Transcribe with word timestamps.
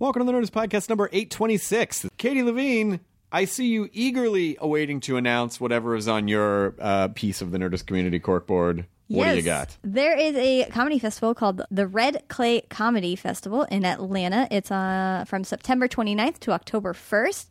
Welcome 0.00 0.24
to 0.24 0.30
the 0.30 0.38
Nerdist 0.38 0.52
Podcast 0.52 0.88
number 0.88 1.08
826. 1.10 2.06
Katie 2.18 2.44
Levine, 2.44 3.00
I 3.32 3.46
see 3.46 3.66
you 3.66 3.90
eagerly 3.92 4.56
awaiting 4.60 5.00
to 5.00 5.16
announce 5.16 5.60
whatever 5.60 5.96
is 5.96 6.06
on 6.06 6.28
your 6.28 6.76
uh, 6.78 7.08
piece 7.08 7.42
of 7.42 7.50
the 7.50 7.58
Nerdist 7.58 7.86
Community 7.86 8.20
Corkboard. 8.20 8.84
What 9.08 9.30
do 9.30 9.36
you 9.36 9.42
got? 9.42 9.76
There 9.82 10.16
is 10.16 10.36
a 10.36 10.66
comedy 10.66 11.00
festival 11.00 11.34
called 11.34 11.62
the 11.70 11.88
Red 11.88 12.22
Clay 12.28 12.60
Comedy 12.68 13.16
Festival 13.16 13.64
in 13.64 13.84
Atlanta. 13.84 14.46
It's 14.52 14.70
uh, 14.70 15.24
from 15.26 15.42
September 15.42 15.88
29th 15.88 16.38
to 16.40 16.52
October 16.52 16.92
1st. 16.92 17.46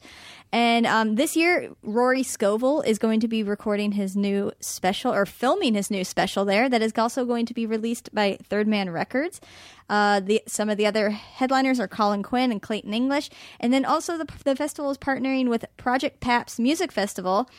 And 0.51 0.85
um, 0.85 1.15
this 1.15 1.35
year, 1.35 1.73
Rory 1.83 2.23
Scovel 2.23 2.81
is 2.81 2.97
going 2.97 3.19
to 3.19 3.27
be 3.27 3.43
recording 3.43 3.91
his 3.91 4.15
new 4.15 4.51
special 4.59 5.13
or 5.13 5.25
filming 5.25 5.73
his 5.73 5.91
new 5.91 6.03
special 6.03 6.45
there 6.45 6.69
that 6.69 6.81
is 6.81 6.93
also 6.97 7.25
going 7.25 7.45
to 7.47 7.53
be 7.53 7.65
released 7.65 8.13
by 8.13 8.37
Third 8.43 8.67
Man 8.67 8.89
Records. 8.89 9.41
Uh, 9.89 10.19
the, 10.19 10.41
some 10.47 10.69
of 10.69 10.77
the 10.77 10.85
other 10.85 11.09
headliners 11.09 11.79
are 11.79 11.87
Colin 11.87 12.23
Quinn 12.23 12.51
and 12.51 12.61
Clayton 12.61 12.93
English. 12.93 13.29
And 13.59 13.73
then 13.73 13.85
also 13.85 14.17
the, 14.17 14.27
the 14.43 14.55
festival 14.55 14.89
is 14.91 14.97
partnering 14.97 15.49
with 15.49 15.65
Project 15.77 16.19
Pabst 16.19 16.59
Music 16.59 16.91
Festival. 16.91 17.49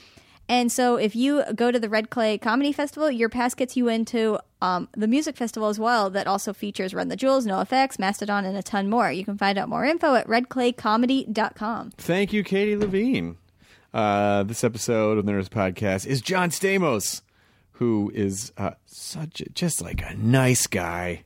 And 0.48 0.72
so 0.72 0.96
if 0.96 1.14
you 1.14 1.44
go 1.54 1.70
to 1.70 1.78
the 1.78 1.90
Red 1.90 2.08
Clay 2.08 2.38
Comedy 2.38 2.72
Festival, 2.72 3.10
your 3.10 3.28
pass 3.28 3.54
gets 3.54 3.76
you 3.76 3.88
into 3.88 4.38
um, 4.62 4.88
the 4.96 5.06
music 5.06 5.36
festival 5.36 5.68
as 5.68 5.78
well 5.78 6.08
that 6.10 6.26
also 6.26 6.54
features 6.54 6.94
Run 6.94 7.08
the 7.08 7.16
Jewels, 7.16 7.46
NOFX, 7.46 7.98
Mastodon, 7.98 8.46
and 8.46 8.56
a 8.56 8.62
ton 8.62 8.88
more. 8.88 9.12
You 9.12 9.24
can 9.24 9.36
find 9.36 9.58
out 9.58 9.68
more 9.68 9.84
info 9.84 10.14
at 10.14 10.26
redclaycomedy.com. 10.26 11.90
Thank 11.98 12.32
you, 12.32 12.42
Katie 12.42 12.76
Levine. 12.76 13.36
Uh, 13.92 14.42
this 14.42 14.64
episode 14.64 15.18
of 15.18 15.26
the 15.26 15.32
Nerdist 15.32 15.50
Podcast 15.50 16.06
is 16.06 16.20
John 16.22 16.50
Stamos, 16.50 17.22
who 17.72 18.10
is 18.14 18.52
uh, 18.56 18.72
such 18.86 19.40
a, 19.42 19.48
just 19.50 19.82
like 19.82 20.02
a 20.02 20.14
nice 20.14 20.66
guy. 20.66 21.24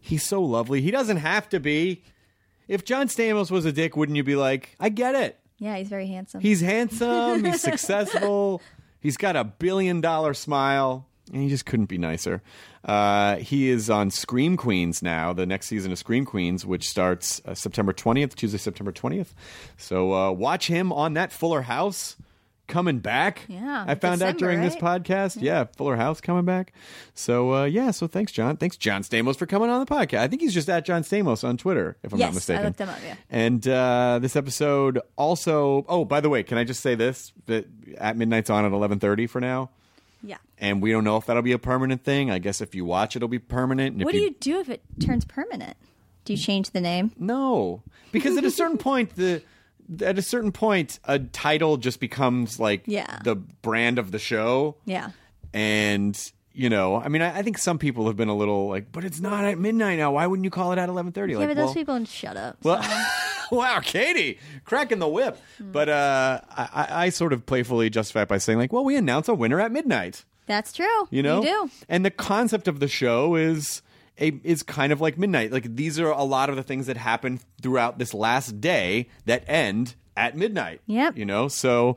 He's 0.00 0.24
so 0.24 0.42
lovely. 0.42 0.80
He 0.80 0.90
doesn't 0.90 1.18
have 1.18 1.48
to 1.50 1.60
be. 1.60 2.02
If 2.66 2.84
John 2.84 3.08
Stamos 3.08 3.50
was 3.50 3.64
a 3.64 3.72
dick, 3.72 3.96
wouldn't 3.96 4.16
you 4.16 4.24
be 4.24 4.36
like, 4.36 4.74
I 4.80 4.88
get 4.88 5.14
it? 5.14 5.38
Yeah, 5.58 5.76
he's 5.76 5.88
very 5.88 6.06
handsome. 6.06 6.40
He's 6.40 6.60
handsome. 6.60 7.44
He's 7.44 7.60
successful. 7.62 8.60
He's 9.00 9.16
got 9.16 9.36
a 9.36 9.44
billion 9.44 10.00
dollar 10.00 10.34
smile, 10.34 11.06
and 11.32 11.42
he 11.42 11.48
just 11.48 11.66
couldn't 11.66 11.86
be 11.86 11.98
nicer. 11.98 12.42
Uh, 12.84 13.36
he 13.36 13.68
is 13.70 13.88
on 13.88 14.10
Scream 14.10 14.56
Queens 14.56 15.02
now, 15.02 15.32
the 15.32 15.46
next 15.46 15.66
season 15.66 15.92
of 15.92 15.98
Scream 15.98 16.24
Queens, 16.24 16.66
which 16.66 16.88
starts 16.88 17.40
uh, 17.46 17.54
September 17.54 17.92
20th, 17.92 18.34
Tuesday, 18.34 18.58
September 18.58 18.92
20th. 18.92 19.28
So 19.76 20.12
uh, 20.12 20.32
watch 20.32 20.66
him 20.66 20.92
on 20.92 21.14
that 21.14 21.32
Fuller 21.32 21.62
House 21.62 22.16
coming 22.66 22.98
back. 22.98 23.42
Yeah, 23.48 23.84
I 23.86 23.94
found 23.94 24.22
out 24.22 24.34
December, 24.34 24.38
during 24.38 24.60
this 24.62 24.76
podcast. 24.76 25.40
Yeah. 25.40 25.64
Fuller 25.76 25.96
House 25.96 26.20
coming 26.20 26.44
back. 26.44 26.72
So 27.14 27.54
uh, 27.54 27.64
yeah, 27.64 27.90
so 27.90 28.06
thanks, 28.06 28.32
John. 28.32 28.56
Thanks, 28.56 28.76
John 28.76 29.02
Stamos, 29.02 29.36
for 29.36 29.46
coming 29.46 29.70
on 29.70 29.80
the 29.80 29.86
podcast. 29.86 30.18
I 30.20 30.28
think 30.28 30.42
he's 30.42 30.54
just 30.54 30.68
at 30.68 30.84
John 30.84 31.02
Stamos 31.02 31.44
on 31.46 31.56
Twitter, 31.56 31.96
if 32.02 32.12
I'm 32.12 32.18
Yes, 32.18 32.26
not 32.26 32.32
I 32.32 32.34
mistaken. 32.34 32.64
looked 32.64 32.80
him 32.80 32.88
up, 32.88 32.98
yeah. 33.04 33.14
And 33.30 33.68
uh, 33.68 34.18
this 34.22 34.36
episode 34.36 35.00
also. 35.16 35.84
Oh, 35.88 36.04
by 36.04 36.20
the 36.20 36.28
way, 36.28 36.42
can 36.42 36.58
I 36.58 36.64
just 36.64 36.80
say 36.80 36.94
this? 36.94 37.32
That 37.46 37.66
at 37.98 38.16
midnight's 38.16 38.50
on 38.50 38.64
at 38.64 38.72
11:30 38.72 39.28
for 39.28 39.40
now. 39.40 39.70
yeah. 40.22 40.36
And 40.58 40.80
we 40.80 40.90
don't 40.92 41.04
know 41.04 41.16
if 41.18 41.26
that'll 41.26 41.42
be 41.42 41.52
a 41.52 41.58
permanent 41.58 42.02
thing. 42.04 42.30
I 42.30 42.38
guess 42.38 42.60
if 42.60 42.74
you 42.74 42.84
watch, 42.84 43.16
it'll 43.16 43.28
be 43.28 43.38
permanent. 43.38 43.92
And 43.92 44.02
if 44.02 44.06
What 44.06 44.12
do 44.12 44.18
you 44.20 44.34
do 44.40 44.60
if 44.60 44.68
it 44.70 44.82
turns 45.00 45.24
permanent? 45.24 45.76
Do 46.24 46.32
you 46.32 46.38
change 46.38 46.70
the 46.70 46.80
name? 46.80 47.12
No, 47.18 47.82
because 48.10 48.38
at 48.38 48.44
a 48.44 48.50
certain 48.50 48.78
point, 48.88 49.14
the 49.16 49.42
at 50.02 50.18
a 50.18 50.22
certain 50.22 50.52
point, 50.52 50.98
a 51.04 51.18
title 51.18 51.76
just 51.76 52.00
becomes 52.00 52.58
like 52.60 52.82
Yeah. 52.86 53.18
the 53.24 53.36
brand 53.36 53.98
of 53.98 54.10
the 54.10 54.18
show. 54.18 54.76
Yeah. 54.84 55.10
And 55.52 56.18
you 56.56 56.70
know, 56.70 56.94
I 56.96 57.08
mean, 57.08 57.20
I, 57.20 57.38
I 57.38 57.42
think 57.42 57.58
some 57.58 57.78
people 57.78 58.06
have 58.06 58.16
been 58.16 58.28
a 58.28 58.36
little 58.36 58.68
like, 58.68 58.92
but 58.92 59.04
it's 59.04 59.20
not 59.20 59.44
at 59.44 59.58
midnight 59.58 59.98
now. 59.98 60.12
Why 60.12 60.26
wouldn't 60.26 60.44
you 60.44 60.50
call 60.50 60.72
it 60.72 60.78
at 60.78 60.88
eleven 60.88 61.10
thirty? 61.12 61.32
Yeah, 61.32 61.40
like, 61.40 61.48
but 61.48 61.56
those 61.56 61.66
well, 61.66 61.74
people 61.74 61.94
can 61.96 62.04
shut 62.04 62.36
up. 62.36 62.58
well, 62.62 62.80
wow, 63.50 63.80
Katie, 63.80 64.38
cracking 64.64 65.00
the 65.00 65.08
whip. 65.08 65.36
But 65.58 65.88
uh, 65.88 66.40
I, 66.50 66.68
I 66.72 67.04
I 67.06 67.08
sort 67.08 67.32
of 67.32 67.44
playfully 67.44 67.90
justify 67.90 68.22
it 68.22 68.28
by 68.28 68.38
saying 68.38 68.58
like, 68.58 68.72
well, 68.72 68.84
we 68.84 68.96
announce 68.96 69.28
a 69.28 69.34
winner 69.34 69.60
at 69.60 69.72
midnight. 69.72 70.24
That's 70.46 70.72
true. 70.72 71.08
You 71.10 71.22
know, 71.22 71.42
You 71.42 71.48
do. 71.48 71.70
And 71.88 72.04
the 72.04 72.10
concept 72.10 72.68
of 72.68 72.78
the 72.78 72.86
show 72.88 73.34
is 73.34 73.82
a 74.20 74.28
is 74.44 74.62
kind 74.62 74.92
of 74.92 75.00
like 75.00 75.18
midnight. 75.18 75.52
Like 75.52 75.74
these 75.76 75.98
are 76.00 76.10
a 76.10 76.22
lot 76.24 76.48
of 76.50 76.56
the 76.56 76.62
things 76.62 76.86
that 76.86 76.96
happen 76.96 77.40
throughout 77.62 77.98
this 77.98 78.14
last 78.14 78.60
day 78.60 79.08
that 79.26 79.44
end 79.48 79.94
at 80.16 80.36
midnight. 80.36 80.80
Yep. 80.86 81.16
You 81.18 81.24
know, 81.24 81.48
so 81.48 81.96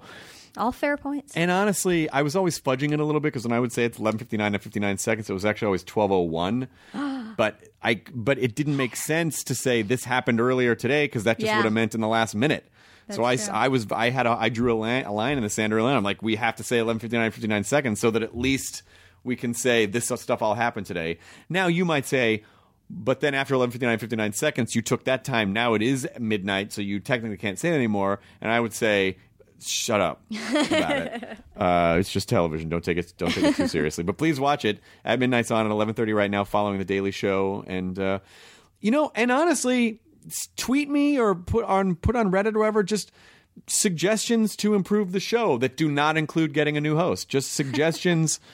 All 0.58 0.72
fair 0.72 0.98
points. 0.98 1.36
and 1.36 1.52
honestly, 1.52 2.10
I 2.10 2.24
was 2.24 2.36
always 2.36 2.60
fudging 2.60 2.92
it 2.92 3.00
a 3.00 3.04
little 3.06 3.22
bit 3.22 3.28
because 3.34 3.44
when 3.44 3.54
I 3.54 3.60
would 3.60 3.72
say 3.72 3.86
it's 3.86 4.00
eleven 4.00 4.18
fifty 4.18 4.38
nine 4.38 4.54
and 4.56 4.64
fifty 4.64 4.80
nine 4.80 4.98
seconds, 4.98 5.30
it 5.30 5.34
was 5.34 5.46
actually 5.46 5.68
always 5.68 5.84
twelve 5.84 6.12
oh 6.12 6.22
one. 6.22 6.68
But 7.38 7.60
I 7.84 8.02
but 8.16 8.40
it 8.40 8.56
didn't 8.56 8.78
make 8.78 8.96
sense 8.96 9.44
to 9.44 9.54
say 9.54 9.84
this 9.84 10.04
happened 10.04 10.42
earlier 10.42 10.74
today 10.74 11.06
because 11.06 11.26
that 11.26 11.38
just 11.38 11.46
Yeah. 11.46 11.58
would 11.58 11.66
have 11.66 11.74
meant 11.74 11.94
in 11.94 12.02
the 12.02 12.08
last 12.08 12.34
minute. 12.34 12.66
so 13.12 13.24
I, 13.24 13.36
true. 13.36 13.46
I 13.54 13.68
was 13.68 13.86
I 13.92 14.10
had 14.10 14.26
a, 14.26 14.32
I 14.32 14.50
drew 14.50 14.74
a 14.74 14.76
line, 14.76 15.06
a 15.06 15.14
line 15.14 15.38
in 15.38 15.44
the 15.44 15.50
sand 15.52 15.72
early 15.72 15.92
on. 15.92 15.98
I'm 15.98 16.04
like 16.04 16.24
we 16.24 16.36
have 16.38 16.56
to 16.56 16.64
say 16.64 16.80
11:59 16.80 17.32
59 17.32 17.64
seconds 17.64 18.00
so 18.00 18.10
that 18.10 18.24
at 18.24 18.36
least 18.36 18.82
we 19.28 19.36
can 19.36 19.54
say 19.54 19.86
this 19.86 20.06
stuff 20.06 20.42
all 20.42 20.56
happened 20.56 20.88
today. 20.88 21.20
Now 21.50 21.68
you 21.68 21.86
might 21.86 22.06
say 22.06 22.44
but 22.90 23.20
then 23.20 23.34
after 23.34 23.54
11:59 23.54 24.00
59 24.00 24.34
seconds 24.34 24.76
you 24.76 24.82
took 24.82 25.04
that 25.04 25.24
time. 25.24 25.54
Now 25.54 25.74
it 25.74 25.82
is 25.82 26.08
midnight 26.20 26.72
so 26.74 26.82
you 26.82 27.00
technically 27.00 27.38
can't 27.38 27.60
say 27.60 27.70
it 27.70 27.76
anymore 27.76 28.20
and 28.42 28.52
I 28.52 28.60
would 28.60 28.74
say 28.74 29.18
shut 29.60 30.02
up 30.02 30.22
about 30.32 30.98
it. 30.98 31.38
Uh, 31.58 31.98
it's 32.00 32.12
just 32.12 32.30
television. 32.30 32.70
Don't 32.70 32.84
take 32.84 33.00
it. 33.00 33.12
Don't 33.18 33.32
take 33.32 33.46
it 33.46 33.56
too 33.56 33.68
seriously. 33.68 34.04
But 34.04 34.20
please 34.20 34.40
watch 34.40 34.64
it 34.64 34.80
at 35.04 35.18
midnight's 35.18 35.50
on 35.50 35.66
at 35.66 35.72
eleven 35.72 35.96
thirty 35.96 36.14
right 36.14 36.30
now, 36.30 36.44
following 36.44 36.78
the 36.78 36.86
Daily 36.86 37.10
Show. 37.10 37.64
And 37.66 37.98
uh, 37.98 38.20
you 38.80 38.92
know, 38.92 39.12
and 39.16 39.32
honestly, 39.32 40.00
tweet 40.56 40.88
me 40.88 41.18
or 41.18 41.34
put 41.34 41.66
on 41.66 41.96
put 41.96 42.16
on 42.16 42.32
Reddit 42.32 42.54
or 42.54 42.60
whatever. 42.60 42.84
Just 42.84 43.12
suggestions 43.66 44.56
to 44.58 44.76
improve 44.76 45.14
the 45.14 45.20
show 45.20 45.58
that 45.58 45.78
do 45.78 45.90
not 45.90 46.16
include 46.16 46.54
getting 46.54 46.78
a 46.78 46.82
new 46.82 46.96
host. 46.96 47.28
Just 47.28 47.54
suggestions. 47.54 48.40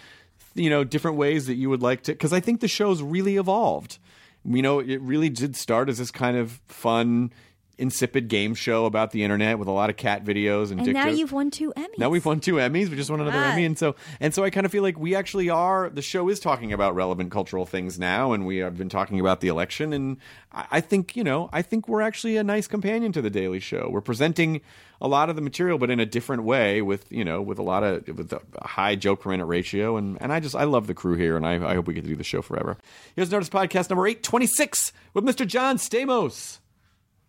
you 0.55 0.69
know, 0.69 0.83
different 0.83 1.17
ways 1.17 1.47
that 1.47 1.55
you 1.55 1.69
would 1.69 1.81
like 1.81 2.03
to. 2.03 2.11
Because 2.11 2.33
I 2.33 2.39
think 2.39 2.59
the 2.59 2.67
show's 2.67 3.01
really 3.01 3.37
evolved. 3.37 3.97
You 4.45 4.61
know, 4.61 4.79
it 4.79 5.01
really 5.01 5.29
did 5.29 5.55
start 5.55 5.89
as 5.89 5.97
this 5.97 6.11
kind 6.11 6.37
of 6.37 6.61
fun. 6.67 7.31
Insipid 7.77 8.27
game 8.27 8.53
show 8.53 8.85
about 8.85 9.11
the 9.11 9.23
internet 9.23 9.57
with 9.57 9.67
a 9.67 9.71
lot 9.71 9.89
of 9.89 9.97
cat 9.97 10.23
videos 10.23 10.71
and, 10.71 10.79
and 10.81 10.93
now 10.93 11.05
jokes. 11.05 11.17
you've 11.17 11.31
won 11.31 11.49
two 11.49 11.73
Emmys. 11.75 11.97
Now 11.97 12.09
we've 12.09 12.25
won 12.25 12.39
two 12.39 12.55
Emmys. 12.55 12.89
We 12.89 12.95
just 12.95 13.09
won 13.09 13.19
another. 13.19 13.43
Emmy, 13.43 13.65
and 13.65 13.77
so 13.77 13.95
and 14.19 14.33
so 14.33 14.43
I 14.43 14.49
kind 14.49 14.65
of 14.65 14.71
feel 14.71 14.83
like 14.83 14.97
we 14.99 15.15
actually 15.15 15.49
are. 15.49 15.89
The 15.89 16.01
show 16.01 16.29
is 16.29 16.39
talking 16.39 16.71
about 16.71 16.93
relevant 16.95 17.31
cultural 17.31 17.65
things 17.65 17.97
now, 17.97 18.31
and 18.31 18.45
we 18.45 18.57
have 18.57 18.77
been 18.77 18.89
talking 18.89 19.19
about 19.19 19.41
the 19.41 19.47
election. 19.47 19.91
And 19.91 20.17
I, 20.51 20.65
I 20.71 20.81
think 20.81 21.15
you 21.15 21.23
know, 21.23 21.49
I 21.51 21.61
think 21.61 21.87
we're 21.87 22.01
actually 22.01 22.37
a 22.37 22.43
nice 22.43 22.67
companion 22.67 23.11
to 23.13 23.21
the 23.21 23.29
Daily 23.29 23.59
Show. 23.59 23.89
We're 23.89 24.01
presenting 24.01 24.61
a 25.01 25.07
lot 25.07 25.29
of 25.29 25.35
the 25.35 25.41
material, 25.41 25.77
but 25.77 25.89
in 25.89 25.99
a 25.99 26.05
different 26.05 26.43
way, 26.43 26.81
with 26.81 27.11
you 27.11 27.25
know, 27.25 27.41
with 27.41 27.59
a 27.59 27.63
lot 27.63 27.83
of 27.83 28.07
with 28.07 28.31
a 28.31 28.67
high 28.67 28.95
joke 28.95 29.21
per 29.21 29.31
minute 29.31 29.45
ratio. 29.45 29.97
And 29.97 30.17
and 30.21 30.31
I 30.31 30.39
just 30.39 30.55
I 30.55 30.63
love 30.63 30.87
the 30.87 30.93
crew 30.93 31.15
here, 31.15 31.35
and 31.35 31.45
I, 31.45 31.55
I 31.55 31.73
hope 31.75 31.87
we 31.87 31.93
get 31.93 32.03
to 32.03 32.09
do 32.09 32.15
the 32.15 32.23
show 32.23 32.41
forever. 32.41 32.77
Here's 33.15 33.29
Nerdist 33.29 33.49
Podcast 33.49 33.89
number 33.89 34.07
eight 34.07 34.23
twenty 34.23 34.47
six 34.47 34.93
with 35.13 35.25
Mr. 35.25 35.45
John 35.45 35.77
Stamos. 35.77 36.59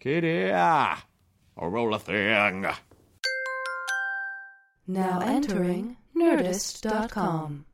Kitty, 0.05 0.51
ah, 0.53 1.03
roll 1.71 1.95
a 1.95 1.99
thing. 1.99 2.67
Now 4.87 5.21
entering 5.21 5.97
Nerdist.com. 6.15 7.65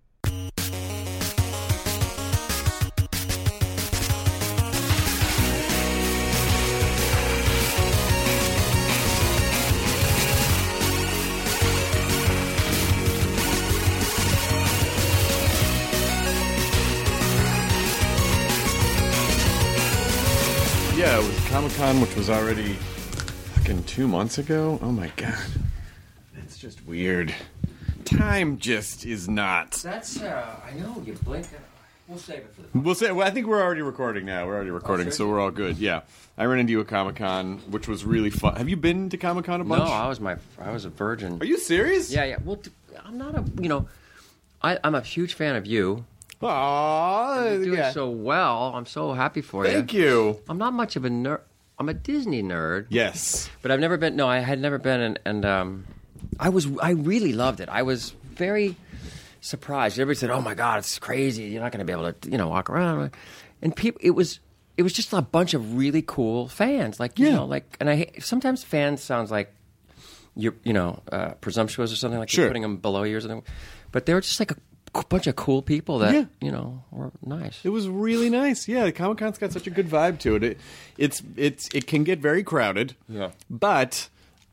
Yeah, 20.97 21.40
Comic 21.51 21.73
Con, 21.75 22.01
which 22.01 22.15
was 22.15 22.31
already 22.31 22.75
fucking 22.75 23.83
two 23.85 24.07
months 24.07 24.39
ago. 24.39 24.79
Oh 24.81 24.93
my 24.93 25.11
god, 25.17 25.35
that's 26.35 26.57
just 26.57 26.87
weird. 26.87 27.35
Time 28.05 28.57
just 28.59 29.05
is 29.05 29.29
not. 29.29 29.73
That's, 29.73 30.21
uh, 30.23 30.61
I 30.65 30.79
know, 30.79 31.03
you 31.05 31.15
blink. 31.25 31.49
We'll 32.07 32.19
save 32.19 32.39
it 32.39 32.55
for 32.55 32.63
the. 32.63 32.79
We'll 32.79 32.95
say. 32.95 33.11
Well, 33.11 33.27
I 33.27 33.31
think 33.31 33.49
we're 33.49 33.61
already 33.61 33.83
recording 33.83 34.27
now. 34.27 34.47
We're 34.47 34.55
already 34.55 34.71
recording, 34.71 35.11
so 35.11 35.29
we're 35.29 35.41
all 35.41 35.51
good. 35.51 35.79
Yeah, 35.79 36.03
I 36.39 36.45
ran 36.45 36.61
into 36.61 36.71
you 36.71 36.81
at 36.81 36.87
Comic 36.89 37.17
Con, 37.17 37.59
which 37.69 37.89
was 37.89 38.05
really 38.05 38.31
fun. 38.31 38.55
Have 38.57 38.69
you 38.69 38.77
been 38.77 39.11
to 39.11 39.17
Comic 39.17 39.45
Con 39.47 39.61
a 39.61 39.65
bunch? 39.65 39.81
No, 39.81 39.87
bunch? 39.87 39.91
I 39.93 40.09
was 40.09 40.21
my, 40.21 40.37
I 40.61 40.71
was 40.71 40.85
a 40.85 40.89
virgin. 40.91 41.39
Are 41.41 41.47
you 41.47 41.59
serious? 41.59 42.13
Yeah, 42.13 42.25
yeah. 42.25 42.37
Well, 42.45 42.57
t- 42.57 42.71
I'm 43.05 43.19
not 43.19 43.35
a, 43.37 43.45
you 43.61 43.69
know, 43.69 43.89
I, 44.63 44.79
I'm 44.85 44.95
a 44.95 45.01
huge 45.01 45.35
fan 45.35 45.57
of 45.57 45.67
you. 45.67 46.05
Aw, 46.43 47.45
You're 47.51 47.65
doing 47.65 47.79
yeah. 47.79 47.93
so 47.93 48.09
well. 48.11 48.73
I'm 48.75 48.87
so 48.87 49.13
happy 49.13 49.41
for 49.43 49.67
you. 49.67 49.73
Thank 49.73 49.93
you. 49.93 50.41
I'm 50.49 50.59
not 50.59 50.73
much 50.73 50.97
of 50.97 51.05
a 51.05 51.09
nerd. 51.11 51.41
I'm 51.79 51.89
a 51.89 51.95
Disney 51.95 52.43
nerd. 52.43 52.87
Yes. 52.89 53.49
But 53.63 53.71
I've 53.71 53.81
never 53.81 53.97
been. 53.97 54.17
No, 54.17 54.29
I 54.29 54.39
had 54.41 54.61
never 54.61 54.79
been, 54.79 55.01
and, 55.01 55.19
and 55.25 55.45
um, 55.45 55.87
I 56.39 56.49
was. 56.51 56.67
I 56.83 56.91
really 56.91 57.33
loved 57.33 57.61
it. 57.61 57.69
I 57.69 57.83
was 57.83 58.11
very 58.35 58.77
surprised. 59.41 59.99
Everybody 59.99 60.19
said, 60.19 60.31
"Oh 60.31 60.41
my 60.43 60.55
god, 60.55 60.79
it's 60.81 60.99
crazy! 60.99 61.45
You're 61.45 61.63
not 61.63 61.73
going 61.73 61.85
to 61.87 61.91
be 61.91 61.93
able 61.99 62.13
to, 62.13 62.31
you 62.31 62.37
know, 62.39 62.49
walk 62.49 62.69
around." 62.71 63.13
And 63.63 63.75
people, 63.75 64.01
it 64.05 64.11
was. 64.11 64.41
It 64.77 64.83
was 64.83 64.93
just 64.95 65.13
a 65.13 65.21
bunch 65.21 65.53
of 65.53 65.77
really 65.77 66.01
cool 66.01 66.49
fans, 66.49 66.99
like 66.99 67.19
you 67.19 67.27
Yeah. 67.27 67.35
know, 67.37 67.45
like, 67.45 67.77
and 67.81 67.91
I 67.91 68.13
sometimes 68.21 68.65
fans 68.65 69.03
sounds 69.03 69.31
like 69.31 69.53
you're, 70.35 70.55
you 70.65 70.73
know, 70.73 71.03
uh, 71.13 71.33
presumptuous 71.43 71.93
or 71.93 71.97
something 71.97 72.19
like 72.19 72.31
Sure. 72.31 72.45
you're 72.45 72.51
putting 72.51 72.63
them 72.63 72.79
below 72.79 73.03
you 73.03 73.19
or 73.19 73.21
something. 73.21 73.43
But 73.93 74.07
they 74.07 74.15
were 74.15 74.23
just 74.23 74.41
like 74.41 74.53
a 74.53 74.57
bunch 75.09 75.27
of 75.27 75.37
cool 75.37 75.63
people 75.63 75.99
that 76.01 76.13
Yeah. 76.15 76.25
you 76.41 76.51
know 76.51 76.85
were 76.91 77.13
nice. 77.25 77.61
It 77.65 77.71
was 77.71 77.89
really 77.89 78.31
nice. 78.31 78.67
Yeah, 78.69 78.85
the 78.85 78.93
Comic 78.93 79.19
Con's 79.19 79.39
got 79.39 79.53
such 79.53 79.67
a 79.67 79.71
good 79.71 79.89
vibe 79.89 80.19
to 80.21 80.35
it. 80.37 80.43
it. 80.43 80.59
It's 80.99 81.23
it's 81.37 81.69
it 81.75 81.87
can 81.87 82.05
get 82.05 82.19
very 82.19 82.43
crowded. 82.43 82.95
Yeah. 83.09 83.31
But 83.49 84.09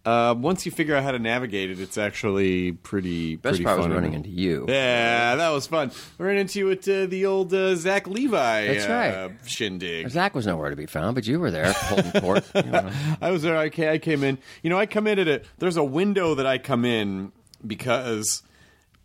uh, 0.06 0.34
once 0.38 0.66
you 0.66 0.72
figure 0.72 0.95
out 0.95 1.04
how 1.04 1.12
to 1.12 1.19
navigate 1.19 1.69
it, 1.69 1.80
it's 1.81 1.98
actually 1.98 2.72
pretty 2.72 3.36
Best 3.36 3.54
pretty 3.54 3.66
part 3.66 3.78
was 3.80 3.88
running 3.88 4.13
into 4.13 4.30
you. 4.30 4.66
Yeah, 4.69 5.36
that 5.36 5.50
was 5.50 5.68
fun. 5.68 5.92
We 6.18 6.25
ran 6.25 6.38
into 6.38 6.60
you 6.60 6.72
at 6.72 6.88
uh, 6.88 7.07
the 7.07 7.25
old 7.25 7.54
uh, 7.54 7.75
Zach 7.75 8.07
Levi 8.07 8.68
That's 8.68 8.86
uh, 8.86 9.30
right. 9.30 9.50
shindig. 9.50 10.10
Zach 10.10 10.33
was 10.33 10.48
nowhere 10.48 10.69
to 10.69 10.78
be 10.78 10.86
found, 10.86 11.16
but 11.16 11.28
you 11.28 11.40
were 11.42 11.51
there 11.51 11.74
holding 11.74 12.12
court. 12.22 12.50
You 12.56 12.62
know. 12.72 12.90
I 13.22 13.31
was 13.31 13.42
there. 13.42 13.57
I 13.57 13.66
I 13.66 13.98
came 13.98 14.24
in. 14.24 14.38
You 14.63 14.69
know, 14.69 14.78
I 14.80 14.86
come 14.86 15.07
in 15.07 15.19
at 15.19 15.28
a. 15.28 15.42
There's 15.57 15.75
a 15.78 15.83
window 15.83 16.36
that 16.36 16.45
I 16.45 16.57
come 16.57 16.86
in 16.86 17.33
because, 17.66 18.44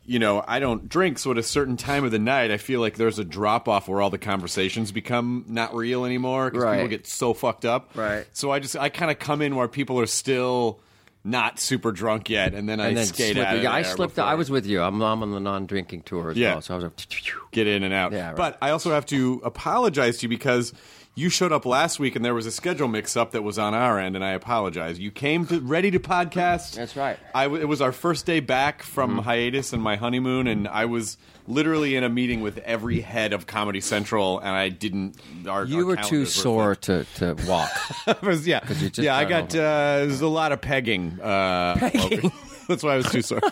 you 0.04 0.19
know, 0.19 0.44
I 0.46 0.58
don't 0.58 0.88
drink. 0.88 1.19
So 1.19 1.31
at 1.31 1.38
a 1.38 1.43
certain 1.43 1.76
time 1.76 2.04
of 2.04 2.10
the 2.10 2.19
night, 2.19 2.50
I 2.50 2.56
feel 2.56 2.81
like 2.81 2.96
there's 2.96 3.19
a 3.19 3.25
drop 3.25 3.69
off 3.69 3.87
where 3.88 4.00
all 4.00 4.10
the 4.10 4.19
conversations 4.19 4.90
become 4.93 5.44
not 5.49 5.75
real 5.75 6.04
anymore 6.04 6.50
because 6.50 6.64
Right. 6.64 6.75
people 6.76 6.88
get 6.88 7.06
so 7.06 7.34
fucked 7.34 7.64
up. 7.64 7.90
Right. 7.94 8.26
So 8.32 8.50
I 8.50 8.58
just 8.58 8.76
I 8.76 8.88
kind 8.88 9.10
of 9.10 9.19
come 9.19 9.40
in 9.43 9.54
where 9.54 9.69
people 9.69 10.00
are 10.00 10.06
still 10.06 10.81
not 11.25 11.60
super 11.60 11.93
drunk 11.93 12.28
yet, 12.28 12.52
and 12.52 12.69
then 12.69 12.81
I 12.81 12.88
and 12.88 12.96
then 12.96 13.06
skate 13.06 13.34
slip- 13.37 13.46
out. 13.46 13.56
Of 13.56 13.62
yeah, 13.62 13.72
I 13.72 13.82
slipped. 13.82 14.16
before- 14.16 14.28
I 14.28 14.34
was 14.34 14.50
with 14.50 14.66
you. 14.66 14.82
I'm, 14.82 15.00
I'm 15.00 15.22
on 15.22 15.31
the 15.31 15.38
non-drinking 15.38 16.02
tour 16.02 16.31
as 16.32 16.37
Yeah. 16.37 16.54
well, 16.54 16.62
so 16.62 16.75
I 16.75 16.76
was 16.78 16.84
like, 16.84 16.94
get 17.52 17.69
in 17.69 17.84
and 17.84 17.94
out. 17.94 18.10
Yeah, 18.10 18.28
right. 18.28 18.37
But 18.37 18.58
I 18.60 18.70
also 18.70 18.90
have 18.90 19.06
to 19.06 19.40
apologize 19.44 20.19
to 20.19 20.22
you 20.25 20.28
because 20.28 20.72
you 21.14 21.29
showed 21.29 21.53
up 21.53 21.67
last 21.67 21.99
week 22.00 22.17
and 22.17 22.25
there 22.25 22.35
was 22.35 22.47
a 22.47 22.50
schedule 22.50 22.88
mix 22.88 23.17
up 23.17 23.32
that 23.32 23.43
was 23.43 23.59
on 23.59 23.75
our 23.75 23.99
end, 23.99 24.17
and 24.17 24.25
I 24.25 24.31
apologize. 24.32 24.99
You 24.99 25.11
came 25.11 25.47
to 25.47 25.61
ready 25.61 25.91
to 25.91 26.00
podcast. 26.00 26.75
That's 26.75 26.97
right. 26.97 27.19
I 27.35 27.44
w- 27.44 27.61
it 27.61 27.67
was 27.67 27.81
our 27.82 27.93
first 27.93 28.25
day 28.26 28.41
back 28.41 28.82
from 28.82 29.11
Mm-hmm. 29.12 29.19
hiatus 29.20 29.73
and 29.73 29.82
my 29.82 29.97
honeymoon, 29.97 30.47
and 30.47 30.67
I 30.67 30.87
was 30.87 31.19
literally 31.47 31.97
in 31.97 32.05
a 32.05 32.09
meeting 32.09 32.41
with 32.41 32.59
every 32.59 33.00
head 33.00 33.32
of 33.35 33.47
Comedy 33.47 33.81
Central, 33.82 34.38
and 34.38 34.49
I 34.49 34.69
didn't. 34.70 35.17
Our, 35.47 35.64
you 35.67 35.81
our 35.81 35.85
were 35.85 35.97
too 35.97 36.03
calendars 36.03 36.35
sore 36.35 36.75
to, 36.76 37.05
to 37.17 37.37
walk. 37.47 37.70
Was- 38.23 38.47
yeah, 38.47 38.61
you 38.69 38.88
just 38.88 38.99
yeah. 38.99 39.17
I 39.17 39.25
got 39.26 39.55
uh, 39.55 40.06
there's 40.06 40.20
a 40.23 40.29
lot 40.29 40.53
of 40.53 40.61
pegging. 40.62 41.20
Uh, 41.20 41.76
pegging. 41.79 42.32
That's 42.69 42.82
why 42.85 42.94
I 42.94 42.97
was 42.99 43.11
too 43.11 43.23
sore. 43.23 43.41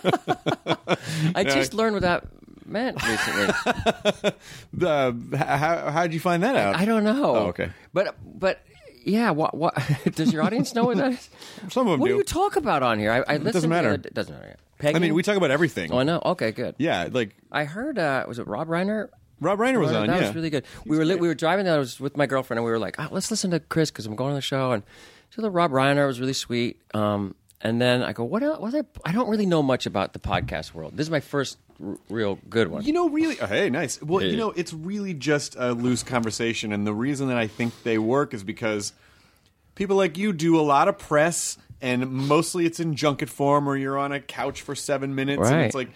I 1.35 1.45
just 1.45 1.75
learned 1.75 1.95
what 1.95 2.03
meant 2.71 3.03
recently. 3.05 3.49
uh, 4.87 5.13
how 5.37 5.91
how 5.91 6.03
did 6.03 6.15
you 6.15 6.21
find 6.21 6.43
that 6.43 6.57
out? 6.57 6.77
I 6.77 6.85
don't 6.85 7.05
know. 7.05 7.37
Oh, 7.37 7.47
okay. 7.49 7.71
But 7.93 8.17
but 8.25 8.61
yeah. 9.05 9.31
What 9.31 9.57
what 9.57 9.75
does 10.15 10.33
your 10.33 10.43
audience 10.43 10.75
know 10.75 10.85
what 10.85 10.97
that 10.99 11.13
is? 11.13 11.29
Some 11.69 11.87
of 11.87 11.93
them 11.93 12.01
What 12.01 12.07
do. 12.09 12.13
do 12.15 12.19
you 12.19 12.25
talk 12.25 12.57
about 12.57 12.83
on 12.83 12.99
here? 12.99 13.13
I, 13.13 13.35
I 13.35 13.39
doesn't 13.39 13.63
to 13.63 13.69
matter. 13.69 13.95
It 13.95 14.15
doesn't 14.15 14.35
matter. 14.35 14.57
yeah. 14.83 14.93
I 14.95 14.99
mean, 14.99 15.15
we 15.15 15.23
talk 15.23 15.37
about 15.37 15.51
everything. 15.51 15.93
Oh, 15.93 15.99
I 15.99 16.05
know. 16.05 16.23
Okay, 16.25 16.53
good. 16.53 16.75
Yeah, 16.79 17.09
like 17.11 17.35
I 17.53 17.65
heard. 17.65 17.99
Uh, 17.99 18.25
was 18.27 18.39
it 18.39 18.47
Rob 18.47 18.69
Reiner? 18.69 19.09
Rob 19.41 19.59
Reiner 19.59 19.81
was 19.81 19.93
on. 19.93 20.07
That 20.07 20.21
yeah, 20.21 20.27
was 20.27 20.35
really 20.35 20.51
good. 20.51 20.65
We 20.85 20.99
were 20.99 21.05
li- 21.05 21.17
we 21.17 21.27
were 21.29 21.35
driving 21.35 21.65
there. 21.65 21.75
I 21.75 21.79
was 21.79 21.99
with 21.99 22.17
my 22.17 22.27
girlfriend, 22.27 22.59
and 22.59 22.65
we 22.65 22.71
were 22.71 22.79
like, 22.79 22.97
oh, 22.99 23.09
"Let's 23.11 23.31
listen 23.31 23.51
to 23.53 23.61
Chris 23.61 23.91
because 23.91 24.07
I'm 24.07 24.15
going 24.17 24.33
to 24.33 24.35
the 24.37 24.43
show." 24.43 24.73
And 24.73 24.83
so 25.31 25.43
the 25.43 25.51
Rob 25.51 25.71
Reiner 25.71 26.07
was 26.07 26.21
really 26.21 26.35
sweet. 26.35 26.81
Um, 26.93 27.35
and 27.63 27.81
then 27.81 28.03
I 28.03 28.13
go, 28.13 28.25
"What 28.25 28.43
else? 28.43 28.61
What 28.61 28.69
other, 28.69 28.87
I 29.05 29.13
don't 29.13 29.29
really 29.31 29.47
know 29.47 29.63
much 29.63 29.87
about 29.87 30.13
the 30.13 30.19
podcast 30.19 30.75
world. 30.75 30.97
This 30.97 31.07
is 31.07 31.11
my 31.11 31.21
first 31.21 31.57
r- 31.85 31.99
real 32.09 32.39
good 32.49 32.69
one." 32.69 32.85
You 32.85 32.93
know, 32.93 33.09
really. 33.09 33.41
Oh, 33.41 33.47
hey, 33.47 33.71
nice. 33.71 34.01
Well, 34.03 34.23
you 34.25 34.37
know, 34.37 34.51
it's 34.51 34.73
really 34.73 35.15
just 35.15 35.57
a 35.59 35.73
loose 35.73 36.03
conversation, 36.03 36.73
and 36.73 36.87
the 36.87 36.95
reason 36.95 37.29
that 37.29 37.37
I 37.37 37.47
think 37.47 37.83
they 37.83 37.99
work 37.99 38.35
is 38.35 38.43
because 38.45 38.93
people 39.75 39.97
like 39.97 40.17
you 40.19 40.33
do 40.33 40.59
a 40.59 40.63
lot 40.63 40.89
of 40.89 40.99
press, 40.99 41.59
and 41.81 42.11
mostly 42.11 42.67
it's 42.67 42.81
in 42.81 42.95
junket 42.95 43.29
form, 43.31 43.69
or 43.69 43.77
you're 43.77 43.99
on 43.99 44.13
a 44.13 44.21
couch 44.21 44.63
for 44.63 44.75
seven 44.75 45.15
minutes, 45.15 45.43
and 45.49 45.57
Right. 45.57 45.65
it's 45.67 45.75
like. 45.75 45.91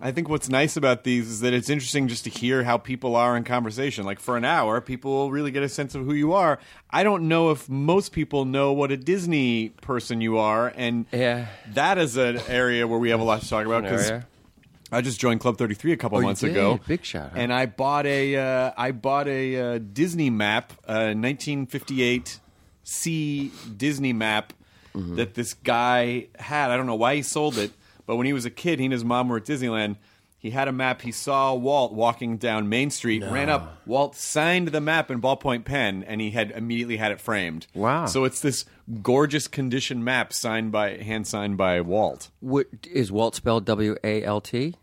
I 0.00 0.12
think 0.12 0.28
what's 0.28 0.48
nice 0.48 0.76
about 0.76 1.02
these 1.02 1.28
is 1.28 1.40
that 1.40 1.52
it's 1.52 1.68
interesting 1.68 2.06
just 2.06 2.22
to 2.22 2.30
hear 2.30 2.62
how 2.62 2.78
people 2.78 3.16
are 3.16 3.36
in 3.36 3.42
conversation. 3.42 4.04
Like 4.04 4.20
for 4.20 4.36
an 4.36 4.44
hour, 4.44 4.80
people 4.80 5.10
will 5.10 5.32
really 5.32 5.50
get 5.50 5.64
a 5.64 5.68
sense 5.68 5.96
of 5.96 6.04
who 6.04 6.14
you 6.14 6.34
are. 6.34 6.60
I 6.88 7.02
don't 7.02 7.26
know 7.26 7.50
if 7.50 7.68
most 7.68 8.12
people 8.12 8.44
know 8.44 8.72
what 8.72 8.92
a 8.92 8.96
Disney 8.96 9.70
person 9.80 10.20
you 10.20 10.38
are, 10.38 10.72
and 10.76 11.06
Yeah. 11.12 11.46
that 11.74 11.98
is 11.98 12.16
an 12.16 12.38
area 12.48 12.86
where 12.86 13.00
we 13.00 13.10
have 13.10 13.18
a 13.18 13.24
lot 13.24 13.42
to 13.42 13.48
talk 13.48 13.66
about 13.66 13.82
because 13.82 14.08
Area. 14.08 14.26
I 14.90 15.00
just 15.02 15.20
joined 15.20 15.40
Club 15.40 15.58
33 15.58 15.92
a 15.92 15.96
couple 15.96 16.18
Oh, 16.18 16.22
months 16.22 16.42
ago. 16.42 16.80
Big 16.86 17.04
shout 17.04 17.32
out. 17.32 17.36
And 17.36 17.52
I 17.52 17.66
bought 17.66 18.06
a 18.06 18.36
uh, 18.36 18.72
I 18.76 18.90
bought 18.92 19.28
a 19.28 19.56
uh, 19.56 19.78
Disney 19.78 20.30
map, 20.30 20.72
uh, 20.88 21.12
1958 21.14 22.40
C 22.84 23.50
Disney 23.76 24.12
map 24.12 24.52
Mm-hmm. 24.94 25.16
that 25.16 25.34
this 25.34 25.52
guy 25.54 26.26
had. 26.38 26.70
I 26.70 26.76
don't 26.76 26.86
know 26.86 26.94
why 26.96 27.14
he 27.14 27.22
sold 27.22 27.56
it, 27.58 27.70
but 28.06 28.16
when 28.16 28.26
he 28.26 28.32
was 28.32 28.46
a 28.46 28.50
kid, 28.50 28.78
he 28.80 28.86
and 28.86 28.92
his 28.92 29.04
mom 29.04 29.28
were 29.28 29.36
at 29.36 29.44
Disneyland. 29.44 29.96
He 30.38 30.50
had 30.50 30.66
a 30.66 30.72
map. 30.72 31.02
He 31.02 31.12
saw 31.12 31.54
Walt 31.54 31.92
walking 31.92 32.36
down 32.38 32.68
Main 32.70 32.90
Street, 32.90 33.22
ran 33.22 33.48
up. 33.50 33.82
Walt 33.86 34.16
signed 34.16 34.68
the 34.68 34.80
map 34.80 35.10
in 35.10 35.20
ballpoint 35.20 35.64
pen, 35.66 36.02
and 36.04 36.20
he 36.22 36.30
had 36.30 36.50
immediately 36.52 36.96
had 36.96 37.12
it 37.12 37.20
framed. 37.20 37.66
Wow. 37.74 38.06
So 38.06 38.24
it's 38.24 38.40
this 38.40 38.64
gorgeous 39.02 39.46
condition 39.46 40.02
map 40.02 40.32
signed 40.32 40.72
by 40.72 40.96
hand 40.96 41.26
signed 41.28 41.58
by 41.58 41.80
Walt. 41.82 42.30
What, 42.40 42.66
is 42.90 43.12
Walt 43.12 43.34
spelled 43.36 43.66
W 43.66 43.94
A 44.02 44.24
L 44.24 44.40
T? 44.40 44.74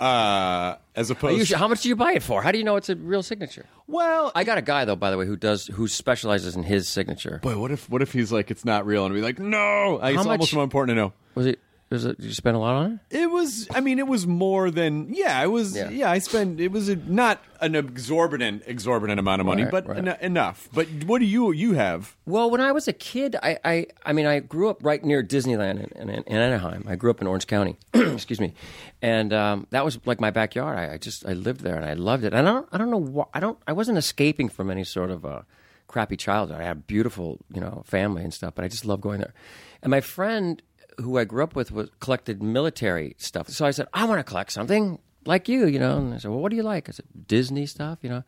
Uh, 0.00 0.76
as 0.96 1.10
opposed 1.10 1.46
sure- 1.46 1.58
How 1.58 1.68
much 1.68 1.82
do 1.82 1.88
you 1.90 1.96
buy 1.96 2.12
it 2.12 2.22
for? 2.22 2.42
How 2.42 2.50
do 2.52 2.58
you 2.58 2.64
know 2.64 2.76
it's 2.76 2.88
a 2.88 2.96
real 2.96 3.22
signature? 3.22 3.66
well, 3.86 4.32
I 4.34 4.44
got 4.44 4.56
a 4.58 4.62
guy 4.62 4.84
though, 4.86 4.96
by 4.96 5.10
the 5.10 5.18
way, 5.18 5.26
who 5.26 5.36
does 5.36 5.66
who 5.66 5.88
specializes 5.88 6.56
in 6.56 6.62
his 6.62 6.88
signature. 6.88 7.38
Boy, 7.42 7.58
what 7.58 7.70
if 7.70 7.88
what 7.90 8.00
if 8.02 8.12
he's 8.12 8.32
like 8.32 8.50
it's 8.50 8.64
not 8.64 8.86
real 8.86 9.04
and 9.04 9.14
be 9.14 9.20
like, 9.20 9.38
no? 9.38 9.98
I, 9.98 10.10
it's 10.10 10.16
How 10.16 10.30
almost 10.30 10.40
much- 10.52 10.54
more 10.54 10.64
important 10.64 10.96
to 10.96 11.00
know. 11.02 11.12
Was 11.34 11.46
it? 11.46 11.60
Was 11.90 12.04
it? 12.04 12.18
Did 12.18 12.26
you 12.26 12.32
spend 12.34 12.54
a 12.56 12.60
lot 12.60 12.74
on 12.76 13.00
it? 13.10 13.18
It 13.22 13.30
was. 13.30 13.66
I 13.74 13.80
mean, 13.80 13.98
it 13.98 14.06
was 14.06 14.24
more 14.26 14.70
than. 14.70 15.12
Yeah, 15.12 15.42
it 15.42 15.48
was. 15.48 15.74
Yeah, 15.76 15.90
Yeah. 15.90 16.08
I 16.10 16.20
spent. 16.20 16.60
It 16.60 16.70
was 16.70 16.88
a, 16.88 16.94
not 16.94 17.42
an 17.60 17.74
exorbitant, 17.74 18.62
exorbitant 18.66 19.18
amount 19.18 19.40
of 19.40 19.46
money, 19.46 19.64
Right, 19.64 19.72
but 19.72 19.86
right. 19.88 19.98
en- 19.98 20.16
enough. 20.20 20.68
But 20.72 20.86
what 21.04 21.18
do 21.18 21.24
you 21.24 21.50
you 21.50 21.72
have? 21.72 22.16
Well, 22.26 22.48
when 22.48 22.60
I 22.60 22.70
was 22.70 22.86
a 22.86 22.92
kid, 22.92 23.34
I, 23.42 23.58
I, 23.64 23.86
I 24.06 24.12
mean, 24.12 24.26
I 24.26 24.38
grew 24.38 24.68
up 24.70 24.84
right 24.84 25.02
near 25.04 25.22
Disneyland 25.24 25.92
in, 25.96 26.08
in, 26.10 26.22
in 26.22 26.36
Anaheim. 26.36 26.84
I 26.88 26.94
grew 26.94 27.10
up 27.10 27.20
in 27.20 27.26
Orange 27.26 27.48
County, 27.48 27.76
excuse 27.94 28.40
me, 28.40 28.54
and 29.02 29.32
um, 29.32 29.66
that 29.70 29.84
was 29.84 29.98
like 30.06 30.20
my 30.20 30.30
backyard. 30.30 30.78
I, 30.78 30.94
I 30.94 30.96
just 30.98 31.26
I 31.26 31.32
lived 31.32 31.62
there 31.62 31.74
and 31.76 31.84
I 31.84 31.94
loved 31.94 32.22
it. 32.22 32.32
And 32.32 32.48
I 32.48 32.52
don't 32.52 32.68
I 32.70 32.78
don't 32.78 32.90
know 32.92 32.98
why 33.02 33.24
I 33.34 33.40
don't 33.40 33.58
I 33.66 33.72
wasn't 33.72 33.98
escaping 33.98 34.48
from 34.48 34.70
any 34.70 34.84
sort 34.84 35.10
of 35.10 35.24
a 35.24 35.44
crappy 35.88 36.16
childhood. 36.16 36.60
I 36.60 36.64
had 36.64 36.76
a 36.76 36.80
beautiful 36.80 37.40
you 37.52 37.60
know 37.60 37.82
family 37.84 38.22
and 38.22 38.32
stuff, 38.32 38.54
but 38.54 38.64
I 38.64 38.68
just 38.68 38.84
loved 38.84 39.02
going 39.02 39.18
there. 39.18 39.34
And 39.82 39.90
my 39.90 40.00
friend 40.00 40.62
who 41.00 41.18
I 41.18 41.24
grew 41.24 41.42
up 41.42 41.54
with 41.54 41.72
was 41.72 41.90
collected 42.00 42.42
military 42.42 43.14
stuff. 43.18 43.48
So 43.48 43.66
I 43.66 43.70
said 43.70 43.86
I 43.92 44.04
want 44.04 44.18
to 44.18 44.24
collect 44.24 44.52
something 44.52 44.98
like 45.26 45.48
you, 45.48 45.66
you 45.66 45.78
know. 45.78 45.98
And 45.98 46.14
I 46.14 46.18
said, 46.18 46.30
well, 46.30 46.40
what 46.40 46.50
do 46.50 46.56
you 46.56 46.62
like? 46.62 46.88
I 46.88 46.92
said 46.92 47.06
Disney 47.26 47.66
stuff, 47.66 47.98
you 48.02 48.08
know. 48.08 48.24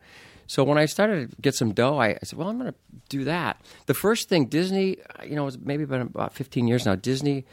So 0.47 0.63
when 0.63 0.77
I 0.77 0.85
started 0.85 1.31
to 1.31 1.41
get 1.41 1.55
some 1.55 1.73
dough, 1.73 1.97
I, 1.97 2.09
I 2.09 2.19
said, 2.23 2.37
well, 2.37 2.49
I'm 2.49 2.59
going 2.59 2.71
to 2.71 2.77
do 3.09 3.23
that. 3.23 3.61
The 3.85 3.93
first 3.93 4.29
thing 4.29 4.47
Disney, 4.47 4.97
you 5.25 5.35
know, 5.35 5.47
it's 5.47 5.57
maybe 5.59 5.85
been 5.85 6.01
about 6.01 6.33
15 6.33 6.67
years 6.67 6.85
now. 6.85 6.95
Disney 6.95 7.45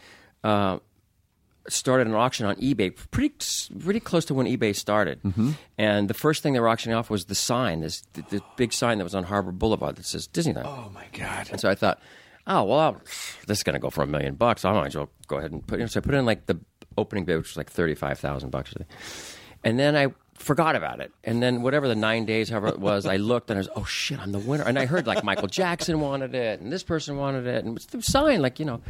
uh, 0.42 0.80
started 1.68 2.06
an 2.06 2.14
auction 2.14 2.46
on 2.46 2.56
eBay, 2.56 2.94
pretty 3.10 3.34
pretty 3.78 4.00
close 4.00 4.24
to 4.26 4.34
when 4.34 4.46
eBay 4.46 4.74
started. 4.74 5.22
Mm-hmm. 5.22 5.52
And 5.78 6.08
the 6.08 6.14
first 6.14 6.42
thing 6.42 6.52
they 6.52 6.60
were 6.60 6.68
auctioning 6.68 6.96
off 6.96 7.10
was 7.10 7.26
the 7.26 7.34
sign, 7.34 7.80
this 7.80 8.02
the, 8.14 8.22
the 8.30 8.42
big 8.56 8.72
sign 8.72 8.98
that 8.98 9.04
was 9.04 9.14
on 9.14 9.24
Harbor 9.24 9.52
Boulevard 9.52 9.96
that 9.96 10.04
says 10.04 10.28
Disneyland. 10.28 10.66
Oh 10.66 10.90
my 10.92 11.06
god! 11.12 11.48
And 11.50 11.60
so 11.60 11.68
I 11.70 11.74
thought, 11.74 12.00
oh 12.46 12.64
well, 12.64 12.78
I'll, 12.78 13.00
this 13.46 13.58
is 13.58 13.62
going 13.62 13.74
to 13.74 13.80
go 13.80 13.90
for 13.90 14.02
a 14.02 14.06
million 14.06 14.34
bucks. 14.34 14.64
I 14.64 14.72
might 14.72 14.88
as 14.88 14.96
well 14.96 15.10
go 15.26 15.38
ahead 15.38 15.52
and 15.52 15.66
put. 15.66 15.80
Know, 15.80 15.86
so 15.86 16.00
I 16.00 16.02
put 16.02 16.14
in 16.14 16.26
like 16.26 16.46
the 16.46 16.58
opening 16.98 17.24
bid, 17.24 17.36
which 17.38 17.50
was 17.50 17.56
like 17.56 17.70
thirty 17.70 17.94
five 17.94 18.18
thousand 18.18 18.50
bucks. 18.50 18.74
And 19.62 19.78
then 19.78 19.94
I 19.96 20.08
forgot 20.34 20.74
about 20.74 21.00
it. 21.00 21.12
And 21.22 21.42
then 21.42 21.62
whatever 21.62 21.86
the 21.86 21.94
nine 21.94 22.24
days, 22.24 22.48
however 22.48 22.68
it 22.68 22.80
was, 22.80 23.06
I 23.06 23.16
looked 23.16 23.50
and 23.50 23.58
I 23.58 23.60
was, 23.60 23.68
oh 23.76 23.84
shit, 23.84 24.18
I'm 24.18 24.32
the 24.32 24.38
winner. 24.38 24.64
And 24.64 24.78
I 24.78 24.86
heard 24.86 25.06
like 25.06 25.22
Michael 25.22 25.48
Jackson 25.48 26.00
wanted 26.00 26.34
it, 26.34 26.60
and 26.60 26.72
this 26.72 26.82
person 26.82 27.16
wanted 27.16 27.46
it, 27.46 27.64
and 27.64 27.68
it 27.68 27.74
was 27.74 27.86
the 27.86 28.02
sign, 28.02 28.40
like 28.42 28.58
you 28.58 28.64
know. 28.64 28.80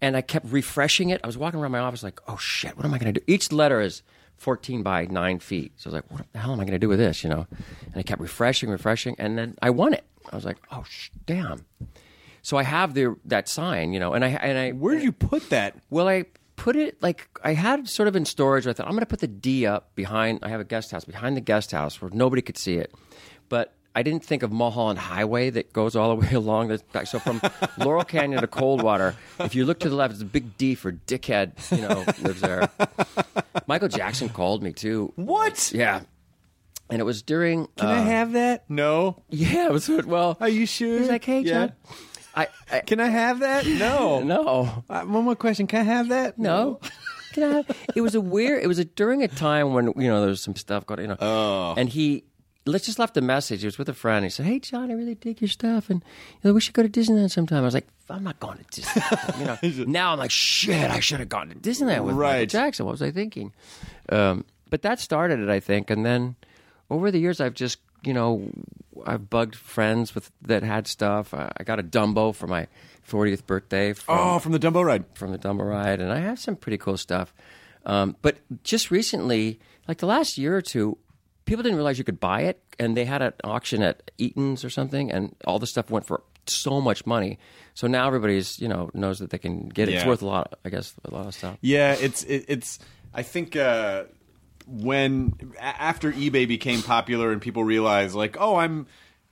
And 0.00 0.16
I 0.16 0.20
kept 0.20 0.46
refreshing 0.46 1.10
it. 1.10 1.20
I 1.22 1.28
was 1.28 1.38
walking 1.38 1.60
around 1.60 1.70
my 1.70 1.78
office 1.78 2.02
like, 2.02 2.20
oh 2.26 2.36
shit, 2.36 2.76
what 2.76 2.84
am 2.84 2.92
I 2.92 2.98
going 2.98 3.14
to 3.14 3.20
do? 3.20 3.24
Each 3.28 3.52
letter 3.52 3.80
is 3.80 4.02
14 4.38 4.82
by 4.82 5.04
nine 5.04 5.38
feet. 5.38 5.72
So 5.76 5.88
I 5.88 5.92
was 5.92 5.94
like, 5.94 6.10
what 6.10 6.32
the 6.32 6.40
hell 6.40 6.52
am 6.52 6.58
I 6.58 6.64
going 6.64 6.72
to 6.72 6.80
do 6.80 6.88
with 6.88 6.98
this? 6.98 7.22
You 7.22 7.30
know. 7.30 7.46
And 7.84 7.96
I 7.96 8.02
kept 8.02 8.20
refreshing, 8.20 8.68
refreshing, 8.70 9.14
and 9.18 9.38
then 9.38 9.56
I 9.62 9.70
won 9.70 9.92
it. 9.94 10.04
I 10.32 10.34
was 10.36 10.44
like, 10.44 10.56
oh 10.72 10.84
sh- 10.88 11.10
damn. 11.26 11.64
So 12.42 12.56
I 12.56 12.64
have 12.64 12.94
the 12.94 13.16
that 13.26 13.48
sign, 13.48 13.92
you 13.92 14.00
know, 14.00 14.12
and 14.14 14.24
I 14.24 14.28
and 14.28 14.58
I 14.58 14.70
Where 14.72 14.94
did 14.94 15.04
you 15.04 15.12
put 15.12 15.48
that? 15.50 15.76
well, 15.90 16.08
I 16.08 16.24
put 16.56 16.76
it 16.76 17.00
like 17.02 17.28
I 17.42 17.54
had 17.54 17.88
sort 17.88 18.08
of 18.08 18.16
in 18.16 18.24
storage. 18.24 18.66
I 18.66 18.72
thought 18.72 18.86
I'm 18.86 18.92
going 18.92 19.00
to 19.00 19.06
put 19.06 19.20
the 19.20 19.26
D 19.28 19.64
up 19.66 19.94
behind. 19.94 20.40
I 20.42 20.48
have 20.48 20.60
a 20.60 20.64
guest 20.64 20.90
house 20.90 21.04
behind 21.04 21.36
the 21.36 21.40
guest 21.40 21.72
house 21.72 22.00
where 22.02 22.10
nobody 22.12 22.42
could 22.42 22.58
see 22.58 22.74
it, 22.74 22.92
but 23.48 23.74
I 23.94 24.02
didn't 24.02 24.24
think 24.24 24.42
of 24.42 24.50
Mulholland 24.50 24.98
Highway 24.98 25.50
that 25.50 25.72
goes 25.72 25.94
all 25.94 26.08
the 26.16 26.20
way 26.26 26.32
along 26.32 26.68
the 26.68 26.80
back. 26.92 27.06
So 27.06 27.18
from 27.18 27.40
Laurel 27.78 28.04
Canyon 28.04 28.40
to 28.40 28.46
Coldwater, 28.46 29.14
if 29.38 29.54
you 29.54 29.64
look 29.64 29.78
to 29.80 29.88
the 29.88 29.94
left, 29.94 30.14
it's 30.14 30.22
a 30.22 30.26
big 30.26 30.56
D 30.56 30.74
for 30.74 30.92
dickhead. 30.92 31.52
You 31.70 31.86
know, 31.88 32.04
lives 32.22 32.40
there. 32.40 32.68
Michael 33.66 33.88
Jackson 33.88 34.28
called 34.28 34.62
me 34.62 34.72
too. 34.72 35.12
What? 35.16 35.72
Yeah, 35.72 36.00
and 36.90 37.00
it 37.00 37.04
was 37.04 37.22
during. 37.22 37.68
Can 37.76 37.88
I 37.88 37.98
uh, 38.00 38.04
have 38.04 38.32
that? 38.32 38.64
No. 38.68 39.22
Yeah, 39.30 39.66
it 39.66 39.72
was 39.72 39.88
well. 39.88 40.36
Are 40.40 40.48
you 40.48 40.66
sure? 40.66 40.98
He's 40.98 41.08
like, 41.08 41.24
hey, 41.24 41.40
Yeah. 41.40 41.52
John. 41.68 41.72
I, 42.34 42.48
I 42.70 42.80
Can 42.80 43.00
I 43.00 43.08
have 43.08 43.40
that? 43.40 43.66
No. 43.66 44.20
no. 44.24 44.84
Uh, 44.88 45.02
one 45.02 45.24
more 45.24 45.36
question. 45.36 45.66
Can 45.66 45.80
I 45.80 45.84
have 45.84 46.08
that? 46.08 46.38
No. 46.38 46.80
Can 47.32 47.42
I 47.44 47.54
have, 47.56 47.76
it 47.96 48.00
was 48.02 48.14
a 48.14 48.20
weird. 48.20 48.62
It 48.62 48.66
was 48.66 48.78
a, 48.78 48.84
during 48.84 49.22
a 49.22 49.28
time 49.28 49.72
when 49.72 49.86
you 49.96 50.08
know 50.08 50.20
there 50.20 50.28
was 50.30 50.42
some 50.42 50.54
stuff 50.56 50.84
going. 50.86 51.00
You 51.00 51.06
know, 51.08 51.16
Oh. 51.20 51.74
and 51.78 51.88
he 51.88 52.24
let's 52.66 52.84
just 52.86 52.98
left 52.98 53.16
a 53.16 53.20
message. 53.22 53.60
He 53.60 53.66
was 53.66 53.78
with 53.78 53.88
a 53.88 53.94
friend. 53.94 54.22
He 54.24 54.30
said, 54.30 54.44
"Hey, 54.46 54.58
John, 54.60 54.90
I 54.90 54.94
really 54.94 55.14
dig 55.14 55.40
your 55.40 55.48
stuff, 55.48 55.88
and 55.88 56.02
you 56.42 56.48
know, 56.50 56.54
we 56.54 56.60
should 56.60 56.74
go 56.74 56.82
to 56.82 56.88
Disneyland 56.90 57.30
sometime." 57.30 57.58
I 57.62 57.64
was 57.64 57.72
like, 57.74 57.88
"I'm 58.10 58.22
not 58.22 58.38
going 58.38 58.58
to 58.58 58.64
Disneyland." 58.64 59.38
You 59.38 59.84
know, 59.84 59.84
now 59.90 60.12
I'm 60.12 60.18
like, 60.18 60.30
"Shit, 60.30 60.90
I 60.90 61.00
should 61.00 61.20
have 61.20 61.30
gone 61.30 61.48
to 61.48 61.54
Disneyland 61.54 62.04
with 62.04 62.14
Michael 62.16 62.18
Right. 62.18 62.48
Jackson." 62.48 62.84
What 62.84 62.92
was 62.92 63.02
I 63.02 63.10
thinking? 63.10 63.52
Um, 64.10 64.44
but 64.68 64.82
that 64.82 65.00
started 65.00 65.40
it, 65.40 65.48
I 65.48 65.60
think, 65.60 65.88
and 65.90 66.04
then 66.04 66.36
over 66.90 67.10
the 67.10 67.18
years, 67.18 67.40
I've 67.40 67.54
just 67.54 67.78
you 68.04 68.12
know, 68.12 68.50
I've 69.06 69.28
bugged 69.30 69.56
friends 69.56 70.14
with 70.14 70.30
that 70.42 70.62
had 70.62 70.86
stuff. 70.86 71.32
I, 71.34 71.52
I 71.56 71.64
got 71.64 71.78
a 71.78 71.82
Dumbo 71.82 72.34
for 72.34 72.46
my 72.46 72.66
40th 73.08 73.46
birthday. 73.46 73.92
From, 73.92 74.18
Oh, 74.18 74.38
from 74.38 74.52
the 74.52 74.58
Dumbo 74.58 74.84
ride. 74.84 75.04
from 75.14 75.32
the 75.32 75.38
Dumbo 75.38 75.68
ride, 75.68 76.00
and 76.00 76.12
I 76.12 76.18
have 76.20 76.38
some 76.38 76.56
pretty 76.56 76.78
cool 76.78 76.96
stuff. 76.96 77.34
Um, 77.84 78.16
but 78.22 78.38
just 78.62 78.90
recently, 78.90 79.58
like 79.88 79.98
the 79.98 80.06
last 80.06 80.38
year 80.38 80.56
or 80.56 80.62
two, 80.62 80.98
people 81.44 81.62
didn't 81.62 81.76
realize 81.76 81.98
you 81.98 82.04
could 82.04 82.20
buy 82.20 82.42
it, 82.42 82.60
and 82.78 82.96
they 82.96 83.04
had 83.04 83.22
an 83.22 83.32
auction 83.44 83.82
at 83.82 84.10
Eaton's 84.18 84.64
or 84.64 84.70
something, 84.70 85.10
and 85.10 85.34
all 85.46 85.58
the 85.58 85.66
stuff 85.66 85.90
went 85.90 86.06
for 86.06 86.22
so 86.46 86.80
much 86.80 87.06
money. 87.06 87.38
So 87.74 87.86
now 87.86 88.06
everybody's 88.06 88.58
you 88.60 88.68
know 88.68 88.90
knows 88.94 89.18
that 89.18 89.30
they 89.30 89.38
can 89.38 89.68
get 89.68 89.88
it. 89.88 89.94
It's 89.94 90.04
worth 90.04 90.22
a 90.22 90.26
lot, 90.26 90.58
I 90.64 90.68
guess, 90.70 90.94
a 91.04 91.10
lot 91.12 91.26
of 91.26 91.34
stuff. 91.34 91.56
Yeah, 91.60 91.94
it's 91.94 92.22
it, 92.24 92.44
it's. 92.48 92.78
I 93.14 93.22
think 93.22 93.56
uh, 93.56 94.04
when 94.66 95.34
after 95.60 96.12
eBay 96.12 96.46
became 96.48 96.82
popular 96.82 97.32
and 97.32 97.40
people 97.40 97.64
realized, 97.64 98.14
like, 98.14 98.36
oh, 98.40 98.56
I'm, 98.56 98.86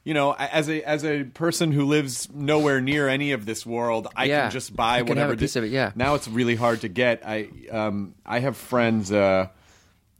you 0.04 0.14
know, 0.14 0.32
as 0.38 0.68
a 0.68 0.82
as 0.82 1.04
a 1.04 1.25
person 1.25 1.72
who 1.72 1.84
lives 1.84 2.28
nowhere 2.32 2.80
near 2.80 3.08
any 3.08 3.32
of 3.32 3.46
this 3.46 3.64
world, 3.66 4.08
I 4.16 4.25
Yeah. 4.26 4.42
can 4.42 4.50
just 4.50 4.75
buy 4.75 4.99
can 4.99 5.08
whatever. 5.08 5.37
piece 5.37 5.52
thi- 5.54 5.58
of 5.60 5.64
it, 5.66 5.70
yeah. 5.70 5.92
Now 5.94 6.14
it's 6.14 6.28
really 6.28 6.56
hard 6.56 6.80
to 6.82 6.88
get. 6.88 7.22
I 7.26 7.49
um 7.70 8.14
I 8.25 8.40
have 8.40 8.56
friends. 8.56 9.12
Uh, 9.12 9.49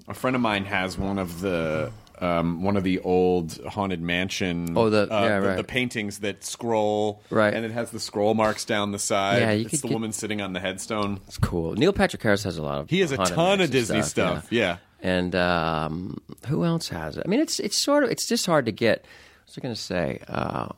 a 0.09 0.15
friend 0.15 0.35
of 0.37 0.43
mine 0.43 0.65
has 0.65 0.99
one 0.99 1.19
of 1.19 1.41
the. 1.41 1.93
Um, 2.23 2.63
one 2.63 2.77
of 2.77 2.85
the 2.85 2.99
old 2.99 3.59
haunted 3.67 4.03
mansion. 4.03 4.77
Oh, 4.77 4.91
the- 4.91 5.11
uh, 5.11 5.23
yeah, 5.23 5.41
the, 5.41 5.49
right. 5.49 5.57
the 5.57 5.65
paintings 5.65 6.19
that 6.19 6.45
scroll, 6.45 7.23
Right. 7.31 7.55
and 7.55 7.65
it 7.65 7.71
has 7.71 7.93
the 7.93 7.99
scroll 7.99 8.35
marks 8.35 8.67
down 8.67 8.93
the 8.93 8.99
side. 8.99 9.41
Yeah, 9.41 9.53
you 9.53 9.65
it's 9.65 9.81
the 9.81 9.89
get- 9.89 9.95
woman 9.95 10.13
sitting 10.13 10.43
on 10.43 10.53
the 10.53 10.61
headstone. 10.61 11.21
It's 11.27 11.39
cool. 11.39 11.73
Neil 11.77 11.95
Patrick 11.95 12.23
Harris 12.23 12.43
has 12.45 12.59
a 12.59 12.63
lot 12.63 12.79
of. 12.79 12.91
He 12.91 13.01
has 13.01 13.11
a 13.11 13.17
ton 13.17 13.63
of 13.63 13.71
Disney 13.71 14.03
stuff, 14.03 14.49
yeah. 14.51 14.77
And 15.03 15.35
um, 15.35 16.21
who 16.49 16.65
else 16.65 16.89
has 16.89 17.17
it? 17.17 17.23
I 17.25 17.29
mean, 17.29 17.41
it's 17.41 17.59
it's 17.59 17.79
sort 17.79 18.05
of 18.05 18.11
it's 18.11 18.27
just 18.27 18.47
hard 18.47 18.67
to 18.67 18.73
get. 18.73 19.01
What 19.01 19.47
was 19.47 19.59
I 19.59 19.61
going 19.63 19.75
to 19.75 19.81
say? 19.81 20.21
Uh, 20.29 20.69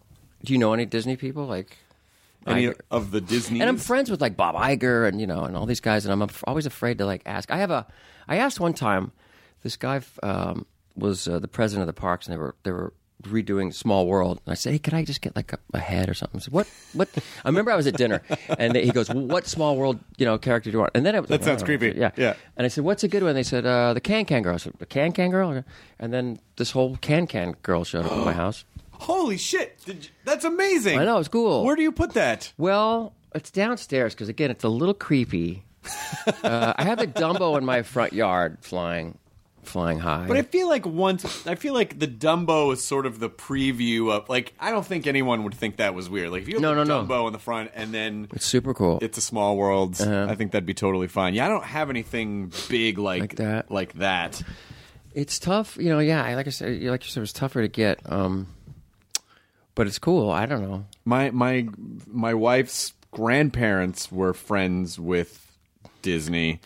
do 0.44 0.52
you 0.52 0.58
know 0.58 0.72
any 0.72 0.86
Disney 0.86 1.16
people 1.16 1.46
like? 1.46 1.76
Any 2.46 2.66
Iger? 2.66 2.80
of 2.90 3.10
the 3.10 3.20
Disney. 3.20 3.60
And 3.60 3.68
I'm 3.68 3.76
friends 3.76 4.10
with 4.10 4.20
like 4.20 4.36
Bob 4.36 4.54
Iger 4.54 5.06
and 5.06 5.20
you 5.20 5.26
know 5.26 5.44
and 5.44 5.56
all 5.56 5.66
these 5.66 5.80
guys, 5.80 6.04
and 6.04 6.12
I'm 6.12 6.22
af- 6.22 6.44
always 6.46 6.66
afraid 6.66 6.98
to 6.98 7.06
like 7.06 7.22
ask. 7.26 7.50
I 7.50 7.58
have 7.58 7.70
a. 7.70 7.86
I 8.28 8.36
asked 8.38 8.60
one 8.60 8.74
time. 8.74 9.12
This 9.62 9.76
guy 9.76 10.00
um, 10.24 10.66
was 10.96 11.28
uh, 11.28 11.38
the 11.38 11.46
president 11.48 11.88
of 11.88 11.94
the 11.94 12.00
parks, 12.00 12.26
and 12.26 12.34
they 12.34 12.38
were 12.38 12.54
they 12.64 12.72
were 12.72 12.92
redoing 13.22 13.72
Small 13.74 14.06
World. 14.06 14.40
And 14.46 14.52
I 14.52 14.54
said, 14.54 14.72
"Hey, 14.72 14.78
can 14.78 14.94
I 14.94 15.04
just 15.04 15.20
get 15.20 15.34
like 15.36 15.52
a, 15.52 15.58
a 15.74 15.78
head 15.78 16.08
or 16.08 16.14
something?" 16.14 16.38
I 16.40 16.42
said, 16.42 16.52
"What? 16.52 16.66
What?" 16.92 17.08
I 17.44 17.48
remember 17.48 17.70
I 17.70 17.76
was 17.76 17.86
at 17.86 17.96
dinner, 17.96 18.22
and 18.58 18.76
he 18.76 18.90
goes, 18.90 19.08
well, 19.08 19.24
"What 19.26 19.46
Small 19.46 19.76
World 19.76 19.98
you 20.18 20.26
know 20.26 20.38
character 20.38 20.70
do 20.70 20.76
you 20.76 20.80
want?" 20.80 20.92
And 20.94 21.04
then 21.06 21.14
I 21.14 21.20
was 21.20 21.28
That 21.28 21.40
like, 21.40 21.44
sounds 21.44 21.62
"I 21.62 21.66
don't 21.66 21.78
creepy. 21.78 21.98
Yeah, 21.98 22.10
Yeah. 22.16 22.34
And 22.56 22.64
I 22.64 22.68
said, 22.68 22.84
"What's 22.84 23.04
a 23.04 23.08
good 23.08 23.22
one?" 23.22 23.34
They 23.34 23.42
said, 23.42 23.64
uh, 23.66 23.94
"The 23.94 24.00
Can 24.00 24.24
Can 24.24 24.42
Girl." 24.42 24.54
I 24.54 24.58
said, 24.58 24.74
"The 24.78 24.86
Can 24.86 25.12
Can 25.12 25.30
Girl," 25.30 25.64
and 25.98 26.12
then 26.12 26.38
this 26.56 26.70
whole 26.72 26.96
Can 26.96 27.26
Can 27.26 27.52
Girl 27.62 27.84
showed 27.84 28.06
up 28.06 28.12
at 28.12 28.24
my 28.24 28.32
house. 28.44 28.64
Holy 28.92 29.36
shit! 29.36 29.78
You- 29.86 29.96
that's 30.24 30.44
amazing. 30.44 30.98
I 30.98 31.04
know, 31.04 31.18
it's 31.18 31.28
cool. 31.28 31.64
Where 31.64 31.76
do 31.76 31.82
you 31.82 31.92
put 31.92 32.12
that? 32.12 32.52
Well, 32.58 33.12
it's 33.34 33.50
downstairs 33.50 34.14
because 34.14 34.28
again, 34.28 34.50
it's 34.50 34.64
a 34.64 34.68
little 34.68 34.94
creepy. 34.94 35.64
uh, 36.44 36.72
I 36.76 36.84
have 36.84 37.00
a 37.00 37.06
Dumbo 37.08 37.58
in 37.58 37.64
my 37.64 37.82
front 37.82 38.12
yard 38.12 38.58
flying, 38.60 39.18
flying 39.62 39.98
high. 40.00 40.26
But 40.26 40.36
I 40.36 40.42
feel 40.42 40.68
like 40.68 40.84
once 40.84 41.46
I 41.46 41.54
feel 41.54 41.72
like 41.74 41.98
the 41.98 42.08
Dumbo 42.08 42.72
is 42.72 42.84
sort 42.84 43.06
of 43.06 43.20
the 43.20 43.30
preview 43.30 44.12
of 44.12 44.28
like 44.28 44.52
I 44.58 44.70
don't 44.70 44.84
think 44.84 45.06
anyone 45.06 45.44
would 45.44 45.54
think 45.54 45.76
that 45.76 45.94
was 45.94 46.10
weird. 46.10 46.30
Like 46.30 46.42
if 46.42 46.48
you 46.48 46.60
No, 46.60 46.74
no, 46.74 46.82
no. 46.84 47.04
Dumbo 47.04 47.26
in 47.28 47.32
the 47.32 47.38
front 47.38 47.70
and 47.74 47.92
then 47.94 48.28
it's 48.32 48.44
super 48.46 48.74
cool. 48.74 48.98
it's 49.02 49.18
a 49.18 49.22
small 49.22 49.56
world, 49.56 50.00
Uh-huh. 50.00 50.26
I 50.28 50.34
think 50.34 50.52
that'd 50.52 50.66
be 50.66 50.74
totally 50.74 51.08
fine. 51.08 51.34
Yeah, 51.34 51.46
I 51.46 51.48
don't 51.48 51.64
have 51.64 51.90
anything 51.90 52.52
big 52.68 52.98
like, 52.98 53.20
Like 53.20 53.36
that. 53.36 53.70
Like 53.70 53.92
that. 53.94 54.42
It's 55.14 55.38
tough, 55.38 55.76
you 55.76 55.90
know. 55.90 55.98
Yeah, 55.98 56.34
like 56.34 56.46
I 56.46 56.50
said, 56.50 56.82
like 56.82 57.04
you 57.04 57.10
said, 57.10 57.20
it 57.20 57.22
was 57.22 57.32
tougher 57.34 57.60
to 57.62 57.68
get. 57.68 58.00
Um, 58.10 58.46
but 59.74 59.86
it's 59.86 59.98
cool. 59.98 60.30
I 60.30 60.46
don't 60.46 60.62
know. 60.62 60.86
My 61.04 61.30
my 61.30 61.68
my 62.06 62.34
wife's 62.34 62.94
grandparents 63.10 64.10
were 64.10 64.32
friends 64.34 64.98
with 64.98 65.38
Disney, 66.02 66.60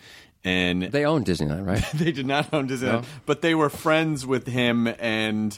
and 0.47 0.83
They 0.83 1.05
own 1.05 1.23
Disneyland, 1.23 1.65
right? 1.65 1.83
they 1.93 2.11
did 2.11 2.25
not 2.25 2.53
own 2.53 2.67
Disneyland, 2.69 3.01
No? 3.01 3.09
but 3.25 3.41
they 3.41 3.53
were 3.55 3.69
friends 3.69 4.25
with 4.25 4.47
him 4.47 4.87
and. 4.99 5.57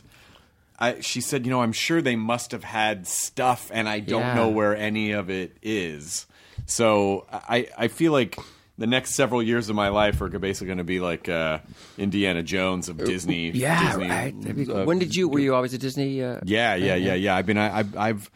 I, 0.82 1.02
she 1.02 1.20
said, 1.20 1.46
"You 1.46 1.50
know, 1.52 1.62
I'm 1.62 1.74
sure 1.74 2.02
they 2.02 2.16
must 2.16 2.54
have 2.54 2.64
had 2.64 3.06
stuff, 3.06 3.70
and 3.74 3.90
I 3.90 4.00
don't 4.00 4.22
Yeah. 4.22 4.36
know 4.36 4.48
where 4.50 4.74
any 4.78 5.12
of 5.12 5.30
it 5.30 5.52
is." 5.62 6.26
So 6.68 7.26
I, 7.30 7.68
I 7.78 7.90
feel 7.90 8.14
like 8.14 8.38
the 8.78 8.88
next 8.88 9.14
several 9.14 9.44
years 9.44 9.68
of 9.70 9.76
my 9.76 9.90
life 9.90 10.22
are 10.22 10.30
basically 10.30 10.68
going 10.68 10.78
to 10.78 10.86
be 10.86 11.02
like 11.02 11.28
uh, 11.28 11.60
Indiana 11.98 12.44
Jones 12.44 12.88
of 12.88 12.96
Disney. 12.98 13.50
yeah, 13.52 13.88
Disney, 13.90 14.08
right. 14.08 14.34
Uh, 14.70 14.86
when 14.86 15.00
did 15.00 15.14
you? 15.14 15.28
Were 15.28 15.40
you 15.40 15.54
always 15.54 15.74
a 15.74 15.78
Disney? 15.78 16.24
Uh, 16.24 16.40
yeah, 16.46 16.76
yeah, 16.76 16.96
yeah, 16.96 17.14
yeah. 17.16 17.36
I 17.36 17.42
mean, 17.42 17.58
I, 17.58 17.80
I've, 17.80 17.98
I've, 17.98 18.32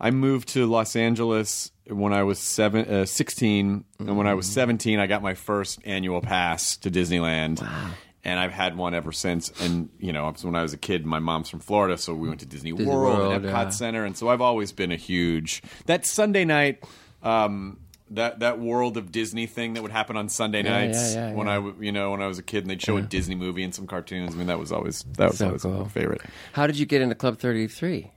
I 0.00 0.10
moved 0.10 0.48
to 0.50 0.66
Los 0.66 0.96
Angeles 0.96 1.70
when 1.88 2.12
I 2.12 2.22
was 2.22 2.38
seven, 2.38 2.86
uh, 2.86 3.04
16, 3.06 3.84
and 3.98 4.16
when 4.16 4.26
I 4.26 4.34
was 4.34 4.46
seventeen, 4.46 4.98
I 4.98 5.06
got 5.06 5.22
my 5.22 5.34
first 5.34 5.80
annual 5.84 6.20
pass 6.20 6.76
to 6.78 6.90
Disneyland. 6.90 7.66
And 8.26 8.40
I've 8.40 8.52
had 8.52 8.78
one 8.78 8.94
ever 8.94 9.12
since. 9.12 9.50
And 9.60 9.90
you 9.98 10.12
know, 10.12 10.32
when 10.42 10.54
I 10.54 10.62
was 10.62 10.72
a 10.72 10.78
kid, 10.78 11.04
my 11.04 11.18
mom's 11.18 11.50
from 11.50 11.60
Florida, 11.60 11.98
so 11.98 12.14
we 12.14 12.26
went 12.26 12.40
to 12.40 12.46
Disney, 12.46 12.72
Disney 12.72 12.86
World, 12.90 13.18
World, 13.18 13.32
and 13.34 13.44
Epcot 13.44 13.64
yeah. 13.64 13.68
Center, 13.68 14.04
and 14.06 14.16
so 14.16 14.28
I've 14.30 14.40
always 14.40 14.72
been 14.72 14.92
a 14.92 14.96
huge 14.96 15.62
that 15.86 16.06
Sunday 16.06 16.44
night. 16.46 16.82
Um, 17.22 17.80
that 18.10 18.40
that 18.40 18.58
world 18.60 18.96
of 18.96 19.10
Disney 19.12 19.46
thing 19.46 19.74
that 19.74 19.82
would 19.82 19.90
happen 19.90 20.16
on 20.16 20.28
Sunday 20.28 20.62
nights 20.62 21.14
yeah, 21.14 21.28
yeah, 21.30 21.34
when 21.34 21.46
yeah. 21.46 21.52
I 21.52 21.56
w- 21.56 21.76
you 21.80 21.90
know 21.92 22.10
when 22.12 22.22
I 22.22 22.26
was 22.26 22.38
a 22.38 22.42
kid 22.42 22.58
and 22.64 22.70
they'd 22.70 22.80
show 22.80 22.96
a 22.96 23.02
Disney 23.02 23.34
movie 23.34 23.62
and 23.62 23.74
some 23.74 23.86
cartoons. 23.86 24.34
I 24.34 24.38
mean 24.38 24.46
that 24.46 24.58
was 24.58 24.72
always 24.72 25.04
that 25.16 25.30
was 25.30 25.38
So 25.38 25.46
always 25.46 25.62
cool. 25.62 25.72
my 25.82 25.88
favorite. 25.88 26.20
How 26.52 26.66
did 26.66 26.78
you 26.78 26.86
get 26.86 27.00
into 27.02 27.14
Club 27.14 27.38
Thirty 27.38 27.66
Three? 27.66 28.10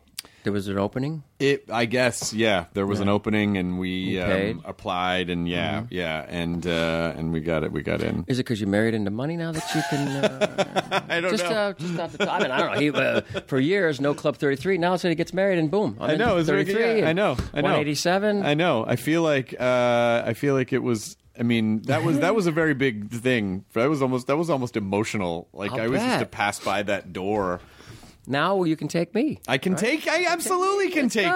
There 0.47 0.53
was 0.53 0.69
an 0.69 0.77
opening. 0.77 1.23
It, 1.39 1.69
I 1.69 1.83
guess, 1.83 2.31
yeah. 2.31 2.67
There 2.71 2.87
was 2.87 3.01
an 3.01 3.09
opening, 3.09 3.57
and 3.57 3.77
we? 3.77 4.13
Mm-hmm. 4.13 4.59
um, 4.59 4.65
applied, 4.65 5.29
and 5.29 5.45
yeah, 5.45 5.83
yeah, 5.89 6.25
and 6.29 6.65
uh, 6.65 7.11
and 7.17 7.33
we 7.33 7.41
got 7.41 7.65
it. 7.65 7.73
We 7.73 7.81
got 7.81 8.01
in. 8.01 8.23
Is 8.29 8.39
it 8.39 8.43
because 8.43 8.61
you 8.61 8.67
married 8.67 8.93
into 8.93 9.11
money 9.11 9.35
now 9.35 9.51
that 9.51 9.75
you 9.75 9.81
can? 9.89 10.07
Uh, 10.07 11.03
I 11.09 11.19
don't 11.19 11.31
just, 11.31 11.43
know. 11.43 11.49
uh, 11.49 11.73
just 11.73 11.99
off 11.99 12.11
the 12.13 12.19
top. 12.19 12.29
I 12.33 12.43
mean, 12.43 12.51
I 12.51 12.59
don't 12.59 12.73
know. 12.75 12.79
He, 12.79 12.91
uh, 12.91 13.41
for 13.47 13.59
years, 13.59 13.99
no 13.99 14.13
Club 14.13 14.37
33. 14.37 14.77
Now, 14.77 14.95
so 14.95 15.09
he 15.09 15.15
gets 15.15 15.33
married, 15.33 15.59
and 15.59 15.69
boom, 15.69 15.97
I'm 15.99 16.11
I 16.11 16.15
know. 16.15 16.41
very- 16.41 16.63
33. 16.63 16.99
yeah, 17.01 17.09
I 17.09 17.11
know. 17.11 17.31
I 17.53 17.59
know. 17.59 17.75
187. 17.75 18.45
I 18.45 18.53
know. 18.53 18.85
I 18.87 18.95
feel 18.95 19.21
like. 19.21 19.53
Uh, 19.59 20.23
I 20.25 20.33
feel 20.33 20.53
like 20.53 20.71
it 20.71 20.81
was. 20.81 21.17
I 21.37 21.43
mean, 21.43 21.81
that 21.83 22.03
was 22.03 22.19
that 22.19 22.35
was 22.35 22.47
a 22.47 22.51
very 22.51 22.73
big 22.73 23.11
thing. 23.11 23.65
That 23.73 23.89
was 23.89 24.01
almost 24.01 24.27
that 24.27 24.37
was 24.37 24.49
almost 24.49 24.77
emotional. 24.77 25.49
Like 25.51 25.73
I'll 25.73 25.81
I 25.81 25.87
was 25.87 26.01
just 26.01 26.19
to 26.21 26.25
pass 26.25 26.57
by 26.61 26.83
that 26.83 27.11
door. 27.11 27.59
Now 28.27 28.63
you 28.63 28.75
can 28.75 28.87
take 28.89 29.15
me. 29.15 29.39
I 29.47 29.57
can 29.57 29.75
take. 29.75 30.07
I 30.07 30.25
absolutely 30.25 30.89
can 30.91 31.07
take 31.09 31.25
you. 31.25 31.31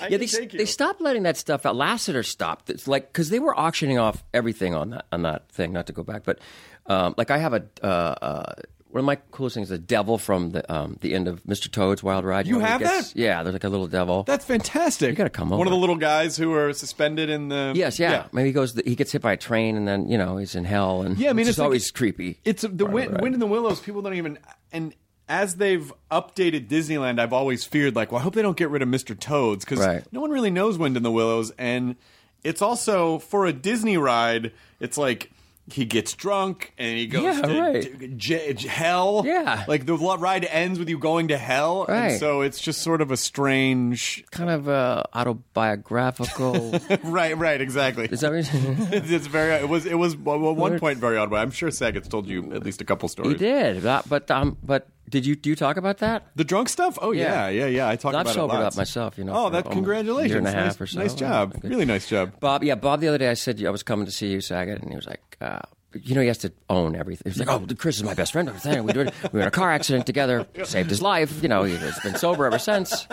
I 0.00 0.08
yeah. 0.08 0.16
They, 0.18 0.26
take 0.26 0.52
you. 0.52 0.58
they 0.58 0.64
stopped 0.64 1.00
letting 1.00 1.24
that 1.24 1.36
stuff 1.36 1.66
out. 1.66 1.74
Lasseter 1.74 2.24
stopped. 2.24 2.70
It's 2.70 2.86
like 2.86 3.12
because 3.12 3.30
they 3.30 3.40
were 3.40 3.58
auctioning 3.58 3.98
off 3.98 4.22
everything 4.32 4.74
on 4.74 4.90
that 4.90 5.06
on 5.10 5.22
that 5.22 5.50
thing. 5.50 5.72
Not 5.72 5.86
to 5.88 5.92
go 5.92 6.04
back, 6.04 6.22
but 6.24 6.38
um, 6.86 7.14
like 7.18 7.30
I 7.32 7.38
have 7.38 7.52
a 7.54 7.64
uh, 7.82 7.86
uh, 7.86 8.52
one 8.90 9.00
of 9.00 9.04
my 9.04 9.16
coolest 9.32 9.54
things 9.54 9.66
is 9.66 9.70
the 9.70 9.78
devil 9.78 10.16
from 10.16 10.50
the 10.50 10.72
um, 10.72 10.96
the 11.00 11.12
end 11.12 11.26
of 11.28 11.42
Mr. 11.42 11.70
Toad's 11.70 12.02
Wild 12.02 12.24
Ride. 12.24 12.46
You 12.46 12.54
know, 12.54 12.64
have 12.64 12.80
gets- 12.80 13.12
that? 13.12 13.20
Yeah, 13.20 13.42
there's 13.42 13.52
like 13.52 13.64
a 13.64 13.68
little 13.68 13.88
devil. 13.88 14.22
That's 14.22 14.44
fantastic. 14.44 15.10
You 15.10 15.16
gotta 15.16 15.28
come 15.28 15.50
One 15.50 15.66
of 15.66 15.72
the 15.72 15.76
little 15.76 15.96
guys 15.96 16.36
who 16.36 16.54
are 16.54 16.72
suspended 16.72 17.28
in 17.28 17.48
the. 17.48 17.72
yes, 17.74 17.98
yeah. 17.98 18.26
Maybe 18.32 18.50
he 18.50 18.52
goes. 18.52 18.74
He 18.86 18.94
gets 18.94 19.10
hit 19.12 19.22
by 19.22 19.32
a 19.32 19.36
train, 19.36 19.76
and 19.76 19.88
then 19.88 20.08
you 20.08 20.16
know 20.16 20.36
he's 20.36 20.54
in 20.54 20.64
hell, 20.64 21.02
and 21.02 21.18
Yeah, 21.18 21.30
I 21.30 21.32
mean, 21.32 21.42
it's 21.42 21.50
it's 21.50 21.58
like- 21.58 21.64
always 21.64 21.90
creepy. 21.90 22.40
It's 22.44 22.62
the 22.62 22.86
wind, 22.86 23.16
the 23.16 23.22
wind 23.22 23.34
in 23.34 23.40
the 23.40 23.46
willows. 23.46 23.80
People 23.80 24.02
don't 24.02 24.14
even 24.14 24.38
and 24.72 24.94
as 25.28 25.56
they've 25.56 25.92
updated 26.10 26.68
Disneyland, 26.68 27.18
I've 27.18 27.32
always 27.32 27.64
feared 27.64 27.96
like, 27.96 28.12
well, 28.12 28.20
I 28.20 28.22
hope 28.22 28.34
they 28.34 28.42
don't 28.42 28.56
get 28.56 28.70
rid 28.70 28.82
of 28.82 28.88
Mr. 28.88 29.18
Toads 29.18 29.64
because 29.64 29.80
Right. 29.80 30.04
no 30.12 30.20
one 30.20 30.30
really 30.30 30.50
knows 30.50 30.78
Wind 30.78 30.96
in 30.96 31.02
the 31.02 31.10
Willows, 31.12 31.52
and 31.58 31.96
it's 32.44 32.62
also 32.62 33.18
for 33.18 33.46
a 33.46 33.52
Disney 33.52 33.96
ride. 33.96 34.52
It's 34.80 34.96
like. 34.98 35.30
He 35.68 35.84
gets 35.84 36.12
drunk 36.12 36.72
and 36.78 36.96
he 36.96 37.08
goes 37.08 37.24
Yeah, 37.24 37.40
to 37.42 37.60
right. 37.60 37.82
to 37.82 38.06
j- 38.06 38.52
j- 38.54 38.68
hell. 38.68 39.24
Yeah. 39.26 39.64
like 39.66 39.84
the 39.84 39.96
ride 39.96 40.44
ends 40.44 40.78
with 40.78 40.88
you 40.88 40.96
going 40.96 41.26
to 41.26 41.36
hell, 41.36 41.84
and 41.88 41.98
Right. 42.12 42.20
so 42.20 42.42
it's 42.42 42.60
just 42.60 42.82
sort 42.82 43.00
of 43.00 43.10
a 43.10 43.16
strange. 43.16 44.24
kind 44.30 44.48
of 44.48 44.68
uh, 44.68 45.02
autobiographical. 45.12 46.78
right, 47.02 47.36
right, 47.36 47.60
exactly. 47.60 48.06
Is 48.06 48.20
that 48.20 48.32
what 48.32 48.52
you- 48.54 48.76
it's, 48.92 49.10
it's 49.10 49.26
very. 49.26 49.54
It 49.54 49.68
was. 49.68 49.86
It 49.86 49.94
was 49.98 50.16
well, 50.16 50.38
one 50.54 50.78
point 50.78 50.98
very 50.98 51.16
odd, 51.16 51.30
but 51.30 51.40
I'm 51.40 51.50
sure 51.50 51.72
Saget's 51.72 52.06
told 52.06 52.28
you 52.28 52.52
at 52.52 52.62
least 52.64 52.80
a 52.80 52.84
couple 52.84 53.08
stories. 53.08 53.32
he 53.32 53.38
did, 53.38 53.82
but 53.82 54.08
but, 54.08 54.30
um, 54.30 54.56
but 54.62 54.86
did 55.08 55.24
you 55.26 55.36
do 55.36 55.50
you 55.50 55.56
talk 55.56 55.76
about 55.76 55.98
that? 55.98 56.26
The 56.36 56.44
drunk 56.44 56.68
stuff? 56.68 56.98
Oh 57.00 57.12
yeah, 57.12 57.48
Yeah. 57.48 57.48
yeah, 57.48 57.66
yeah. 57.66 57.88
I 57.88 57.96
talk 57.96 58.14
I've 58.14 58.22
about 58.22 58.34
sobered 58.34 58.56
it 58.58 58.62
lots. 58.62 58.76
up 58.76 58.80
myself, 58.80 59.18
you 59.18 59.24
know, 59.24 59.34
Oh, 59.34 59.50
that 59.50 59.70
congratulations! 59.70 60.30
year 60.30 60.38
and 60.38 60.46
a 60.46 60.52
half 60.52 60.64
nice, 60.66 60.80
or 60.80 60.86
so. 60.86 60.98
Nice 61.00 61.14
job. 61.14 61.54
Really 61.62 61.84
nice 61.84 62.08
job. 62.08 62.38
Bob, 62.40 62.64
yeah, 62.64 62.74
Bob. 62.74 63.00
The 63.00 63.08
other 63.08 63.18
day, 63.18 63.28
I 63.30 63.34
said 63.34 63.62
I 63.64 63.70
was 63.70 63.82
coming 63.82 64.06
to 64.06 64.12
see 64.12 64.28
you, 64.32 64.40
Saget, 64.40 64.80
and 64.82 64.90
he 64.90 64.96
was 64.96 65.06
like, 65.06 65.36
uh, 65.40 65.60
you 66.02 66.14
know, 66.14 66.20
he 66.20 66.26
has 66.26 66.38
to 66.38 66.52
own 66.68 66.94
everything. 66.96 67.32
He's 67.32 67.38
like, 67.38 67.48
oh, 67.48 67.64
Chris 67.78 67.96
is 67.96 68.02
my 68.04 68.12
best 68.14 68.32
friend. 68.32 68.50
We 68.52 68.92
did, 68.92 69.06
it. 69.08 69.14
we 69.32 69.38
were 69.38 69.42
in 69.42 69.48
a 69.48 69.50
car 69.50 69.72
accident 69.72 70.04
together, 70.06 70.46
saved 70.64 70.90
his 70.90 71.00
life. 71.00 71.42
You 71.42 71.48
know, 71.48 71.62
he's 71.62 71.98
been 72.00 72.16
sober 72.16 72.44
ever 72.44 72.58
since. 72.58 73.06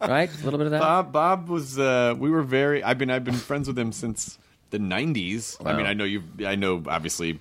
Right? 0.00 0.30
A 0.30 0.44
little 0.44 0.58
bit 0.58 0.66
of 0.66 0.70
that. 0.72 0.80
Bob, 0.80 1.12
Bob 1.12 1.48
was. 1.48 1.78
Uh, 1.78 2.14
we 2.18 2.30
were 2.30 2.42
very. 2.42 2.82
I've 2.82 2.96
been. 2.98 3.10
I've 3.10 3.24
been 3.24 3.34
friends 3.34 3.66
with 3.68 3.78
him 3.78 3.92
since 3.92 4.38
the 4.70 4.78
'90s. 4.78 5.56
I 5.64 5.76
mean, 5.76 5.86
I 5.86 5.92
know 5.94 6.04
you. 6.04 6.22
I 6.46 6.54
know. 6.54 6.82
Obviously, 6.86 7.40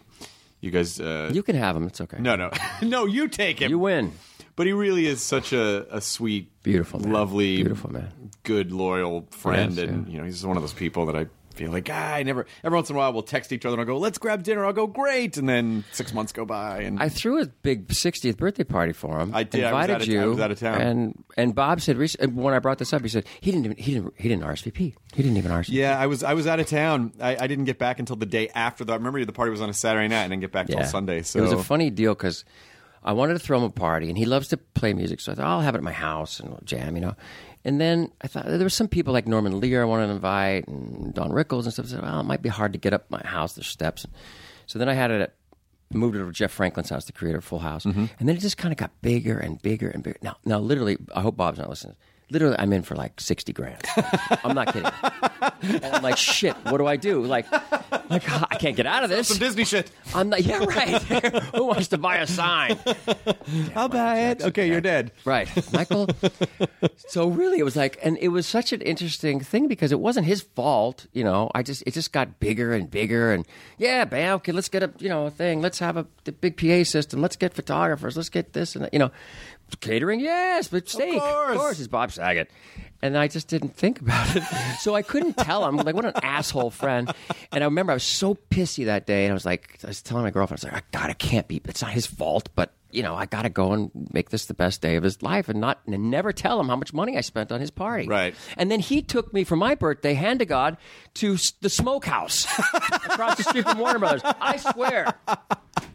you 0.63 0.71
guys. 0.71 0.99
Uh, 0.99 1.29
You 1.33 1.43
can 1.43 1.55
have 1.55 1.75
him. 1.75 1.83
It's 1.87 2.01
okay. 2.01 2.17
no, 2.19 2.35
no, 2.35 2.49
no. 2.81 3.05
You 3.05 3.27
take 3.27 3.59
him. 3.61 3.69
you 3.69 3.77
win. 3.79 4.11
But 4.55 4.67
he 4.67 4.73
really 4.73 5.07
is 5.07 5.19
such 5.21 5.51
a, 5.51 5.87
a 5.95 5.99
sweet, 5.99 6.51
Beautiful 6.63 6.99
man. 6.99 7.11
lovely, 7.11 7.55
Beautiful 7.57 7.91
man. 7.91 8.11
good, 8.43 8.71
loyal 8.71 9.25
friend, 9.31 9.73
Yes, 9.75 9.89
and 9.89 10.05
yeah. 10.07 10.11
you 10.13 10.17
know 10.19 10.25
he's 10.25 10.45
one 10.45 10.57
of 10.57 10.63
those 10.63 10.73
people 10.73 11.07
that 11.07 11.15
I 11.15 11.25
feel 11.53 11.71
like 11.71 11.89
ah, 11.91 12.13
I 12.15 12.23
never. 12.23 12.45
Every 12.63 12.75
once 12.75 12.89
in 12.89 12.95
a 12.95 12.99
while, 12.99 13.13
we'll 13.13 13.23
text 13.23 13.51
each 13.51 13.65
other 13.65 13.73
and 13.73 13.81
I'll 13.81 13.85
go, 13.87 13.97
"Let's 13.97 14.17
grab 14.17 14.43
dinner." 14.43 14.65
I'll 14.65 14.73
go, 14.73 14.87
"Great," 14.87 15.37
and 15.37 15.47
then 15.47 15.83
six 15.91 16.13
months 16.13 16.31
go 16.31 16.45
by, 16.45 16.81
and 16.81 17.01
I 17.01 17.09
threw 17.09 17.41
a 17.41 17.45
big 17.45 17.87
60th 17.89 18.37
birthday 18.37 18.63
party 18.63 18.93
for 18.93 19.19
him. 19.19 19.33
I 19.33 19.43
did. 19.43 19.63
I 19.63 19.71
was 19.71 19.81
Invited 19.89 19.93
out 19.95 20.01
of- 20.01 20.07
you. 20.07 20.21
I 20.21 20.25
was 20.25 20.39
out 20.39 20.51
of 20.51 20.59
town. 20.59 20.81
And 20.81 21.23
and 21.37 21.55
Bob 21.55 21.81
said 21.81 21.97
when 22.33 22.53
I 22.53 22.59
brought 22.59 22.77
this 22.77 22.93
up, 22.93 23.01
he 23.01 23.07
said 23.07 23.25
he 23.41 23.51
didn't 23.51 23.65
even, 23.65 23.77
he 23.77 23.93
didn't 23.93 24.13
he 24.17 24.29
didn't 24.29 24.43
RSVP. 24.43 24.77
He 25.13 25.23
didn't 25.23 25.37
even 25.37 25.51
RSVP. 25.51 25.69
Yeah, 25.73 25.99
I 25.99 26.07
was 26.07 26.23
I 26.23 26.33
was 26.33 26.47
out 26.47 26.59
of 26.59 26.67
town. 26.67 27.13
I, 27.19 27.37
I 27.39 27.47
didn't 27.47 27.65
get 27.65 27.79
back 27.79 27.99
until 27.99 28.15
the 28.15 28.25
day 28.25 28.49
after. 28.53 28.83
The, 28.83 28.93
I 28.93 28.95
remember 28.95 29.23
the 29.25 29.31
party 29.33 29.51
was 29.51 29.61
on 29.61 29.69
a 29.69 29.73
Saturday 29.73 30.07
night, 30.07 30.23
and 30.23 30.31
didn't 30.31 30.41
get 30.41 30.51
back 30.51 30.67
till 30.67 30.83
Sunday. 30.83 31.21
So 31.21 31.39
it 31.39 31.43
was 31.43 31.51
a 31.51 31.63
funny 31.63 31.89
deal 31.89 32.13
because 32.13 32.45
I 33.03 33.13
wanted 33.13 33.33
to 33.33 33.39
throw 33.39 33.57
him 33.57 33.63
a 33.65 33.69
party, 33.69 34.09
and 34.09 34.17
he 34.17 34.25
loves 34.25 34.47
to 34.49 34.57
play 34.57 34.93
music. 34.93 35.19
So 35.19 35.31
I 35.33 35.35
thought 35.35 35.45
I'll 35.45 35.61
have 35.61 35.75
it 35.75 35.79
at 35.79 35.83
my 35.83 35.91
house 35.91 36.39
and 36.39 36.49
we'll 36.49 36.61
jam, 36.63 36.95
you 36.95 37.01
know. 37.01 37.15
And 37.65 37.79
then 37.79 38.11
I 38.21 38.27
thought 38.27 38.45
there 38.45 38.57
were 38.59 38.69
some 38.69 38.87
people 38.89 39.13
like 39.13 39.27
Norman 39.27 39.59
Lear 39.59 39.83
I 39.83 39.85
wanted 39.85 40.07
to 40.07 40.13
invite, 40.13 40.67
and 40.67 41.13
Don 41.13 41.29
Rickles 41.31 41.63
and 41.63 41.73
stuff. 41.73 41.85
I 41.85 41.89
said, 41.89 42.01
well, 42.01 42.19
it 42.19 42.23
might 42.23 42.41
be 42.41 42.49
hard 42.49 42.73
to 42.73 42.79
get 42.79 42.93
up 42.93 43.09
my 43.09 43.21
house. 43.23 43.53
There's 43.53 43.67
steps. 43.67 44.05
So 44.67 44.79
then 44.79 44.89
I 44.89 44.93
had 44.93 45.11
it 45.11 45.21
at 45.21 45.33
moved 45.91 46.15
it 46.15 46.21
over 46.21 46.31
to 46.31 46.35
Jeff 46.35 46.51
Franklin's 46.51 46.89
house, 46.89 47.05
the 47.05 47.11
creator 47.11 47.37
of 47.37 47.43
Full 47.45 47.59
House, 47.59 47.85
Mm-hmm. 47.85 48.05
and 48.19 48.27
then 48.27 48.35
it 48.35 48.39
just 48.39 48.57
kind 48.57 48.71
of 48.71 48.77
got 48.77 48.89
bigger 49.03 49.37
and 49.37 49.61
bigger 49.61 49.89
and 49.89 50.01
bigger. 50.03 50.17
Now, 50.23 50.37
now, 50.43 50.57
literally, 50.59 50.97
I 51.15 51.21
hope 51.21 51.37
Bob's 51.37 51.59
not 51.59 51.69
listening. 51.69 51.95
Literally, 52.33 52.55
I'm 52.57 52.73
in 52.73 52.81
for 52.81 52.95
like 52.95 53.21
sixty 53.21 53.53
grand. 53.53 53.79
I'm 54.43 54.55
not 54.55 54.73
kidding. 54.73 54.91
And 55.61 55.85
I'm 55.85 56.01
like, 56.01 56.17
shit. 56.17 56.55
What 56.65 56.79
do 56.79 56.87
I 56.87 56.95
do? 56.95 57.23
Like, 57.23 57.49
like 58.09 58.23
ah, 58.27 58.47
I 58.49 58.55
can't 58.55 58.75
get 58.75 58.87
out 58.87 59.03
of 59.03 59.11
this. 59.11 59.27
some 59.27 59.37
Disney 59.37 59.65
shit. 59.65 59.91
I'm 60.15 60.29
not. 60.29 60.43
Yeah, 60.43 60.63
right. 60.63 60.99
Who 61.55 61.65
wants 61.65 61.89
to 61.89 61.99
buy 61.99 62.17
a 62.17 62.27
sign? 62.27 62.79
I'll 63.75 63.87
buy 63.87 64.31
it. 64.31 64.41
Okay, 64.41 64.67
you're 64.67 64.81
dead. 64.81 65.11
Right, 65.25 65.47
Michael. 65.71 66.09
so 67.07 67.27
really, 67.27 67.59
it 67.59 67.63
was 67.63 67.75
like, 67.75 67.99
and 68.01 68.17
it 68.19 68.29
was 68.29 68.47
such 68.47 68.73
an 68.73 68.81
interesting 68.81 69.39
thing 69.39 69.67
because 69.67 69.91
it 69.91 69.99
wasn't 69.99 70.25
his 70.25 70.41
fault. 70.41 71.05
You 71.13 71.23
know, 71.23 71.51
I 71.53 71.61
just 71.61 71.83
it 71.85 71.93
just 71.93 72.11
got 72.11 72.39
bigger 72.39 72.73
and 72.73 72.89
bigger, 72.89 73.31
and 73.31 73.45
yeah, 73.77 74.05
bam. 74.05 74.37
Okay, 74.37 74.51
let's 74.51 74.69
get 74.69 74.81
a 74.81 74.91
you 74.97 75.09
know 75.09 75.27
a 75.27 75.31
thing. 75.31 75.61
Let's 75.61 75.77
have 75.77 75.97
a 75.97 76.07
the 76.23 76.31
big 76.31 76.57
PA 76.57 76.83
system. 76.83 77.21
Let's 77.21 77.35
get 77.35 77.53
photographers. 77.53 78.17
Let's 78.17 78.29
get 78.29 78.53
this 78.53 78.75
and 78.75 78.85
that, 78.85 78.93
you 78.93 78.99
know, 78.99 79.11
catering. 79.79 80.19
Yes, 80.19 80.67
but 80.67 80.87
steak, 80.89 81.19
course. 81.19 81.51
of 81.51 81.57
course, 81.57 81.79
is 81.79 81.87
Bob 81.87 82.11
Saget. 82.11 82.49
And 83.01 83.17
I 83.17 83.27
just 83.27 83.49
didn't 83.49 83.75
think 83.75 83.99
about 83.99 84.33
it, 84.33 84.43
so 84.79 84.95
I 84.95 85.01
couldn't 85.01 85.35
tell 85.35 85.67
him. 85.67 85.75
Like, 85.75 85.93
what 85.93 86.05
an 86.05 86.13
asshole 86.23 86.69
friend! 86.69 87.11
And 87.51 87.63
I 87.63 87.67
remember 87.67 87.91
I 87.91 87.95
was 87.95 88.03
so 88.03 88.35
pissy 88.49 88.85
that 88.85 89.05
day, 89.05 89.25
and 89.25 89.31
I 89.31 89.33
was 89.33 89.45
like, 89.45 89.77
I 89.83 89.87
was 89.87 90.01
telling 90.01 90.23
my 90.23 90.31
girlfriend, 90.31 90.63
I 90.63 90.67
was 90.67 90.73
like, 90.73 90.83
oh, 90.83 90.87
God, 90.97 91.09
it 91.09 91.19
can't 91.19 91.47
be. 91.47 91.61
It's 91.65 91.81
not 91.81 91.91
his 91.91 92.05
fault, 92.05 92.47
but 92.55 92.73
you 92.93 93.01
know, 93.01 93.15
I 93.15 93.25
got 93.25 93.41
to 93.41 93.49
go 93.49 93.73
and 93.73 93.91
make 94.13 94.29
this 94.29 94.45
the 94.45 94.53
best 94.53 94.81
day 94.81 94.95
of 94.95 95.03
his 95.03 95.21
life, 95.21 95.49
and 95.49 95.59
not 95.59 95.81
and 95.85 96.11
never 96.11 96.31
tell 96.31 96.59
him 96.59 96.69
how 96.69 96.75
much 96.75 96.93
money 96.93 97.17
I 97.17 97.21
spent 97.21 97.51
on 97.51 97.59
his 97.59 97.71
party. 97.71 98.07
Right. 98.07 98.35
And 98.55 98.71
then 98.71 98.79
he 98.79 99.01
took 99.01 99.33
me 99.33 99.43
for 99.43 99.55
my 99.55 99.75
birthday, 99.75 100.13
hand 100.13 100.39
to 100.39 100.45
God, 100.45 100.77
to 101.15 101.37
the 101.61 101.69
smokehouse 101.69 102.45
across 102.73 103.37
the 103.37 103.43
street 103.43 103.67
from 103.67 103.79
Warner 103.79 103.99
Brothers. 103.99 104.21
I 104.23 104.57
swear. 104.57 105.15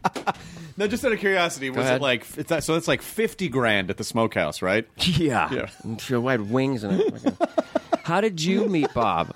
No, 0.77 0.87
just 0.87 1.03
out 1.03 1.11
of 1.11 1.19
curiosity, 1.19 1.69
was 1.69 1.89
it 1.89 2.01
like 2.01 2.25
it's 2.37 2.47
that, 2.47 2.63
so? 2.63 2.73
That's 2.73 2.87
like 2.87 3.01
fifty 3.01 3.49
grand 3.49 3.89
at 3.89 3.97
the 3.97 4.05
smokehouse, 4.05 4.61
right? 4.61 4.87
Yeah. 4.95 5.53
Yeah. 5.53 5.97
She 5.97 6.13
had 6.13 6.49
wings 6.49 6.85
and 6.85 7.01
everything. 7.01 7.37
How 8.03 8.21
did 8.21 8.41
you 8.41 8.65
meet 8.65 8.93
Bob? 8.93 9.35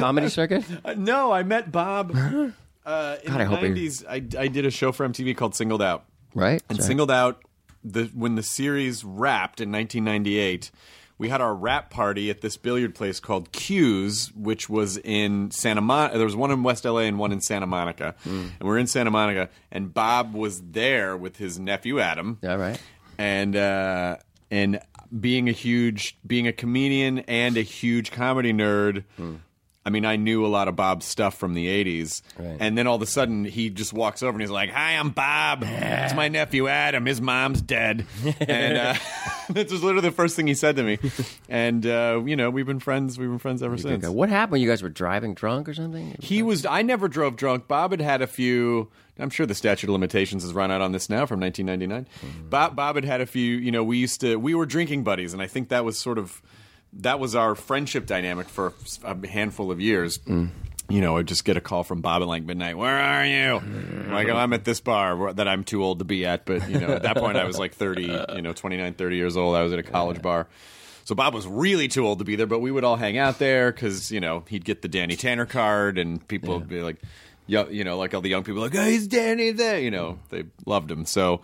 Comedy 0.00 0.28
circuit? 0.28 0.64
Uh, 0.84 0.94
no, 0.96 1.30
I 1.30 1.44
met 1.44 1.70
Bob 1.70 2.10
uh, 2.10 3.16
in 3.22 3.30
God, 3.30 3.40
I 3.40 3.44
the 3.44 3.44
hope 3.44 3.62
nineties. 3.62 4.04
I, 4.04 4.14
I 4.16 4.48
did 4.48 4.66
a 4.66 4.70
show 4.72 4.90
for 4.90 5.08
MTV 5.08 5.36
called 5.36 5.54
Singled 5.54 5.80
Out. 5.80 6.06
Right? 6.34 6.60
and 6.68 6.78
Sorry. 6.78 6.88
singled 6.88 7.10
out 7.12 7.40
the 7.84 8.04
when 8.12 8.34
the 8.34 8.42
series 8.42 9.04
wrapped 9.04 9.60
in 9.60 9.70
1998 9.70 10.72
we 11.20 11.28
had 11.28 11.42
our 11.42 11.54
rap 11.54 11.90
party 11.90 12.30
at 12.30 12.40
this 12.40 12.56
billiard 12.56 12.94
place 12.94 13.20
called 13.20 13.52
Q's, 13.52 14.32
which 14.34 14.70
was 14.70 14.96
in 14.96 15.50
Santa 15.50 15.82
Monica. 15.82 16.16
There 16.16 16.24
was 16.24 16.34
one 16.34 16.50
in 16.50 16.62
West 16.62 16.86
LA 16.86 17.00
and 17.00 17.18
one 17.18 17.30
in 17.30 17.42
Santa 17.42 17.66
Monica. 17.66 18.14
Hmm. 18.24 18.46
And 18.58 18.62
we're 18.66 18.78
in 18.78 18.86
Santa 18.86 19.10
Monica, 19.10 19.50
and 19.70 19.92
Bob 19.92 20.32
was 20.32 20.62
there 20.62 21.18
with 21.18 21.36
his 21.36 21.58
nephew 21.58 22.00
Adam. 22.00 22.38
Yeah, 22.40 22.54
right. 22.54 22.80
And 23.18 23.54
uh, 23.54 24.16
and 24.50 24.80
being 25.20 25.50
a 25.50 25.52
huge, 25.52 26.16
being 26.26 26.46
a 26.46 26.54
comedian 26.54 27.18
and 27.20 27.58
a 27.58 27.62
huge 27.62 28.12
comedy 28.12 28.54
nerd. 28.54 29.04
I 29.84 29.88
mean, 29.88 30.04
I 30.04 30.16
knew 30.16 30.44
a 30.44 30.48
lot 30.48 30.68
of 30.68 30.76
Bob's 30.76 31.06
stuff 31.06 31.38
from 31.38 31.54
the 31.54 31.66
80s. 31.66 32.20
Right. 32.38 32.56
And 32.60 32.76
then 32.76 32.86
all 32.86 32.96
of 32.96 33.02
a 33.02 33.06
sudden, 33.06 33.46
he 33.46 33.70
just 33.70 33.94
walks 33.94 34.22
over 34.22 34.32
and 34.32 34.40
he's 34.40 34.50
like, 34.50 34.70
Hi, 34.70 34.92
I'm 34.92 35.08
Bob. 35.08 35.64
It's 35.64 36.14
my 36.14 36.28
nephew 36.28 36.68
Adam. 36.68 37.06
His 37.06 37.22
mom's 37.22 37.62
dead. 37.62 38.04
and 38.40 38.76
uh, 38.76 38.94
this 39.48 39.72
was 39.72 39.82
literally 39.82 40.06
the 40.06 40.14
first 40.14 40.36
thing 40.36 40.46
he 40.46 40.54
said 40.54 40.76
to 40.76 40.82
me. 40.82 40.98
And, 41.48 41.86
uh, 41.86 42.22
you 42.26 42.36
know, 42.36 42.50
we've 42.50 42.66
been 42.66 42.80
friends. 42.80 43.18
We've 43.18 43.30
been 43.30 43.38
friends 43.38 43.62
ever 43.62 43.78
since. 43.78 44.06
What 44.06 44.28
happened? 44.28 44.60
You 44.60 44.68
guys 44.68 44.82
were 44.82 44.90
driving 44.90 45.32
drunk 45.32 45.66
or 45.66 45.72
something? 45.72 46.14
He 46.20 46.42
was. 46.42 46.66
I 46.66 46.82
never 46.82 47.08
drove 47.08 47.36
drunk. 47.36 47.66
Bob 47.66 47.92
had 47.92 48.02
had 48.02 48.20
a 48.20 48.26
few. 48.26 48.90
I'm 49.18 49.30
sure 49.30 49.46
the 49.46 49.54
statute 49.54 49.86
of 49.88 49.92
limitations 49.92 50.42
has 50.42 50.52
run 50.52 50.70
out 50.70 50.82
on 50.82 50.92
this 50.92 51.08
now 51.08 51.24
from 51.26 51.40
1999. 51.40 52.06
Bob, 52.48 52.76
Bob 52.76 52.96
had 52.96 53.04
had 53.04 53.20
a 53.22 53.26
few. 53.26 53.56
You 53.56 53.70
know, 53.70 53.82
we 53.82 53.96
used 53.96 54.20
to. 54.20 54.36
We 54.36 54.54
were 54.54 54.66
drinking 54.66 55.04
buddies, 55.04 55.32
and 55.32 55.40
I 55.40 55.46
think 55.46 55.70
that 55.70 55.86
was 55.86 55.98
sort 55.98 56.18
of 56.18 56.42
that 56.94 57.18
was 57.20 57.34
our 57.34 57.54
friendship 57.54 58.06
dynamic 58.06 58.48
for 58.48 58.74
a 59.04 59.26
handful 59.26 59.70
of 59.70 59.80
years. 59.80 60.18
Mm. 60.18 60.50
You 60.88 61.00
know, 61.00 61.18
I'd 61.18 61.28
just 61.28 61.44
get 61.44 61.56
a 61.56 61.60
call 61.60 61.84
from 61.84 62.00
Bob 62.00 62.20
at 62.22 62.28
like 62.28 62.42
midnight. 62.42 62.76
Where 62.76 62.98
are 62.98 63.24
you? 63.24 63.60
Mm. 63.60 64.10
Like, 64.10 64.28
oh, 64.28 64.36
I'm 64.36 64.52
at 64.52 64.64
this 64.64 64.80
bar 64.80 65.32
that 65.34 65.46
I'm 65.46 65.62
too 65.62 65.84
old 65.84 66.00
to 66.00 66.04
be 66.04 66.26
at. 66.26 66.44
But 66.44 66.68
you 66.68 66.80
know, 66.80 66.88
at 66.88 67.02
that 67.02 67.16
point, 67.16 67.36
I 67.36 67.44
was 67.44 67.58
like 67.58 67.74
30. 67.74 68.24
You 68.34 68.42
know, 68.42 68.52
29, 68.52 68.94
30 68.94 69.16
years 69.16 69.36
old. 69.36 69.54
I 69.54 69.62
was 69.62 69.72
at 69.72 69.78
a 69.78 69.82
college 69.84 70.20
bar. 70.20 70.48
So 71.04 71.14
Bob 71.14 71.34
was 71.34 71.46
really 71.46 71.88
too 71.88 72.06
old 72.06 72.18
to 72.20 72.24
be 72.24 72.36
there, 72.36 72.46
but 72.46 72.60
we 72.60 72.70
would 72.70 72.84
all 72.84 72.96
hang 72.96 73.18
out 73.18 73.38
there 73.38 73.72
because 73.72 74.12
you 74.12 74.20
know 74.20 74.44
he'd 74.48 74.64
get 74.64 74.82
the 74.82 74.88
Danny 74.88 75.16
Tanner 75.16 75.46
card, 75.46 75.98
and 75.98 76.26
people 76.28 76.58
would 76.58 76.68
be 76.68 76.82
like, 76.82 76.96
yo- 77.46 77.68
you 77.68 77.84
know, 77.84 77.96
like 77.98 78.14
all 78.14 78.20
the 78.20 78.28
young 78.28 78.44
people, 78.44 78.60
like, 78.60 78.74
oh, 78.74 78.84
he's 78.84 79.06
Danny 79.08 79.50
there. 79.50 79.78
You 79.80 79.90
know, 79.90 80.18
they 80.28 80.44
loved 80.66 80.90
him. 80.90 81.04
So 81.04 81.40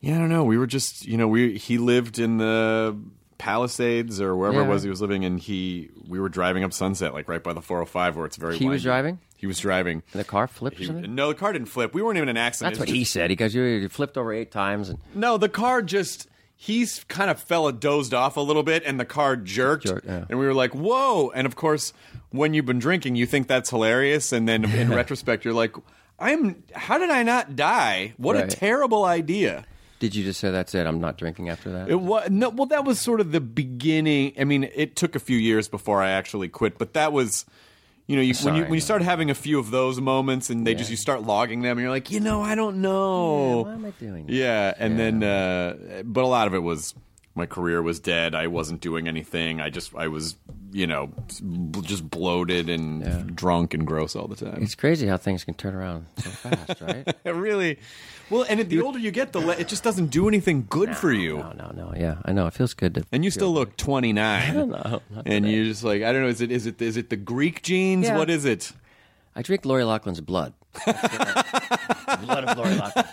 yeah, 0.00 0.16
I 0.16 0.18
don't 0.18 0.28
know. 0.28 0.44
We 0.44 0.58
were 0.58 0.66
just, 0.66 1.06
you 1.06 1.16
know, 1.16 1.28
we 1.28 1.56
he 1.58 1.78
lived 1.78 2.18
in 2.18 2.38
the 2.38 2.96
Palisades 3.42 4.20
or 4.20 4.36
wherever 4.36 4.60
it 4.60 4.64
Yeah. 4.64 4.68
was 4.68 4.82
he 4.84 4.88
was 4.88 5.00
living, 5.00 5.24
and 5.24 5.38
he 5.40 5.90
we 6.08 6.20
were 6.20 6.28
driving 6.28 6.62
up 6.62 6.72
Sunset, 6.72 7.12
like 7.12 7.28
right 7.28 7.42
by 7.42 7.52
the 7.52 7.60
405, 7.60 8.16
where 8.16 8.24
it's 8.26 8.36
very. 8.36 8.56
He 8.56 8.64
was 8.66 8.70
windy. 8.76 8.82
driving? 8.84 9.18
He 9.36 9.46
was 9.48 9.58
driving. 9.58 10.04
And 10.12 10.20
the 10.20 10.24
car 10.24 10.46
flipped 10.46 10.76
or 10.76 10.80
He- 10.80 10.86
something? 10.86 11.12
no, 11.14 11.28
the 11.30 11.34
car 11.34 11.52
didn't 11.52 11.66
flip. 11.66 11.92
We 11.92 12.02
weren't 12.02 12.16
even 12.18 12.28
in 12.28 12.36
an 12.36 12.40
accident. 12.40 12.74
That's 12.74 12.82
It's 12.84 12.90
what 12.90 12.94
he 12.94 13.00
just- 13.02 13.12
said. 13.12 13.28
Because 13.28 13.52
you, 13.52 13.62
you 13.64 13.88
flipped 13.88 14.16
over 14.16 14.32
eight 14.32 14.52
times. 14.52 14.88
and 14.90 14.98
no, 15.14 15.36
the 15.38 15.48
car 15.48 15.82
just 15.82 16.28
he's 16.56 17.02
kind 17.08 17.28
of 17.30 17.40
fell 17.42 17.66
a 17.66 17.72
dozed 17.72 18.14
off 18.14 18.36
a 18.36 18.40
little 18.40 18.62
bit, 18.62 18.84
and 18.86 19.00
the 19.00 19.04
car 19.04 19.34
jerked, 19.34 19.86
Jerked, 19.86 20.06
yeah. 20.06 20.24
and 20.30 20.38
we 20.38 20.46
were 20.46 20.54
like, 20.54 20.72
"Whoa!" 20.72 21.30
And 21.34 21.44
of 21.44 21.56
course, 21.56 21.92
when 22.30 22.54
you've 22.54 22.66
been 22.66 22.78
drinking, 22.78 23.16
you 23.16 23.26
think 23.26 23.48
that's 23.48 23.70
hilarious, 23.70 24.30
and 24.32 24.48
then 24.48 24.64
in 24.64 24.88
retrospect, 24.90 25.44
you're 25.44 25.54
like, 25.54 25.74
"I'm 26.20 26.62
how 26.74 26.98
did 26.98 27.10
I 27.10 27.24
not 27.24 27.56
die? 27.56 28.14
What 28.18 28.36
a 28.36 28.40
Right. 28.42 28.50
terrible 28.50 29.04
idea!" 29.04 29.64
Did 30.02 30.16
you 30.16 30.24
just 30.24 30.40
say 30.40 30.50
that's 30.50 30.74
it? 30.74 30.84
I'm 30.84 31.00
not 31.00 31.16
drinking 31.16 31.48
after 31.48 31.70
that. 31.70 31.88
It 31.88 32.00
was 32.00 32.28
no, 32.28 32.48
well, 32.48 32.66
that 32.66 32.84
was 32.84 33.00
sort 33.00 33.20
of 33.20 33.30
the 33.30 33.40
beginning. 33.40 34.32
I 34.36 34.42
mean, 34.42 34.68
it 34.74 34.96
took 34.96 35.14
a 35.14 35.20
few 35.20 35.38
years 35.38 35.68
before 35.68 36.02
I 36.02 36.10
actually 36.10 36.48
quit, 36.48 36.76
but 36.76 36.94
that 36.94 37.12
was, 37.12 37.46
you 38.08 38.16
know, 38.16 38.22
you, 38.22 38.34
when 38.42 38.56
you 38.56 38.62
when 38.62 38.72
you 38.72 38.78
no. 38.78 38.80
start 38.80 39.02
having 39.02 39.30
a 39.30 39.34
few 39.36 39.60
of 39.60 39.70
those 39.70 40.00
moments, 40.00 40.50
and 40.50 40.66
they 40.66 40.74
just 40.74 40.90
you 40.90 40.96
start 40.96 41.22
logging 41.22 41.62
them, 41.62 41.78
and 41.78 41.82
you're 41.82 41.90
like, 41.92 42.10
you 42.10 42.18
know, 42.18 42.42
I 42.42 42.56
don't 42.56 42.82
know. 42.82 43.62
why 43.62 43.74
am 43.74 43.84
I 43.84 43.90
doing 43.90 44.26
this? 44.26 44.34
Yeah, 44.34 44.74
and 44.76 44.98
then, 44.98 45.22
uh, 45.22 46.02
but 46.04 46.24
a 46.24 46.26
lot 46.26 46.48
of 46.48 46.54
it 46.54 46.64
was 46.64 46.96
my 47.36 47.46
career 47.46 47.80
was 47.80 48.00
dead. 48.00 48.34
I 48.34 48.48
wasn't 48.48 48.80
doing 48.80 49.06
anything. 49.06 49.60
I 49.60 49.70
just 49.70 49.94
I 49.94 50.08
was, 50.08 50.34
you 50.72 50.88
know, 50.88 51.12
b- 51.40 51.80
just 51.82 52.10
bloated 52.10 52.68
and 52.68 53.36
drunk 53.36 53.72
and 53.72 53.86
gross 53.86 54.16
all 54.16 54.26
the 54.26 54.34
time. 54.34 54.64
It's 54.64 54.74
crazy 54.74 55.06
how 55.06 55.16
things 55.16 55.44
can 55.44 55.54
turn 55.54 55.76
around 55.76 56.06
so 56.16 56.30
fast, 56.30 56.80
right? 56.80 57.06
It 57.24 57.30
really, 57.36 57.78
well, 58.32 58.46
and 58.48 58.60
the 58.60 58.80
older 58.80 58.98
you 58.98 59.10
get, 59.10 59.32
the 59.32 59.40
le- 59.40 59.56
it 59.56 59.68
just 59.68 59.84
doesn't 59.84 60.06
do 60.06 60.26
anything 60.26 60.66
good 60.68 60.96
for 60.96 61.12
you. 61.12 61.36
No, 61.36 61.52
no, 61.52 61.72
no. 61.74 61.92
Yeah, 61.94 62.16
I 62.24 62.32
know. 62.32 62.46
It 62.46 62.54
feels 62.54 62.72
good 62.72 62.94
to. 62.94 63.04
And 63.12 63.24
you 63.24 63.30
still 63.30 63.52
look 63.52 63.76
29. 63.76 64.54
No, 64.54 64.64
not 64.64 65.02
and 65.26 65.48
you're 65.50 65.66
just 65.66 65.84
like, 65.84 66.02
I 66.02 66.12
don't 66.12 66.22
know, 66.22 66.28
is 66.28 66.40
it 66.40 66.50
is 66.50 66.66
it 66.66 66.80
is 66.80 66.96
it 66.96 67.10
the 67.10 67.16
Greek 67.16 67.62
genes? 67.62 68.06
Yeah. 68.06 68.16
What 68.16 68.30
is 68.30 68.44
it? 68.44 68.72
I 69.36 69.42
drink 69.42 69.64
Lori 69.64 69.84
Loughlin's 69.84 70.20
blood. 70.20 70.54
blood 70.84 72.44
of 72.44 72.56
Lori 72.56 72.74
Loughlin. 72.74 73.04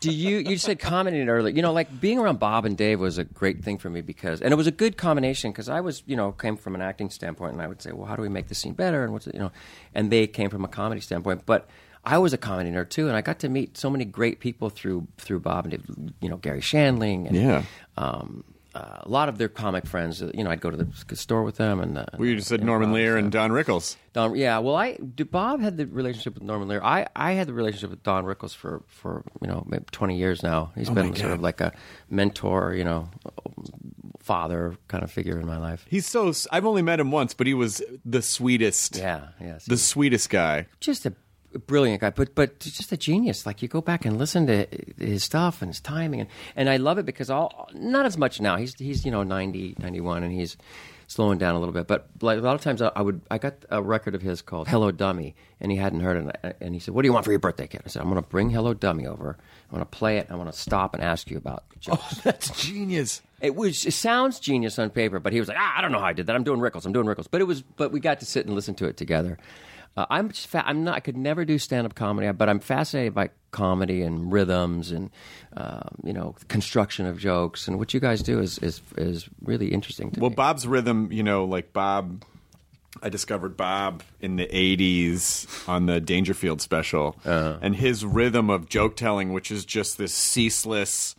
Do 0.00 0.10
you? 0.10 0.38
You 0.38 0.56
said 0.56 0.78
commenting 0.80 1.28
earlier. 1.28 1.54
You 1.54 1.62
know, 1.62 1.72
like 1.72 2.00
being 2.00 2.18
around 2.18 2.40
Bob 2.40 2.64
and 2.64 2.76
Dave 2.76 2.98
was 2.98 3.18
a 3.18 3.24
great 3.24 3.62
thing 3.62 3.78
for 3.78 3.90
me 3.90 4.00
because, 4.00 4.40
and 4.40 4.52
it 4.52 4.56
was 4.56 4.66
a 4.66 4.72
good 4.72 4.96
combination 4.96 5.52
because 5.52 5.68
I 5.68 5.80
was, 5.80 6.02
you 6.06 6.16
know, 6.16 6.32
came 6.32 6.56
from 6.56 6.74
an 6.74 6.80
acting 6.80 7.10
standpoint, 7.10 7.52
and 7.52 7.62
I 7.62 7.66
would 7.66 7.82
say, 7.82 7.92
well, 7.92 8.06
how 8.06 8.16
do 8.16 8.22
we 8.22 8.28
make 8.30 8.48
the 8.48 8.54
scene 8.54 8.72
better, 8.72 9.04
and 9.04 9.12
what's, 9.12 9.26
it, 9.26 9.34
you 9.34 9.40
know, 9.40 9.52
and 9.94 10.10
they 10.10 10.26
came 10.26 10.50
from 10.50 10.64
a 10.64 10.68
comedy 10.68 11.00
standpoint, 11.00 11.42
but. 11.46 11.68
I 12.04 12.18
was 12.18 12.32
a 12.32 12.38
comedy 12.38 12.70
nerd 12.70 12.88
too, 12.90 13.08
and 13.08 13.16
I 13.16 13.20
got 13.20 13.38
to 13.40 13.48
meet 13.48 13.76
so 13.76 13.90
many 13.90 14.04
great 14.04 14.40
people 14.40 14.70
through 14.70 15.06
through 15.18 15.40
Bob 15.40 15.66
and 15.66 16.14
You 16.20 16.28
know, 16.30 16.36
Garry 16.38 16.60
Shandling, 16.60 17.26
and 17.26 17.36
Yeah. 17.36 17.62
um, 17.98 18.44
uh, 18.72 18.98
a 19.00 19.08
lot 19.08 19.28
of 19.28 19.36
their 19.36 19.48
comic 19.48 19.84
friends. 19.84 20.22
uh, 20.22 20.30
You 20.32 20.44
know, 20.44 20.50
I'd 20.50 20.60
go 20.60 20.70
to 20.70 20.76
the 20.76 21.16
store 21.16 21.42
with 21.42 21.56
them, 21.56 21.80
and 21.80 21.98
uh, 21.98 22.04
Well, 22.16 22.28
you 22.28 22.36
just 22.36 22.48
said 22.48 22.62
Norman 22.62 22.90
Bob, 22.90 22.94
Lear 22.94 23.14
so- 23.14 23.18
and 23.18 23.32
Don 23.32 23.50
Rickles. 23.50 23.96
Don, 24.12 24.34
yeah, 24.36 24.58
well, 24.58 24.76
I 24.76 24.96
Bob 25.30 25.60
had 25.60 25.76
the 25.76 25.86
relationship 25.86 26.34
with 26.34 26.42
Norman 26.44 26.68
Lear. 26.68 26.80
I, 26.82 27.06
I 27.14 27.32
had 27.32 27.46
the 27.48 27.52
relationship 27.52 27.90
with 27.90 28.02
Don 28.02 28.24
Rickles 28.24 28.54
for, 28.54 28.82
for 28.86 29.24
you 29.42 29.48
know 29.48 29.64
maybe 29.68 29.84
twenty 29.92 30.16
years 30.18 30.42
now. 30.42 30.72
He's 30.76 30.88
Oh 30.88 30.94
been 30.94 31.14
sort 31.14 31.32
of 31.32 31.40
like 31.42 31.60
a 31.60 31.72
mentor, 32.08 32.74
you 32.74 32.84
know, 32.84 33.08
father 34.20 34.74
kind 34.88 35.02
of 35.04 35.10
figure 35.10 35.38
in 35.38 35.46
my 35.46 35.58
life. 35.58 35.84
He's 35.88 36.06
so. 36.06 36.32
I've 36.50 36.66
only 36.66 36.82
met 36.82 37.00
him 37.00 37.10
once, 37.10 37.34
but 37.34 37.46
he 37.46 37.54
was 37.54 37.82
the 38.04 38.22
sweetest. 38.22 38.96
Yeah, 38.96 39.28
yeah, 39.40 39.58
The 39.66 39.76
sweetest 39.76 40.30
guy. 40.30 40.66
just 40.80 41.06
a 41.06 41.12
brilliant 41.58 42.00
guy, 42.00 42.10
but 42.10 42.34
but 42.34 42.60
just 42.60 42.92
a 42.92 42.96
genius. 42.96 43.44
Like 43.46 43.60
you 43.62 43.68
go 43.68 43.80
back 43.80 44.04
and 44.04 44.18
listen 44.18 44.46
to 44.46 44.66
his 44.98 45.24
stuff 45.24 45.62
and 45.62 45.68
his 45.68 45.80
timing, 45.80 46.20
and, 46.20 46.30
and 46.56 46.68
I 46.70 46.76
love 46.76 46.98
it 46.98 47.06
because 47.06 47.28
all 47.30 47.68
not 47.74 48.06
as 48.06 48.16
much 48.16 48.40
now. 48.40 48.56
He's 48.56 48.74
he's 48.78 49.04
you 49.04 49.10
know 49.10 49.22
90, 49.22 49.76
91, 49.78 50.22
and 50.22 50.32
he's 50.32 50.56
slowing 51.08 51.38
down 51.38 51.56
a 51.56 51.58
little 51.58 51.72
bit. 51.74 51.88
But 51.88 52.06
like 52.20 52.38
a 52.38 52.40
lot 52.42 52.54
of 52.54 52.60
times, 52.60 52.80
I, 52.80 52.92
I 52.94 53.02
would 53.02 53.20
I 53.30 53.38
got 53.38 53.54
a 53.68 53.82
record 53.82 54.14
of 54.14 54.22
his 54.22 54.42
called 54.42 54.68
Hello 54.68 54.90
Dummy, 54.92 55.34
and 55.60 55.72
he 55.72 55.76
hadn't 55.78 56.00
heard 56.00 56.16
it, 56.16 56.20
and, 56.20 56.32
I- 56.44 56.54
and 56.60 56.74
he 56.74 56.78
said, 56.80 56.94
"What 56.94 57.02
do 57.02 57.08
you 57.08 57.12
want 57.12 57.24
for 57.24 57.32
your 57.32 57.40
birthday, 57.40 57.66
kid?" 57.66 57.82
I 57.84 57.88
said, 57.88 58.00
"I'm 58.02 58.08
going 58.10 58.22
to 58.22 58.28
bring 58.28 58.50
Hello 58.50 58.72
Dummy 58.74 59.06
over. 59.06 59.36
I'm 59.70 59.74
going 59.74 59.80
to 59.84 59.90
play 59.90 60.18
it. 60.18 60.28
I'm 60.30 60.36
going 60.36 60.50
to 60.50 60.56
stop 60.56 60.94
and 60.94 61.02
ask 61.02 61.30
you 61.30 61.36
about 61.36 61.64
jokes." 61.80 62.18
That's 62.22 62.50
genius. 62.64 63.22
It 63.40 63.56
was. 63.56 63.86
It 63.86 63.92
sounds 63.94 64.38
genius 64.38 64.78
on 64.78 64.90
paper, 64.90 65.18
but 65.18 65.32
he 65.32 65.40
was 65.40 65.48
like, 65.48 65.56
ah, 65.58 65.74
I 65.78 65.80
don't 65.80 65.92
know 65.92 65.98
how 65.98 66.04
I 66.06 66.12
did 66.12 66.26
that. 66.26 66.36
I'm 66.36 66.44
doing 66.44 66.60
Rickles. 66.60 66.84
I'm 66.86 66.92
doing 66.92 67.06
Rickles. 67.06 67.26
But 67.30 67.40
it 67.40 67.44
was. 67.44 67.62
But 67.62 67.90
we 67.90 67.98
got 67.98 68.20
to 68.20 68.26
sit 68.26 68.46
and 68.46 68.54
listen 68.54 68.74
to 68.76 68.86
it 68.86 68.96
together. 68.98 69.38
Uh, 69.96 70.06
I'm 70.08 70.28
just. 70.30 70.46
Fa- 70.46 70.62
I'm 70.66 70.84
not. 70.84 70.94
I 70.96 71.00
could 71.00 71.16
never 71.16 71.44
do 71.44 71.58
stand 71.58 71.84
up 71.86 71.94
comedy, 71.94 72.30
but 72.32 72.48
I'm 72.48 72.60
fascinated 72.60 73.14
by 73.14 73.30
comedy 73.50 74.02
and 74.02 74.32
rhythms 74.32 74.92
and 74.92 75.10
um, 75.56 75.96
you 76.04 76.12
know 76.12 76.34
construction 76.48 77.06
of 77.06 77.18
jokes. 77.18 77.66
And 77.66 77.78
what 77.78 77.92
you 77.92 78.00
guys 78.00 78.22
do 78.22 78.38
is 78.38 78.58
is 78.58 78.80
is 78.96 79.28
really 79.42 79.68
interesting 79.68 80.10
to 80.12 80.18
me. 80.18 80.22
Well, 80.22 80.30
me. 80.30 80.36
Bob's 80.36 80.66
rhythm, 80.66 81.10
you 81.12 81.22
know, 81.22 81.44
like 81.44 81.72
Bob. 81.72 82.24
I 83.02 83.08
discovered 83.08 83.56
Bob 83.56 84.02
in 84.20 84.36
the 84.36 84.46
'80s 84.46 85.68
on 85.68 85.86
the 85.86 86.00
Dangerfield 86.00 86.60
special, 86.60 87.16
Uh-huh. 87.24 87.58
and 87.62 87.74
his 87.74 88.04
rhythm 88.04 88.50
of 88.50 88.68
joke 88.68 88.96
telling, 88.96 89.32
which 89.32 89.50
is 89.50 89.64
just 89.64 89.96
this 89.98 90.12
ceaseless. 90.14 91.14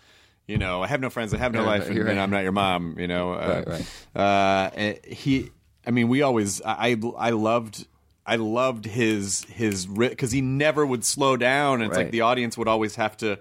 You 0.48 0.58
know, 0.58 0.82
I 0.84 0.88
have 0.88 1.00
no 1.00 1.10
friends, 1.10 1.34
I 1.34 1.38
have 1.38 1.54
no 1.54 1.64
life, 1.64 1.88
and, 1.88 1.98
and 1.98 2.08
right. 2.08 2.18
I'm 2.18 2.30
not 2.30 2.44
your 2.44 2.52
mom. 2.52 2.98
You 3.00 3.08
know, 3.08 3.34
uh, 3.34 3.64
Right, 3.68 3.86
right. 4.16 4.22
Uh, 4.22 4.94
he, 5.08 5.50
I 5.88 5.92
mean, 5.92 6.10
we 6.10 6.24
always, 6.24 6.62
I, 6.66 6.98
I 7.18 7.30
loved, 7.30 7.88
I 8.26 8.36
loved 8.36 8.86
his 8.86 9.44
his 9.46 9.86
because 9.86 10.32
he 10.32 10.42
never 10.42 10.86
would 10.86 11.04
slow 11.04 11.38
down. 11.38 11.82
And 11.82 11.90
it's 11.90 11.98
like 11.98 12.12
the 12.12 12.22
audience 12.22 12.58
would 12.58 12.68
always 12.68 12.96
have 12.96 13.18
to, 13.18 13.40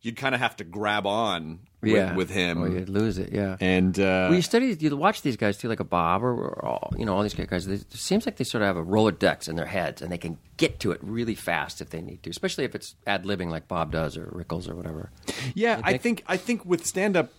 you'd 0.00 0.16
kind 0.16 0.34
of 0.34 0.40
have 0.40 0.56
to 0.56 0.64
grab 0.64 1.06
on 1.06 1.60
with, 1.80 1.92
yeah, 1.92 2.14
with 2.14 2.30
him, 2.30 2.62
or 2.62 2.68
you'd 2.68 2.88
lose 2.88 3.18
it. 3.18 3.32
Yeah. 3.32 3.56
and 3.60 3.98
uh, 3.98 4.28
well, 4.28 4.34
you 4.34 4.42
study, 4.42 4.76
you 4.78 4.96
watch 4.96 5.22
these 5.22 5.36
guys 5.36 5.58
too, 5.58 5.68
like 5.68 5.80
a 5.80 5.84
Bob 5.84 6.22
or, 6.22 6.32
or 6.32 6.64
all, 6.64 6.94
you 6.96 7.04
know 7.04 7.16
all 7.16 7.22
these 7.22 7.34
guys. 7.34 7.66
They, 7.66 7.74
it 7.74 7.92
seems 7.92 8.24
like 8.24 8.36
they 8.36 8.44
sort 8.44 8.62
of 8.62 8.68
have 8.68 8.76
a 8.76 8.84
Rolodex 8.84 9.48
in 9.48 9.56
their 9.56 9.66
heads, 9.66 10.00
and 10.00 10.12
they 10.12 10.18
can 10.18 10.38
get 10.56 10.78
to 10.80 10.92
it 10.92 11.00
really 11.02 11.34
fast 11.34 11.80
if 11.80 11.90
they 11.90 12.00
need 12.00 12.22
to, 12.22 12.30
especially 12.30 12.64
if 12.64 12.76
it's 12.76 12.94
ad 13.06 13.24
libbing 13.24 13.50
like 13.50 13.66
Bob 13.66 13.90
does 13.90 14.16
or 14.16 14.26
Rickles 14.26 14.68
or 14.68 14.76
whatever. 14.76 15.10
Yeah, 15.54 15.80
I 15.82 15.98
think 15.98 16.22
I 16.28 16.36
think 16.36 16.64
with 16.64 16.86
stand 16.86 17.16
up, 17.16 17.32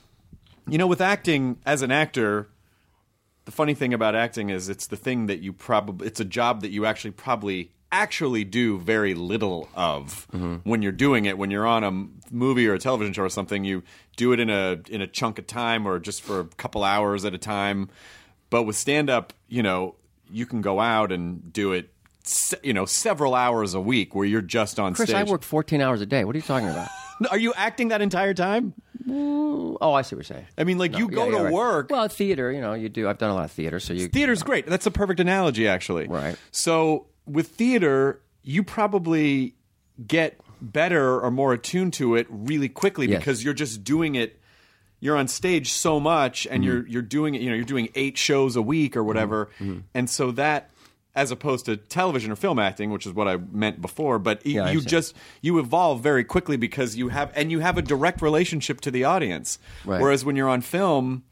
you 0.68 0.78
know, 0.78 0.88
with 0.88 1.00
acting 1.00 1.60
as 1.66 1.82
an 1.82 1.92
actor, 1.92 2.50
the 3.46 3.52
funny 3.52 3.74
thing 3.74 3.94
about 3.94 4.16
acting 4.16 4.50
is 4.50 4.70
it's 4.70 4.88
the 4.88 4.96
thing 4.96 5.28
that 5.28 5.40
you 5.40 5.54
probably 5.54 6.08
it's 6.08 6.20
a 6.20 6.26
job 6.26 6.62
that 6.62 6.72
you 6.72 6.86
actually 6.86 7.12
probably 7.12 7.72
actually 7.92 8.44
do 8.44 8.80
very 8.80 9.14
little 9.14 9.70
of 9.76 10.28
mm-hmm. 10.34 10.56
when 10.68 10.82
you're 10.82 10.92
doing 10.92 11.26
it 11.26 11.38
when 11.38 11.52
you're 11.52 11.68
on 11.68 11.84
a 11.84 12.34
movie 12.34 12.68
or 12.68 12.74
a 12.74 12.80
television 12.80 13.14
show 13.14 13.24
or 13.24 13.30
something 13.30 13.64
you 13.64 13.84
do 14.16 14.34
it 14.34 14.40
in 14.40 14.50
a 14.50 14.80
in 14.90 15.02
a 15.02 15.08
chunk 15.08 15.38
of 15.38 15.46
time 15.46 15.86
or 15.86 16.00
just 16.00 16.22
for 16.22 16.40
a 16.40 16.46
couple 16.46 16.84
hours 16.84 17.24
at 17.24 17.34
a 17.34 17.38
time 17.38 17.90
but 18.50 18.64
with 18.64 18.76
stand 18.76 19.10
up 19.10 19.34
you 19.48 19.62
know 19.62 19.96
you 20.32 20.46
can 20.46 20.62
go 20.62 20.80
out 20.80 21.12
and 21.12 21.54
do 21.54 21.72
it 21.72 21.94
you 22.64 22.74
know 22.74 22.86
several 22.86 23.36
hours 23.36 23.74
a 23.74 23.82
week 23.82 24.16
where 24.16 24.26
you're 24.26 24.42
just 24.42 24.80
on 24.80 24.94
Chris, 24.94 25.10
stage 25.10 25.28
I 25.28 25.30
work 25.30 25.44
14 25.44 25.82
hours 25.82 26.02
a 26.02 26.06
day. 26.06 26.24
What 26.24 26.36
are 26.36 26.40
you 26.40 26.44
talking 26.44 26.70
about? 26.70 26.90
Are 27.30 27.38
you 27.38 27.54
acting 27.56 27.90
that 27.90 28.02
entire 28.02 28.34
time 28.34 28.74
oh, 29.10 29.78
I 29.94 30.02
see 30.02 30.16
what 30.16 30.20
you're 30.30 30.38
saying. 30.38 30.48
I 30.58 30.64
mean, 30.64 30.78
like 30.78 30.98
you 30.98 31.10
Yeah, 31.10 31.16
go 31.16 31.26
yeah, 31.30 31.38
to 31.40 31.44
right. 31.46 31.54
work. 31.54 31.90
Well, 31.90 32.08
theater, 32.08 32.52
you 32.54 32.62
know, 32.62 32.74
you 32.74 32.88
do. 32.88 33.10
I've 33.10 33.18
done 33.18 33.32
a 33.32 33.36
lot 33.36 33.44
of 33.44 33.52
theater, 33.52 33.80
so 33.82 33.92
you. 33.94 34.08
Theater's 34.08 34.44
great. 34.44 34.66
That's 34.66 34.86
a 34.86 34.92
perfect 34.92 35.20
analogy, 35.20 35.68
actually. 35.68 36.08
Right. 36.08 36.38
So 36.52 37.08
with 37.26 37.50
theater, 37.50 38.22
you 38.44 38.64
probably 38.64 39.56
get 40.08 40.40
better 40.62 41.20
or 41.20 41.32
more 41.32 41.52
attuned 41.54 41.94
to 41.94 42.16
it 42.16 42.28
really 42.30 42.70
quickly 42.70 43.08
Yes. 43.10 43.20
because 43.20 43.44
you're 43.44 43.54
just 43.54 43.84
doing 43.84 44.16
it. 44.16 44.40
You're 45.02 45.18
on 45.18 45.28
stage 45.28 45.74
so 45.74 46.00
much, 46.00 46.44
Mm-hmm. 46.46 46.54
and 46.56 46.64
you're 46.64 46.88
you're 46.88 47.02
doing 47.02 47.36
it. 47.36 47.42
You 47.42 47.50
know, 47.50 47.56
you're 47.56 47.66
doing 47.66 47.90
eight 47.96 48.18
shows 48.18 48.56
a 48.56 48.62
week 48.62 48.96
or 48.96 49.04
whatever, 49.04 49.50
Mm-hmm. 49.60 49.80
and 49.94 50.10
so 50.10 50.32
that. 50.32 50.70
As 51.16 51.30
opposed 51.30 51.66
to 51.66 51.78
television 51.78 52.32
or 52.32 52.36
film 52.36 52.58
acting, 52.58 52.90
which 52.90 53.06
is 53.06 53.14
what 53.14 53.28
I 53.28 53.38
meant 53.38 53.82
before, 53.82 54.18
but 54.18 54.44
Yeah, 54.46 54.72
you 54.72 54.82
just 54.82 55.16
you 55.42 55.60
evolve 55.60 56.02
very 56.02 56.24
quickly 56.24 56.58
because 56.58 56.96
you 56.96 57.10
have 57.10 57.32
and 57.36 57.52
you 57.52 57.60
have 57.60 57.78
a 57.78 57.84
direct 57.84 58.22
relationship 58.24 58.82
to 58.82 58.90
the 58.92 59.04
audience. 59.04 59.60
Right. 59.86 60.02
Whereas 60.02 60.26
when 60.26 60.36
you're 60.36 60.50
on 60.50 60.62
film, 60.62 61.24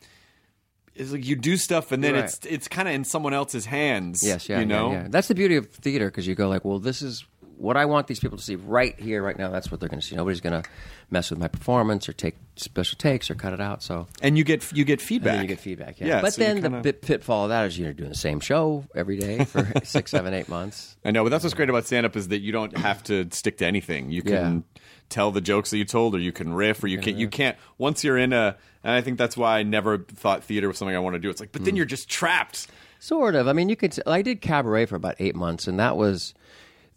it's 0.93 1.11
like 1.11 1.25
you 1.25 1.35
do 1.35 1.57
stuff 1.57 1.91
and 1.91 2.03
then 2.03 2.13
Right. 2.13 2.25
it's 2.25 2.39
it's 2.45 2.67
kind 2.67 2.87
of 2.87 2.93
in 2.93 3.03
someone 3.05 3.33
else's 3.33 3.65
hands. 3.65 4.21
Yes, 4.23 4.47
yeah, 4.47 4.59
you 4.59 4.65
know. 4.67 4.91
yeah, 4.91 5.01
yeah. 5.03 5.07
That's 5.09 5.27
the 5.29 5.35
beauty 5.35 5.55
of 5.55 5.67
theater 5.71 6.05
because 6.09 6.27
you 6.27 6.35
go 6.35 6.47
like, 6.47 6.63
well, 6.63 6.77
this 6.77 7.01
is 7.01 7.25
what 7.61 7.77
I 7.77 7.85
want 7.85 8.07
these 8.07 8.19
people 8.19 8.37
to 8.37 8.43
see 8.43 8.55
right 8.55 8.99
here, 8.99 9.21
right 9.21 9.37
now. 9.37 9.49
That's 9.51 9.69
what 9.69 9.79
they're 9.79 9.89
going 9.89 9.99
to 10.01 10.05
see. 10.05 10.15
Nobody's 10.15 10.41
going 10.41 10.63
to 10.63 10.67
mess 11.11 11.29
with 11.29 11.37
my 11.39 11.47
performance 11.47 12.09
or 12.09 12.13
take 12.13 12.35
special 12.55 12.97
takes 12.97 13.29
or 13.29 13.35
cut 13.35 13.53
it 13.53 13.61
out. 13.61 13.83
So 13.83 14.07
And 14.21 14.37
you 14.37 14.43
get 14.43 14.71
you 14.73 14.83
get 14.83 14.99
feedback. 15.01 15.41
you 15.41 15.47
get 15.47 15.59
feedback. 15.59 15.99
Yeah. 15.99 16.07
Yeah, 16.07 16.21
but 16.21 16.33
so 16.33 16.41
then 16.41 16.55
the 16.57 16.61
kinda- 16.69 16.81
bit 16.81 17.01
pitfall 17.01 17.43
of 17.43 17.49
that 17.49 17.65
is 17.67 17.77
you're 17.77 17.93
doing 17.93 18.09
the 18.09 18.15
same 18.15 18.39
show 18.39 18.85
every 18.95 19.17
day 19.17 19.45
for 19.45 19.71
six, 19.83 20.09
seven, 20.11 20.33
eight 20.33 20.49
months. 20.49 20.97
I 21.05 21.11
know, 21.11 21.23
but 21.23 21.29
that's 21.29 21.43
what's 21.43 21.53
great 21.53 21.69
about 21.69 21.85
stand 21.85 22.05
up 22.05 22.15
is 22.15 22.29
that 22.29 22.39
you 22.39 22.51
don't 22.51 22.75
have 22.77 23.03
to 23.03 23.27
stick 23.31 23.57
to 23.59 23.65
anything. 23.65 24.09
You 24.11 24.23
can 24.23 24.63
tell 25.09 25.31
the 25.31 25.41
jokes 25.41 25.69
that 25.71 25.77
you 25.77 25.85
told, 25.85 26.15
or 26.15 26.19
you 26.19 26.31
can 26.31 26.53
riff, 26.53 26.83
or 26.83 26.87
you 26.87 26.97
can 26.97 27.17
you 27.17 27.27
can't. 27.27 27.57
Once 27.77 28.03
you're 28.03 28.17
in 28.17 28.33
a, 28.33 28.57
and 28.83 28.93
I 28.93 29.01
think 29.01 29.17
that's 29.19 29.37
why 29.37 29.59
I 29.59 29.63
never 29.63 29.99
thought 29.99 30.43
theater 30.43 30.67
was 30.67 30.77
something 30.77 30.95
I 30.95 30.99
want 30.99 31.13
to 31.15 31.19
do. 31.19 31.29
It's 31.29 31.39
like, 31.41 31.51
but 31.51 31.61
Mm. 31.61 31.65
then 31.65 31.75
you're 31.75 31.85
just 31.85 32.09
trapped. 32.09 32.67
Sort 32.99 33.33
of. 33.35 33.47
I 33.47 33.53
mean, 33.53 33.67
you 33.69 33.75
could. 33.75 33.97
I 34.07 34.21
did 34.21 34.41
cabaret 34.41 34.85
for 34.85 34.95
about 34.95 35.15
eight 35.19 35.35
months, 35.35 35.67
and 35.67 35.79
that 35.79 35.97
was 35.97 36.33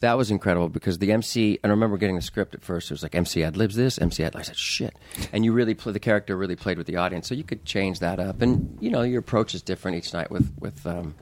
that 0.00 0.16
was 0.18 0.30
incredible 0.30 0.68
because 0.68 0.98
the 0.98 1.12
MC. 1.12 1.58
And 1.62 1.70
I 1.70 1.74
remember 1.74 1.96
getting 1.96 2.16
the 2.16 2.22
script 2.22 2.54
at 2.54 2.62
first. 2.62 2.90
It 2.90 2.94
was 2.94 3.02
like 3.02 3.14
MC 3.14 3.42
ad 3.42 3.56
libs 3.56 3.74
this, 3.74 3.98
MC 3.98 4.24
ad. 4.24 4.36
I 4.36 4.42
said 4.42 4.56
shit, 4.56 4.94
and 5.32 5.44
you 5.44 5.52
really 5.52 5.74
play 5.74 5.92
the 5.92 6.00
character 6.00 6.36
really 6.36 6.56
played 6.56 6.78
with 6.78 6.86
the 6.86 6.96
audience, 6.96 7.28
so 7.28 7.34
you 7.34 7.44
could 7.44 7.64
change 7.64 8.00
that 8.00 8.18
up. 8.20 8.42
And 8.42 8.76
you 8.80 8.90
know, 8.90 9.02
your 9.02 9.20
approach 9.20 9.54
is 9.54 9.62
different 9.62 9.96
each 9.96 10.12
night 10.12 10.30
with 10.30 10.52
with 10.58 10.86
um, 10.86 11.14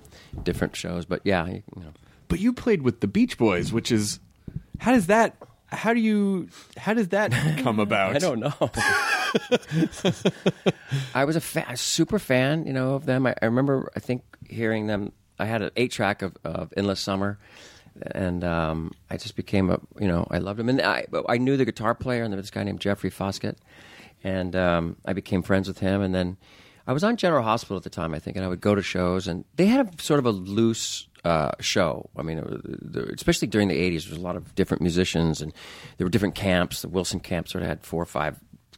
different 0.42 0.74
shows. 0.76 1.04
But 1.04 1.20
yeah, 1.24 1.46
you, 1.46 1.62
you 1.76 1.82
know. 1.82 1.92
But 2.28 2.40
you 2.40 2.52
played 2.52 2.82
with 2.82 3.00
the 3.00 3.06
Beach 3.06 3.37
Boys, 3.37 3.72
which 3.72 3.92
is 3.92 4.18
how 4.78 4.92
does 4.92 5.06
that? 5.06 5.37
How 5.68 5.94
do 5.94 6.00
you? 6.00 6.48
How 6.76 6.94
does 6.94 7.08
that 7.08 7.30
come 7.62 7.78
about? 7.78 8.16
I 8.16 8.18
don't 8.18 8.40
know. 8.40 8.52
I 11.14 11.24
was 11.24 11.37
a, 11.37 11.40
fa- 11.40 11.66
a 11.68 11.76
super 11.76 12.18
fan, 12.18 12.66
you 12.66 12.72
know, 12.72 12.94
of 12.94 13.06
them. 13.06 13.26
I, 13.26 13.35
I 13.40 13.46
remember, 13.46 13.90
I 13.96 14.00
think, 14.00 14.22
hearing 14.48 14.87
them. 14.87 15.12
I 15.38 15.46
had 15.46 15.62
an 15.62 15.70
eight 15.76 15.92
track 15.92 16.22
of, 16.22 16.37
of 16.44 16.72
"Endless 16.76 17.00
Summer," 17.00 17.38
and 18.12 18.42
um, 18.44 18.92
I 19.11 19.16
just 19.16 19.37
became 19.37 19.70
a, 19.70 19.81
you 20.00 20.09
know, 20.09 20.26
I 20.31 20.38
loved 20.38 20.61
him, 20.61 20.68
And 20.68 20.81
I, 20.83 21.07
I 21.28 21.38
knew 21.38 21.57
the 21.57 21.64
guitar 21.64 21.94
player, 21.94 22.22
and 22.22 22.33
there 22.33 22.37
was 22.37 22.44
this 22.46 22.50
guy 22.50 22.62
named 22.64 22.81
Jeffrey 22.81 23.11
Foskett. 23.11 23.59
and 24.24 24.55
um, 24.57 24.96
I 25.05 25.12
became 25.12 25.42
friends 25.42 25.68
with 25.68 25.78
him. 25.78 26.00
And 26.02 26.14
then 26.14 26.37
I 26.87 26.92
was 26.92 27.05
on 27.05 27.16
General 27.16 27.42
Hospital 27.42 27.76
at 27.76 27.83
the 27.85 27.90
time, 27.90 28.14
I 28.14 28.18
think, 28.18 28.37
and 28.37 28.44
I 28.44 28.48
would 28.48 28.61
go 28.61 28.74
to 28.74 28.83
shows, 28.83 29.28
and 29.28 29.44
they 29.57 29.66
had 29.66 29.94
a 29.98 30.02
sort 30.02 30.18
of 30.18 30.26
a 30.26 30.31
loose 30.31 31.07
uh, 31.24 31.52
show. 31.61 32.11
I 32.16 32.22
mean, 32.22 32.42
was- 32.42 33.11
especially 33.14 33.48
during 33.48 33.68
the 33.68 33.76
'80s, 33.78 34.05
there 34.05 34.11
was 34.11 34.18
a 34.18 34.22
lot 34.22 34.37
of 34.37 34.55
different 34.55 34.81
musicians, 34.83 35.40
and 35.40 35.52
there 35.96 36.05
were 36.05 36.11
different 36.11 36.35
camps. 36.35 36.83
The 36.83 36.88
Wilson 36.88 37.20
camp 37.20 37.46
sort 37.48 37.62
of 37.62 37.68
had 37.68 37.85
four 37.85 38.05
five, 38.05 38.37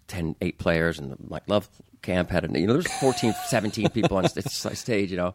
ten, 0.09 0.37
eight 0.43 0.59
players, 0.59 0.99
and 0.99 1.11
the 1.13 1.17
Mike 1.27 1.49
Love 1.49 1.69
camp 2.03 2.29
had, 2.31 2.45
you 2.55 2.67
know, 2.67 2.75
there 2.75 2.77
was 2.77 2.87
14, 3.01 3.33
17 3.49 3.89
people 3.89 4.19
on 4.19 4.29
st- 4.29 4.77
stage, 4.77 5.11
you 5.11 5.17
know. 5.17 5.35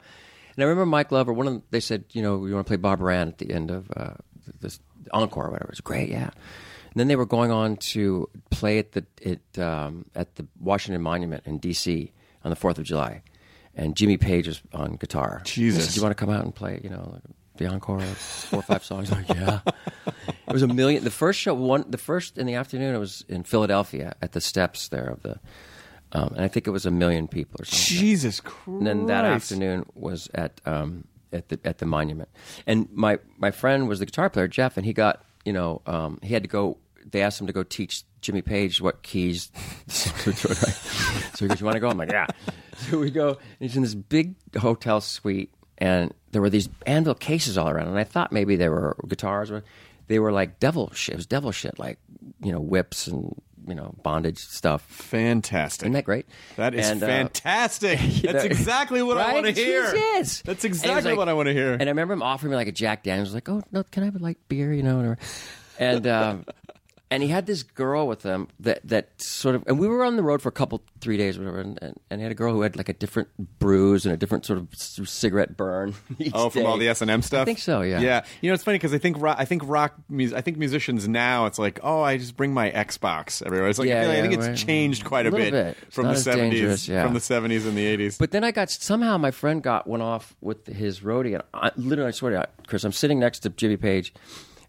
And 0.55 0.63
I 0.63 0.67
remember 0.67 0.85
Mike 0.85 1.11
Love, 1.11 1.29
or 1.29 1.33
one 1.33 1.47
of 1.47 1.53
them, 1.53 1.63
they 1.71 1.79
said, 1.79 2.05
you 2.11 2.21
know, 2.21 2.45
you 2.45 2.53
want 2.53 2.65
to 2.65 2.69
play 2.69 2.77
Barbara 2.77 3.17
Ann 3.17 3.29
at 3.29 3.37
the 3.37 3.51
end 3.51 3.71
of 3.71 3.91
uh, 3.95 4.13
this 4.59 4.79
encore 5.11 5.45
or 5.45 5.51
whatever. 5.51 5.69
It 5.69 5.73
was 5.73 5.81
great, 5.81 6.09
yeah. 6.09 6.29
And 6.91 6.95
then 6.95 7.07
they 7.07 7.15
were 7.15 7.25
going 7.25 7.51
on 7.51 7.77
to 7.77 8.29
play 8.49 8.79
at 8.79 8.93
the 8.93 9.05
it, 9.21 9.59
um, 9.59 10.05
at 10.15 10.35
the 10.35 10.47
Washington 10.59 11.01
Monument 11.01 11.43
in 11.45 11.59
D.C. 11.59 12.11
on 12.43 12.49
the 12.49 12.55
Fourth 12.55 12.77
of 12.77 12.83
July, 12.83 13.21
and 13.75 13.95
Jimmy 13.95 14.17
Page 14.17 14.47
was 14.47 14.61
on 14.73 14.95
guitar. 14.95 15.41
Jesus. 15.45 15.85
Said, 15.85 15.93
do 15.93 15.97
you 15.97 16.03
want 16.03 16.17
to 16.17 16.25
come 16.25 16.33
out 16.33 16.43
and 16.43 16.53
play? 16.53 16.81
You 16.83 16.89
know, 16.89 17.19
the 17.57 17.67
encore, 17.67 18.01
four 18.01 18.59
or 18.59 18.63
five 18.63 18.83
songs. 18.83 19.11
Like, 19.11 19.29
yeah. 19.33 19.59
It 20.47 20.53
was 20.53 20.63
a 20.63 20.67
million. 20.67 21.03
The 21.03 21.11
first 21.11 21.39
show, 21.39 21.53
one, 21.53 21.85
the 21.87 21.99
first 21.99 22.39
in 22.39 22.47
the 22.47 22.55
afternoon, 22.55 22.95
it 22.95 22.97
was 22.97 23.23
in 23.29 23.43
Philadelphia 23.43 24.15
at 24.19 24.31
the 24.31 24.41
steps 24.41 24.87
there 24.87 25.05
of 25.05 25.21
the, 25.21 25.39
um, 26.11 26.33
and 26.35 26.43
I 26.43 26.47
think 26.47 26.67
it 26.67 26.71
was 26.71 26.85
a 26.85 26.91
million 26.91 27.27
people 27.27 27.61
or 27.61 27.65
something. 27.65 27.97
Jesus 27.97 28.39
Christ. 28.39 28.67
And 28.67 28.87
then 28.87 29.05
that 29.07 29.25
afternoon 29.25 29.85
was 29.93 30.29
at 30.33 30.59
um, 30.65 31.05
at 31.31 31.49
the 31.49 31.59
at 31.63 31.77
the 31.77 31.85
monument. 31.85 32.29
And 32.65 32.87
my 32.91 33.19
my 33.37 33.51
friend 33.51 33.87
was 33.87 33.99
the 33.99 34.05
guitar 34.05 34.29
player 34.29 34.47
Jeff, 34.47 34.77
and 34.77 34.85
he 34.85 34.93
got 34.93 35.23
you 35.45 35.53
know 35.53 35.81
um, 35.85 36.19
he 36.23 36.33
had 36.33 36.43
to 36.43 36.49
go. 36.49 36.77
They 37.11 37.21
asked 37.21 37.39
him 37.39 37.47
to 37.47 37.53
go 37.53 37.63
teach 37.63 38.03
Jimmy 38.21 38.41
Page 38.41 38.81
what 38.81 39.03
keys. 39.03 39.51
so 39.87 40.21
he 40.31 41.47
goes, 41.47 41.59
"You 41.59 41.65
want 41.65 41.75
to 41.75 41.79
go?" 41.79 41.89
I'm 41.89 41.97
like, 41.97 42.11
"Yeah." 42.11 42.27
So 42.89 42.97
we 42.97 43.11
go. 43.11 43.31
And 43.31 43.37
he's 43.59 43.75
in 43.75 43.81
this 43.83 43.93
big 43.93 44.35
hotel 44.55 45.01
suite, 45.01 45.53
and 45.79 46.13
there 46.31 46.41
were 46.41 46.49
these 46.49 46.69
anvil 46.85 47.13
cases 47.13 47.57
all 47.57 47.69
around. 47.69 47.89
And 47.89 47.99
I 47.99 48.05
thought 48.05 48.31
maybe 48.31 48.55
they 48.55 48.69
were 48.69 48.95
guitars, 49.05 49.49
but 49.49 49.65
they 50.07 50.17
were 50.17 50.31
like 50.31 50.61
devil 50.61 50.89
shit. 50.93 51.13
It 51.13 51.17
was 51.17 51.25
devil 51.25 51.51
shit, 51.51 51.77
like 51.77 51.99
you 52.41 52.53
know 52.53 52.61
whips 52.61 53.07
and 53.07 53.35
you 53.69 53.75
know 53.75 53.95
bondage 54.03 54.39
stuff. 54.39 54.81
Fantastic. 54.83 55.85
Isn't 55.85 55.93
that 55.93 56.03
great? 56.05 56.25
That 56.57 56.73
is 56.75 56.89
And, 56.89 57.01
uh, 57.01 57.07
fantastic. 57.07 57.99
you 58.03 58.21
That's 58.23 58.33
know, 58.33 58.41
exactly 58.43 59.01
what 59.01 59.17
I 59.17 59.33
want 59.33 59.45
to 59.45 59.51
hear. 59.53 59.93
Yes. 59.95 60.41
That's 60.41 60.63
And 60.63 60.71
it 60.71 60.73
was 60.73 60.83
exactly 60.83 61.11
like- 61.11 61.17
what 61.17 61.29
I 61.29 61.33
want 61.33 61.47
to 61.47 61.53
hear. 61.53 61.73
And 61.73 61.83
I 61.83 61.87
remember 61.87 62.13
him 62.13 62.21
offering 62.23 62.51
me 62.51 62.55
like 62.57 62.67
a 62.67 62.71
Jack 62.71 63.03
Daniels, 63.03 63.33
like, 63.33 63.47
"Oh 63.49 63.61
no, 63.71 63.83
can 63.83 64.03
I 64.03 64.07
have 64.07 64.15
a 64.15 64.19
light 64.19 64.37
beer?" 64.47 64.73
You 64.73 64.83
know, 64.83 64.95
whatever. 64.97 65.17
And 65.79 66.05
um, 66.07 66.45
and 67.11 67.23
he 67.23 67.29
had 67.29 67.45
this 67.47 67.63
girl 67.63 68.07
with 68.07 68.21
him 68.23 68.47
that 68.59 68.81
that 68.87 69.19
sort 69.21 69.55
of, 69.55 69.63
and 69.67 69.79
we 69.79 69.87
were 69.87 70.03
on 70.03 70.15
the 70.15 70.21
road 70.23 70.41
for 70.41 70.49
a 70.49 70.51
couple, 70.51 70.81
three 71.01 71.17
days, 71.17 71.37
or 71.37 71.41
whatever. 71.41 71.59
And, 71.61 71.79
and, 71.81 71.99
and 72.11 72.21
he 72.21 72.23
had 72.23 72.31
a 72.31 72.35
girl 72.35 72.53
who 72.53 72.61
had 72.61 72.75
like 72.75 72.87
a 72.89 72.93
different 72.93 73.29
bruise 73.59 74.05
and 74.05 74.13
a 74.13 74.17
different 74.17 74.45
sort 74.45 74.59
of 74.59 74.67
c- 74.75 75.03
cigarette 75.05 75.57
burn. 75.57 75.95
each 76.19 76.31
Oh, 76.35 76.49
from 76.49 76.61
day. 76.63 76.67
all 76.67 76.77
the 76.77 76.87
S 76.89 77.01
and 77.01 77.09
M 77.09 77.21
stuff. 77.21 77.41
I 77.41 77.45
think 77.45 77.59
so. 77.59 77.81
Yeah. 77.81 77.99
Yeah, 77.99 78.25
you 78.41 78.49
know 78.49 78.53
it's 78.53 78.63
funny 78.63 78.77
because 78.77 78.93
I 78.93 78.97
think 78.99 79.17
rock, 79.19 79.37
I 79.39 79.45
think 79.45 79.63
rock 79.65 79.95
mus- 80.07 80.33
I 80.33 80.41
think 80.41 80.57
musicians 80.57 81.07
now 81.07 81.45
it's 81.47 81.57
like 81.57 81.79
oh 81.83 82.01
I 82.01 82.17
just 82.17 82.37
bring 82.37 82.53
my 82.53 82.69
Xbox 82.69 83.43
everywhere. 83.45 83.69
It's 83.69 83.79
like 83.79 83.87
Yeah, 83.89 84.01
I, 84.03 84.05
like- 84.07 84.17
I 84.17 84.21
think 84.21 84.33
it's 84.35 84.47
right. 84.47 84.57
changed 84.57 85.03
quite 85.05 85.25
a, 85.25 85.29
A 85.29 85.31
little 85.31 85.51
bit. 85.51 85.77
From 85.91 86.07
the 86.07 86.15
seventies 86.15 86.87
yeah. 86.87 87.03
from 87.03 87.13
the 87.15 87.19
seventies 87.19 87.65
and 87.65 87.75
the 87.75 87.85
eighties. 87.85 88.17
But 88.17 88.31
then 88.31 88.43
I 88.43 88.51
got 88.51 88.69
somehow 88.69 89.17
my 89.17 89.31
friend 89.31 89.63
got 89.63 89.87
one 89.87 90.01
off 90.01 90.35
with 90.41 90.67
his 90.67 90.99
roadie, 90.99 91.33
and 91.33 91.43
I, 91.53 91.71
literally, 91.75 92.09
I 92.09 92.11
swear 92.11 92.31
to 92.33 92.37
you, 92.39 92.65
Chris, 92.67 92.83
I'm 92.83 92.91
sitting 92.91 93.19
next 93.19 93.39
to 93.39 93.49
Jimmy 93.49 93.77
Page, 93.77 94.13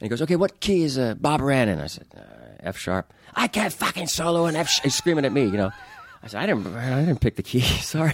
and 0.00 0.06
he 0.06 0.08
goes, 0.08 0.22
"Okay, 0.22 0.36
what 0.36 0.60
key 0.60 0.82
is 0.84 0.96
uh, 0.98 1.14
Barbara 1.14 1.56
Ann 1.56 1.68
in?" 1.68 1.80
I 1.80 1.86
said, 1.86 2.06
uh, 2.16 2.20
"F 2.60 2.78
sharp." 2.78 3.12
I 3.34 3.46
can't 3.48 3.72
fucking 3.72 4.06
solo 4.08 4.46
an 4.46 4.56
F. 4.56 4.68
Sh-. 4.68 4.80
He's 4.82 4.94
screaming 4.94 5.24
at 5.24 5.32
me, 5.32 5.44
you 5.44 5.56
know. 5.56 5.70
I 6.22 6.26
said, 6.26 6.42
"I 6.42 6.46
didn't, 6.46 6.66
I 6.74 7.04
didn't 7.04 7.20
pick 7.20 7.36
the 7.36 7.42
key. 7.42 7.60
Sorry." 7.82 8.10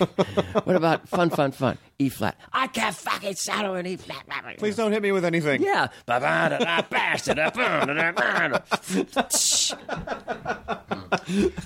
what 0.64 0.76
about 0.76 1.08
fun, 1.08 1.30
fun, 1.30 1.52
fun? 1.52 1.78
E 1.98 2.08
flat. 2.08 2.36
I 2.52 2.66
can't 2.66 2.94
fucking 2.94 3.34
solo 3.36 3.74
an 3.74 3.86
E 3.86 3.96
flat. 3.96 4.24
Please 4.58 4.76
don't 4.76 4.92
hit 4.92 5.02
me 5.02 5.12
with 5.12 5.24
anything. 5.24 5.62
Yeah. 5.62 5.88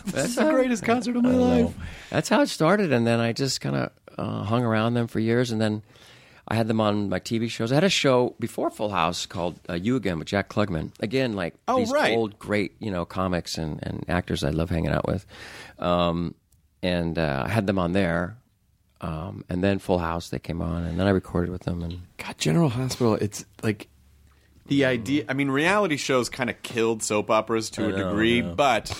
That's 0.07 0.35
the 0.37 0.51
greatest 0.51 0.85
concert 0.85 1.17
of 1.17 1.23
my 1.23 1.31
life. 1.35 1.75
That's 2.11 2.29
how 2.29 2.43
it 2.43 2.49
started, 2.49 2.93
and 2.93 3.07
then 3.07 3.21
I 3.21 3.33
just 3.33 3.61
kind 3.61 3.77
of 3.77 3.91
uh, 4.19 4.45
hung 4.45 4.65
around 4.65 4.95
them 4.95 5.07
for 5.07 5.19
years, 5.21 5.51
and 5.51 5.61
then 5.61 5.83
I 6.51 6.57
had 6.57 6.67
them 6.67 6.81
on 6.81 7.09
my 7.09 7.21
TV 7.21 7.49
shows. 7.49 7.71
I 7.71 7.77
had 7.77 7.85
a 7.85 7.89
show 7.89 8.35
before 8.41 8.71
Full 8.71 8.89
House 8.91 9.25
called 9.25 9.61
uh, 9.69 9.75
"You 9.75 9.95
Again" 9.97 10.19
with 10.19 10.27
Jack 10.27 10.49
Klugman. 10.49 10.91
Again, 11.01 11.35
like 11.35 11.55
Oh, 11.69 11.79
these 11.79 11.93
right. 11.93 12.17
old 12.17 12.39
great 12.41 12.75
you 12.81 12.91
know 12.91 13.05
comics 13.05 13.57
and, 13.57 13.79
and 13.85 14.05
actors 14.09 14.43
I 14.43 14.51
love 14.51 14.69
hanging 14.69 14.91
out 14.91 15.07
with, 15.07 15.25
um, 15.79 16.35
and 16.83 17.19
uh, 17.19 17.45
I 17.47 17.49
had 17.49 17.67
them 17.67 17.79
on 17.79 17.93
there. 17.93 18.37
Um, 19.03 19.45
and 19.49 19.65
then 19.65 19.79
Full 19.79 19.99
House, 19.99 20.29
they 20.29 20.39
came 20.39 20.61
on, 20.61 20.85
and 20.85 20.99
then 21.01 21.07
I 21.07 21.11
recorded 21.11 21.51
with 21.51 21.63
them. 21.63 21.83
And 21.83 22.01
God, 22.19 22.37
General 22.37 22.69
Hospital. 22.69 23.15
It's 23.15 23.47
like 23.63 23.89
the 24.67 24.85
idea. 24.85 25.25
I 25.29 25.33
mean, 25.35 25.51
reality 25.51 25.97
shows 25.97 26.29
kind 26.29 26.51
of 26.51 26.61
killed 26.63 27.03
soap 27.03 27.31
operas 27.31 27.71
to 27.71 27.89
a 27.89 27.93
degree, 27.93 28.43
but 28.43 28.93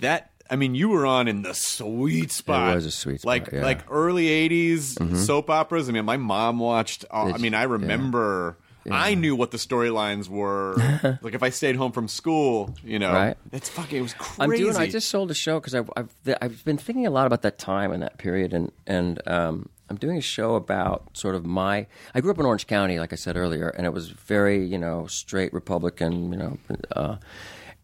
that. 0.00 0.30
I 0.50 0.56
mean, 0.56 0.74
you 0.74 0.88
were 0.88 1.06
on 1.06 1.28
in 1.28 1.42
the 1.42 1.54
sweet 1.54 2.30
spot. 2.32 2.72
It 2.72 2.74
was 2.76 2.86
a 2.86 2.90
sweet 2.90 3.20
spot, 3.20 3.28
like 3.28 3.46
yeah. 3.46 3.52
Mm-hmm. 3.58 3.62
like 3.64 3.80
early 3.90 4.26
'80s 4.26 5.16
soap 5.16 5.50
operas. 5.50 5.88
I 5.88 5.92
mean, 5.92 6.04
my 6.04 6.16
mom 6.16 6.58
watched. 6.58 7.04
Uh, 7.10 7.32
I 7.34 7.38
mean, 7.38 7.54
I 7.54 7.64
remember. 7.64 8.56
I 8.88 9.14
knew 9.16 9.34
what 9.34 9.50
the 9.50 9.56
storylines 9.56 10.28
were. 10.28 10.76
like 11.20 11.34
if 11.34 11.42
I 11.42 11.50
stayed 11.50 11.74
home 11.74 11.90
from 11.90 12.06
school, 12.06 12.72
you 12.84 13.00
know, 13.00 13.12
Right. 13.12 13.36
it's 13.50 13.68
fucking. 13.68 13.98
It 13.98 14.02
was 14.02 14.14
crazy. 14.14 14.36
I'm 14.40 14.50
doing. 14.56 14.76
I 14.76 14.86
just 14.86 15.08
sold 15.08 15.32
a 15.32 15.34
show 15.34 15.58
because 15.58 15.74
I've, 15.74 15.90
I've 15.96 16.08
I've 16.40 16.64
been 16.64 16.78
thinking 16.78 17.04
a 17.04 17.10
lot 17.10 17.26
about 17.26 17.42
that 17.42 17.58
time 17.58 17.90
and 17.90 18.00
that 18.04 18.16
period, 18.18 18.54
and 18.54 18.70
and 18.86 19.20
um, 19.26 19.68
I'm 19.90 19.96
doing 19.96 20.16
a 20.18 20.20
show 20.20 20.54
about 20.54 21.16
sort 21.16 21.34
of 21.34 21.44
my. 21.44 21.88
I 22.14 22.20
grew 22.20 22.30
up 22.30 22.38
in 22.38 22.46
Orange 22.46 22.68
County, 22.68 23.00
like 23.00 23.12
I 23.12 23.16
said 23.16 23.36
earlier, 23.36 23.70
and 23.70 23.86
it 23.86 23.92
was 23.92 24.10
very 24.10 24.64
you 24.64 24.78
know 24.78 25.08
straight 25.08 25.52
Republican, 25.52 26.30
you 26.30 26.38
know, 26.38 26.58
uh, 26.94 27.16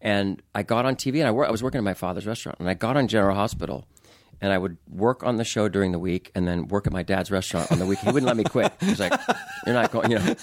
and 0.03 0.43
I 0.53 0.61
got 0.61 0.85
on 0.85 0.95
TV 0.95 1.17
and 1.17 1.27
I, 1.27 1.31
wor- 1.31 1.47
I 1.47 1.51
was 1.51 1.63
working 1.63 1.79
at 1.79 1.83
my 1.83 1.95
father's 1.95 2.27
restaurant, 2.27 2.59
and 2.59 2.69
I 2.69 2.75
got 2.75 2.95
on 2.95 3.07
General 3.07 3.35
Hospital. 3.35 3.87
And 4.41 4.51
I 4.51 4.57
would 4.57 4.75
work 4.89 5.23
on 5.23 5.37
the 5.37 5.45
show 5.45 5.69
during 5.69 5.93
the 5.93 5.99
week, 5.99 6.29
and 6.35 6.45
then 6.45 6.67
work 6.67 6.85
at 6.85 6.91
my 6.91 7.01
dad's 7.01 7.31
restaurant 7.31 7.71
on 7.71 7.79
the 7.79 7.85
week. 7.85 7.99
He 7.99 8.07
wouldn't 8.07 8.25
let 8.25 8.35
me 8.35 8.43
quit. 8.43 8.73
He 8.81 8.89
was 8.89 8.99
like, 8.99 9.13
"You're 9.65 9.73
not 9.73 9.89
going," 9.89 10.11
you 10.11 10.19
know. 10.19 10.35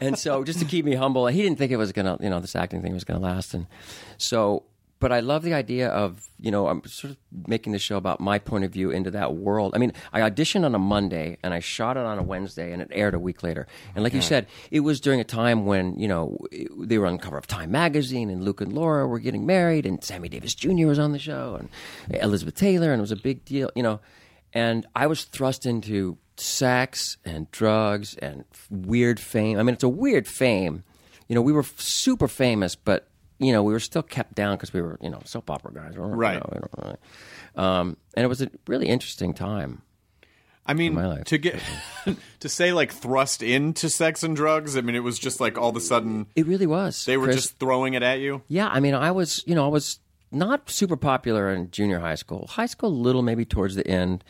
And 0.00 0.16
so, 0.16 0.44
just 0.44 0.60
to 0.60 0.64
keep 0.64 0.84
me 0.84 0.94
humble, 0.94 1.26
he 1.26 1.42
didn't 1.42 1.58
think 1.58 1.72
it 1.72 1.76
was 1.76 1.90
gonna, 1.90 2.16
you 2.20 2.30
know, 2.30 2.38
this 2.38 2.54
acting 2.54 2.82
thing 2.82 2.92
was 2.94 3.02
gonna 3.02 3.18
last. 3.18 3.52
And 3.52 3.66
so, 4.16 4.62
but 4.98 5.12
I 5.12 5.20
love 5.20 5.42
the 5.42 5.52
idea 5.52 5.88
of, 5.88 6.30
you 6.40 6.50
know, 6.50 6.68
I'm 6.68 6.82
sort 6.86 7.10
of 7.12 7.18
making 7.46 7.72
the 7.72 7.78
show 7.78 7.96
about 7.96 8.18
my 8.18 8.38
point 8.38 8.64
of 8.64 8.72
view 8.72 8.90
into 8.90 9.10
that 9.10 9.34
world. 9.34 9.74
I 9.74 9.78
mean, 9.78 9.92
I 10.12 10.20
auditioned 10.20 10.64
on 10.64 10.74
a 10.74 10.78
Monday 10.78 11.36
and 11.42 11.52
I 11.52 11.60
shot 11.60 11.98
it 11.98 12.04
on 12.04 12.18
a 12.18 12.22
Wednesday 12.22 12.72
and 12.72 12.80
it 12.80 12.88
aired 12.92 13.14
a 13.14 13.18
week 13.18 13.42
later. 13.42 13.66
And 13.94 14.02
like 14.02 14.14
you 14.14 14.22
said, 14.22 14.46
it 14.70 14.80
was 14.80 15.00
during 15.00 15.20
a 15.20 15.24
time 15.24 15.66
when, 15.66 15.98
you 15.98 16.08
know, 16.08 16.38
they 16.78 16.96
were 16.96 17.06
on 17.06 17.18
the 17.18 17.22
cover 17.22 17.36
of 17.36 17.46
Time 17.46 17.70
magazine 17.70 18.30
and 18.30 18.42
Luke 18.42 18.62
and 18.62 18.72
Laura 18.72 19.06
were 19.06 19.18
getting 19.18 19.44
married 19.44 19.84
and 19.84 20.02
Sammy 20.02 20.30
Davis 20.30 20.54
Jr. 20.54 20.86
was 20.86 20.98
on 20.98 21.12
the 21.12 21.18
show 21.18 21.56
and 21.58 21.68
Elizabeth 22.22 22.54
Taylor 22.54 22.92
and 22.92 23.00
it 23.00 23.02
was 23.02 23.12
a 23.12 23.16
big 23.16 23.44
deal, 23.44 23.70
you 23.74 23.82
know. 23.82 24.00
And 24.54 24.86
I 24.94 25.06
was 25.06 25.24
thrust 25.24 25.66
into 25.66 26.16
sex 26.38 27.18
and 27.24 27.50
drugs 27.50 28.16
and 28.16 28.44
weird 28.70 29.20
fame. 29.20 29.58
I 29.58 29.62
mean, 29.62 29.74
it's 29.74 29.84
a 29.84 29.88
weird 29.88 30.26
fame. 30.26 30.84
You 31.28 31.34
know, 31.34 31.42
we 31.42 31.52
were 31.52 31.60
f- 31.60 31.80
super 31.80 32.28
famous, 32.28 32.76
but 32.76 33.08
you 33.38 33.52
know, 33.52 33.62
we 33.62 33.72
were 33.72 33.80
still 33.80 34.02
kept 34.02 34.34
down 34.34 34.56
because 34.56 34.72
we 34.72 34.80
were, 34.80 34.98
you 35.02 35.10
know, 35.10 35.20
soap 35.24 35.50
opera 35.50 35.72
guys, 35.72 35.96
weren't, 35.96 36.12
you 36.12 36.18
Right. 36.18 36.42
know, 36.42 36.96
Um, 37.62 37.96
and 38.14 38.24
it 38.24 38.28
was 38.28 38.42
a 38.42 38.50
really 38.66 38.86
interesting 38.88 39.34
time. 39.34 39.82
I 40.68 40.74
mean, 40.74 40.94
my 40.94 41.06
life. 41.06 41.24
to 41.26 41.38
get 41.38 41.60
to 42.40 42.48
say 42.48 42.72
like 42.72 42.90
thrust 42.92 43.40
into 43.42 43.88
sex 43.88 44.22
and 44.24 44.34
drugs. 44.34 44.76
I 44.76 44.80
mean, 44.80 44.96
it 44.96 45.02
was 45.04 45.16
just 45.18 45.38
like 45.40 45.56
all 45.56 45.68
of 45.70 45.76
a 45.76 45.80
sudden 45.80 46.26
It 46.34 46.44
really 46.46 46.66
was. 46.66 47.04
they 47.04 47.16
were 47.16 47.26
Chris. 47.26 47.36
just 47.36 47.58
throwing 47.60 47.94
it 47.94 48.02
at 48.02 48.18
you. 48.18 48.42
Yeah, 48.48 48.66
I 48.68 48.80
mean, 48.80 48.94
I 48.94 49.12
was, 49.12 49.44
you 49.46 49.54
know, 49.54 49.64
I 49.64 49.68
was 49.68 50.00
not 50.32 50.68
super 50.68 50.96
popular 50.96 51.48
in 51.52 51.70
junior 51.70 52.00
high 52.00 52.16
school. 52.16 52.48
High 52.48 52.66
school, 52.66 52.88
a 52.88 52.90
little 52.90 53.22
maybe 53.22 53.44
towards 53.44 53.76
the 53.76 53.86
end. 53.86 54.24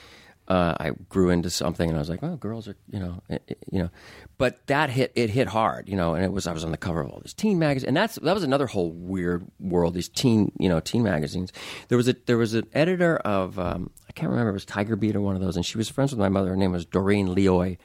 Uh, 0.48 0.74
I 0.78 0.90
grew 1.08 1.30
into 1.30 1.50
something, 1.50 1.88
and 1.88 1.98
I 1.98 2.00
was 2.00 2.08
like, 2.08 2.22
"Oh, 2.22 2.36
girls 2.36 2.68
are, 2.68 2.76
you 2.90 3.00
know, 3.00 3.22
eh, 3.28 3.38
eh, 3.48 3.54
you 3.70 3.80
know." 3.80 3.90
But 4.38 4.66
that 4.68 4.90
hit 4.90 5.12
it 5.14 5.30
hit 5.30 5.48
hard, 5.48 5.88
you 5.88 5.96
know, 5.96 6.14
and 6.14 6.24
it 6.24 6.32
was 6.32 6.46
I 6.46 6.52
was 6.52 6.64
on 6.64 6.70
the 6.70 6.76
cover 6.76 7.00
of 7.00 7.10
all 7.10 7.20
these 7.20 7.34
teen 7.34 7.58
magazines, 7.58 7.88
and 7.88 7.96
that's 7.96 8.14
that 8.16 8.34
was 8.34 8.44
another 8.44 8.66
whole 8.66 8.92
weird 8.92 9.46
world. 9.58 9.94
These 9.94 10.08
teen, 10.08 10.52
you 10.58 10.68
know, 10.68 10.78
teen 10.78 11.02
magazines. 11.02 11.52
There 11.88 11.98
was 11.98 12.08
a 12.08 12.14
there 12.26 12.38
was 12.38 12.54
an 12.54 12.66
editor 12.72 13.16
of 13.16 13.58
um, 13.58 13.90
I 14.08 14.12
can't 14.12 14.30
remember 14.30 14.50
it 14.50 14.54
was 14.54 14.64
Tiger 14.64 14.94
Beat 14.94 15.16
or 15.16 15.20
one 15.20 15.34
of 15.34 15.42
those, 15.42 15.56
and 15.56 15.66
she 15.66 15.78
was 15.78 15.88
friends 15.88 16.12
with 16.12 16.20
my 16.20 16.28
mother. 16.28 16.50
Her 16.50 16.56
name 16.56 16.72
was 16.72 16.84
Doreen 16.86 17.34
Lioy, 17.34 17.78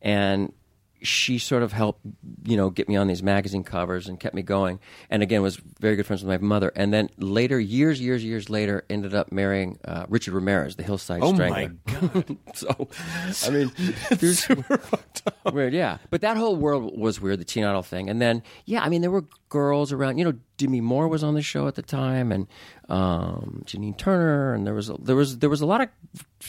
and 0.00 0.52
she 1.02 1.38
sort 1.38 1.62
of 1.62 1.72
helped, 1.72 2.00
you 2.44 2.56
know, 2.56 2.70
get 2.70 2.88
me 2.88 2.96
on 2.96 3.06
these 3.06 3.22
magazine 3.22 3.62
covers 3.64 4.08
and 4.08 4.18
kept 4.18 4.34
me 4.34 4.42
going. 4.42 4.80
And 5.10 5.22
again, 5.22 5.42
was 5.42 5.56
very 5.80 5.96
good 5.96 6.06
friends 6.06 6.24
with 6.24 6.40
my 6.40 6.46
mother. 6.46 6.72
And 6.74 6.92
then 6.92 7.08
later, 7.18 7.58
years, 7.60 8.00
years, 8.00 8.24
years 8.24 8.50
later, 8.50 8.84
ended 8.90 9.14
up 9.14 9.30
marrying 9.32 9.78
uh, 9.84 10.06
Richard 10.08 10.34
Ramirez, 10.34 10.76
the 10.76 10.82
Hillside 10.82 11.22
Oh 11.22 11.34
Strangler. 11.34 11.74
my 11.86 11.92
god! 11.92 12.36
so, 12.54 12.88
I 13.46 13.50
mean, 13.52 13.72
there's 14.10 14.48
weird, 15.52 15.72
yeah. 15.72 15.98
But 16.10 16.20
that 16.22 16.36
whole 16.36 16.56
world 16.56 16.98
was 16.98 17.20
weird, 17.20 17.40
the 17.40 17.44
teen 17.44 17.64
idol 17.64 17.82
thing. 17.82 18.08
And 18.10 18.20
then, 18.20 18.42
yeah, 18.64 18.82
I 18.82 18.88
mean, 18.88 19.00
there 19.02 19.10
were 19.10 19.24
girls 19.48 19.92
around. 19.92 20.18
You 20.18 20.24
know, 20.24 20.34
Demi 20.56 20.80
Moore 20.80 21.08
was 21.08 21.22
on 21.22 21.34
the 21.34 21.42
show 21.42 21.66
at 21.68 21.74
the 21.74 21.82
time, 21.82 22.32
and 22.32 22.46
um, 22.88 23.62
Janine 23.66 23.96
Turner, 23.96 24.54
and 24.54 24.66
there 24.66 24.74
was 24.74 24.88
a, 24.90 24.94
there 24.98 25.16
was 25.16 25.38
there 25.38 25.50
was 25.50 25.60
a 25.60 25.66
lot 25.66 25.80
of 25.80 25.88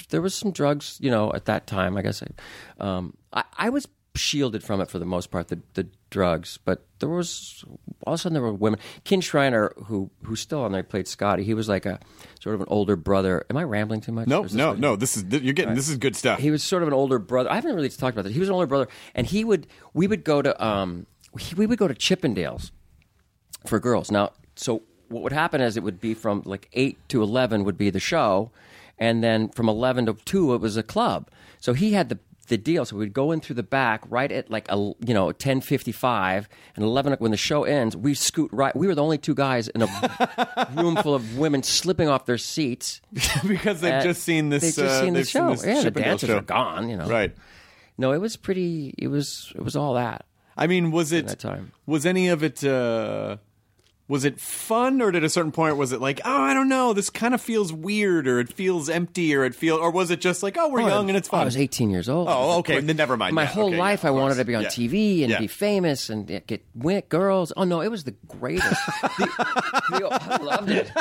there 0.09 0.21
was 0.21 0.33
some 0.33 0.51
drugs. 0.51 0.97
You 1.01 1.11
know, 1.11 1.31
at 1.33 1.45
that 1.45 1.67
time, 1.67 1.97
I 1.97 2.01
guess. 2.01 2.23
I, 2.23 2.83
um, 2.83 3.13
I, 3.31 3.43
I 3.57 3.69
was 3.69 3.87
shielded 4.19 4.63
from 4.63 4.81
it 4.81 4.89
for 4.89 4.99
the 4.99 5.05
most 5.05 5.31
part, 5.31 5.47
the 5.47 5.59
the 5.73 5.87
drugs, 6.09 6.59
but 6.65 6.85
there 6.99 7.09
was 7.09 7.63
all 8.05 8.13
of 8.13 8.19
a 8.19 8.21
sudden 8.21 8.33
there 8.33 8.41
were 8.41 8.53
women. 8.53 8.79
Kin 9.03 9.21
Shriner, 9.21 9.71
who 9.85 10.09
who's 10.23 10.39
still 10.41 10.61
on 10.61 10.71
there, 10.71 10.83
played 10.83 11.07
Scotty. 11.07 11.43
He 11.43 11.53
was 11.53 11.67
like 11.69 11.85
a 11.85 11.99
sort 12.39 12.55
of 12.55 12.61
an 12.61 12.67
older 12.69 12.95
brother. 12.95 13.45
Am 13.49 13.57
I 13.57 13.63
rambling 13.63 14.01
too 14.01 14.11
much? 14.11 14.27
No, 14.27 14.41
Or 14.41 14.45
is 14.45 14.51
this 14.51 14.57
no, 14.57 14.73
no. 14.73 14.95
This 14.95 15.17
is 15.17 15.23
you're 15.23 15.53
getting. 15.53 15.75
This 15.75 15.89
is 15.89 15.97
good 15.97 16.15
stuff. 16.15 16.39
he 16.39 16.51
was 16.51 16.61
sort 16.63 16.81
of 16.83 16.87
an 16.87 16.93
older 16.93 17.19
brother. 17.19 17.51
I 17.51 17.55
haven't 17.55 17.75
really 17.75 17.89
talked 17.89 18.15
about 18.15 18.23
that. 18.23 18.33
He 18.33 18.39
was 18.39 18.49
an 18.49 18.55
older 18.55 18.67
brother, 18.67 18.87
and 19.15 19.25
he 19.27 19.43
would 19.43 19.67
we 19.93 20.07
would 20.07 20.23
go 20.23 20.41
to 20.41 20.63
um 20.65 21.05
we 21.55 21.65
would 21.65 21.79
go 21.79 21.87
to 21.87 21.93
Chippendales 21.93 22.71
for 23.65 23.79
girls. 23.79 24.11
Now, 24.11 24.31
so 24.55 24.83
what 25.09 25.23
would 25.23 25.33
happen 25.33 25.61
is 25.61 25.77
it 25.77 25.83
would 25.83 25.99
be 25.99 26.13
from 26.13 26.43
like 26.45 26.69
eight 26.73 26.97
to 27.09 27.21
eleven 27.21 27.63
would 27.63 27.77
be 27.77 27.89
the 27.89 27.99
show, 27.99 28.51
and 28.97 29.23
then 29.23 29.49
from 29.49 29.69
eleven 29.69 30.05
to 30.07 30.13
two 30.25 30.53
it 30.53 30.61
was 30.61 30.77
a 30.77 30.83
club. 30.83 31.29
So 31.59 31.73
he 31.73 31.93
had 31.93 32.09
the 32.09 32.19
the 32.49 32.57
deal. 32.57 32.85
So 32.85 32.97
we'd 32.97 33.13
go 33.13 33.31
in 33.31 33.39
through 33.39 33.55
the 33.55 33.63
back 33.63 34.03
right 34.09 34.31
at 34.31 34.51
like 34.51 34.69
a 34.69 34.75
you 34.75 35.13
know 35.13 35.31
ten 35.31 35.61
fifty 35.61 35.91
five 35.91 36.49
and 36.75 36.83
eleven 36.83 37.13
when 37.19 37.31
the 37.31 37.37
show 37.37 37.63
ends. 37.63 37.95
We 37.95 38.13
scoot 38.13 38.51
right. 38.51 38.75
We 38.75 38.87
were 38.87 38.95
the 38.95 39.03
only 39.03 39.17
two 39.17 39.33
guys 39.35 39.67
in 39.69 39.81
a 39.81 40.67
room 40.75 40.97
full 40.97 41.15
of 41.15 41.37
women 41.37 41.63
slipping 41.63 42.09
off 42.09 42.25
their 42.25 42.37
seats. 42.37 43.01
because 43.47 43.81
they've 43.81 44.03
just 44.03 44.23
seen 44.23 44.49
this. 44.49 44.61
They've 44.61 44.85
just 44.85 45.01
uh, 45.01 45.01
seen 45.01 45.13
the 45.13 45.23
show. 45.23 45.51
this 45.51 45.65
yeah, 45.65 45.83
the 45.83 45.91
dancers 45.91 46.29
show. 46.29 46.37
are 46.37 46.41
gone. 46.41 46.89
You 46.89 46.97
know, 46.97 47.07
Right. 47.07 47.35
No, 47.97 48.13
it 48.13 48.19
was 48.19 48.35
pretty. 48.37 48.93
It 48.97 49.07
was. 49.07 49.51
It 49.55 49.63
was 49.63 49.75
all 49.75 49.93
that. 49.95 50.25
I 50.57 50.67
mean, 50.67 50.91
was 50.91 51.11
it 51.13 51.27
that 51.27 51.39
time. 51.39 51.71
was 51.85 52.05
any 52.05 52.27
of 52.27 52.43
it 52.43 52.63
uh 52.63 53.37
was 54.09 54.25
it 54.25 54.39
fun 54.41 55.01
or 55.01 55.11
did 55.11 55.19
at 55.23 55.23
a 55.23 55.29
certain 55.29 55.51
point 55.53 55.77
was 55.77 55.91
it 55.93 56.01
like, 56.01 56.19
oh, 56.25 56.41
I 56.41 56.53
don't 56.53 56.67
know, 56.67 56.91
this 56.93 57.09
kind 57.11 57.33
of 57.33 57.39
feels 57.41 57.71
weird 57.71 58.27
or 58.27 58.39
it 58.39 58.51
feels 58.51 58.89
empty 58.89 59.33
or 59.35 59.45
it 59.45 59.53
feel 59.55 59.77
or 59.77 59.91
was 59.91 60.09
it 60.11 60.19
just 60.19 60.41
like, 60.43 60.57
oh, 60.57 60.67
we're 60.67 60.81
young 60.81 61.09
and 61.09 61.15
it's 61.17 61.27
fun? 61.29 61.41
I 61.41 61.45
was 61.45 61.55
18 61.55 61.89
years 61.91 62.09
old. 62.09 62.27
Oh, 62.29 62.57
okay, 62.59 62.79
then 62.81 62.97
never 62.97 63.15
mind. 63.15 63.35
My 63.35 63.43
Yeah, 63.43 63.47
whole 63.49 63.67
okay, 63.69 63.77
life, 63.77 63.99
of 63.99 64.07
I 64.07 64.09
wanted 64.11 64.35
to 64.35 64.45
be 64.45 64.55
on 64.55 64.63
Yeah. 64.63 64.69
TV 64.69 65.21
and 65.21 65.29
Yeah. 65.31 65.39
be 65.39 65.47
famous 65.47 66.09
and 66.09 66.25
get 66.47 66.65
win 66.75 67.03
girls. 67.07 67.53
Oh 67.55 67.63
no, 67.63 67.81
it 67.81 67.89
was 67.89 68.03
the 68.03 68.15
greatest. 68.27 68.65
the, 69.19 69.29
the, 69.91 70.07
I 70.11 70.37
loved 70.43 70.71
it. 70.71 70.91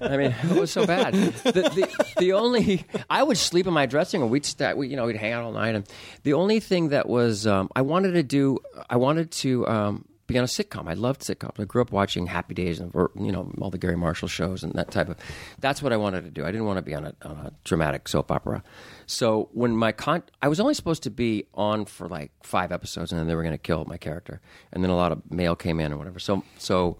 I 0.00 0.16
mean, 0.16 0.34
it 0.50 0.58
was 0.60 0.70
so 0.72 0.84
bad. 0.86 1.14
The, 1.14 1.52
the, 1.52 2.04
the 2.18 2.32
only 2.32 2.84
I 3.08 3.22
would 3.22 3.38
sleep 3.38 3.66
in 3.68 3.72
my 3.72 3.86
dressing 3.86 4.20
room. 4.20 4.30
We'd 4.30 4.44
sta 4.44 4.74
we, 4.74 4.88
you 4.88 4.96
know, 4.96 5.06
we'd 5.06 5.16
hang 5.16 5.32
out 5.32 5.44
all 5.44 5.52
night. 5.52 5.74
And 5.76 5.86
the 6.24 6.32
only 6.32 6.58
thing 6.58 6.88
that 6.88 7.08
was 7.08 7.46
um, 7.46 7.68
I 7.76 7.82
wanted 7.82 8.12
to 8.14 8.22
do, 8.24 8.58
I 8.90 8.96
wanted 8.96 9.30
to. 9.30 9.66
Um, 9.68 10.04
be 10.26 10.38
on 10.38 10.44
a 10.44 10.46
sitcom. 10.46 10.88
I 10.88 10.94
loved 10.94 11.20
sitcoms. 11.20 11.60
I 11.60 11.64
grew 11.64 11.82
up 11.82 11.92
watching 11.92 12.26
Happy 12.26 12.54
Days 12.54 12.80
and 12.80 12.92
you 13.14 13.32
know 13.32 13.52
all 13.60 13.70
the 13.70 13.78
Garry 13.78 13.96
Marshall 13.96 14.28
shows 14.28 14.62
and 14.62 14.72
that 14.74 14.90
type 14.90 15.08
of. 15.08 15.16
That's 15.58 15.82
what 15.82 15.92
I 15.92 15.96
wanted 15.96 16.24
to 16.24 16.30
do. 16.30 16.44
I 16.44 16.50
didn't 16.50 16.66
want 16.66 16.78
to 16.78 16.82
be 16.82 16.94
on 16.94 17.04
a, 17.06 17.14
on 17.24 17.36
a 17.36 17.52
dramatic 17.64 18.08
soap 18.08 18.30
opera. 18.30 18.62
So 19.06 19.48
when 19.52 19.76
my 19.76 19.92
con, 19.92 20.22
I 20.40 20.48
was 20.48 20.60
only 20.60 20.74
supposed 20.74 21.02
to 21.04 21.10
be 21.10 21.44
on 21.54 21.84
for 21.84 22.08
like 22.08 22.32
five 22.42 22.72
episodes, 22.72 23.12
and 23.12 23.20
then 23.20 23.26
they 23.26 23.34
were 23.34 23.42
going 23.42 23.54
to 23.54 23.58
kill 23.58 23.84
my 23.84 23.98
character. 23.98 24.40
And 24.72 24.82
then 24.82 24.90
a 24.90 24.96
lot 24.96 25.12
of 25.12 25.30
mail 25.30 25.56
came 25.56 25.80
in 25.80 25.92
or 25.92 25.96
whatever. 25.98 26.18
So 26.18 26.42
so 26.58 26.98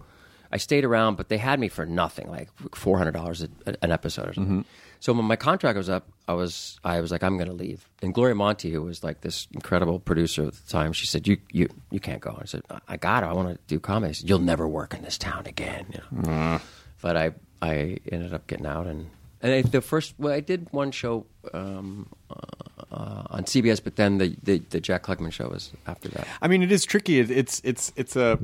I 0.51 0.57
stayed 0.57 0.85
around, 0.85 1.15
but 1.15 1.29
they 1.29 1.37
had 1.37 1.59
me 1.59 1.67
for 1.67 1.85
nothing, 1.85 2.29
like 2.29 2.49
four 2.75 2.97
hundred 2.97 3.13
dollars 3.13 3.41
an 3.41 3.91
episode 3.91 4.29
or 4.29 4.33
something. 4.33 4.63
Mm-hmm. 4.63 4.69
So 4.99 5.13
when 5.13 5.25
my 5.25 5.35
contract 5.35 5.77
was 5.77 5.89
up, 5.89 6.07
I 6.27 6.33
was 6.33 6.79
I 6.83 7.01
was 7.01 7.11
like, 7.11 7.23
I'm 7.23 7.37
going 7.37 7.49
to 7.49 7.53
leave. 7.55 7.87
And 8.01 8.13
Gloria 8.13 8.35
Monty, 8.35 8.71
who 8.71 8.81
was 8.81 9.03
like 9.03 9.21
this 9.21 9.47
incredible 9.53 9.99
producer 9.99 10.43
at 10.43 10.53
the 10.53 10.71
time, 10.71 10.93
she 10.93 11.05
said, 11.05 11.27
"You 11.27 11.37
you 11.51 11.69
you 11.91 11.99
can't 11.99 12.21
go." 12.21 12.37
I 12.41 12.45
said, 12.45 12.63
"I 12.87 12.97
got 12.97 13.23
it. 13.23 13.27
I 13.27 13.33
want 13.33 13.49
to 13.49 13.59
do 13.67 13.79
comedy." 13.79 14.13
She 14.13 14.21
said, 14.21 14.29
You'll 14.29 14.39
never 14.39 14.67
work 14.67 14.93
in 14.93 15.01
this 15.03 15.17
town 15.17 15.45
again. 15.45 15.85
You 15.93 15.99
know? 16.21 16.61
But 17.01 17.17
I 17.17 17.31
I 17.61 17.97
ended 18.11 18.33
up 18.33 18.47
getting 18.47 18.65
out 18.65 18.87
and. 18.87 19.09
And 19.41 19.53
I, 19.53 19.61
the 19.61 19.81
first, 19.81 20.15
well, 20.17 20.33
I 20.33 20.39
did 20.39 20.69
one 20.71 20.89
show 20.89 21.27
um, 21.53 22.07
uh, 22.31 23.23
on 23.29 23.43
CBS, 23.43 23.83
but 23.83 23.95
then 23.95 24.17
the, 24.17 24.35
the, 24.41 24.57
the 24.71 24.79
Jack 24.79 25.03
Klugman 25.03 25.31
show 25.31 25.49
was 25.49 25.71
after 25.85 26.09
that. 26.09 26.25
I 26.41 26.47
mean, 26.47 26.63
it 26.63 26.71
is 26.71 26.83
tricky. 26.83 27.19
It, 27.19 27.29
it's 27.29 27.61
it's 27.63 27.91
it's 27.95 28.15
a 28.15 28.39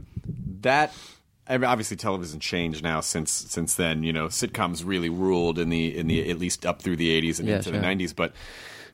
that. 0.61 0.93
I 1.47 1.57
mean, 1.57 1.65
obviously, 1.69 1.97
television 1.97 2.39
changed 2.39 2.83
now 2.83 3.01
since 3.01 3.31
since 3.31 3.75
then. 3.75 4.03
You 4.03 4.13
know, 4.13 4.27
sitcoms 4.27 4.83
really 4.85 5.09
ruled 5.09 5.59
in 5.59 5.69
the 5.69 5.97
in 5.97 6.07
the 6.07 6.29
at 6.29 6.37
least 6.39 6.65
up 6.65 6.81
through 6.81 6.95
the 6.97 7.09
'80s 7.21 7.39
and 7.39 7.47
Yeah, 7.49 7.57
into 7.57 7.71
the 7.71 7.79
'90s. 7.79 8.15
But 8.15 8.33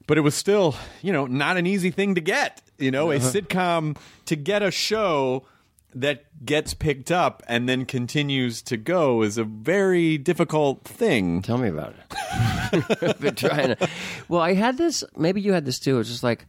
but 0.07 0.17
it 0.17 0.21
was 0.21 0.36
still 0.36 0.75
you 1.01 1.12
know 1.13 1.25
not 1.25 1.57
an 1.57 1.67
easy 1.67 1.91
thing 1.91 2.15
to 2.15 2.21
get. 2.21 2.62
You 2.77 2.91
know, 2.91 3.12
Uh-huh. 3.12 3.27
a 3.27 3.31
sitcom 3.41 3.97
to 4.25 4.36
get 4.36 4.62
a 4.63 4.71
show 4.71 5.45
that 5.95 6.25
gets 6.45 6.73
picked 6.75 7.12
up 7.12 7.41
and 7.47 7.67
then 7.67 7.83
continues 7.86 8.62
to 8.62 8.77
go 8.77 9.23
is 9.23 9.38
a 9.39 9.43
very 9.43 10.17
difficult 10.17 10.83
thing. 10.83 11.41
Tell 11.41 11.57
me 11.57 11.69
about 11.69 11.95
it. 11.95 13.03
I've 13.03 13.19
been 13.19 13.33
trying 13.36 13.75
to. 13.75 13.89
Well, 14.29 14.41
I 14.41 14.53
had 14.53 14.77
this. 14.77 15.03
Maybe 15.15 15.41
you 15.41 15.53
had 15.53 15.65
this 15.65 15.79
too. 15.79 15.99
It's 15.99 16.10
just 16.10 16.23
like 16.23 16.45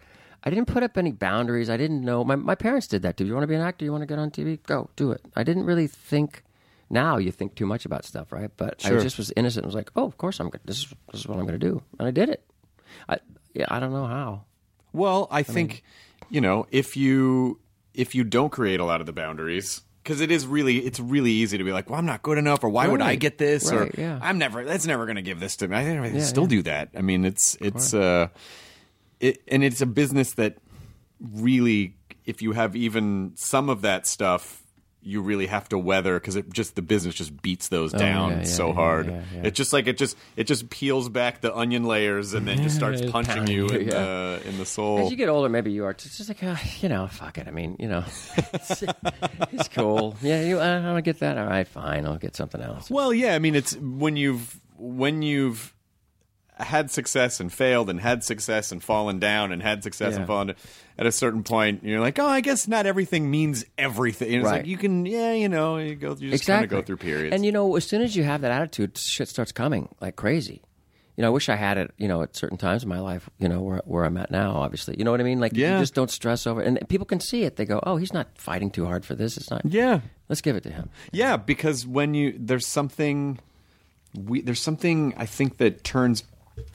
I 0.48 0.54
didn't 0.54 0.68
put 0.68 0.82
up 0.82 0.96
any 0.96 1.12
boundaries. 1.12 1.68
I 1.70 1.76
didn't 1.76 2.02
know. 2.02 2.24
My 2.24 2.36
my 2.36 2.54
parents 2.54 2.86
did 2.86 3.02
that 3.02 3.16
too. 3.16 3.26
You 3.26 3.34
want 3.34 3.42
to 3.44 3.46
be 3.48 3.54
an 3.54 3.60
actor? 3.60 3.84
You 3.84 3.92
want 3.92 4.02
to 4.02 4.06
get 4.06 4.18
on 4.18 4.30
TV? 4.30 4.58
Go 4.64 4.88
do 4.96 5.12
it. 5.12 5.20
I 5.36 5.42
didn't 5.44 5.64
really 5.64 5.86
think. 5.86 6.42
Now 6.90 7.18
you 7.18 7.30
think 7.30 7.54
too 7.54 7.66
much 7.66 7.84
about 7.84 8.04
stuff, 8.06 8.32
right? 8.32 8.50
But 8.56 8.84
I 8.86 8.88
just 9.00 9.18
was 9.18 9.30
innocent. 9.36 9.64
and 9.64 9.66
was 9.66 9.74
like, 9.74 9.90
oh, 9.94 10.04
of 10.06 10.16
course 10.16 10.40
I'm. 10.40 10.48
good. 10.48 10.62
This 10.64 10.78
is 10.78 10.94
this 11.12 11.20
is 11.20 11.26
what 11.28 11.38
I'm 11.38 11.46
going 11.46 11.60
to 11.60 11.66
do, 11.66 11.82
and 11.98 12.08
I 12.08 12.10
did 12.10 12.30
it. 12.30 12.42
I 13.08 13.18
yeah. 13.52 13.66
I 13.68 13.78
don't 13.78 13.92
know 13.92 14.06
how. 14.06 14.44
Well, 14.94 15.28
I 15.30 15.42
think 15.42 15.82
you 16.30 16.40
know 16.40 16.66
if 16.70 16.96
you 16.96 17.60
if 17.92 18.14
you 18.14 18.24
don't 18.24 18.50
create 18.50 18.80
a 18.80 18.84
lot 18.86 19.00
of 19.00 19.06
the 19.06 19.12
boundaries 19.12 19.82
because 20.02 20.22
it 20.22 20.30
is 20.30 20.46
really 20.46 20.78
it's 20.78 20.98
really 20.98 21.32
easy 21.32 21.58
to 21.58 21.64
be 21.64 21.72
like, 21.72 21.90
well, 21.90 21.98
I'm 21.98 22.06
not 22.06 22.22
good 22.22 22.38
enough, 22.38 22.64
or 22.64 22.70
why 22.70 22.88
would 22.88 23.02
I 23.02 23.16
get 23.16 23.36
this, 23.36 23.70
Right, 23.70 23.94
or 23.94 24.00
yeah. 24.00 24.18
I'm 24.22 24.38
never 24.38 24.64
that's 24.64 24.86
never 24.86 25.04
going 25.04 25.16
to 25.16 25.22
give 25.22 25.40
this 25.40 25.56
to 25.56 25.68
me. 25.68 25.76
I 25.76 25.84
think 25.84 26.00
I 26.00 26.06
Yeah, 26.08 26.22
still 26.24 26.44
yeah. 26.44 26.48
do 26.48 26.62
that. 26.62 26.88
I 26.96 27.02
mean, 27.02 27.26
it's 27.26 27.54
it's 27.60 27.92
uh, 27.92 28.28
it 29.20 29.42
and 29.48 29.62
it's 29.64 29.80
a 29.80 29.86
business 29.86 30.34
that 30.34 30.56
really, 31.20 31.94
if 32.24 32.42
you 32.42 32.52
have 32.52 32.76
even 32.76 33.32
some 33.36 33.68
of 33.68 33.82
that 33.82 34.06
stuff. 34.06 34.62
You 35.00 35.22
really 35.22 35.46
have 35.46 35.68
to 35.70 35.78
weather 35.78 36.18
because 36.18 36.34
it 36.34 36.52
just 36.52 36.74
the 36.74 36.82
business 36.82 37.14
just 37.14 37.40
beats 37.40 37.68
those 37.68 37.92
down 37.92 38.30
Oh, 38.30 38.34
yeah, 38.34 38.38
yeah, 38.40 38.44
so 38.44 38.68
yeah, 38.68 38.74
hard. 38.74 39.24
It 39.42 39.52
just 39.52 39.72
like 39.72 39.86
it 39.86 39.96
just 39.96 40.18
it 40.36 40.44
just 40.44 40.68
peels 40.70 41.08
back 41.08 41.40
the 41.40 41.56
onion 41.56 41.84
layers 41.84 42.34
and 42.34 42.46
then 42.46 42.62
just 42.62 42.74
starts 42.82 43.00
punching 43.08 43.46
you 43.46 43.68
in 43.68 43.88
the 43.88 44.42
in 44.44 44.58
the 44.58 44.66
soul. 44.66 44.98
As 44.98 45.10
you 45.10 45.16
get 45.16 45.28
older, 45.28 45.48
maybe 45.48 45.70
you 45.70 45.84
are. 45.84 45.92
It's 45.92 46.18
just 46.18 46.28
like, 46.28 46.42
uh, 46.42 46.56
you 46.80 46.88
know, 46.88 47.06
fuck 47.06 47.38
it. 47.38 47.46
I 47.46 47.52
mean, 47.52 47.76
you 47.78 47.88
know, 47.88 48.04
it's, 48.52 48.82
it's 49.52 49.68
cool. 49.68 50.16
Yeah, 50.20 50.42
you, 50.42 50.60
I 50.60 50.82
don't 50.82 51.04
get 51.04 51.20
that. 51.20 51.38
All 51.38 51.46
right, 51.46 51.66
fine. 51.66 52.04
I'll 52.04 52.18
get 52.18 52.34
something 52.34 52.60
else. 52.60 52.90
Well, 52.90 53.14
yeah, 53.14 53.34
I 53.34 53.38
mean 53.38 53.54
it's 53.54 53.76
when 53.76 54.16
you've 54.16 54.60
when 54.76 55.22
you've 55.22 55.72
had 56.58 56.90
success 56.90 57.40
and 57.40 57.52
failed 57.52 57.88
and 57.90 58.00
had 58.00 58.24
success 58.24 58.72
and 58.72 58.82
fallen 58.82 59.18
down 59.18 59.52
and 59.52 59.62
had 59.62 59.82
success 59.82 60.14
and 60.14 60.22
Yeah. 60.22 60.26
fallen 60.26 60.54
at 60.98 61.06
a 61.06 61.12
certain 61.12 61.42
point 61.44 61.84
you're 61.84 62.00
like, 62.00 62.18
"Oh, 62.18 62.26
I 62.26 62.40
guess 62.40 62.66
not 62.66 62.86
everything 62.86 63.30
means 63.30 63.64
everything." 63.78 64.28
And 64.28 64.36
it's 64.38 64.44
Right. 64.44 64.56
like 64.58 64.66
you 64.66 64.76
can 64.76 65.06
yeah, 65.06 65.32
you 65.32 65.48
know, 65.48 65.78
you 65.78 65.94
go 65.94 66.16
you 66.18 66.30
just 66.30 66.46
kind 66.46 66.64
of 66.64 66.70
go 66.70 66.82
through 66.82 66.96
periods. 66.98 67.34
And 67.34 67.44
you 67.44 67.52
know, 67.52 67.76
as 67.76 67.84
soon 67.86 68.02
as 68.02 68.16
you 68.16 68.24
have 68.24 68.40
that 68.42 68.50
attitude, 68.50 68.98
shit 68.98 69.28
starts 69.28 69.52
coming 69.52 69.88
like 70.00 70.16
crazy. 70.16 70.62
You 71.16 71.22
know, 71.22 71.28
I 71.28 71.30
wish 71.30 71.48
I 71.48 71.56
had 71.56 71.78
it. 71.78 71.90
You 71.98 72.06
know, 72.06 72.22
at 72.22 72.36
certain 72.36 72.58
times 72.58 72.84
in 72.84 72.88
my 72.88 73.00
life, 73.00 73.28
you 73.40 73.48
know, 73.48 73.60
where 73.60 73.82
where 73.84 74.04
I'm 74.04 74.16
at 74.16 74.30
now. 74.30 74.52
Obviously, 74.56 74.94
you 74.98 75.04
know 75.04 75.10
what 75.10 75.20
I 75.20 75.24
mean. 75.24 75.40
Like, 75.40 75.52
Yeah. 75.56 75.74
you 75.74 75.82
just 75.82 75.94
don't 75.94 76.10
stress 76.12 76.46
over, 76.46 76.60
and 76.60 76.78
people 76.88 77.06
can 77.06 77.18
see 77.18 77.42
it. 77.42 77.56
They 77.56 77.64
go, 77.64 77.80
"Oh, 77.82 77.96
he's 77.96 78.12
not 78.12 78.28
fighting 78.38 78.70
too 78.70 78.84
hard 78.86 79.04
for 79.04 79.16
this. 79.16 79.36
It's 79.36 79.50
not." 79.50 79.62
yeah. 79.64 80.00
Let's 80.28 80.40
give 80.40 80.54
it 80.56 80.62
to 80.64 80.70
him. 80.70 80.90
Yeah, 81.10 81.36
because 81.36 81.86
when 81.86 82.14
you 82.14 82.34
there's 82.38 82.66
something 82.66 83.38
we 84.14 84.40
there's 84.42 84.60
something 84.60 85.12
I 85.16 85.26
think 85.26 85.56
that 85.58 85.82
turns 85.84 86.22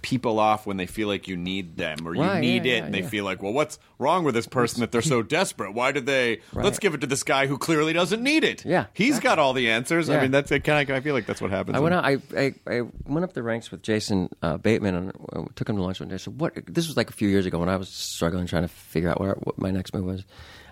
people 0.02 0.40
off 0.40 0.66
when 0.66 0.78
they 0.78 0.86
feel 0.86 1.08
like 1.08 1.28
you 1.28 1.36
need 1.38 1.78
them 1.78 2.08
or 2.08 2.14
you 2.16 2.22
Right, 2.22 2.40
need 2.42 2.66
yeah, 2.66 2.74
it 2.74 2.78
yeah, 2.78 2.86
and 2.86 2.94
they 2.94 3.02
yeah. 3.02 3.08
feel 3.10 3.26
like, 3.26 3.42
well, 3.42 3.54
what's 3.54 3.80
wrong 4.00 4.24
with 4.24 4.36
this 4.36 4.48
person 4.48 4.82
that 4.82 4.92
they're 4.92 5.02
so 5.02 5.22
desperate? 5.38 5.74
Why 5.74 5.92
did 5.92 6.06
they? 6.06 6.42
Let's 6.54 6.80
give 6.80 6.94
it 6.94 7.02
to 7.02 7.08
this 7.08 7.24
guy 7.24 7.48
who 7.48 7.58
clearly 7.58 7.94
doesn't 7.94 8.22
need 8.22 8.44
it. 8.44 8.66
Yeah, 8.66 8.86
he's 8.94 9.20
got 9.20 9.40
all 9.40 9.54
the 9.54 9.70
answers. 9.70 10.10
I 10.10 10.22
mean, 10.22 10.32
that's 10.32 10.52
it 10.52 10.64
kind 10.64 10.90
of. 10.90 10.96
I 10.96 11.00
feel 11.02 11.14
like 11.14 11.26
that's 11.26 11.42
what 11.42 11.52
happens. 11.52 11.78
I 11.78 11.80
went 11.80 11.96
out. 11.96 12.06
I, 12.06 12.18
I, 12.36 12.54
I 12.68 12.82
went 13.06 13.24
up 13.24 13.34
the 13.34 13.44
ranks 13.44 13.72
with 13.72 13.82
Jason 13.82 14.30
uh, 14.42 14.58
Bateman 14.58 14.96
and 14.96 15.12
uh, 15.34 15.44
took 15.56 15.70
him 15.70 15.76
to 15.78 15.82
lunch 15.84 16.00
one 16.00 16.10
day. 16.10 16.16
I 16.16 16.18
said, 16.18 16.40
"What?" 16.40 16.54
This 16.68 16.88
was 16.88 16.98
like 16.98 17.10
a 17.10 17.14
few 17.14 17.28
years 17.30 17.46
ago 17.46 17.60
when 17.60 17.70
I 17.70 17.76
was 17.78 17.90
struggling 17.90 18.46
trying 18.48 18.64
to 18.64 18.68
figure 18.70 19.10
out 19.10 19.20
what, 19.20 19.46
what 19.46 19.58
my 19.58 19.72
next 19.72 19.94
move 19.94 20.06
was. 20.06 20.22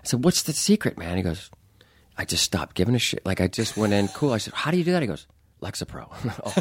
I 0.02 0.06
said, 0.06 0.24
"What's 0.24 0.42
the 0.42 0.52
secret, 0.52 0.98
man?" 0.98 1.16
He 1.16 1.22
goes, 1.22 1.50
"I 2.18 2.24
just 2.24 2.44
stopped 2.44 2.74
giving 2.76 2.94
a 2.94 2.98
shit. 2.98 3.24
Like 3.24 3.40
I 3.40 3.48
just 3.48 3.76
went 3.76 3.92
in 3.92 4.08
cool." 4.08 4.32
I 4.32 4.38
said, 4.38 4.54
"How 4.54 4.70
do 4.70 4.76
you 4.76 4.84
do 4.84 4.92
that?" 4.92 5.02
He 5.02 5.08
goes, 5.08 5.26
"Lexapro." 5.62 6.08
oh. 6.44 6.52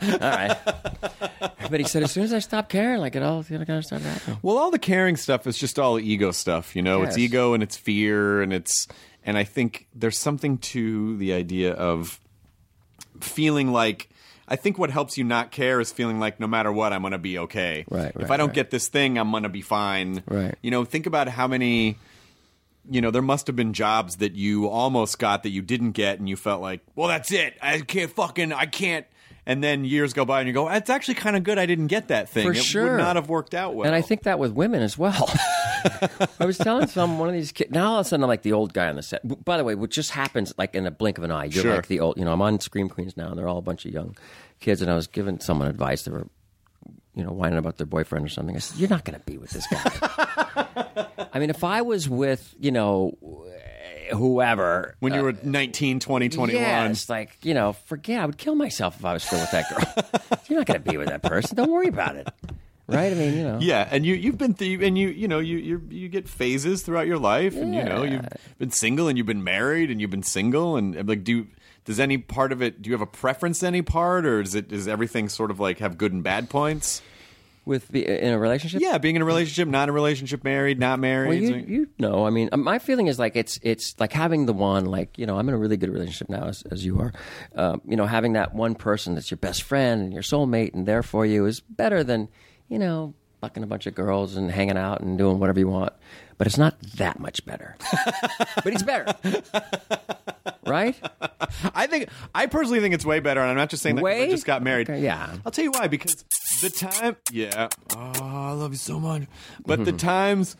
All 0.00 0.30
right. 0.30 0.56
but 1.70 1.80
he 1.80 1.84
said 1.84 2.02
as 2.02 2.12
soon 2.12 2.24
as 2.24 2.32
I 2.32 2.38
stop 2.38 2.68
caring, 2.68 3.00
like 3.00 3.16
it 3.16 3.22
all 3.22 3.44
you 3.48 3.58
know, 3.58 3.64
kind 3.64 3.78
of 3.78 3.84
started 3.84 4.06
happening. 4.06 4.38
Well, 4.42 4.56
all 4.56 4.70
the 4.70 4.78
caring 4.78 5.16
stuff 5.16 5.46
is 5.46 5.58
just 5.58 5.78
all 5.78 5.98
ego 5.98 6.30
stuff, 6.30 6.74
you 6.76 6.82
know. 6.82 7.02
It's 7.02 7.18
ego 7.18 7.54
and 7.54 7.62
it's 7.62 7.76
fear 7.76 8.42
and 8.42 8.52
it's 8.52 8.86
and 9.24 9.36
I 9.36 9.44
think 9.44 9.86
there's 9.94 10.18
something 10.18 10.58
to 10.58 11.16
the 11.18 11.32
idea 11.32 11.72
of 11.72 12.20
feeling 13.20 13.72
like 13.72 14.08
I 14.48 14.56
think 14.56 14.78
what 14.78 14.90
helps 14.90 15.18
you 15.18 15.24
not 15.24 15.50
care 15.50 15.80
is 15.80 15.92
feeling 15.92 16.18
like 16.18 16.40
no 16.40 16.46
matter 16.46 16.72
what 16.72 16.92
I'm 16.92 17.02
going 17.02 17.12
to 17.12 17.18
be 17.18 17.38
okay. 17.38 17.84
Right, 17.90 18.12
if 18.14 18.16
right, 18.16 18.30
I 18.30 18.36
don't 18.38 18.48
right. 18.48 18.54
get 18.54 18.70
this 18.70 18.88
thing, 18.88 19.18
I'm 19.18 19.30
going 19.30 19.42
to 19.42 19.50
be 19.50 19.60
fine. 19.60 20.22
Right. 20.26 20.54
You 20.62 20.70
know, 20.70 20.84
think 20.84 21.06
about 21.06 21.28
how 21.28 21.46
many 21.46 21.98
you 22.90 23.00
know, 23.00 23.10
there 23.10 23.22
must 23.22 23.46
have 23.46 23.56
been 23.56 23.72
jobs 23.72 24.16
that 24.16 24.34
you 24.34 24.68
almost 24.68 25.18
got 25.18 25.42
that 25.44 25.50
you 25.50 25.62
didn't 25.62 25.92
get 25.92 26.18
and 26.18 26.28
you 26.28 26.36
felt 26.36 26.60
like, 26.62 26.80
"Well, 26.94 27.08
that's 27.08 27.30
it. 27.32 27.56
I 27.62 27.80
can't 27.80 28.10
fucking 28.10 28.52
I 28.52 28.66
can't." 28.66 29.06
And 29.46 29.64
then 29.64 29.84
years 29.86 30.12
go 30.12 30.24
by 30.26 30.40
and 30.40 30.46
you 30.48 30.52
go, 30.52 30.68
"It's 30.68 30.90
actually 30.90 31.14
kind 31.14 31.34
of 31.36 31.42
good 31.42 31.58
I 31.58 31.64
didn't 31.66 31.86
get 31.86 32.08
that 32.08 32.28
thing. 32.28 32.46
For 32.46 32.52
it 32.52 32.56
sure. 32.62 32.90
would 32.92 32.98
not 32.98 33.16
have 33.16 33.28
worked 33.28 33.54
out 33.54 33.74
well." 33.74 33.86
And 33.86 33.94
I 33.94 34.00
think 34.02 34.24
that 34.24 34.38
with 34.38 34.52
women 34.52 34.82
as 34.82 34.98
well. 34.98 35.30
I 36.40 36.44
was 36.44 36.58
telling 36.58 36.86
some 36.88 37.18
one 37.18 37.28
of 37.28 37.34
these 37.34 37.52
kids. 37.52 37.70
Now 37.70 37.92
all 37.92 38.00
of 38.00 38.06
a 38.06 38.08
sudden 38.08 38.22
I'm 38.24 38.28
like 38.28 38.42
the 38.42 38.52
old 38.52 38.72
guy 38.74 38.88
on 38.88 38.96
the 38.96 39.02
set. 39.02 39.22
By 39.44 39.56
the 39.56 39.64
way, 39.64 39.74
what 39.74 39.90
just 39.90 40.10
happens 40.10 40.52
like 40.58 40.74
in 40.74 40.86
a 40.86 40.90
blink 40.90 41.16
of 41.18 41.24
an 41.24 41.30
eye. 41.30 41.44
You're 41.44 41.62
Sure. 41.62 41.74
like 41.76 41.86
the 41.86 42.00
old. 42.00 42.18
You 42.18 42.24
know, 42.24 42.32
I'm 42.32 42.42
on 42.42 42.60
Scream 42.60 42.88
Queens 42.88 43.16
now, 43.16 43.28
and 43.28 43.38
they're 43.38 43.48
all 43.48 43.58
a 43.58 43.62
bunch 43.62 43.86
of 43.86 43.92
young 43.92 44.16
kids. 44.60 44.82
And 44.82 44.90
I 44.90 44.94
was 44.94 45.06
giving 45.06 45.40
someone 45.40 45.68
advice. 45.68 46.02
They 46.02 46.10
were, 46.10 46.26
you 47.14 47.24
know, 47.24 47.30
whining 47.32 47.58
about 47.58 47.78
their 47.78 47.86
boyfriend 47.86 48.26
or 48.26 48.28
something. 48.28 48.54
I 48.56 48.58
said, 48.58 48.78
"You're 48.78 48.90
not 48.90 49.04
going 49.04 49.18
to 49.18 49.24
be 49.24 49.38
with 49.38 49.50
this 49.50 49.66
guy." 49.66 51.06
I 51.32 51.38
mean, 51.38 51.50
if 51.50 51.64
I 51.64 51.82
was 51.82 52.08
with, 52.08 52.54
you 52.58 52.70
know, 52.70 53.16
whoever 54.10 54.96
when 55.00 55.14
you 55.14 55.22
were 55.22 55.30
uh, 55.30 55.36
19, 55.42 56.00
20, 56.00 56.28
21. 56.28 56.62
Yeah, 56.62 56.88
it's 56.88 57.08
like 57.08 57.36
you 57.42 57.54
know, 57.54 57.72
forget. 57.72 58.20
I 58.20 58.26
would 58.26 58.38
kill 58.38 58.54
myself 58.54 58.96
if 58.98 59.04
I 59.04 59.12
was 59.12 59.22
still 59.22 59.40
with 59.40 59.50
that 59.50 59.68
girl. 59.70 60.38
You're 60.48 60.58
not 60.58 60.66
going 60.66 60.82
to 60.82 60.90
be 60.90 60.96
with 60.96 61.08
that 61.08 61.22
person. 61.22 61.56
Don't 61.56 61.70
worry 61.70 61.88
about 61.88 62.16
it, 62.16 62.28
right? 62.86 63.12
I 63.12 63.14
mean, 63.14 63.36
you 63.36 63.44
know. 63.44 63.58
Yeah, 63.60 63.86
and 63.90 64.04
you 64.04 64.14
you've 64.14 64.38
been 64.38 64.54
th- 64.54 64.80
and 64.80 64.96
you 64.96 65.08
you 65.08 65.28
know 65.28 65.38
you 65.38 65.58
you 65.58 65.82
you 65.90 66.08
get 66.08 66.28
phases 66.28 66.82
throughout 66.82 67.06
your 67.06 67.18
life, 67.18 67.54
and 67.56 67.74
you 67.74 67.84
know 67.84 68.02
you've 68.02 68.28
been 68.58 68.70
single 68.70 69.08
and 69.08 69.18
you've 69.18 69.26
been 69.26 69.44
married 69.44 69.90
and 69.90 70.00
you've 70.00 70.10
been 70.10 70.22
single, 70.22 70.76
and 70.76 71.08
like 71.08 71.24
do 71.24 71.32
you, 71.32 71.46
does 71.84 72.00
any 72.00 72.18
part 72.18 72.52
of 72.52 72.62
it 72.62 72.82
do 72.82 72.90
you 72.90 72.94
have 72.94 73.02
a 73.02 73.06
preference 73.06 73.60
to 73.60 73.66
any 73.66 73.82
part, 73.82 74.26
or 74.26 74.40
is 74.40 74.54
it 74.54 74.68
does 74.68 74.88
everything 74.88 75.28
sort 75.28 75.50
of 75.50 75.60
like 75.60 75.78
have 75.78 75.98
good 75.98 76.12
and 76.12 76.22
bad 76.22 76.50
points? 76.50 77.02
With 77.68 77.88
the, 77.88 78.06
in 78.06 78.32
a 78.32 78.38
relationship, 78.38 78.80
Yeah, 78.80 78.96
being 78.96 79.14
in 79.14 79.20
a 79.20 79.26
relationship, 79.26 79.68
not 79.68 79.84
in 79.84 79.88
a 79.90 79.92
relationship, 79.92 80.42
married, 80.42 80.80
not 80.80 80.98
married. 80.98 81.28
Well, 81.28 81.36
you, 81.36 81.66
you 81.68 81.88
know, 81.98 82.26
I 82.26 82.30
mean, 82.30 82.48
my 82.56 82.78
feeling 82.78 83.08
is 83.08 83.18
like 83.18 83.36
it's 83.36 83.60
it's 83.62 83.94
like 84.00 84.12
having 84.14 84.46
the 84.46 84.54
one, 84.54 84.86
like 84.86 85.18
you 85.18 85.26
know, 85.26 85.38
I'm 85.38 85.46
in 85.48 85.54
a 85.54 85.58
really 85.58 85.76
good 85.76 85.90
relationship 85.90 86.30
now, 86.30 86.46
as, 86.46 86.62
as 86.70 86.84
you 86.84 86.98
are. 86.98 87.12
Um, 87.54 87.82
you 87.86 87.96
know, 87.96 88.06
having 88.06 88.32
that 88.32 88.54
one 88.54 88.74
person 88.74 89.14
that's 89.14 89.30
your 89.30 89.36
best 89.36 89.62
friend 89.62 90.00
and 90.00 90.12
your 90.14 90.22
soulmate 90.22 90.72
and 90.72 90.86
there 90.86 91.02
for 91.02 91.26
you 91.26 91.44
is 91.44 91.60
better 91.60 92.02
than 92.02 92.28
you 92.68 92.78
know 92.78 93.12
fucking 93.40 93.62
a 93.62 93.66
bunch 93.66 93.86
of 93.86 93.94
girls 93.94 94.36
and 94.36 94.50
hanging 94.50 94.76
out 94.76 95.00
and 95.00 95.16
doing 95.18 95.38
whatever 95.38 95.58
you 95.58 95.68
want. 95.68 95.92
But 96.36 96.46
it's 96.46 96.58
not 96.58 96.80
that 96.96 97.18
much 97.18 97.44
better. 97.44 97.76
but 98.62 98.66
it's 98.66 98.82
better, 98.82 99.12
right? 100.66 100.94
I 101.74 101.86
think 101.86 102.08
I 102.34 102.46
personally 102.46 102.80
think 102.80 102.94
it's 102.94 103.04
way 103.04 103.18
better, 103.20 103.40
and 103.40 103.50
I'm 103.50 103.56
not 103.56 103.70
just 103.70 103.82
saying 103.82 103.96
that 103.96 104.02
'cause 104.02 104.10
I 104.10 104.30
just 104.30 104.46
got 104.46 104.62
married. 104.62 104.88
Okay, 104.88 105.00
yeah. 105.02 105.34
I'll 105.44 105.50
tell 105.52 105.64
you 105.64 105.72
why 105.72 105.88
because 105.88 106.24
the 106.60 106.70
time, 106.70 107.16
yeah, 107.32 107.68
oh, 107.96 108.12
I 108.22 108.52
love 108.52 108.72
you 108.72 108.78
so 108.78 109.00
much, 109.00 109.22
but 109.66 109.84
the 109.84 109.92
times 110.12 110.56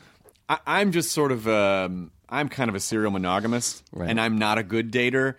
I, 0.48 0.58
I'm 0.66 0.92
just 0.92 1.12
sort 1.12 1.32
of. 1.32 1.46
Um, 1.46 2.10
I'm 2.30 2.48
kind 2.48 2.68
of 2.68 2.74
a 2.74 2.80
serial 2.80 3.10
monogamist, 3.10 3.82
Right. 3.92 4.02
Mm-hmm. 4.02 4.10
and 4.10 4.20
I'm 4.20 4.38
not 4.38 4.58
a 4.58 4.62
good 4.62 4.92
dater. 4.92 5.34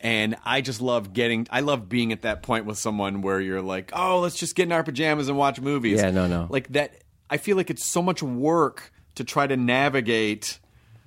And 0.00 0.36
I 0.44 0.60
just 0.60 0.80
love 0.80 1.12
getting. 1.12 1.46
I 1.50 1.60
love 1.60 1.88
being 1.88 2.12
at 2.12 2.22
that 2.22 2.42
point 2.42 2.64
with 2.64 2.78
someone 2.78 3.22
where 3.22 3.40
you're 3.40 3.62
like, 3.62 3.90
"Oh, 3.94 4.20
let's 4.20 4.36
just 4.36 4.54
get 4.54 4.64
in 4.64 4.72
our 4.72 4.84
pajamas 4.84 5.28
and 5.28 5.36
watch 5.36 5.60
movies." 5.60 5.98
Yeah, 6.00 6.10
no, 6.10 6.26
no. 6.28 6.46
Like 6.48 6.68
that. 6.74 7.02
I 7.30 7.36
feel 7.36 7.56
like 7.56 7.70
it's 7.70 7.84
so 7.84 8.00
much 8.00 8.22
work 8.22 8.92
to 9.16 9.24
try 9.24 9.46
to 9.46 9.56
navigate. 9.56 10.58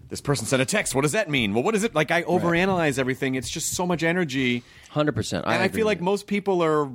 This 0.09 0.19
person 0.21 0.45
sent 0.45 0.61
a 0.61 0.65
text. 0.65 0.93
What 0.93 1.03
does 1.03 1.13
that 1.13 1.29
mean? 1.29 1.53
Well, 1.53 1.63
what 1.63 1.73
is 1.73 1.86
it? 1.86 1.95
Like 1.95 2.11
I 2.11 2.23
overanalyze 2.23 2.99
everything. 2.99 3.36
It's 3.36 3.49
just 3.49 3.71
so 3.71 3.88
much 3.88 4.03
energy 4.03 4.63
Hundred 4.89 5.13
percent. 5.15 5.45
and 5.47 5.63
I, 5.63 5.69
feel 5.69 5.86
like 5.86 6.01
most 6.01 6.27
people 6.27 6.61
are 6.61 6.91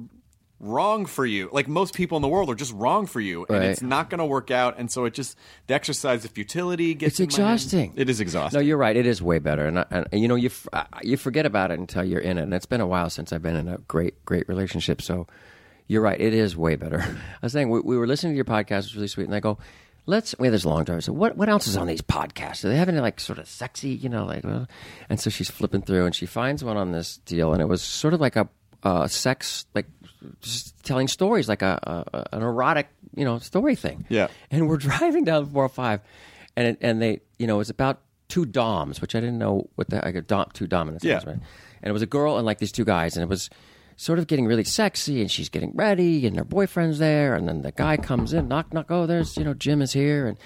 wrong 0.58 1.04
for 1.06 1.26
you. 1.26 1.48
Like 1.52 1.68
most 1.68 1.94
people 1.94 2.16
in 2.16 2.22
the 2.22 2.28
world 2.28 2.48
are 2.50 2.54
just 2.54 2.72
wrong 2.72 3.06
for 3.06 3.20
you, 3.20 3.44
and 3.48 3.58
Right. 3.58 3.68
it's 3.70 3.82
not 3.82 4.08
going 4.10 4.18
to 4.20 4.24
work 4.24 4.50
out. 4.50 4.78
And 4.78 4.90
so 4.90 5.04
it 5.04 5.14
just 5.14 5.36
the 5.66 5.74
exercise 5.74 6.24
of 6.24 6.30
futility 6.30 6.94
gets. 6.94 7.20
It's 7.20 7.36
in 7.38 7.42
my 7.42 7.48
head. 7.48 7.54
exhausting. 7.54 7.92
It 7.96 8.08
is 8.08 8.20
exhausting. 8.20 8.58
No, 8.60 8.64
you're 8.64 8.76
right. 8.78 8.96
It 8.96 9.06
is 9.06 9.20
way 9.22 9.38
better, 9.38 9.66
and, 9.66 9.78
I, 9.80 9.84
and 9.90 10.06
you 10.12 10.28
know, 10.28 10.34
you 10.34 10.46
f- 10.48 10.68
uh, 10.72 10.84
you 11.02 11.16
forget 11.16 11.44
about 11.46 11.70
it 11.70 11.78
until 11.78 12.04
you're 12.04 12.20
in 12.20 12.38
it. 12.38 12.42
And 12.42 12.54
it's 12.54 12.66
been 12.66 12.80
a 12.80 12.86
while 12.86 13.10
since 13.10 13.32
I've 13.32 13.42
been 13.42 13.56
in 13.56 13.68
a 13.68 13.78
great, 13.88 14.24
great 14.24 14.48
relationship. 14.48 15.02
So, 15.02 15.26
you're 15.88 16.02
right. 16.02 16.20
It 16.20 16.32
is 16.34 16.56
way 16.56 16.76
better. 16.76 17.00
I 17.42 17.46
was 17.46 17.52
saying 17.52 17.68
we, 17.70 17.80
we 17.80 17.96
were 17.98 18.06
listening 18.06 18.32
to 18.32 18.36
your 18.36 18.44
podcast. 18.44 18.70
It 18.70 18.84
was 18.84 18.96
really 18.96 19.08
sweet, 19.08 19.24
and 19.26 19.34
I 19.34 19.40
go, 19.40 19.58
"Let's." 20.06 20.34
We 20.38 20.46
had 20.46 20.54
this 20.54 20.64
long. 20.64 20.88
I 20.88 21.00
said, 21.00 21.14
"What 21.14 21.36
what 21.36 21.48
else 21.50 21.66
is 21.68 21.76
on 21.76 21.86
these 21.86 22.00
podcasts? 22.02 22.62
Do 22.62 22.68
they 22.70 22.76
have 22.76 22.88
any 22.88 23.00
like 23.00 23.20
sort 23.20 23.38
of 23.38 23.46
sexy, 23.46 23.90
you 23.90 24.08
know, 24.08 24.24
like?" 24.24 24.42
Well, 24.42 24.66
and 25.10 25.20
so 25.20 25.28
she's 25.28 25.50
flipping 25.50 25.82
through, 25.82 26.06
and 26.06 26.14
she 26.14 26.24
finds 26.26 26.64
one 26.64 26.78
on 26.78 26.92
this 26.92 27.18
deal, 27.18 27.52
and 27.52 27.60
it 27.60 27.66
was 27.66 27.82
sort 27.82 28.14
of 28.14 28.20
like 28.22 28.36
a 28.36 28.48
uh, 28.82 29.08
sex, 29.08 29.66
like 29.74 29.86
telling 30.82 31.08
stories, 31.08 31.48
like 31.48 31.62
a, 31.62 32.04
a 32.12 32.36
an 32.36 32.42
erotic, 32.42 32.88
you 33.14 33.24
know, 33.24 33.38
story 33.38 33.74
thing. 33.74 34.04
Yeah. 34.08 34.28
And 34.50 34.68
we're 34.68 34.76
driving 34.88 35.24
down 35.24 35.46
405, 35.46 36.00
and 36.56 36.68
it, 36.68 36.78
and 36.80 37.00
they, 37.00 37.20
you 37.38 37.46
know, 37.46 37.60
it's 37.60 37.70
about 37.70 38.00
two 38.28 38.44
doms, 38.44 39.00
which 39.00 39.14
I 39.14 39.20
didn't 39.20 39.38
know 39.38 39.68
what 39.74 39.90
the 39.90 39.96
like 39.96 40.14
a 40.14 40.22
dom, 40.22 40.50
two 40.52 40.66
dominants. 40.66 41.04
Yeah. 41.04 41.16
right? 41.16 41.26
And 41.26 41.90
it 41.90 41.92
was 41.92 42.02
a 42.02 42.06
girl 42.06 42.36
and 42.36 42.46
like 42.46 42.58
these 42.58 42.72
two 42.72 42.84
guys, 42.84 43.16
and 43.16 43.22
it 43.22 43.28
was 43.28 43.50
sort 43.96 44.18
of 44.18 44.26
getting 44.26 44.46
really 44.46 44.64
sexy, 44.64 45.20
and 45.20 45.30
she's 45.30 45.48
getting 45.48 45.72
ready, 45.74 46.26
and 46.26 46.36
her 46.36 46.44
boyfriend's 46.44 46.98
there, 46.98 47.34
and 47.34 47.48
then 47.48 47.62
the 47.62 47.72
guy 47.72 47.96
comes 47.96 48.32
in, 48.32 48.48
knock 48.48 48.72
knock, 48.72 48.86
oh, 48.90 49.06
there's 49.06 49.36
you 49.36 49.44
know 49.44 49.54
Jim 49.54 49.82
is 49.82 49.92
here, 49.92 50.26
and 50.26 50.38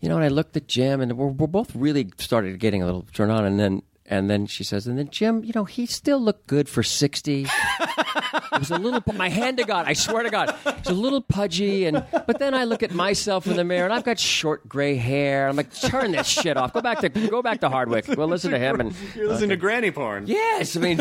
you 0.00 0.08
know, 0.08 0.16
and 0.16 0.24
I 0.24 0.28
looked 0.28 0.56
at 0.56 0.68
Jim, 0.68 1.00
and 1.00 1.16
we're, 1.16 1.28
we're 1.28 1.46
both 1.46 1.74
really 1.74 2.10
started 2.18 2.58
getting 2.58 2.82
a 2.82 2.86
little 2.86 3.06
turned 3.12 3.32
on, 3.32 3.44
and 3.44 3.58
then. 3.58 3.82
And 4.08 4.30
then 4.30 4.46
she 4.46 4.62
says, 4.64 4.86
and 4.86 4.98
then 4.98 5.10
Jim, 5.10 5.44
you 5.44 5.52
know, 5.54 5.64
he 5.64 5.86
still 5.86 6.20
looked 6.20 6.46
good 6.46 6.68
for 6.68 6.82
60. 6.82 7.42
it 7.42 8.58
was 8.58 8.70
a 8.70 8.78
little, 8.78 9.02
my 9.14 9.28
hand 9.28 9.58
to 9.58 9.64
God, 9.64 9.86
I 9.86 9.94
swear 9.94 10.22
to 10.22 10.30
God, 10.30 10.54
it's 10.64 10.88
a 10.88 10.94
little 10.94 11.20
pudgy. 11.20 11.86
And, 11.86 12.04
but 12.26 12.38
then 12.38 12.54
I 12.54 12.64
look 12.64 12.82
at 12.82 12.92
myself 12.92 13.46
in 13.46 13.56
the 13.56 13.64
mirror 13.64 13.84
and 13.84 13.92
I've 13.92 14.04
got 14.04 14.18
short 14.18 14.68
gray 14.68 14.96
hair. 14.96 15.48
I'm 15.48 15.56
like, 15.56 15.74
turn 15.74 16.12
this 16.12 16.26
shit 16.26 16.56
off. 16.56 16.72
Go 16.72 16.80
back 16.80 17.00
to, 17.00 17.08
go 17.08 17.42
back 17.42 17.60
to 17.60 17.68
Hardwick. 17.68 18.06
We'll 18.08 18.28
listen 18.28 18.52
to 18.52 18.58
him. 18.58 18.80
And 18.80 18.94
you're 19.14 19.28
listening 19.28 19.50
okay. 19.50 19.56
to 19.56 19.56
granny 19.56 19.90
porn. 19.90 20.26
Yes. 20.26 20.76
I 20.76 20.80
mean, 20.80 21.00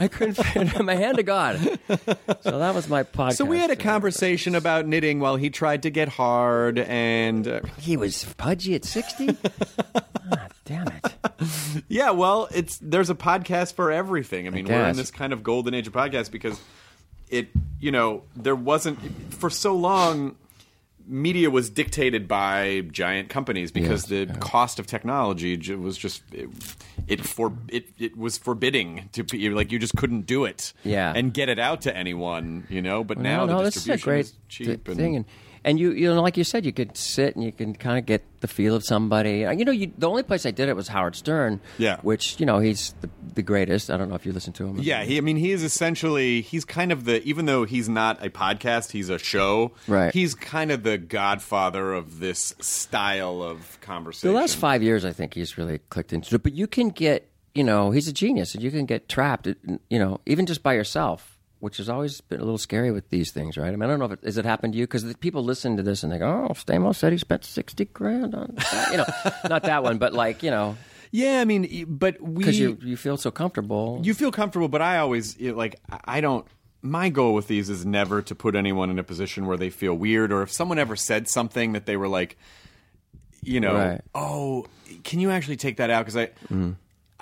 I 0.00 0.08
couldn't 0.08 0.82
my 0.82 0.94
hand 0.94 1.18
to 1.18 1.22
God. 1.22 1.58
So 2.42 2.58
that 2.58 2.74
was 2.74 2.88
my 2.88 3.02
podcast. 3.02 3.34
So 3.34 3.44
we 3.44 3.58
had 3.58 3.70
a 3.70 3.76
conversation 3.76 4.54
about 4.54 4.86
knitting 4.86 5.20
while 5.20 5.36
he 5.36 5.50
tried 5.50 5.82
to 5.82 5.90
get 5.90 6.08
hard 6.08 6.78
and. 6.78 7.46
Uh... 7.46 7.60
He 7.78 7.96
was 7.96 8.24
pudgy 8.38 8.74
at 8.74 8.84
60? 8.84 9.36
damn 10.70 10.86
it. 10.88 11.82
yeah, 11.88 12.10
well, 12.10 12.48
it's 12.54 12.78
there's 12.80 13.10
a 13.10 13.14
podcast 13.14 13.74
for 13.74 13.90
everything. 13.90 14.46
I 14.46 14.50
mean, 14.50 14.66
we're 14.66 14.88
in 14.88 14.96
this 14.96 15.10
kind 15.10 15.32
of 15.32 15.42
golden 15.42 15.74
age 15.74 15.86
of 15.86 15.92
podcasts 15.92 16.30
because 16.30 16.60
it, 17.28 17.48
you 17.80 17.90
know, 17.90 18.22
there 18.36 18.56
wasn't 18.56 18.98
for 19.34 19.50
so 19.50 19.74
long. 19.76 20.36
Media 21.06 21.50
was 21.50 21.68
dictated 21.70 22.28
by 22.28 22.82
giant 22.92 23.30
companies 23.30 23.72
because 23.72 24.08
Yes, 24.08 24.28
the 24.28 24.38
cost 24.38 24.78
of 24.78 24.86
technology 24.86 25.56
was 25.74 25.98
just 25.98 26.22
it, 26.32 26.48
it 27.08 27.20
for 27.26 27.52
it, 27.66 27.88
it 27.98 28.16
was 28.16 28.38
forbidding 28.38 29.08
to 29.14 29.24
be 29.24 29.50
like 29.50 29.72
you 29.72 29.80
just 29.80 29.96
couldn't 29.96 30.26
do 30.26 30.44
it 30.44 30.72
Yeah. 30.84 31.12
and 31.16 31.34
get 31.34 31.48
it 31.48 31.58
out 31.58 31.80
to 31.82 31.96
anyone 31.96 32.64
you 32.70 32.80
know 32.80 33.02
but 33.02 33.18
now 33.18 33.40
no, 33.40 33.46
the 33.46 33.52
no, 33.54 33.64
this 33.64 33.76
is 33.76 33.88
a 33.88 33.92
distribution 33.96 34.04
great 34.08 34.24
is 34.26 34.32
cheap 34.48 34.84
th- 34.84 34.96
thing, 34.96 35.16
and 35.16 35.24
and 35.64 35.78
you 35.78 35.92
you 35.92 36.12
know, 36.12 36.20
like 36.22 36.36
you 36.36 36.44
said, 36.44 36.64
you 36.64 36.72
could 36.72 36.96
sit 36.96 37.34
and 37.36 37.44
you 37.44 37.52
can 37.52 37.74
kind 37.74 37.98
of 37.98 38.06
get 38.06 38.22
the 38.40 38.48
feel 38.48 38.74
of 38.74 38.84
somebody. 38.84 39.44
Uh, 39.44 39.52
You 39.52 39.64
know, 39.64 39.72
you, 39.72 39.92
the 39.98 40.08
only 40.08 40.22
place 40.22 40.46
I 40.46 40.50
did 40.50 40.68
it 40.68 40.76
was 40.76 40.88
Howard 40.88 41.14
Stern. 41.16 41.60
Yeah. 41.78 41.98
which 42.02 42.40
you 42.40 42.46
know 42.46 42.58
he's 42.58 42.94
the, 43.00 43.10
the 43.34 43.42
greatest. 43.42 43.90
I 43.90 43.96
don't 43.96 44.08
know 44.08 44.14
if 44.14 44.24
you 44.24 44.32
listen 44.32 44.52
to 44.54 44.66
him. 44.66 44.78
Yeah, 44.80 45.02
he, 45.04 45.18
I 45.18 45.20
mean, 45.20 45.36
he 45.36 45.50
is 45.52 45.62
essentially 45.62 46.40
he's 46.40 46.64
kind 46.64 46.92
of 46.92 47.04
the 47.04 47.22
even 47.24 47.46
though 47.46 47.64
he's 47.64 47.88
not 47.88 48.24
a 48.24 48.30
podcast, 48.30 48.92
he's 48.92 49.08
a 49.10 49.18
show. 49.18 49.72
Right. 49.86 50.12
He's 50.14 50.34
kind 50.34 50.70
of 50.70 50.82
the 50.82 50.96
godfather 50.98 51.92
of 51.92 52.20
this 52.20 52.54
style 52.60 53.42
of 53.42 53.78
conversation. 53.80 54.28
The 54.34 54.40
last 54.40 54.56
five 54.56 54.82
years, 54.82 55.04
I 55.04 55.12
think 55.12 55.34
he's 55.34 55.58
really 55.58 55.78
clicked 55.90 56.12
into 56.12 56.34
it. 56.34 56.42
But 56.42 56.54
you 56.54 56.66
can 56.66 56.88
get, 56.88 57.30
you 57.54 57.64
know, 57.64 57.90
he's 57.90 58.08
a 58.08 58.12
genius, 58.12 58.54
and 58.54 58.62
you 58.62 58.70
can 58.70 58.86
get 58.86 59.08
trapped, 59.08 59.46
you 59.46 59.98
know, 59.98 60.20
even 60.26 60.46
just 60.46 60.62
by 60.62 60.74
yourself, 60.74 61.29
which 61.60 61.76
has 61.76 61.88
always 61.88 62.20
been 62.20 62.40
a 62.40 62.44
little 62.44 62.58
scary 62.58 62.90
with 62.90 63.08
these 63.10 63.30
things, 63.30 63.56
right? 63.56 63.68
I 63.68 63.70
mean, 63.72 63.82
I 63.82 63.86
don't 63.86 63.98
know 63.98 64.06
if 64.06 64.12
it, 64.12 64.24
has 64.24 64.36
it 64.38 64.44
happened 64.44 64.72
to 64.72 64.78
you 64.78 64.86
because 64.86 65.04
people 65.14 65.44
listen 65.44 65.76
to 65.76 65.82
this 65.82 66.02
and 66.02 66.10
they 66.12 66.18
go, 66.18 66.46
"Oh, 66.50 66.54
Stamos 66.54 66.96
said 66.96 67.12
he 67.12 67.18
spent 67.18 67.44
sixty 67.44 67.84
grand 67.84 68.34
on," 68.34 68.56
you 68.90 68.96
know, 68.96 69.06
not 69.48 69.62
that 69.64 69.82
one, 69.82 69.98
but 69.98 70.12
like 70.12 70.42
you 70.42 70.50
know, 70.50 70.76
Yeah, 71.12 71.40
I 71.40 71.44
mean, 71.44 71.86
but 71.88 72.20
we 72.20 72.38
because 72.38 72.58
you 72.58 72.78
you 72.82 72.96
feel 72.96 73.16
so 73.16 73.30
comfortable. 73.30 74.00
you 74.02 74.14
feel 74.14 74.30
comfortable, 74.32 74.68
but 74.68 74.82
I 74.82 74.98
always 74.98 75.38
you 75.38 75.52
know, 75.52 75.56
like 75.58 75.76
I- 76.04 76.20
don't. 76.20 76.46
My 76.82 77.10
goal 77.10 77.34
with 77.34 77.46
these 77.46 77.68
is 77.68 77.84
never 77.84 78.22
to 78.22 78.34
put 78.34 78.56
anyone 78.56 78.88
in 78.88 78.98
a 78.98 79.02
position 79.02 79.44
where 79.46 79.58
they 79.58 79.68
feel 79.68 79.92
weird, 79.94 80.32
or 80.32 80.40
if 80.40 80.50
someone 80.50 80.78
ever 80.78 80.96
said 80.96 81.28
something 81.28 81.74
that 81.74 81.84
they 81.84 81.94
were 81.98 82.08
like, 82.08 82.38
you 83.42 83.60
know, 83.60 83.74
Right. 83.74 84.00
oh, 84.14 84.64
can 85.04 85.20
you 85.20 85.30
actually 85.30 85.56
take 85.56 85.76
that 85.76 85.90
out? 85.90 86.06
Because 86.06 86.16
I. 86.16 86.26
Mm-hmm. 86.48 86.70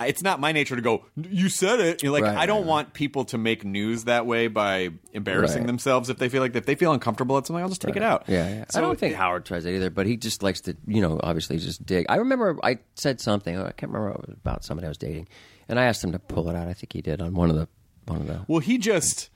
It's 0.07 0.21
not 0.23 0.39
my 0.39 0.51
nature 0.51 0.75
to 0.75 0.81
go. 0.81 1.05
You 1.15 1.49
said 1.49 1.79
it. 1.79 2.01
You're 2.03 2.11
like 2.11 2.23
Right, 2.23 2.37
I 2.37 2.45
don't 2.45 2.61
right, 2.61 2.67
want 2.67 2.93
people 2.93 3.25
to 3.25 3.37
make 3.37 3.63
news 3.65 4.05
that 4.05 4.25
way 4.25 4.47
by 4.47 4.89
embarrassing 5.13 5.59
Right. 5.63 5.67
themselves 5.67 6.09
if 6.09 6.17
they 6.17 6.29
feel 6.29 6.41
like 6.41 6.55
if 6.55 6.65
they 6.65 6.75
feel 6.75 6.93
uncomfortable 6.93 7.37
at 7.37 7.45
something, 7.47 7.61
I'll 7.61 7.69
just 7.69 7.81
take 7.81 7.95
it 7.95 8.03
out. 8.03 8.23
Yeah, 8.27 8.47
yeah. 8.49 8.65
So 8.69 8.79
I 8.79 8.81
don't 8.81 8.97
think 8.99 9.13
it- 9.13 9.17
Howard 9.17 9.45
tries 9.45 9.65
it 9.65 9.75
either, 9.75 9.89
but 9.89 10.05
he 10.05 10.17
just 10.17 10.41
likes 10.43 10.61
to, 10.61 10.75
you 10.87 11.01
know, 11.01 11.19
obviously 11.23 11.57
just 11.57 11.85
dig. 11.85 12.05
I 12.09 12.15
remember 12.15 12.57
I 12.63 12.79
said 12.95 13.19
something. 13.19 13.57
I 13.57 13.71
can't 13.71 13.91
remember 13.91 14.09
what 14.11 14.19
it 14.21 14.27
was 14.29 14.37
about 14.37 14.63
somebody 14.63 14.85
I 14.85 14.89
was 14.89 14.97
dating, 14.97 15.27
and 15.67 15.79
I 15.79 15.83
asked 15.85 16.03
him 16.03 16.11
to 16.13 16.19
pull 16.19 16.49
it 16.49 16.55
out. 16.55 16.67
I 16.67 16.73
think 16.73 16.93
he 16.93 17.01
did 17.01 17.21
on 17.21 17.33
one 17.33 17.49
of 17.49 17.55
the 17.55 17.67
one 18.05 18.21
of 18.21 18.27
the. 18.27 18.41
Well, 18.47 18.59
he 18.59 18.77
just 18.77 19.29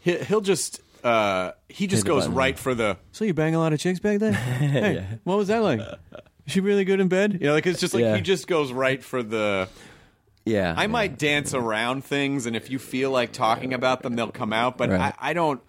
he, 0.00 0.16
he'll 0.18 0.40
just 0.40 0.80
uh, 1.04 1.52
he 1.68 1.86
just 1.86 2.04
goes 2.06 2.24
button. 2.24 2.34
right 2.36 2.58
for 2.58 2.74
the. 2.74 2.96
So 3.12 3.24
you 3.24 3.34
bang 3.34 3.54
a 3.54 3.58
lot 3.58 3.72
of 3.72 3.80
chicks 3.80 3.98
back 3.98 4.18
then? 4.20 4.32
hey, 4.34 5.06
what 5.24 5.36
was 5.38 5.48
that 5.48 5.62
like? 5.62 5.80
Is 5.80 6.52
she 6.52 6.60
really 6.60 6.84
good 6.84 7.00
in 7.00 7.08
bed? 7.08 7.34
You 7.40 7.48
know, 7.48 7.52
like 7.54 7.66
it's 7.66 7.80
just 7.80 7.94
like 7.94 8.02
Yeah. 8.02 8.14
he 8.16 8.20
just 8.22 8.46
goes 8.46 8.72
right 8.72 9.02
for 9.02 9.22
the. 9.22 9.68
Yeah, 10.44 10.74
I 10.76 10.82
yeah. 10.82 10.86
might 10.88 11.18
dance 11.18 11.54
around 11.54 12.04
things, 12.04 12.46
and 12.46 12.56
if 12.56 12.70
you 12.70 12.78
feel 12.78 13.10
like 13.10 13.32
talking 13.32 13.72
about 13.74 14.02
them, 14.02 14.14
they'll 14.14 14.32
come 14.32 14.52
out. 14.52 14.76
But 14.76 14.90
Right. 14.90 15.14
I, 15.18 15.30
I 15.30 15.32
don't. 15.34 15.60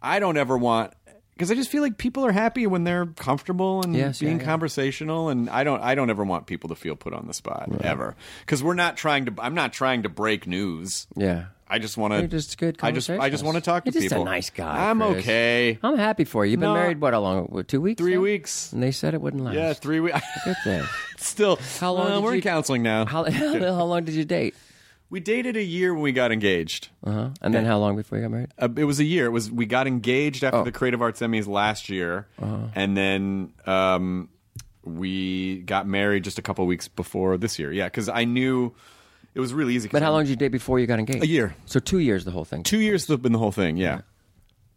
I 0.00 0.18
don't 0.18 0.36
ever 0.36 0.58
want 0.58 0.92
because 1.34 1.50
I 1.50 1.54
just 1.54 1.70
feel 1.70 1.82
like 1.82 1.96
people 1.96 2.26
are 2.26 2.32
happy 2.32 2.66
when 2.66 2.82
they're 2.84 3.06
comfortable 3.06 3.82
and 3.82 3.94
Yes, 3.94 4.18
being 4.18 4.40
yeah. 4.40 4.44
conversational, 4.44 5.28
and 5.28 5.48
I 5.48 5.62
don't. 5.64 5.80
I 5.80 5.94
don't 5.94 6.10
ever 6.10 6.24
want 6.24 6.46
people 6.46 6.68
to 6.70 6.74
feel 6.74 6.96
put 6.96 7.12
on 7.14 7.26
the 7.26 7.34
spot 7.34 7.68
ever 7.82 8.16
because 8.40 8.62
we're 8.62 8.74
not 8.74 8.96
trying 8.96 9.26
to. 9.26 9.34
I'm 9.38 9.54
not 9.54 9.72
trying 9.72 10.02
to 10.02 10.08
break 10.08 10.46
news. 10.46 11.06
Yeah. 11.16 11.46
I 11.72 11.78
just 11.78 11.96
want 11.96 12.12
to. 12.12 12.28
just 12.28 12.58
good 12.58 12.76
I 12.82 12.92
just. 12.92 13.08
I 13.08 13.30
just 13.30 13.42
want 13.42 13.56
to 13.56 13.60
talk 13.62 13.84
to 13.84 13.90
You're 13.90 14.02
just 14.02 14.12
people. 14.12 14.22
a 14.22 14.24
nice 14.26 14.50
guy. 14.50 14.90
I'm 14.90 15.00
Chris. 15.00 15.16
okay. 15.20 15.78
I'm 15.82 15.96
happy 15.96 16.24
for 16.24 16.44
you. 16.44 16.50
You've 16.52 16.60
been 16.60 16.68
No. 16.68 16.74
married 16.74 17.00
what? 17.00 17.14
How 17.14 17.20
long? 17.20 17.44
What, 17.46 17.66
two 17.66 17.80
weeks? 17.80 17.98
Three 18.00 18.14
now? 18.16 18.20
weeks. 18.20 18.72
And 18.72 18.82
they 18.82 18.90
said 18.92 19.14
it 19.14 19.20
wouldn't 19.22 19.42
last. 19.42 19.54
Yeah, 19.54 19.72
three 19.72 19.98
weeks. 20.00 20.20
Good 20.44 20.56
thing. 20.64 20.84
Still, 21.16 21.56
How 21.80 21.92
long 21.92 22.06
uh, 22.10 22.14
did 22.16 22.24
we're 22.24 22.34
in 22.34 22.40
counseling 22.42 22.82
now. 22.82 23.06
How, 23.06 23.24
how 23.30 23.84
long 23.84 24.04
did 24.04 24.14
you 24.14 24.24
date? 24.26 24.54
we 25.08 25.20
dated 25.20 25.56
a 25.58 25.62
year 25.62 25.92
when 25.92 26.02
we 26.02 26.12
got 26.12 26.32
engaged. 26.32 26.88
Uh-huh. 27.04 27.28
And 27.42 27.54
then 27.54 27.64
how 27.66 27.78
long 27.78 27.96
before 27.96 28.16
you 28.18 28.24
got 28.24 28.30
married? 28.30 28.48
Uh, 28.58 28.68
it 28.76 28.84
was 28.84 28.98
a 29.00 29.04
year. 29.04 29.26
It 29.26 29.30
was 29.30 29.50
we 29.50 29.66
got 29.66 29.86
engaged 29.86 30.42
after 30.44 30.58
Oh. 30.58 30.64
the 30.64 30.72
Creative 30.72 31.00
Arts 31.02 31.20
Emmys 31.20 31.46
last 31.46 31.88
year, 31.90 32.26
Uh-huh. 32.40 32.68
and 32.74 32.96
then 32.96 33.52
um, 33.66 34.28
we 34.84 35.60
got 35.60 35.86
married 35.86 36.24
just 36.24 36.38
a 36.38 36.42
couple 36.42 36.66
weeks 36.66 36.88
before 36.88 37.36
this 37.36 37.58
year. 37.58 37.72
Yeah, 37.72 37.86
because 37.86 38.08
I 38.08 38.24
knew 38.24 38.72
it 39.34 39.40
was 39.40 39.54
really 39.54 39.74
easy. 39.74 39.88
But 39.88 40.02
how 40.02 40.12
long 40.12 40.24
did 40.24 40.30
you 40.30 40.36
date 40.36 40.48
before 40.48 40.78
you 40.78 40.86
got 40.86 40.98
engaged? 40.98 41.22
A 41.22 41.26
year. 41.26 41.54
So 41.66 41.80
two 41.80 41.98
years, 41.98 42.24
the 42.24 42.30
whole 42.30 42.44
thing. 42.44 42.62
Two 42.62 42.80
years 42.80 43.06
has 43.06 43.16
been 43.18 43.32
the 43.32 43.38
whole 43.38 43.52
thing. 43.52 43.76
Yeah, 43.76 44.02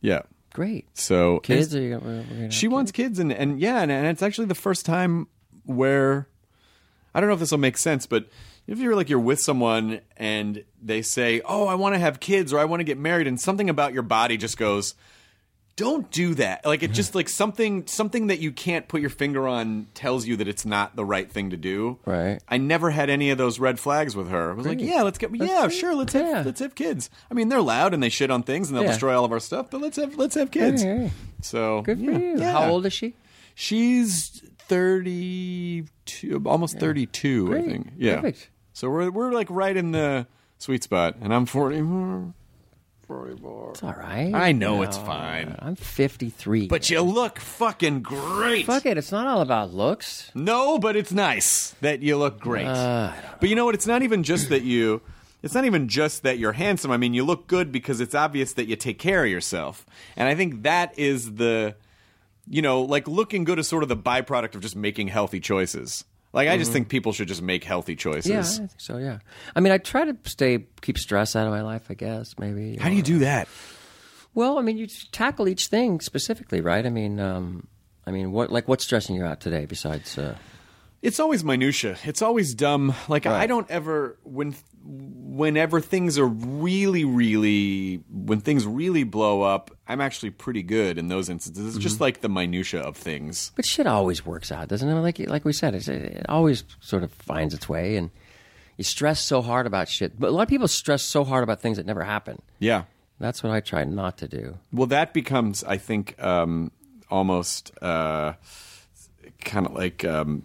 yeah. 0.01 0.21
Great. 0.53 0.85
So 0.97 1.39
Kids? 1.39 1.75
Are 1.75 1.81
you 1.81 1.97
gonna, 1.97 2.05
we're 2.05 2.23
gonna 2.23 2.41
have 2.43 2.53
she 2.53 2.67
wants 2.67 2.91
kids, 2.91 3.19
and 3.19 3.33
and 3.33 3.59
yeah, 3.59 3.81
and, 3.81 3.91
and 3.91 4.07
it's 4.07 4.23
actually 4.23 4.47
the 4.47 4.55
first 4.55 4.85
time 4.85 5.27
where 5.65 6.29
I 7.13 7.19
don't 7.19 7.27
know 7.27 7.33
if 7.33 7.39
this 7.39 7.51
will 7.51 7.57
make 7.57 7.77
sense, 7.77 8.05
but 8.05 8.29
if 8.67 8.79
you're 8.79 8.95
like 8.95 9.09
you're 9.09 9.19
with 9.19 9.39
someone 9.41 9.99
and 10.15 10.63
they 10.81 11.01
say, 11.01 11.41
"Oh, 11.43 11.67
I 11.67 11.75
want 11.75 11.95
to 11.95 11.99
have 11.99 12.19
kids," 12.19 12.53
or 12.53 12.59
"I 12.59 12.65
want 12.65 12.79
to 12.79 12.85
get 12.85 12.97
married," 12.97 13.27
and 13.27 13.39
something 13.39 13.69
about 13.69 13.93
your 13.93 14.03
body 14.03 14.37
just 14.37 14.57
goes, 14.57 14.95
"Don't 15.77 16.09
do 16.11 16.35
that." 16.35 16.65
Like 16.65 16.83
it 16.83 16.91
just 16.91 17.15
like 17.15 17.27
something 17.29 17.85
something 17.87 18.27
that 18.27 18.39
you 18.39 18.51
can't 18.51 18.87
put 18.87 19.01
your 19.01 19.09
finger 19.09 19.47
on 19.47 19.87
tells 19.93 20.25
you 20.25 20.35
that 20.37 20.47
it's 20.47 20.65
not 20.65 20.95
the 20.95 21.03
right 21.05 21.29
thing 21.31 21.49
to 21.51 21.57
do. 21.57 21.99
Right. 22.05 22.39
I 22.47 22.57
never 22.57 22.91
had 22.91 23.09
any 23.09 23.29
of 23.31 23.37
those 23.37 23.59
red 23.59 23.79
flags 23.79 24.15
with 24.15 24.29
her. 24.29 24.51
I 24.51 24.53
was 24.53 24.65
like, 24.65 24.79
"Yeah, 24.81 25.01
let's 25.01 25.17
get 25.17 25.31
That's 25.37 25.51
yeah, 25.51 25.61
great. 25.67 25.73
sure, 25.77 25.95
let's 25.95 26.13
Yeah. 26.13 26.37
have 26.37 26.45
let's 26.45 26.59
have 26.61 26.75
kids." 26.75 27.09
I 27.29 27.33
mean, 27.33 27.49
they're 27.49 27.61
loud 27.61 27.93
and 27.93 28.01
they 28.01 28.09
shit 28.09 28.31
on 28.31 28.43
things 28.43 28.69
and 28.69 28.77
they'll 28.77 28.83
Yeah. 28.85 28.91
destroy 28.91 29.17
all 29.17 29.25
of 29.25 29.31
our 29.31 29.39
stuff, 29.39 29.69
but 29.69 29.81
let's 29.81 29.97
have 29.97 30.15
let's 30.17 30.35
have 30.35 30.51
kids. 30.51 30.81
Hey, 30.81 30.97
hey. 30.97 31.11
So 31.41 31.81
Good 31.81 31.99
for 31.99 32.11
yeah, 32.11 32.17
you. 32.17 32.39
yeah. 32.39 32.51
How 32.53 32.69
old 32.69 32.85
is 32.85 32.93
she? 32.93 33.15
She's 33.53 34.41
thirty-two, 34.59 36.41
almost 36.45 36.79
thirty-two, 36.79 37.55
I 37.55 37.61
think. 37.61 37.91
Yeah. 37.97 38.15
Perfect. 38.17 38.49
So 38.73 38.89
we're 38.89 39.09
we're 39.11 39.31
like 39.31 39.47
right 39.49 39.75
in 39.75 39.91
the 39.91 40.27
sweet 40.57 40.83
spot, 40.83 41.15
and 41.21 41.33
I'm 41.33 41.45
forty-four. 41.45 42.33
Forty-four. 43.07 43.71
It's 43.71 43.83
all 43.83 43.93
right. 43.93 44.33
I 44.33 44.51
know 44.51 44.81
it's 44.81 44.97
fine. 44.97 45.55
I'm 45.59 45.75
53. 45.75 46.67
But 46.67 46.89
you 46.89 47.01
look 47.01 47.39
fucking 47.39 48.01
great. 48.01 48.65
fuck 48.65 48.85
it, 48.85 48.97
it's 48.97 49.11
not 49.11 49.27
all 49.27 49.41
about 49.41 49.73
looks. 49.73 50.31
No, 50.33 50.79
but 50.79 50.95
it's 50.95 51.11
nice 51.11 51.71
that 51.81 52.01
you 52.01 52.17
look 52.17 52.39
great. 52.39 52.65
Uh, 52.65 53.11
but 53.39 53.49
you 53.49 53.55
know 53.55 53.65
what? 53.65 53.75
It's 53.75 53.87
not 53.87 54.01
even 54.03 54.23
just 54.23 54.49
that 54.49 54.63
you. 54.63 55.01
It's 55.43 55.53
not 55.53 55.65
even 55.65 55.87
just 55.87 56.23
that 56.23 56.39
you're 56.39 56.53
handsome. 56.53 56.89
I 56.89 56.97
mean, 56.97 57.13
you 57.13 57.23
look 57.23 57.45
good 57.45 57.71
because 57.71 58.01
it's 58.01 58.15
obvious 58.15 58.53
that 58.53 58.67
you 58.67 58.75
take 58.75 58.97
care 58.97 59.23
of 59.23 59.29
yourself, 59.29 59.85
and 60.17 60.27
I 60.27 60.33
think 60.33 60.63
that 60.63 60.97
is 60.97 61.35
the, 61.35 61.75
you 62.49 62.63
know, 62.63 62.81
like 62.81 63.07
looking 63.07 63.43
good 63.43 63.59
is 63.59 63.67
sort 63.67 63.83
of 63.83 63.89
the 63.89 63.97
byproduct 63.97 64.55
of 64.55 64.61
just 64.61 64.75
making 64.75 65.09
healthy 65.09 65.39
choices. 65.39 66.03
Like 66.35 66.49
I 66.49 66.57
just 66.57 66.71
think 66.71 66.89
people 66.89 67.13
should 67.13 67.27
just 67.27 67.41
make 67.41 67.63
healthy 67.63 67.95
choices. 67.95 68.29
yeah, 68.29 68.39
I 68.41 68.43
think 68.67 68.71
so. 68.77 68.97
Yeah. 68.97 69.19
I 69.55 69.59
mean, 69.61 69.71
I 69.73 69.77
try 69.79 70.05
to 70.05 70.15
stay 70.25 70.65
keep 70.81 70.97
stress 70.99 71.35
out 71.35 71.47
of 71.47 71.51
my 71.53 71.61
life. 71.61 71.87
I 71.89 71.93
guess 71.95 72.35
maybe. 72.37 72.77
How 72.77 72.89
do 72.89 72.95
you 72.95 73.01
do 73.01 73.19
that? 73.19 73.47
Well, 74.33 74.59
I 74.59 74.61
mean, 74.61 74.77
you 74.77 74.87
tackle 75.11 75.47
each 75.47 75.67
thing 75.67 76.01
specifically, 76.01 76.59
right? 76.61 76.85
I 76.85 76.89
mean, 76.89 77.19
um, 77.21 77.67
I 78.05 78.11
mean, 78.11 78.31
what 78.33 78.51
like 78.51 78.67
what's 78.67 78.83
stressing 78.83 79.15
you 79.15 79.23
out 79.23 79.39
today 79.39 79.65
besides? 79.65 80.17
Uh, 80.17 80.35
It's 81.01 81.19
always 81.19 81.43
minutia. 81.43 81.97
It's 82.03 82.21
always 82.21 82.53
dumb. 82.53 82.93
Like 83.07 83.25
I 83.25 83.47
don't 83.47 83.69
ever 83.71 84.17
when 84.23 84.55
whenever 84.85 85.81
things 85.81 86.17
are 86.19 86.27
really 86.27 87.03
really 87.05 88.03
when 88.11 88.39
things 88.39 88.65
really 88.67 89.03
blow 89.03 89.41
up, 89.41 89.71
I'm 89.87 89.99
actually 90.01 90.29
pretty 90.29 90.63
good 90.63 90.97
in 90.97 91.07
those 91.07 91.29
instances. 91.29 91.65
It's 91.65 91.75
Mm-hmm. 91.75 91.81
just 91.83 91.99
like 92.01 92.21
the 92.21 92.29
minutia 92.29 92.81
of 92.81 92.95
things. 92.95 93.51
but 93.55 93.65
shit 93.65 93.87
always 93.87 94.25
works 94.25 94.51
out, 94.51 94.67
doesn't 94.67 94.87
it? 94.87 94.93
Like 94.93 95.19
like 95.19 95.43
we 95.45 95.53
said, 95.53 95.75
it's, 95.75 95.87
it 95.87 96.25
always 96.29 96.63
sort 96.79 97.03
of 97.03 97.11
finds 97.11 97.53
its 97.53 97.67
way, 97.67 97.97
and 97.97 98.11
you 98.77 98.83
stress 98.83 99.19
so 99.19 99.41
hard 99.41 99.65
about 99.65 99.89
shit. 99.89 100.19
But 100.19 100.27
a 100.27 100.31
lot 100.31 100.43
of 100.43 100.49
people 100.49 100.67
stress 100.67 101.01
so 101.03 101.23
hard 101.23 101.43
about 101.43 101.61
things 101.61 101.77
that 101.77 101.85
never 101.85 102.03
happen. 102.03 102.41
Yeah. 102.59 102.83
That's 103.19 103.41
what 103.41 103.51
I 103.53 103.61
try 103.61 103.85
not 103.85 104.17
to 104.19 104.27
do. 104.27 104.57
Well, 104.73 104.87
that 104.87 105.13
becomes, 105.13 105.63
I 105.63 105.77
think, 105.77 106.21
um, 106.21 106.71
almost 107.09 107.71
uh, 107.81 108.33
kind 109.39 109.65
of 109.65 109.73
like, 109.73 110.03
um, 110.03 110.43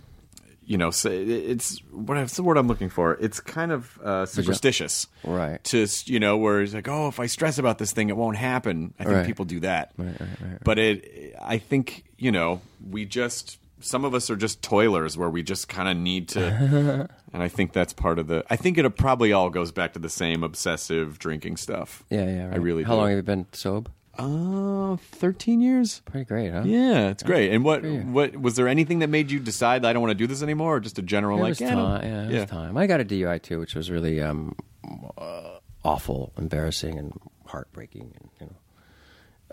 you 0.70 0.78
know, 0.78 0.90
so 0.92 1.10
it- 1.10 1.28
it's 1.28 1.78
what's 1.90 2.36
the 2.36 2.44
word 2.44 2.56
I'm 2.56 2.68
looking 2.68 2.90
for? 2.90 3.14
It's 3.20 3.40
kind 3.40 3.72
of 3.72 3.98
uh, 4.04 4.24
superstitious, 4.26 5.08
Right. 5.24 5.62
To 5.64 5.86
you 6.04 6.20
know, 6.20 6.36
where 6.38 6.60
it's 6.62 6.72
like, 6.74 6.86
oh, 6.88 7.08
if 7.08 7.18
I 7.18 7.26
stress 7.26 7.58
about 7.58 7.78
this 7.78 7.90
thing, 7.92 8.08
it 8.08 8.16
won't 8.16 8.36
happen. 8.36 8.94
I 9.00 9.02
think 9.04 9.16
Right. 9.16 9.26
people 9.26 9.44
do 9.46 9.58
that, 9.60 9.92
but 10.62 10.78
it, 10.78 11.34
I 11.42 11.58
think, 11.58 12.04
you 12.18 12.30
know, 12.32 12.60
we 12.88 13.04
just. 13.04 13.58
Some 13.82 14.04
of 14.04 14.12
us 14.14 14.28
are 14.28 14.36
just 14.36 14.60
toilers 14.60 15.16
where 15.16 15.30
we 15.30 15.42
just 15.42 15.66
kind 15.66 15.88
of 15.88 15.96
need 15.96 16.28
to, 16.36 17.08
and 17.32 17.42
I 17.42 17.48
think 17.48 17.72
that's 17.72 17.94
part 17.94 18.18
of 18.18 18.26
the. 18.26 18.44
I 18.50 18.56
think 18.56 18.76
it 18.76 18.86
probably 18.96 19.32
all 19.32 19.48
goes 19.48 19.72
back 19.72 19.94
to 19.94 19.98
the 19.98 20.10
same 20.10 20.42
obsessive 20.44 21.18
drinking 21.18 21.56
stuff. 21.56 22.04
Yeah, 22.10 22.26
yeah. 22.26 22.44
Right. 22.48 22.54
I 22.54 22.56
really. 22.58 22.82
How 22.82 22.92
do. 22.92 22.98
long 23.00 23.08
have 23.08 23.16
you 23.16 23.22
been 23.22 23.46
sober? 23.52 23.90
Uh, 24.18 24.96
thirteen 25.12 25.61
years. 25.61 26.00
Pretty 26.04 26.24
great, 26.24 26.50
huh? 26.52 26.62
Yeah, 26.64 27.08
it's 27.08 27.22
great. 27.22 27.52
And 27.52 27.64
what 27.64 27.84
what 27.84 28.36
was 28.36 28.56
there 28.56 28.68
anything 28.68 28.98
that 28.98 29.08
made 29.08 29.30
you 29.30 29.38
decide 29.38 29.84
I 29.84 29.92
don't 29.92 30.02
want 30.02 30.11
to 30.11 30.14
do 30.16 30.26
this 30.26 30.42
anymore, 30.42 30.76
or 30.76 30.80
just 30.80 30.98
a 30.98 31.02
general 31.02 31.38
It 31.38 31.42
like 31.42 31.48
was 31.50 31.61
yeah, 31.61 31.74
time. 31.74 32.02
Yeah, 32.04 32.28
it 32.28 32.40
was 32.40 32.50
time. 32.50 32.76
I 32.76 32.86
got 32.86 33.00
a 33.00 33.04
DUI 33.04 33.40
too, 33.40 33.61
which 33.61 33.74
was 33.74 33.90
really 33.90 34.20
um, 34.20 34.56
uh, 35.16 35.58
awful, 35.84 36.32
embarrassing, 36.36 36.98
and 36.98 37.18
heartbreaking. 37.46 38.12
And 38.20 38.30
you 38.40 38.46
know, 38.46 38.56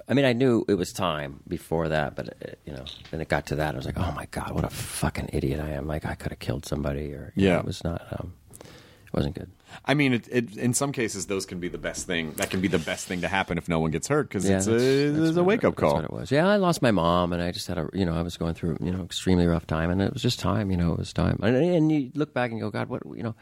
I 0.10 0.14
mean, 0.16 0.26
I 0.26 0.34
knew 0.34 0.66
it 0.68 0.74
was 0.76 0.92
time 0.92 1.42
before 1.48 1.90
that, 1.90 2.16
but 2.16 2.28
it, 2.42 2.60
you 2.66 2.74
know, 2.74 2.86
then 3.12 3.22
it 3.22 3.30
got 3.30 3.46
to 3.48 3.56
that. 3.58 3.74
I 3.74 3.78
was 3.78 3.86
like, 3.86 3.98
oh 4.00 4.12
my 4.16 4.26
god, 4.32 4.52
what 4.52 4.66
a 4.66 4.70
fucking 4.70 5.30
idiot 5.34 5.60
I 5.62 5.70
am! 5.72 5.88
Like 5.88 6.06
I 6.06 6.16
could 6.16 6.32
have 6.32 6.40
killed 6.40 6.66
somebody, 6.66 7.14
or 7.14 7.32
you 7.36 7.48
know, 7.48 7.54
Yeah. 7.54 7.60
it 7.60 7.66
was 7.66 7.84
not. 7.84 8.06
Um, 8.12 8.34
it 8.60 9.14
wasn't 9.14 9.36
good. 9.36 9.52
I 9.86 9.94
mean, 9.94 10.14
it, 10.14 10.28
it, 10.32 10.58
in 10.58 10.74
some 10.74 10.92
cases, 10.92 11.28
those 11.28 11.46
can 11.46 11.60
be 11.60 11.68
the 11.68 11.78
best 11.78 12.08
thing. 12.08 12.32
That 12.34 12.50
can 12.50 12.62
be 12.62 12.68
the 12.68 12.80
best 12.80 13.08
thing 13.08 13.22
to 13.22 13.28
happen 13.28 13.58
if 13.58 13.68
no 13.70 13.80
one 13.80 13.92
gets 13.92 14.08
hurt 14.08 14.28
because 14.30 14.48
Yeah, 14.50 14.58
it's 14.58 14.68
a, 14.68 14.72
that's- 14.72 15.16
that's 15.18 15.30
it's 15.30 15.38
a 15.38 15.44
wake 15.44 15.64
up 15.64 15.76
call. 15.76 16.00
It 16.00 16.12
was. 16.12 16.32
Yeah, 16.32 16.48
I 16.48 16.56
lost 16.58 16.82
my 16.82 16.92
mom, 16.92 17.34
and 17.34 17.42
I 17.42 17.52
just 17.52 17.68
had 17.68 17.78
a, 17.78 17.90
you 17.94 18.06
know, 18.06 18.14
I 18.14 18.22
was 18.22 18.38
going 18.38 18.54
through, 18.54 18.78
you 18.82 18.92
know, 18.92 19.04
extremely 19.04 19.46
rough 19.48 19.68
time, 19.68 19.90
and 19.90 20.02
it 20.02 20.14
was 20.14 20.22
just 20.22 20.40
time. 20.40 20.72
You 20.72 20.78
know, 20.78 20.94
it 20.94 21.00
was 21.00 21.14
time. 21.14 21.40
And, 21.44 21.56
and 21.56 21.92
you 21.92 22.12
look 22.16 22.34
back 22.34 22.52
and 22.52 22.60
you 22.60 22.66
go, 22.66 22.72
God, 22.72 22.90
what, 22.90 23.04
you 23.16 23.24
know, 23.24 23.36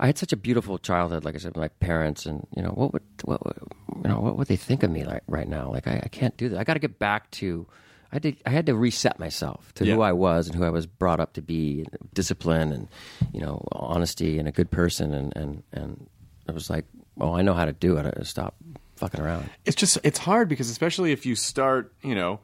I 0.00 0.06
had 0.06 0.18
such 0.18 0.32
a 0.32 0.36
beautiful 0.36 0.78
childhood. 0.78 1.24
Like 1.24 1.34
I 1.36 1.38
said, 1.38 1.54
with 1.54 1.62
my 1.62 1.68
parents, 1.68 2.26
and 2.26 2.46
you 2.56 2.62
know, 2.62 2.70
what 2.70 2.92
would, 2.92 3.02
what, 3.24 3.40
you 4.02 4.08
know, 4.10 4.20
what 4.20 4.36
would 4.36 4.48
they 4.48 4.56
think 4.56 4.82
of 4.82 4.90
me 4.90 5.04
like 5.04 5.22
right 5.28 5.48
now? 5.48 5.70
Like 5.70 5.86
I, 5.86 6.00
I 6.04 6.08
can't 6.08 6.36
do 6.36 6.48
that. 6.50 6.58
I 6.58 6.64
got 6.64 6.74
to 6.74 6.80
get 6.80 6.98
back 6.98 7.30
to. 7.32 7.66
I 8.12 8.16
had, 8.16 8.22
to, 8.24 8.34
I 8.44 8.50
had 8.50 8.66
to 8.66 8.74
reset 8.74 9.18
myself 9.18 9.72
to 9.76 9.86
who 9.86 10.02
I 10.02 10.12
was 10.12 10.46
and 10.46 10.54
who 10.54 10.64
I 10.64 10.68
was 10.70 10.86
brought 10.86 11.18
up 11.18 11.32
to 11.32 11.42
be, 11.42 11.86
discipline 12.12 12.70
and 12.70 12.88
you 13.32 13.40
know 13.40 13.66
honesty 13.72 14.38
and 14.38 14.46
a 14.46 14.52
good 14.52 14.70
person 14.70 15.14
and 15.14 15.32
and 15.34 15.62
and 15.72 16.08
it 16.46 16.52
was 16.54 16.68
like, 16.68 16.84
oh, 17.20 17.32
I 17.34 17.40
know 17.42 17.54
how 17.54 17.64
to 17.64 17.72
do 17.72 17.96
it. 17.96 18.14
I 18.18 18.22
stop 18.24 18.54
fucking 18.96 19.20
around. 19.20 19.48
It's 19.64 19.76
just 19.76 19.96
it's 20.04 20.18
hard 20.18 20.48
because 20.50 20.68
especially 20.68 21.12
if 21.12 21.24
you 21.24 21.34
start, 21.34 21.92
you 22.02 22.14
know, 22.14 22.40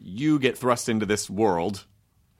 you 0.00 0.38
get 0.38 0.56
thrust 0.56 0.88
into 0.88 1.04
this 1.06 1.28
world, 1.28 1.84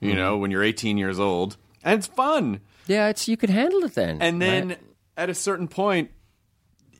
you 0.00 0.08
Mm-hmm. 0.10 0.16
know, 0.18 0.38
when 0.38 0.50
you're 0.50 0.62
18 0.64 0.96
years 0.98 1.20
old, 1.20 1.56
and 1.84 1.98
it's 1.98 2.06
fun. 2.06 2.60
Yeah, 2.86 3.08
it's 3.08 3.28
you 3.28 3.36
can 3.36 3.50
handle 3.50 3.84
it 3.84 3.94
then. 3.94 4.20
And 4.22 4.40
then 4.40 4.68
right? 4.70 4.78
at 5.16 5.28
a 5.30 5.34
certain 5.34 5.68
point, 5.68 6.10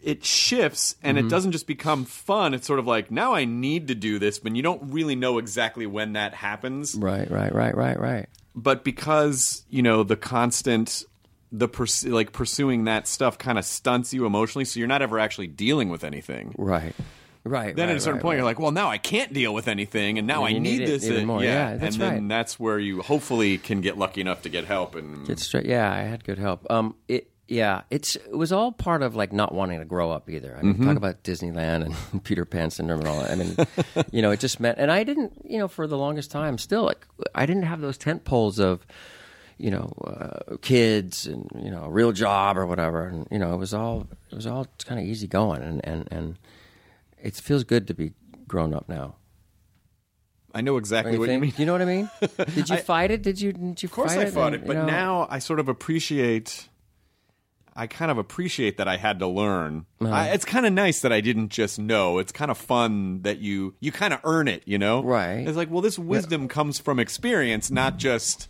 it 0.03 0.24
shifts 0.24 0.96
and 1.03 1.16
Mm-hmm. 1.16 1.26
it 1.26 1.30
doesn't 1.30 1.53
just 1.53 1.66
become 1.66 2.05
fun. 2.05 2.55
It's 2.55 2.66
sort 2.66 2.78
of 2.78 2.86
like, 2.86 3.11
now 3.11 3.34
I 3.34 3.44
need 3.44 3.88
to 3.88 3.94
do 3.94 4.18
this, 4.18 4.38
but 4.38 4.55
you 4.57 4.62
don't 4.62 4.92
really 4.92 5.14
know 5.14 5.38
exactly 5.38 5.86
when 5.86 6.14
that 6.14 6.34
happens. 6.34 6.94
Right, 6.94 7.30
right, 7.30 7.55
right, 7.55 7.76
right, 7.76 7.98
right. 7.98 8.26
But 8.55 8.84
because, 8.84 9.64
you 9.70 9.82
know, 9.82 10.03
the 10.03 10.16
constant 10.16 11.05
the 11.55 11.68
pers- 11.68 12.07
like 12.07 12.32
pursuing 12.32 12.84
that 12.84 13.07
stuff 13.07 13.36
kind 13.36 13.59
of 13.59 13.64
stunts 13.66 14.14
you 14.14 14.24
emotionally, 14.24 14.64
so 14.64 14.78
you're 14.78 14.88
not 14.88 15.03
ever 15.03 15.18
actually 15.18 15.46
dealing 15.48 15.90
with 15.90 16.03
anything. 16.03 16.55
Right. 16.57 16.94
Right. 17.44 17.74
Then 17.76 17.88
right, 17.88 17.92
at 17.92 17.96
a 17.96 18.00
certain 18.00 18.14
right, 18.18 18.22
point, 18.22 18.32
right. 18.34 18.36
you're 18.36 18.44
like, 18.44 18.59
well, 18.61 18.70
now 18.70 18.88
I 18.88 18.98
can't 18.98 19.32
deal 19.32 19.53
with 19.53 19.66
anything, 19.68 20.16
and 20.16 20.26
now 20.26 20.44
And 20.46 20.57
I 20.57 20.59
need, 20.61 20.78
need 20.78 20.88
this. 20.88 21.05
even 21.05 21.24
uh, 21.24 21.26
more. 21.26 21.42
Yeah, 21.44 21.76
that's 21.76 21.96
and 21.96 22.03
then 22.03 22.28
that's 22.28 22.59
where 22.59 22.78
you 22.78 23.03
hopefully 23.03 23.59
can 23.59 23.80
get 23.80 23.98
lucky 23.98 24.20
enough 24.20 24.42
to 24.42 24.48
get 24.48 24.64
help. 24.64 24.94
And 24.94 25.26
Get 25.26 25.40
straight. 25.40 25.66
Yeah, 25.66 25.92
I 25.92 26.03
had 26.03 26.22
good 26.24 26.38
help. 26.38 26.64
Um, 26.70 26.94
it. 27.09 27.28
Yeah, 27.49 27.82
it's 27.90 28.16
it 28.16 28.30
was 28.36 28.53
all 28.53 28.72
part 28.72 29.03
of 29.03 29.14
like 29.16 29.32
not 29.32 29.53
wanting 29.55 29.80
to 29.80 29.84
grow 29.84 30.11
up 30.11 30.30
either. 30.30 30.57
I 30.57 30.62
mean, 30.62 30.74
Mm-hmm. 30.74 30.86
talk 30.86 30.97
about 30.97 31.22
Disneyland 31.22 31.84
and 32.12 32.24
Peter 32.24 32.45
Pan 32.45 32.70
syndrome 32.70 33.01
and 33.01 33.09
all. 33.09 33.20
that. 33.20 33.30
I 33.30 33.34
mean, 33.34 34.05
you 34.11 34.22
know, 34.22 34.30
it 34.30 34.40
just 34.40 34.59
meant, 34.61 34.78
and 34.78 34.90
I 34.90 35.05
didn't, 35.05 35.32
you 35.45 35.59
know, 35.59 35.68
for 35.68 35.86
the 35.86 35.99
longest 35.99 36.30
time, 36.30 36.57
still, 36.57 36.84
like, 36.84 37.07
I 37.34 37.45
didn't 37.45 37.64
have 37.64 37.80
those 37.80 37.99
tent 37.99 38.24
poles 38.24 38.59
of, 38.59 38.86
you 39.59 39.70
know, 39.70 39.93
uh, 40.07 40.57
kids 40.62 41.26
and 41.26 41.47
you 41.62 41.70
know, 41.70 41.84
a 41.84 41.90
real 41.90 42.12
job 42.12 42.57
or 42.57 42.64
whatever, 42.64 43.07
and 43.07 43.26
you 43.30 43.38
know, 43.38 43.53
it 43.53 43.59
was 43.59 43.74
all 43.74 44.07
it 44.30 44.34
was 44.36 44.47
all 44.47 44.66
kind 44.86 44.99
of 45.01 45.07
easy 45.07 45.26
going, 45.26 45.62
and 45.62 45.80
and 45.84 46.09
and 46.11 46.38
it 47.20 47.34
feels 47.34 47.64
good 47.64 47.86
to 47.88 47.95
be 47.95 48.12
grown 48.49 48.72
up 48.72 48.88
now. 48.88 49.16
I 50.55 50.61
know 50.61 50.76
exactly 50.76 51.14
you 51.14 51.18
what 51.20 51.28
you 51.30 51.38
mean. 51.38 51.55
You 51.57 51.66
know 51.66 51.72
what 51.72 51.82
I 51.82 51.86
mean? 51.86 52.11
Did 52.55 52.68
you 52.68 52.76
fight 52.76 53.11
it? 53.11 53.22
Did 53.22 53.40
you? 53.40 53.53
Did 53.53 53.82
you 53.82 53.86
Of 53.88 53.93
course, 53.93 54.12
I 54.12 54.22
it? 54.24 54.32
fought 54.32 54.53
And, 54.55 54.62
it, 54.62 54.66
but 54.66 54.74
you 54.74 54.78
know, 54.80 54.86
now 54.86 55.26
I 55.30 55.38
sort 55.38 55.61
of 55.61 55.68
appreciate. 55.68 56.68
I 57.74 57.86
kind 57.86 58.10
of 58.10 58.18
appreciate 58.18 58.76
that 58.76 58.88
I 58.88 58.96
had 58.96 59.18
to 59.20 59.26
learn. 59.26 59.86
Uh-huh. 60.00 60.12
I, 60.12 60.26
it's 60.28 60.44
kind 60.44 60.66
of 60.66 60.72
nice 60.72 61.00
that 61.00 61.12
I 61.12 61.20
didn't 61.20 61.48
just 61.48 61.78
know. 61.78 62.18
It's 62.18 62.32
kind 62.32 62.50
of 62.50 62.58
fun 62.58 63.22
that 63.22 63.38
you 63.38 63.74
you 63.80 63.92
kind 63.92 64.12
of 64.12 64.20
earn 64.24 64.48
it. 64.48 64.62
You 64.66 64.78
know, 64.78 65.02
Right. 65.02 65.46
It's 65.46 65.56
like, 65.56 65.70
well, 65.70 65.80
this 65.82 65.98
wisdom 65.98 66.48
comes 66.48 66.78
from 66.78 66.98
experience, 66.98 67.70
not 67.70 67.98
just. 67.98 68.48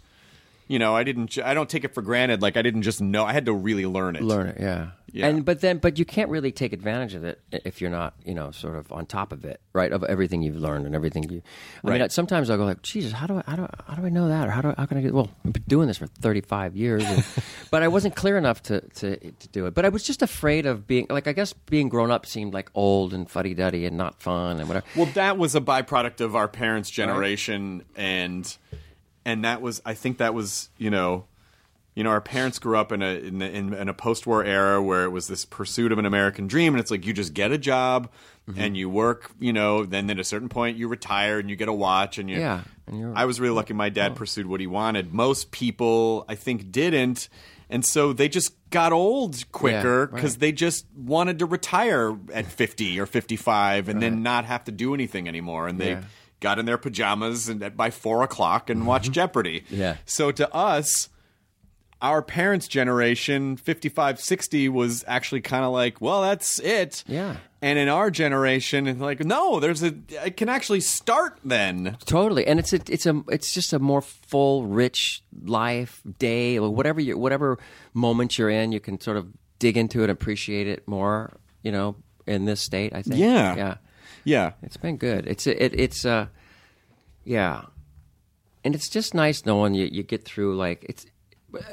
You 0.69 0.79
know, 0.79 0.95
I 0.97 1.05
didn't. 1.05 1.37
I 1.39 1.55
don't 1.55 1.69
take 1.69 1.85
it 1.85 1.93
for 1.95 2.03
granted. 2.03 2.41
Like 2.43 2.57
I 2.57 2.63
didn't 2.63 2.83
just 2.83 3.01
know. 3.01 3.25
I 3.25 3.33
had 3.33 3.47
to 3.47 3.53
really 3.53 3.85
learn 3.87 4.17
it. 4.17 4.23
learn 4.23 4.47
it 4.47 4.57
yeah. 4.61 4.91
Yeah. 5.15 5.27
and 5.27 5.45
but 5.45 5.61
then 5.61 5.77
but 5.77 5.99
you 5.99 6.07
can't 6.07 6.31
really 6.31 6.53
take 6.53 6.73
advantage 6.73 7.13
of 7.13 7.23
it 7.23 7.39
if 7.53 7.83
you're 7.83 7.91
not 7.91 8.15
you 8.25 8.33
know 8.33 8.51
sort 8.51 8.77
of 8.77 8.91
on 8.91 9.05
top 9.05 9.31
of 9.31 9.45
it 9.45 9.61
right 9.75 9.93
of 9.93 10.03
everything 10.05 10.41
you've 10.41 10.57
learned 10.57 10.87
and 10.87 10.95
everything 10.95 11.25
you 11.25 11.43
i 11.85 11.91
mean 11.91 12.01
Right. 12.01 12.11
sometimes 12.11 12.49
i'll 12.49 12.57
go 12.57 12.65
like 12.65 12.81
jesus 12.81 13.13
how 13.13 13.27
do 13.27 13.37
i 13.37 13.43
how 13.47 13.57
do 13.57 13.65
I, 13.65 13.69
how 13.89 13.95
do 13.97 14.07
i 14.07 14.09
know 14.09 14.29
that 14.29 14.49
or 14.49 14.51
how 14.51 14.63
do 14.63 14.69
I, 14.71 14.75
how 14.79 14.87
can 14.87 14.97
i 14.97 15.03
get 15.03 15.13
well 15.13 15.29
i've 15.45 15.53
been 15.53 15.65
doing 15.69 15.87
this 15.87 15.99
for 15.99 16.07
35 16.07 16.77
years 16.77 17.05
and, 17.05 17.23
but 17.71 17.83
i 17.83 17.89
wasn't 17.89 18.17
clear 18.17 18.39
enough 18.39 18.63
to, 18.63 18.81
to 18.81 19.19
to 19.33 19.49
do 19.49 19.67
it 19.67 19.75
but 19.75 19.85
i 19.85 19.91
was 19.91 20.03
just 20.03 20.23
afraid 20.23 20.65
of 20.65 20.87
being 20.87 21.07
like 21.11 21.27
i 21.27 21.35
guess 21.35 21.53
being 21.53 21.91
grown 21.91 22.11
up 22.11 22.25
seemed 22.25 22.55
like 22.55 22.71
old 22.75 23.13
and 23.13 23.31
fuddy-duddy 23.31 23.85
and 23.85 23.99
not 23.99 24.19
fun 24.23 24.61
and 24.61 24.67
whatever 24.67 24.87
Well, 24.97 25.11
that 25.13 25.37
was 25.37 25.55
a 25.55 25.61
byproduct 25.61 26.23
of 26.23 26.35
our 26.35 26.49
parents' 26.49 26.89
generation, 26.89 27.85
and 27.97 28.57
and 29.25 29.45
that 29.45 29.61
was 29.63 29.81
I 29.85 29.95
think 29.95 30.19
that 30.19 30.35
was 30.35 30.71
you 30.79 30.91
know, 30.91 31.25
you 31.95 32.05
know, 32.05 32.11
our 32.11 32.21
parents 32.21 32.59
grew 32.59 32.77
up 32.77 32.93
in 32.93 33.03
a 33.03 33.15
in, 33.15 33.41
in, 33.43 33.75
in 33.75 33.89
a 33.89 33.95
post-war 33.95 34.45
era 34.45 34.83
where 34.83 35.05
it 35.05 35.11
was 35.11 35.29
this 35.29 35.45
pursuit 35.45 35.93
of 35.93 35.99
an 35.99 36.07
American 36.07 36.47
dream, 36.47 36.73
and 36.75 36.81
it's 36.81 36.91
like 36.91 37.05
you 37.07 37.13
just 37.13 37.35
get 37.35 37.53
a 37.53 37.59
job 37.59 38.11
Mm-hmm. 38.51 38.61
and 38.61 38.77
you 38.77 38.91
work, 38.91 39.31
you 39.39 39.53
know, 39.53 39.85
then 39.85 40.11
at 40.11 40.19
a 40.19 40.25
certain 40.25 40.49
point 40.49 40.77
you 40.77 40.89
retire 40.89 41.39
and 41.39 41.49
you 41.49 41.55
get 41.55 41.69
a 41.69 41.73
watch, 41.73 42.19
and 42.19 42.29
you. 42.29 42.41
Yeah, 42.41 42.63
and 42.89 42.99
you're- 42.99 43.13
I 43.15 43.25
was 43.25 43.39
really 43.39 43.55
lucky. 43.55 43.73
My 43.73 43.89
dad 43.89 44.17
pursued 44.17 44.47
what 44.47 44.59
he 44.59 44.67
wanted. 44.67 45.15
Most 45.15 45.53
people, 45.53 46.25
I 46.29 46.35
think, 46.35 46.73
didn't. 46.73 47.29
And 47.71 47.87
so 47.87 48.13
they 48.13 48.29
just 48.29 48.53
got 48.71 48.91
old 48.93 49.49
quicker 49.53 50.07
right. 50.07 50.13
because 50.13 50.39
they 50.39 50.51
just 50.51 50.87
wanted 50.97 51.39
to 51.39 51.47
retire 51.47 52.19
at 52.35 52.47
50 52.47 52.99
or 52.99 53.07
55 53.07 53.89
and 53.89 54.03
then 54.03 54.25
not 54.25 54.45
have 54.45 54.65
to 54.65 54.73
do 54.73 54.93
anything 54.93 55.29
anymore. 55.29 55.69
And 55.69 55.79
they 55.79 55.91
Yeah. 55.91 56.03
Got 56.43 56.59
in 56.59 56.67
their 56.67 56.77
pajamas 56.77 57.49
and 57.49 57.63
at, 57.63 57.77
by 57.77 57.91
four 57.91 58.23
o'clock 58.23 58.69
and 58.69 58.87
watched 58.87 59.13
Jeopardy. 59.13 59.61
Mm-hmm. 59.61 59.77
Yeah. 59.77 59.97
So 60.05 60.31
to 60.33 60.55
us, 60.55 61.09
our 62.03 62.21
parents' 62.21 62.67
generation, 62.69 63.57
55, 63.57 64.21
60, 64.21 64.69
was 64.69 65.05
actually 65.07 65.41
kind 65.41 65.65
of 65.65 65.73
like, 65.73 66.01
well, 66.01 66.21
that's 66.23 66.59
it. 66.59 67.05
Yeah. 67.07 67.37
And 67.63 67.79
in 67.79 67.89
our 67.89 68.11
generation, 68.11 68.89
it's 68.89 69.01
like, 69.01 69.25
no, 69.25 69.61
there's 69.61 69.85
a, 69.85 69.95
it 70.25 70.37
can 70.37 70.49
actually 70.49 70.81
start 70.81 71.39
then. 71.45 71.97
Totally, 72.05 72.45
and 72.45 72.59
it's 72.59 72.73
a, 72.73 72.81
it's 72.89 73.07
a 73.07 73.23
it's 73.29 73.55
just 73.55 73.73
a 73.73 73.79
more 73.79 74.03
full, 74.03 74.67
rich 74.67 75.23
life 75.45 76.03
day, 76.19 76.59
or 76.59 76.69
whatever 76.71 77.01
you 77.01 77.17
whatever 77.17 77.61
moment 77.95 78.37
you're 78.37 78.51
in, 78.51 78.73
you 78.73 78.81
can 78.81 79.01
sort 79.01 79.17
of 79.17 79.29
dig 79.61 79.77
into 79.77 80.01
it, 80.01 80.05
and 80.05 80.11
appreciate 80.11 80.67
it 80.67 80.89
more. 80.89 81.39
You 81.63 81.71
know, 81.71 81.95
in 82.27 82.47
this 82.47 82.61
state, 82.61 82.93
I 82.97 83.03
think. 83.03 83.21
Yeah. 83.21 83.55
yeah, 83.55 83.75
Yeah. 84.25 84.53
it's 84.63 84.77
been 84.77 84.97
good. 84.97 85.27
It's 85.27 85.47
it, 85.47 85.73
it's 85.79 86.05
uh, 86.05 86.27
yeah, 87.25 87.63
and 88.65 88.75
it's 88.75 88.89
just 88.89 89.15
nice 89.15 89.45
knowing 89.47 89.75
you 89.75 89.87
you 89.91 90.03
get 90.03 90.25
through 90.25 90.57
like 90.57 90.85
it's. 90.89 91.07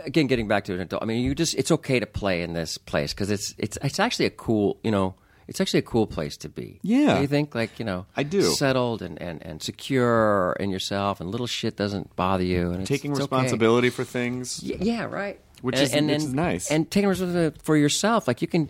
Again, 0.04 0.28
getting 0.28 0.50
back 0.50 0.66
to 0.66 0.74
an 0.74 0.82
adult, 0.82 1.02
I 1.02 1.06
mean, 1.06 1.24
you 1.24 1.34
just—it's 1.34 1.72
okay 1.72 2.02
to 2.02 2.06
play 2.06 2.42
in 2.42 2.52
this 2.52 2.78
place 2.78 3.14
because 3.14 3.32
it's 3.32 3.56
it's 3.58 3.78
it's 3.82 3.98
actually 3.98 4.26
a 4.26 4.30
cool, 4.30 4.78
you 4.84 4.92
know, 4.92 5.16
it's 5.48 5.62
actually 5.62 5.80
a 5.80 5.84
cool 5.84 6.06
place 6.06 6.36
to 6.38 6.50
be. 6.50 6.82
Yeah. 6.84 7.16
Do 7.16 7.22
you 7.22 7.28
think 7.28 7.56
like 7.56 7.80
you 7.80 7.86
know, 7.86 8.06
I 8.18 8.24
do. 8.24 8.42
settled 8.42 9.02
and, 9.02 9.22
and, 9.22 9.42
and 9.42 9.64
secure 9.64 10.58
in 10.60 10.70
yourself, 10.70 11.22
and 11.22 11.32
little 11.32 11.48
shit 11.48 11.78
doesn't 11.78 12.14
bother 12.18 12.44
you, 12.44 12.72
and 12.72 12.86
Taking 12.86 13.12
it's 13.12 13.22
okay. 13.22 13.34
responsibility 13.38 13.90
for 13.90 14.04
things. 14.04 14.62
Y- 14.62 14.76
Yeah, 14.82 15.06
right. 15.06 15.40
Which 15.62 15.76
And- 15.76 15.84
is- 15.84 15.94
and, 15.94 16.08
which 16.08 16.18
is 16.18 16.34
nice. 16.34 16.70
And 16.70 16.92
taking 16.92 17.08
responsibility 17.08 17.58
for 17.64 17.78
yourself, 17.78 18.28
like 18.28 18.42
you 18.42 18.50
can, 18.50 18.70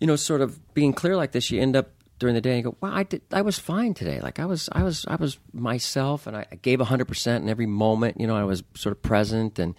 you 0.00 0.06
know, 0.06 0.16
sort 0.16 0.40
of 0.40 0.58
being 0.72 0.94
clear 0.94 1.16
like 1.18 1.32
this. 1.32 1.50
You 1.50 1.60
end 1.60 1.76
up 1.76 1.90
during 2.18 2.34
the 2.34 2.40
day 2.40 2.50
and 2.50 2.58
you 2.58 2.64
go, 2.70 2.76
"Wow, 2.80 2.92
I 2.94 3.02
did. 3.02 3.22
I 3.32 3.42
was 3.42 3.58
fine 3.58 3.94
today. 3.94 4.20
Like 4.20 4.38
I 4.38 4.46
was, 4.46 4.68
I 4.72 4.82
was, 4.82 5.04
I 5.08 5.16
was 5.16 5.38
myself, 5.52 6.26
and 6.26 6.36
I, 6.36 6.46
I 6.52 6.56
gave 6.56 6.80
hundred 6.80 7.06
percent 7.06 7.42
in 7.44 7.50
every 7.50 7.66
moment. 7.66 8.20
You 8.20 8.26
know, 8.26 8.36
I 8.36 8.44
was 8.44 8.62
sort 8.74 8.92
of 8.96 9.02
present, 9.02 9.58
and 9.58 9.74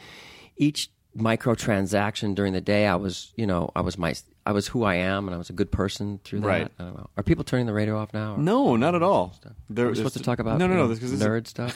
each 0.58 0.90
microtransaction 1.18 2.36
during 2.36 2.54
the 2.54 2.62
day, 2.62 2.88
I 2.88 2.96
was, 2.96 3.32
you 3.36 3.46
know, 3.48 3.72
I 3.76 3.82
was 3.82 3.98
my, 3.98 4.14
I 4.46 4.52
was 4.52 4.68
who 4.68 4.84
I 4.84 4.96
am, 4.96 5.28
and 5.28 5.36
I 5.36 5.38
was 5.38 5.50
a 5.50 5.54
good 5.54 5.72
person 5.72 6.20
through 6.24 6.42
that. 6.42 6.48
Right. 6.48 6.72
I 6.80 6.84
don't 6.84 6.98
know. 6.98 7.10
Are 7.18 7.24
people 7.24 7.44
turning 7.44 7.66
the 7.66 7.74
radio 7.74 7.98
off 7.98 8.14
now? 8.14 8.34
or- 8.36 8.38
No, 8.38 8.76
not 8.76 8.96
at 8.96 9.04
all. 9.04 9.34
There- 9.70 9.86
Are 9.86 9.90
we 9.90 9.96
supposed 9.96 10.18
to 10.18 10.24
talk 10.24 10.40
about 10.40 10.60
no, 10.60 10.68
no, 10.68 10.74
you 10.74 10.78
no. 10.80 10.88
know, 10.88 10.94
This, 10.94 11.12
this 11.12 11.22
nerd 11.22 11.48
stuff? 11.56 11.74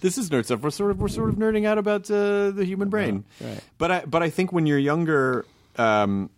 This 0.00 0.18
is 0.18 0.30
nerd 0.30 0.44
stuff. 0.46 0.60
We're 0.60 0.70
sort 0.70 0.90
of 0.90 1.00
we're 1.00 1.08
sort 1.08 1.28
of 1.28 1.36
nerding 1.36 1.66
out 1.66 1.78
about 1.78 2.10
uh, 2.10 2.50
the 2.50 2.64
human 2.64 2.88
brain. 2.88 3.24
right. 3.40 3.60
But 3.78 3.90
I 3.90 4.04
but 4.06 4.22
I 4.22 4.30
think 4.30 4.52
when 4.52 4.66
you're 4.66 4.78
younger, 4.78 5.44
um, 5.76 6.30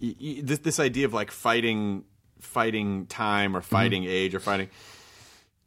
y- 0.00 0.14
y- 0.20 0.40
this 0.42 0.60
this 0.60 0.78
idea 0.80 1.06
of 1.06 1.12
like 1.14 1.30
fighting 1.30 2.04
fighting 2.40 3.06
time 3.06 3.56
or 3.56 3.60
mm-hmm. 3.60 3.68
fighting 3.68 4.04
age 4.04 4.34
or 4.34 4.40
fighting, 4.40 4.68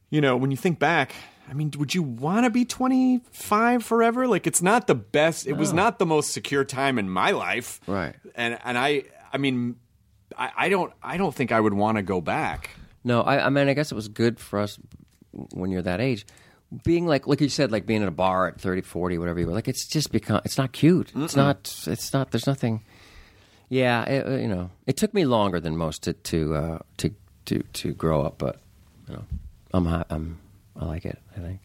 you 0.09 0.21
know, 0.21 0.37
when 0.37 0.51
you 0.51 0.57
think 0.57 0.79
back. 0.79 1.13
I 1.49 1.53
mean, 1.53 1.71
would 1.77 1.93
you 1.93 2.03
want 2.03 2.45
to 2.45 2.49
be 2.49 2.63
25 2.63 3.83
forever? 3.83 4.27
Like, 4.27 4.47
it's 4.47 4.61
not 4.61 4.87
the 4.87 4.95
best. 4.95 5.47
It 5.47 5.53
was 5.53 5.73
not 5.73 5.99
the 5.99 6.05
most 6.05 6.31
secure 6.31 6.63
time 6.63 6.97
in 6.97 7.09
my 7.09 7.31
life, 7.31 7.81
Right. 7.87 8.15
And 8.35 8.57
and 8.63 8.77
I, 8.77 9.03
I 9.33 9.37
mean, 9.37 9.75
I, 10.37 10.51
I 10.55 10.69
don't, 10.69 10.93
I 11.03 11.17
don't 11.17 11.33
think 11.33 11.51
I 11.51 11.59
would 11.59 11.73
want 11.73 11.97
to 11.97 12.03
go 12.03 12.21
back. 12.21 12.69
No, 13.03 13.21
I, 13.21 13.45
I 13.45 13.49
mean, 13.49 13.67
I 13.67 13.73
guess 13.73 13.91
it 13.91 13.95
was 13.95 14.07
good 14.07 14.39
for 14.39 14.59
us 14.59 14.77
when 15.31 15.71
you're 15.71 15.81
that 15.81 15.99
age. 15.99 16.25
Being 16.83 17.05
like, 17.05 17.27
like 17.27 17.41
you 17.41 17.49
said, 17.49 17.71
like 17.71 17.85
being 17.85 18.01
in 18.01 18.07
a 18.07 18.11
bar 18.11 18.47
at 18.47 18.61
30, 18.61 18.81
40, 18.81 19.17
whatever 19.17 19.39
you 19.39 19.47
were, 19.47 19.53
like, 19.53 19.67
it's 19.67 19.85
just 19.85 20.11
become, 20.11 20.41
it's 20.45 20.57
not 20.57 20.71
cute. 20.71 21.11
It's 21.15 21.35
not, 21.35 21.73
it's 21.85 22.13
not, 22.13 22.31
there's 22.31 22.47
nothing. 22.47 22.83
Yeah, 23.71 24.03
it, 24.03 24.27
uh, 24.27 24.35
you 24.35 24.49
know, 24.49 24.69
it 24.85 24.97
took 24.97 25.13
me 25.13 25.23
longer 25.23 25.61
than 25.61 25.77
most 25.77 26.03
to, 26.03 26.11
to, 26.11 26.55
uh, 26.55 26.79
to, 26.97 27.15
to, 27.45 27.63
to 27.63 27.93
grow 27.93 28.21
up, 28.21 28.37
but, 28.37 28.59
you 29.07 29.15
know, 29.15 29.23
I'm, 29.73 29.87
I'm, 30.09 30.39
I 30.75 30.83
like 30.83 31.05
it, 31.05 31.19
I 31.37 31.39
think. 31.39 31.61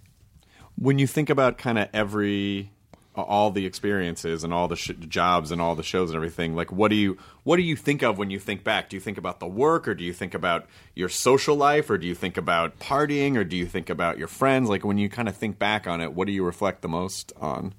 when 0.76 1.00
you 1.00 1.08
think 1.08 1.30
about 1.30 1.58
kind 1.58 1.78
of 1.80 1.88
every 1.92 2.70
all 3.16 3.50
the 3.50 3.66
experiences 3.66 4.44
and 4.44 4.52
all 4.54 4.68
the 4.68 4.76
sh- 4.76 4.90
jobs 5.08 5.50
and 5.50 5.60
all 5.60 5.74
the 5.74 5.82
shows 5.82 6.10
and 6.10 6.16
everything 6.16 6.54
like 6.54 6.70
what 6.70 6.90
do 6.90 6.94
you 6.94 7.16
what 7.44 7.56
do 7.56 7.62
you 7.62 7.74
think 7.74 8.02
of 8.02 8.18
when 8.18 8.28
you 8.28 8.38
think 8.38 8.62
back 8.62 8.90
do 8.90 8.96
you 8.96 9.00
think 9.00 9.16
about 9.16 9.40
the 9.40 9.46
work 9.46 9.88
or 9.88 9.94
do 9.94 10.04
you 10.04 10.12
think 10.12 10.34
about 10.34 10.66
your 10.94 11.08
social 11.08 11.56
life 11.56 11.88
or 11.88 11.96
do 11.96 12.06
you 12.06 12.14
think 12.14 12.36
about 12.36 12.78
partying 12.78 13.34
or 13.34 13.42
do 13.42 13.56
you 13.56 13.64
think 13.64 13.88
about 13.88 14.18
your 14.18 14.28
friends 14.28 14.68
like 14.68 14.84
when 14.84 14.98
you 14.98 15.08
kind 15.08 15.28
of 15.30 15.34
think 15.34 15.58
back 15.58 15.86
on 15.86 16.02
it 16.02 16.12
what 16.12 16.26
do 16.26 16.32
you 16.32 16.44
reflect 16.44 16.82
the 16.82 16.88
most 16.88 17.32
on 17.40 17.72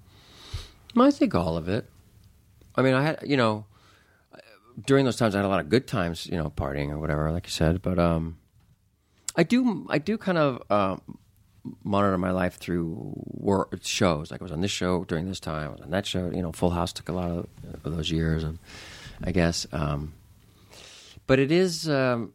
I 0.97 1.11
think 1.11 1.35
all 1.35 1.55
of 1.55 1.69
it. 1.69 1.87
I 2.75 2.81
mean, 2.81 2.95
I 2.95 3.03
had, 3.03 3.19
you 3.23 3.37
know, 3.37 3.65
during 4.85 5.05
those 5.05 5.17
times 5.17 5.35
I 5.35 5.39
had 5.39 5.45
a 5.45 5.49
lot 5.49 5.59
of 5.59 5.69
good 5.69 5.87
times, 5.87 6.27
you 6.27 6.37
know, 6.37 6.51
partying 6.55 6.89
or 6.89 6.99
whatever, 6.99 7.31
like 7.31 7.45
you 7.45 7.51
said. 7.51 7.81
But 7.81 7.99
um, 7.99 8.37
I 9.35 9.43
do, 9.43 9.85
I 9.89 9.97
do 9.97 10.17
kind 10.17 10.37
of 10.37 10.61
um, 10.71 11.17
monitor 11.83 12.17
my 12.17 12.31
life 12.31 12.55
through 12.55 13.13
shows. 13.81 14.31
Like 14.31 14.41
I 14.41 14.43
was 14.43 14.51
on 14.51 14.61
this 14.61 14.71
show 14.71 15.03
during 15.05 15.27
this 15.27 15.39
time, 15.39 15.69
I 15.69 15.71
was 15.71 15.81
on 15.81 15.89
that 15.91 16.05
show. 16.05 16.29
You 16.31 16.41
know, 16.41 16.51
Full 16.51 16.71
House 16.71 16.93
took 16.93 17.09
a 17.09 17.13
lot 17.13 17.31
of, 17.31 17.47
of 17.83 17.95
those 17.95 18.11
years, 18.11 18.43
and 18.43 18.59
I 19.23 19.31
guess. 19.31 19.65
Um, 19.71 20.13
but 21.25 21.39
it 21.39 21.51
is. 21.51 21.89
Um, 21.89 22.33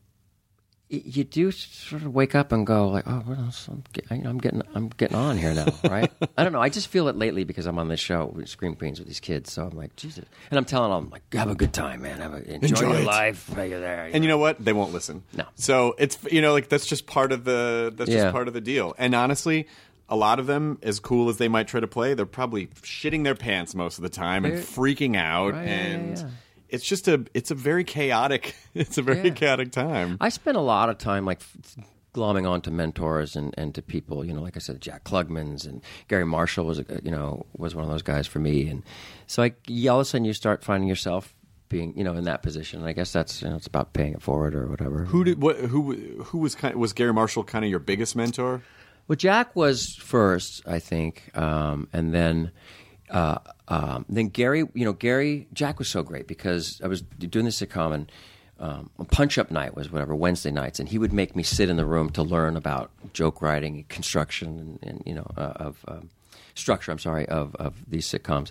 you 0.93 1.25
do 1.25 1.51
sort 1.51 2.03
of 2.03 2.15
wake 2.15 2.35
up 2.35 2.53
and 2.53 2.67
go 2.67 2.89
like, 2.89 3.05
oh, 3.07 3.21
what 3.25 3.39
else? 3.39 3.67
I'm, 3.69 3.83
get, 3.93 4.05
I- 4.11 4.23
I'm 4.29 4.39
getting, 4.39 4.63
I'm 4.75 4.89
getting 4.91 5.17
on 5.17 5.39
here 5.39 5.55
now, 5.55 5.67
right? 5.91 6.13
I 6.37 6.45
don't 6.45 6.53
know. 6.53 6.61
I 6.61 6.69
just 6.69 6.89
feel 6.89 7.09
it 7.09 7.17
lately 7.17 7.45
because 7.45 7.67
I'm 7.67 7.79
on 7.79 7.89
this 7.89 7.99
show 8.01 8.27
with 8.27 8.49
Scream 8.49 8.75
Queens 8.77 8.99
with 8.99 9.09
these 9.09 9.21
kids. 9.21 9.53
So 9.53 9.65
I'm 9.67 9.77
like, 9.77 9.97
Jesus, 9.97 10.25
and 10.51 10.59
I'm 10.59 10.65
telling 10.65 10.91
them 10.91 11.11
like, 11.11 11.23
have 11.35 11.51
a 11.51 11.55
good 11.55 11.73
time, 11.73 12.03
man. 12.03 12.19
Have 12.21 12.35
a, 12.35 12.39
enjoy, 12.55 12.67
Enjoy 12.69 12.93
your 12.93 13.01
it. 13.01 13.05
life 13.07 13.49
while 13.57 13.65
you're 13.67 13.81
there. 13.81 14.11
and 14.13 14.23
you 14.23 14.29
know 14.29 14.39
what 14.39 14.63
they 14.63 14.73
won't 14.73 14.93
listen 14.93 15.23
No. 15.35 15.45
so 15.55 15.95
it's 15.99 16.19
you 16.31 16.43
know 16.43 16.53
like 16.53 16.69
that's 16.69 16.87
just 16.87 17.07
part 17.07 17.33
of 17.33 17.45
the 17.45 17.93
that's 17.97 18.11
Yeah. 18.11 18.25
just 18.25 18.33
part 18.33 18.47
of 18.49 18.55
the 18.55 18.61
deal 18.61 18.95
and 18.99 19.15
honestly 19.15 19.67
a 20.09 20.17
lot 20.17 20.39
of 20.39 20.47
them, 20.47 20.79
as 20.83 21.01
cool 21.01 21.31
as 21.31 21.39
they 21.39 21.49
might 21.49 21.67
try 21.69 21.81
to 21.81 21.87
play, 21.87 22.13
they're 22.13 22.27
probably 22.27 22.67
shitting 22.83 23.25
their 23.25 23.35
pants 23.35 23.75
most 23.75 23.97
of 23.97 24.03
the 24.03 24.11
time 24.11 24.45
and 24.45 24.55
freaking 24.57 25.17
out, 25.17 25.55
Right, 25.55 25.65
yeah, 25.67 25.71
yeah, 25.71 25.81
and 25.95 26.19
yeah. 26.19 26.27
It's 26.73 26.85
just 26.85 27.07
a 27.09 27.25
it's 27.35 27.51
a 27.51 27.55
very 27.55 27.85
chaotic 27.85 28.57
it's 28.75 28.99
a 28.99 29.03
very 29.03 29.29
Yeah. 29.29 29.35
chaotic 29.35 29.71
time. 29.73 30.17
I 30.21 30.29
spent 30.31 30.57
a 30.57 30.61
lot 30.61 30.89
of 30.89 30.99
time 30.99 31.25
like 31.25 31.41
glomming 32.15 32.47
on 32.49 32.61
to 32.63 32.71
mentors 32.71 33.37
and, 33.37 33.55
and 33.57 33.75
to 33.75 33.81
people, 33.81 34.25
you 34.25 34.35
know, 34.35 34.43
like 34.43 34.57
I 34.57 34.61
said, 34.61 34.81
Jack 34.83 35.05
Klugman's 35.05 35.65
and 35.65 35.81
Garry 36.09 36.27
Marshall 36.27 36.67
was, 36.67 36.79
a, 36.79 36.85
you 37.03 37.11
know, 37.11 37.47
was 37.57 37.75
one 37.75 37.85
of 37.85 37.91
those 37.91 38.03
guys 38.03 38.27
for 38.27 38.39
me. 38.39 38.69
And 38.69 38.83
so 39.27 39.43
I, 39.43 39.53
yeah, 39.67 39.93
all 39.93 40.01
of 40.01 40.03
a 40.03 40.05
sudden 40.05 40.27
you 40.27 40.35
start 40.35 40.63
finding 40.63 40.89
yourself 40.91 41.35
being, 41.71 41.97
you 41.97 42.05
know, 42.05 42.13
in 42.15 42.25
that 42.25 42.43
position. 42.43 42.81
And 42.81 42.89
I 42.89 42.93
guess 42.93 43.13
that's, 43.15 43.41
you 43.41 43.49
know, 43.49 43.57
it's 43.57 43.67
about 43.67 43.95
paying 43.95 44.13
it 44.13 44.21
forward 44.21 44.55
or 44.55 44.67
whatever. 44.67 45.05
Who 45.05 45.25
did 45.25 45.41
what? 45.41 45.57
Who 45.57 45.95
who 46.25 46.37
was 46.39 46.55
kind? 46.55 46.75
Was 46.77 46.93
Garry 46.93 47.15
Marshall 47.15 47.45
kind 47.45 47.65
of 47.65 47.71
your 47.71 47.81
biggest 47.81 48.15
mentor? 48.15 48.61
Well, 49.09 49.17
Jack 49.17 49.57
was 49.57 49.95
first, 49.97 50.63
I 50.69 50.81
think, 50.81 51.35
um, 51.37 51.89
and 51.95 52.13
then 52.13 52.51
uh, 53.13 53.39
um, 53.69 54.05
then 54.09 54.29
Garry. 54.29 54.61
You 54.75 54.85
know, 54.85 54.93
Garry 54.93 55.47
Jack 55.53 55.79
was 55.79 55.89
so 55.89 56.03
great 56.03 56.27
because 56.27 56.81
I 56.83 56.89
was 56.89 57.03
doing 57.03 57.45
this 57.45 57.61
sitcom 57.61 57.95
and 57.95 58.13
um, 58.59 58.91
Punch 59.11 59.39
Up 59.39 59.51
Night 59.51 59.77
was 59.77 59.91
whatever 59.91 60.15
Wednesday 60.15 60.51
nights, 60.51 60.81
and 60.81 60.89
he 60.89 60.99
would 60.99 61.13
make 61.13 61.37
me 61.37 61.43
sit 61.43 61.69
in 61.69 61.77
the 61.77 61.85
room 61.85 62.11
to 62.11 62.23
learn 62.23 62.57
about 62.57 62.91
joke 63.13 63.43
writing, 63.43 63.85
construction, 63.89 64.79
and, 64.83 64.91
and 64.91 65.03
you 65.07 65.15
know 65.15 65.27
uh, 65.37 65.53
of. 65.57 65.85
Um, 65.87 66.11
Structure, 66.55 66.93
I'm 66.93 66.99
sorry, 66.99 67.27
of, 67.29 67.55
of 67.57 67.75
these 67.89 68.07
sitcoms, 68.07 68.51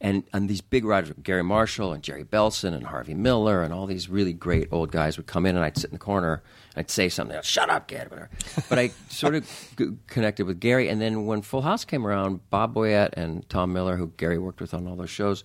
and 0.00 0.24
and 0.32 0.48
these 0.48 0.60
big 0.60 0.84
writers, 0.84 1.12
Garry 1.22 1.42
Marshall 1.42 1.92
and 1.92 2.02
Jerry 2.02 2.24
Belson 2.24 2.74
and 2.74 2.86
Harvey 2.86 3.14
Miller 3.14 3.62
and 3.62 3.72
all 3.74 3.86
these 3.86 4.08
really 4.08 4.32
great 4.32 4.68
old 4.70 4.92
guys 4.92 5.16
would 5.16 5.26
come 5.26 5.46
in, 5.46 5.56
and 5.56 5.64
I'd 5.64 5.76
sit 5.76 5.90
in 5.90 5.94
the 5.94 5.98
corner, 5.98 6.42
I'd 6.76 6.90
say 6.90 7.08
something, 7.08 7.34
they'd, 7.34 7.44
shut 7.44 7.70
up, 7.70 7.90
whatever. 7.90 8.30
But 8.68 8.78
I 8.78 8.88
sort 9.08 9.34
of 9.34 9.48
g- 9.76 9.96
connected 10.06 10.46
with 10.46 10.60
Garry, 10.60 10.88
and 10.88 11.00
then 11.00 11.26
when 11.26 11.42
Full 11.42 11.62
House 11.62 11.84
came 11.84 12.06
around, 12.06 12.48
Bob 12.50 12.74
Boyett 12.74 13.10
and 13.14 13.48
Tom 13.48 13.72
Miller, 13.72 13.96
who 13.96 14.08
Garry 14.16 14.38
worked 14.38 14.60
with 14.60 14.74
on 14.74 14.86
all 14.86 14.96
those 14.96 15.10
shows, 15.10 15.44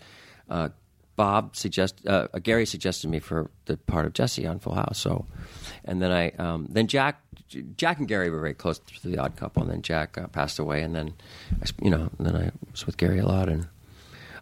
uh, 0.49 0.69
Bob 1.15 1.55
suggest 1.55 2.05
uh, 2.07 2.27
Garry 2.43 2.65
suggested 2.65 3.09
me 3.09 3.19
for 3.19 3.49
the 3.65 3.77
part 3.77 4.05
of 4.05 4.13
Jesse 4.13 4.45
on 4.45 4.59
Full 4.59 4.75
House. 4.75 4.99
So, 4.99 5.25
and 5.85 6.01
then 6.01 6.11
I 6.11 6.31
um, 6.31 6.67
then 6.69 6.87
Jack 6.87 7.21
Jack 7.77 7.99
and 7.99 8.07
Garry 8.07 8.29
were 8.29 8.39
very 8.39 8.53
close 8.53 8.79
to 8.79 9.07
the 9.07 9.17
Odd 9.17 9.35
Couple, 9.35 9.63
and 9.63 9.71
then 9.71 9.81
Jack 9.81 10.17
uh, 10.17 10.27
passed 10.27 10.59
away, 10.59 10.81
and 10.81 10.95
then 10.95 11.13
I, 11.61 11.65
you 11.81 11.89
know 11.89 12.09
then 12.19 12.35
I 12.35 12.51
was 12.71 12.85
with 12.85 12.97
Garry 12.97 13.19
a 13.19 13.25
lot, 13.25 13.49
and 13.49 13.67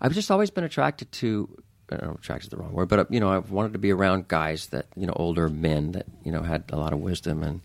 I've 0.01 0.13
just 0.13 0.31
always 0.31 0.49
been 0.49 0.63
attracted 0.63 1.11
to. 1.13 1.49
I 1.91 1.97
don't 1.97 2.07
know, 2.07 2.15
attracted 2.15 2.49
the 2.49 2.57
wrong 2.57 2.71
word, 2.71 2.87
but 2.87 2.99
uh, 2.99 3.05
you 3.09 3.19
know, 3.19 3.29
I've 3.29 3.51
wanted 3.51 3.73
to 3.73 3.79
be 3.79 3.91
around 3.91 4.27
guys 4.27 4.67
that 4.67 4.87
you 4.95 5.05
know, 5.05 5.13
older 5.15 5.49
men 5.49 5.91
that 5.91 6.05
you 6.23 6.31
know 6.31 6.41
had 6.41 6.63
a 6.71 6.77
lot 6.77 6.93
of 6.93 6.99
wisdom 6.99 7.43
and 7.43 7.61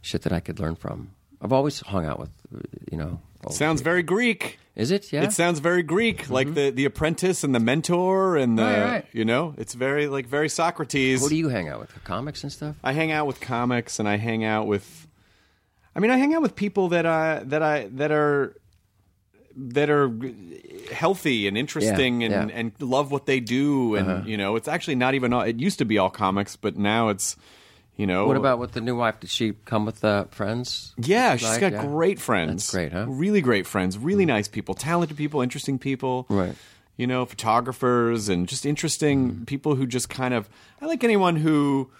shit 0.00 0.22
that 0.22 0.32
I 0.32 0.40
could 0.40 0.58
learn 0.58 0.74
from. 0.74 1.10
I've 1.40 1.52
always 1.52 1.80
hung 1.80 2.06
out 2.06 2.18
with, 2.18 2.30
uh, 2.54 2.60
you 2.90 2.98
know. 2.98 3.20
Sounds 3.50 3.80
very 3.82 4.02
Greek. 4.02 4.58
Is 4.74 4.90
it? 4.92 5.12
Yeah. 5.12 5.20
Mm-hmm. 5.20 5.28
It 5.28 5.32
sounds 5.32 5.58
very 5.58 5.82
Greek, 5.82 6.30
like 6.30 6.54
the 6.54 6.70
the 6.70 6.84
apprentice 6.84 7.42
and 7.42 7.54
the 7.54 7.60
mentor 7.60 8.36
and 8.36 8.56
the 8.58 8.62
Right, 8.62 8.82
right. 8.84 9.06
you 9.12 9.24
know, 9.24 9.54
it's 9.58 9.74
very 9.74 10.06
like 10.06 10.26
very 10.26 10.48
Socrates. 10.48 11.20
What 11.20 11.30
do 11.30 11.36
you 11.36 11.48
hang 11.48 11.68
out 11.68 11.80
with? 11.80 12.04
Comics 12.04 12.42
and 12.44 12.52
stuff? 12.52 12.76
I 12.84 12.92
hang 12.92 13.10
out 13.10 13.26
with 13.26 13.40
comics 13.40 13.98
and 13.98 14.08
I 14.08 14.16
hang 14.18 14.44
out 14.44 14.66
with 14.68 15.06
I 15.96 16.00
mean 16.00 16.10
I 16.12 16.16
hang 16.16 16.32
out 16.34 16.42
with 16.42 16.54
people 16.54 16.88
that 16.90 17.06
I 17.06 17.42
that 17.44 17.62
I 17.62 17.88
that 17.94 18.12
are 18.12 18.54
that 19.56 19.90
are 19.90 20.12
healthy 20.92 21.48
and 21.48 21.58
interesting 21.58 22.20
Yeah, 22.20 22.26
and 22.26 22.32
yeah. 22.32 22.40
Uh-huh. 22.42 22.50
and 22.54 22.72
love 22.80 23.10
what 23.10 23.26
they 23.26 23.40
do 23.40 23.96
and 23.96 24.28
you 24.28 24.36
know 24.36 24.54
it's 24.54 24.68
actually 24.68 24.94
not 24.94 25.14
even 25.14 25.32
all, 25.32 25.40
it 25.42 25.58
used 25.58 25.78
to 25.78 25.84
be 25.84 25.98
all 25.98 26.10
comics 26.10 26.54
but 26.54 26.76
now 26.76 27.08
it's 27.08 27.34
you 27.98 28.06
know 28.06 28.26
What 28.26 28.38
about 28.38 28.58
with 28.58 28.72
the 28.72 28.80
new 28.80 28.96
wife? 28.96 29.20
Did 29.20 29.28
she 29.28 29.52
come 29.66 29.84
with 29.84 30.02
uh, 30.02 30.24
friends? 30.30 30.94
yeah, 30.96 31.36
she's 31.36 31.46
Like, 31.50 31.60
got 31.60 31.72
yeah. 31.72 31.84
great 31.86 32.18
friends. 32.18 32.62
That's 32.64 32.70
great, 32.72 32.92
huh? 32.92 33.04
Mm. 33.04 33.20
Really 33.20 33.42
great 33.42 33.66
friends. 33.66 33.98
Really 33.98 34.24
nice 34.24 34.48
people. 34.48 34.74
Talented 34.74 35.16
people. 35.18 35.42
Interesting 35.42 35.78
people. 35.78 36.24
Right. 36.30 36.54
You 36.96 37.06
know, 37.06 37.26
photographers 37.26 38.28
and 38.30 38.48
just 38.48 38.64
interesting 38.64 39.30
Mm. 39.32 39.46
people 39.46 39.74
who 39.74 39.86
just 39.86 40.08
kind 40.08 40.32
of. 40.32 40.48
I 40.80 40.86
like 40.86 41.04
anyone 41.04 41.36
who 41.36 41.90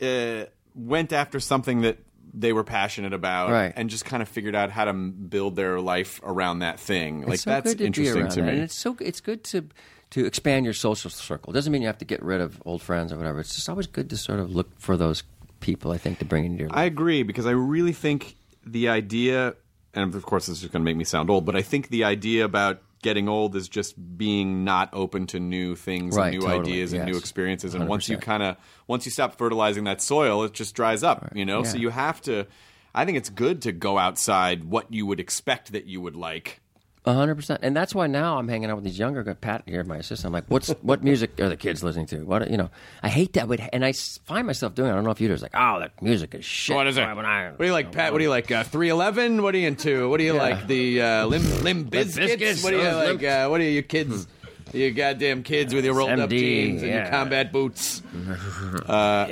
uh, 0.00 0.44
went 0.74 1.12
after 1.12 1.40
something 1.40 1.80
that 1.82 1.98
they 2.32 2.52
were 2.52 2.62
passionate 2.64 3.12
about, 3.12 3.50
Right. 3.50 3.72
and 3.74 3.90
just 3.90 4.04
kind 4.04 4.22
of 4.22 4.28
figured 4.28 4.54
out 4.54 4.70
how 4.70 4.84
to 4.84 4.92
build 4.92 5.56
their 5.56 5.80
life 5.80 6.20
around 6.22 6.60
that 6.60 6.78
thing. 6.78 7.26
Like 7.26 7.40
so 7.40 7.50
that's 7.50 7.72
interesting 7.74 8.28
to 8.28 8.34
that. 8.36 8.42
me. 8.42 8.52
And 8.52 8.60
it's 8.62 8.74
so 8.74 8.96
it's 9.00 9.20
good 9.20 9.42
to 9.44 9.64
to 10.10 10.26
expand 10.26 10.64
your 10.64 10.74
social 10.74 11.10
circle. 11.10 11.52
Doesn't 11.52 11.72
mean 11.72 11.82
you 11.82 11.88
have 11.88 11.98
to 11.98 12.04
get 12.04 12.22
rid 12.22 12.40
of 12.40 12.60
old 12.64 12.82
friends 12.82 13.12
or 13.12 13.16
whatever. 13.16 13.40
It's 13.40 13.54
just 13.54 13.68
always 13.68 13.86
good 13.86 14.10
to 14.10 14.16
sort 14.16 14.40
of 14.40 14.54
look 14.54 14.68
for 14.78 14.96
those 14.96 15.22
people. 15.60 15.92
I 15.92 15.98
think 15.98 16.18
to 16.18 16.24
bring 16.24 16.44
into 16.44 16.58
your 16.58 16.68
life. 16.68 16.78
I 16.78 16.84
agree 16.84 17.22
because 17.22 17.46
I 17.46 17.52
really 17.52 17.92
think 17.92 18.36
the 18.66 18.88
idea, 18.88 19.54
and 19.94 20.14
of 20.14 20.22
course 20.24 20.46
this 20.46 20.62
is 20.62 20.68
going 20.68 20.82
to 20.82 20.84
make 20.84 20.96
me 20.96 21.04
sound 21.04 21.30
old, 21.30 21.44
but 21.44 21.54
I 21.56 21.62
think 21.62 21.88
the 21.88 22.04
idea 22.04 22.44
about 22.44 22.82
getting 23.02 23.28
old 23.28 23.56
is 23.56 23.68
just 23.68 23.94
being 24.18 24.64
not 24.64 24.90
open 24.92 25.26
to 25.28 25.40
new 25.40 25.74
things 25.74 26.16
Right, 26.16 26.26
and 26.26 26.34
new 26.34 26.46
totally, 26.46 26.72
ideas 26.72 26.92
and 26.92 27.06
new 27.06 27.16
experiences. 27.16 27.74
And 27.74 27.88
once 27.88 28.08
you 28.08 28.18
kind 28.18 28.42
of 28.42 28.56
once 28.86 29.06
you 29.06 29.12
stop 29.12 29.36
fertilizing 29.36 29.84
that 29.84 30.02
soil, 30.02 30.44
it 30.44 30.52
just 30.52 30.74
dries 30.74 31.02
up. 31.02 31.32
You 31.34 31.44
know, 31.44 31.62
so 31.62 31.76
you 31.76 31.90
have 31.90 32.20
to. 32.22 32.46
I 32.92 33.04
think 33.04 33.18
it's 33.18 33.30
good 33.30 33.62
to 33.62 33.72
go 33.72 33.98
outside 33.98 34.64
what 34.64 34.92
you 34.92 35.06
would 35.06 35.20
expect 35.20 35.72
that 35.72 35.86
you 35.86 36.00
would 36.00 36.16
like. 36.16 36.59
A 37.06 37.14
hundred 37.14 37.36
percent, 37.36 37.60
and 37.62 37.74
that's 37.74 37.94
why 37.94 38.06
now 38.08 38.36
I'm 38.36 38.46
hanging 38.46 38.68
out 38.68 38.76
with 38.76 38.84
these 38.84 38.98
younger. 38.98 39.24
Pat 39.34 39.62
here, 39.64 39.82
my 39.84 39.96
assistant. 39.96 40.26
I'm 40.26 40.32
like, 40.34 40.44
what's 40.48 40.68
what 40.82 41.02
music 41.02 41.40
are 41.40 41.48
the 41.48 41.56
kids 41.56 41.82
listening 41.82 42.04
to? 42.08 42.24
What 42.26 42.50
you 42.50 42.58
know? 42.58 42.68
I 43.02 43.08
hate 43.08 43.32
that, 43.32 43.48
but 43.48 43.58
and 43.72 43.84
I 43.86 43.92
find 43.92 44.46
myself 44.46 44.74
doing. 44.74 44.88
it. 44.90 44.92
I 44.92 44.96
don't 44.96 45.04
know 45.04 45.10
if 45.10 45.18
you 45.18 45.28
do. 45.28 45.32
It's 45.32 45.42
like, 45.42 45.54
oh, 45.54 45.80
that 45.80 46.02
music 46.02 46.34
is 46.34 46.44
shit. 46.44 46.76
What 46.76 46.86
is 46.86 46.98
it? 46.98 47.16
When 47.16 47.24
I- 47.24 47.50
What 47.52 47.58
do 47.58 47.64
you 47.64 47.72
like, 47.72 47.90
Pat? 47.90 48.12
What 48.12 48.18
do 48.18 48.24
you 48.24 48.30
like? 48.30 48.50
Uh, 48.50 48.64
Three 48.64 48.90
eleven. 48.90 49.42
What 49.42 49.54
are 49.54 49.58
you 49.58 49.68
into? 49.68 50.10
What 50.10 50.18
do 50.18 50.24
you 50.24 50.34
Yeah. 50.34 50.42
like? 50.42 50.66
The 50.66 51.00
uh, 51.00 51.26
lim 51.26 51.62
lim 51.64 51.84
biscuits. 51.90 52.16
Biscuits, 52.36 52.62
What 52.62 52.70
do 52.72 52.76
you 52.76 52.82
those 52.82 53.14
like? 53.22 53.24
Uh, 53.24 53.48
what 53.48 53.60
are 53.62 53.64
you 53.64 53.82
kids? 53.82 54.26
You 54.74 54.90
goddamn 54.92 55.42
kids 55.42 55.74
with 55.74 55.86
your 55.86 55.94
rolled 55.94 56.10
up 56.20 56.28
MD, 56.30 56.38
jeans 56.38 56.82
and 56.82 56.92
your 56.92 57.06
combat 57.08 57.50
boots. 57.50 58.02
uh, 58.86 59.26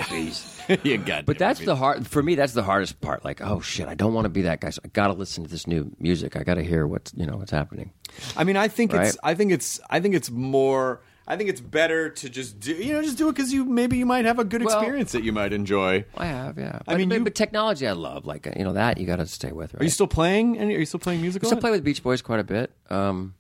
you 0.85 0.99
goddamn. 0.99 1.25
But 1.25 1.39
that's 1.39 1.61
the 1.61 1.77
hard 1.77 2.07
for 2.07 2.23
me. 2.23 2.35
That's 2.35 2.53
the 2.53 2.63
hardest 2.63 3.01
part. 3.01 3.25
Like, 3.25 3.41
oh 3.41 3.61
shit, 3.61 3.89
I 3.89 3.95
don't 3.95 4.15
want 4.15 4.25
to 4.27 4.31
be 4.31 4.43
that 4.43 4.61
guy. 4.61 4.71
So 4.71 4.81
I 4.85 4.89
got 4.89 5.09
to 5.09 5.13
listen 5.15 5.45
to 5.45 5.51
this 5.51 5.67
new 5.67 5.91
music. 5.99 6.37
I 6.37 6.43
got 6.43 6.55
to 6.55 6.63
hear 6.65 6.87
what's 6.87 7.13
you 7.15 7.27
know 7.27 7.37
what's 7.37 7.51
happening. 7.51 7.93
I 8.37 8.45
mean, 8.45 8.57
I 8.57 8.69
think 8.69 8.93
it's. 8.95 9.17
I 9.23 9.35
think 9.35 9.53
it's. 9.53 9.81
I 9.91 10.01
think 10.01 10.15
it's 10.15 10.31
more. 10.31 11.01
I 11.31 11.37
think 11.37 11.51
it's 11.51 11.61
better 11.61 12.09
to 12.09 12.29
just 12.31 12.59
do. 12.59 12.73
You 12.73 12.95
know, 12.95 13.03
just 13.03 13.19
do 13.19 13.29
it 13.29 13.35
because 13.35 13.53
you 13.53 13.65
maybe 13.67 13.99
you 13.99 14.07
might 14.07 14.25
have 14.25 14.39
a 14.39 14.45
good 14.45 14.63
Well- 14.65 14.79
experience 14.79 15.13
that 15.13 15.25
you 15.25 15.33
might 15.33 15.53
enjoy. 15.53 16.07
I 16.17 16.25
have, 16.25 16.57
yeah. 16.59 16.79
I 16.87 16.93
But- 16.93 16.97
mean, 16.97 17.09
but, 17.11 17.15
you- 17.19 17.25
but 17.25 17.35
technology, 17.35 17.87
I 17.87 17.93
love. 17.93 18.25
Like, 18.25 18.47
uh, 18.47 18.53
you 18.57 18.65
know, 18.65 18.73
that 18.73 18.97
you 18.97 19.07
got 19.07 19.17
to 19.17 19.27
stay 19.27 19.53
with. 19.53 19.75
Right? 19.75 19.83
Are 19.83 19.85
you 19.85 19.91
still 19.91 20.07
playing? 20.07 20.59
Any, 20.59 20.75
are 20.75 20.79
you 20.79 20.87
still 20.87 21.01
playing 21.01 21.21
music? 21.21 21.45
I 21.45 21.49
still 21.49 21.61
play 21.61 21.71
with 21.71 21.85
Beach 21.85 22.03
Boys 22.03 22.23
quite 22.23 22.41
a 22.41 22.45
bit. 22.45 22.73
Um, 22.89 23.35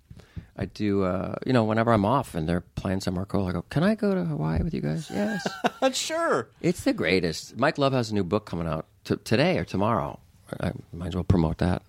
I 0.61 0.65
do, 0.65 1.05
uh, 1.05 1.37
you 1.47 1.53
know, 1.53 1.63
whenever 1.65 1.93
I'm 1.93 2.05
off 2.05 2.35
and 2.35 2.49
they're 2.49 2.65
playing 2.75 3.01
somewhere 3.01 3.25
cool, 3.25 3.47
I 3.47 3.53
go, 3.53 3.63
"Can 3.71 3.85
I 3.85 3.95
go 3.95 4.15
to 4.15 4.25
Hawaii 4.25 4.61
with 4.63 4.75
you 4.75 4.81
guys?" 4.81 5.09
Yes, 5.09 5.47
sure. 5.97 6.49
it's 6.61 6.83
the 6.83 6.93
greatest. 6.93 7.57
Mike 7.57 7.79
Love 7.79 7.93
has 7.93 8.11
a 8.11 8.15
new 8.15 8.25
book 8.25 8.45
coming 8.45 8.67
out 8.67 8.87
t- 9.05 9.17
today 9.23 9.59
or 9.59 9.65
tomorrow. 9.65 10.19
I 10.61 10.73
might 10.93 11.09
as 11.09 11.15
well 11.15 11.25
promote 11.25 11.59
that. 11.59 11.83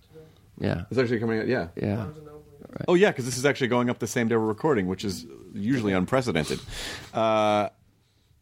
Yeah, 0.60 0.84
It's 0.92 1.00
actually 1.00 1.20
coming 1.20 1.40
out. 1.40 1.48
Yeah. 1.48 1.70
yeah. 1.82 2.08
Oh 2.88 2.94
yeah, 2.94 3.10
because 3.10 3.26
this 3.26 3.38
is 3.38 3.46
actually 3.46 3.70
going 3.70 3.90
up 3.90 3.98
the 4.00 4.06
same 4.08 4.28
day 4.28 4.36
we're 4.36 4.46
recording, 4.46 4.88
which 4.88 5.04
is 5.04 5.26
usually 5.54 5.94
unprecedented. 5.94 6.60
Uh, 7.14 7.70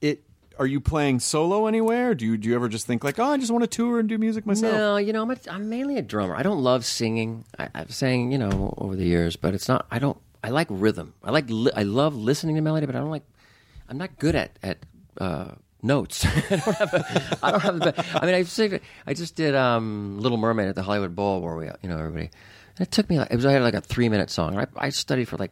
it. 0.01 0.23
Are 0.59 0.65
you 0.65 0.79
playing 0.79 1.19
solo 1.19 1.67
anywhere? 1.67 2.15
Do 2.15 2.25
you 2.25 2.37
do 2.37 2.49
you 2.49 2.55
ever 2.55 2.67
just 2.67 2.87
think 2.87 3.03
like, 3.03 3.19
oh, 3.19 3.25
I 3.25 3.37
just 3.37 3.51
want 3.51 3.63
to 3.63 3.67
tour 3.67 3.99
and 3.99 4.09
do 4.09 4.17
music 4.17 4.45
myself? 4.45 4.73
No, 4.73 4.97
you 4.97 5.13
know, 5.13 5.21
I'm, 5.21 5.31
a, 5.31 5.37
I'm 5.49 5.69
mainly 5.69 5.97
a 5.97 6.01
drummer. 6.01 6.35
I 6.35 6.43
don't 6.43 6.63
love 6.63 6.85
singing. 6.85 7.45
I, 7.59 7.69
I've 7.75 7.93
sang, 7.93 8.31
you 8.31 8.37
know, 8.37 8.73
over 8.77 8.95
the 8.95 9.05
years, 9.05 9.35
but 9.35 9.53
it's 9.53 9.67
not. 9.67 9.85
I 9.91 9.99
don't. 9.99 10.17
I 10.43 10.49
like 10.49 10.67
rhythm. 10.69 11.13
I 11.23 11.31
like. 11.31 11.45
Li- 11.49 11.71
I 11.75 11.83
love 11.83 12.15
listening 12.15 12.55
to 12.55 12.61
melody, 12.61 12.85
but 12.85 12.95
I 12.95 12.99
don't 12.99 13.09
like. 13.11 13.25
I'm 13.89 13.97
not 13.97 14.17
good 14.19 14.35
at 14.35 14.57
at 14.63 14.77
uh, 15.19 15.51
notes. 15.81 16.25
I 16.25 16.57
don't 16.57 16.75
have. 16.75 16.93
A, 16.93 17.05
I 17.43 17.51
don't 17.51 17.61
have. 17.61 18.17
I 18.21 18.25
mean, 18.25 18.35
I 18.35 18.43
just, 18.43 18.59
I 19.05 19.13
just 19.13 19.35
did 19.35 19.55
um, 19.55 20.19
Little 20.19 20.37
Mermaid 20.37 20.67
at 20.67 20.75
the 20.75 20.83
Hollywood 20.83 21.15
Bowl, 21.15 21.41
where 21.41 21.55
we, 21.55 21.65
you 21.65 21.89
know, 21.89 21.97
everybody. 21.97 22.29
And 22.77 22.87
it 22.87 22.91
took 22.91 23.09
me. 23.09 23.19
Like, 23.19 23.31
it 23.31 23.35
was 23.35 23.45
I 23.45 23.51
had 23.51 23.61
like 23.61 23.73
a 23.73 23.81
three 23.81 24.09
minute 24.09 24.29
song. 24.29 24.57
I, 24.57 24.67
I 24.75 24.89
studied 24.89 25.27
for 25.27 25.37
like 25.37 25.51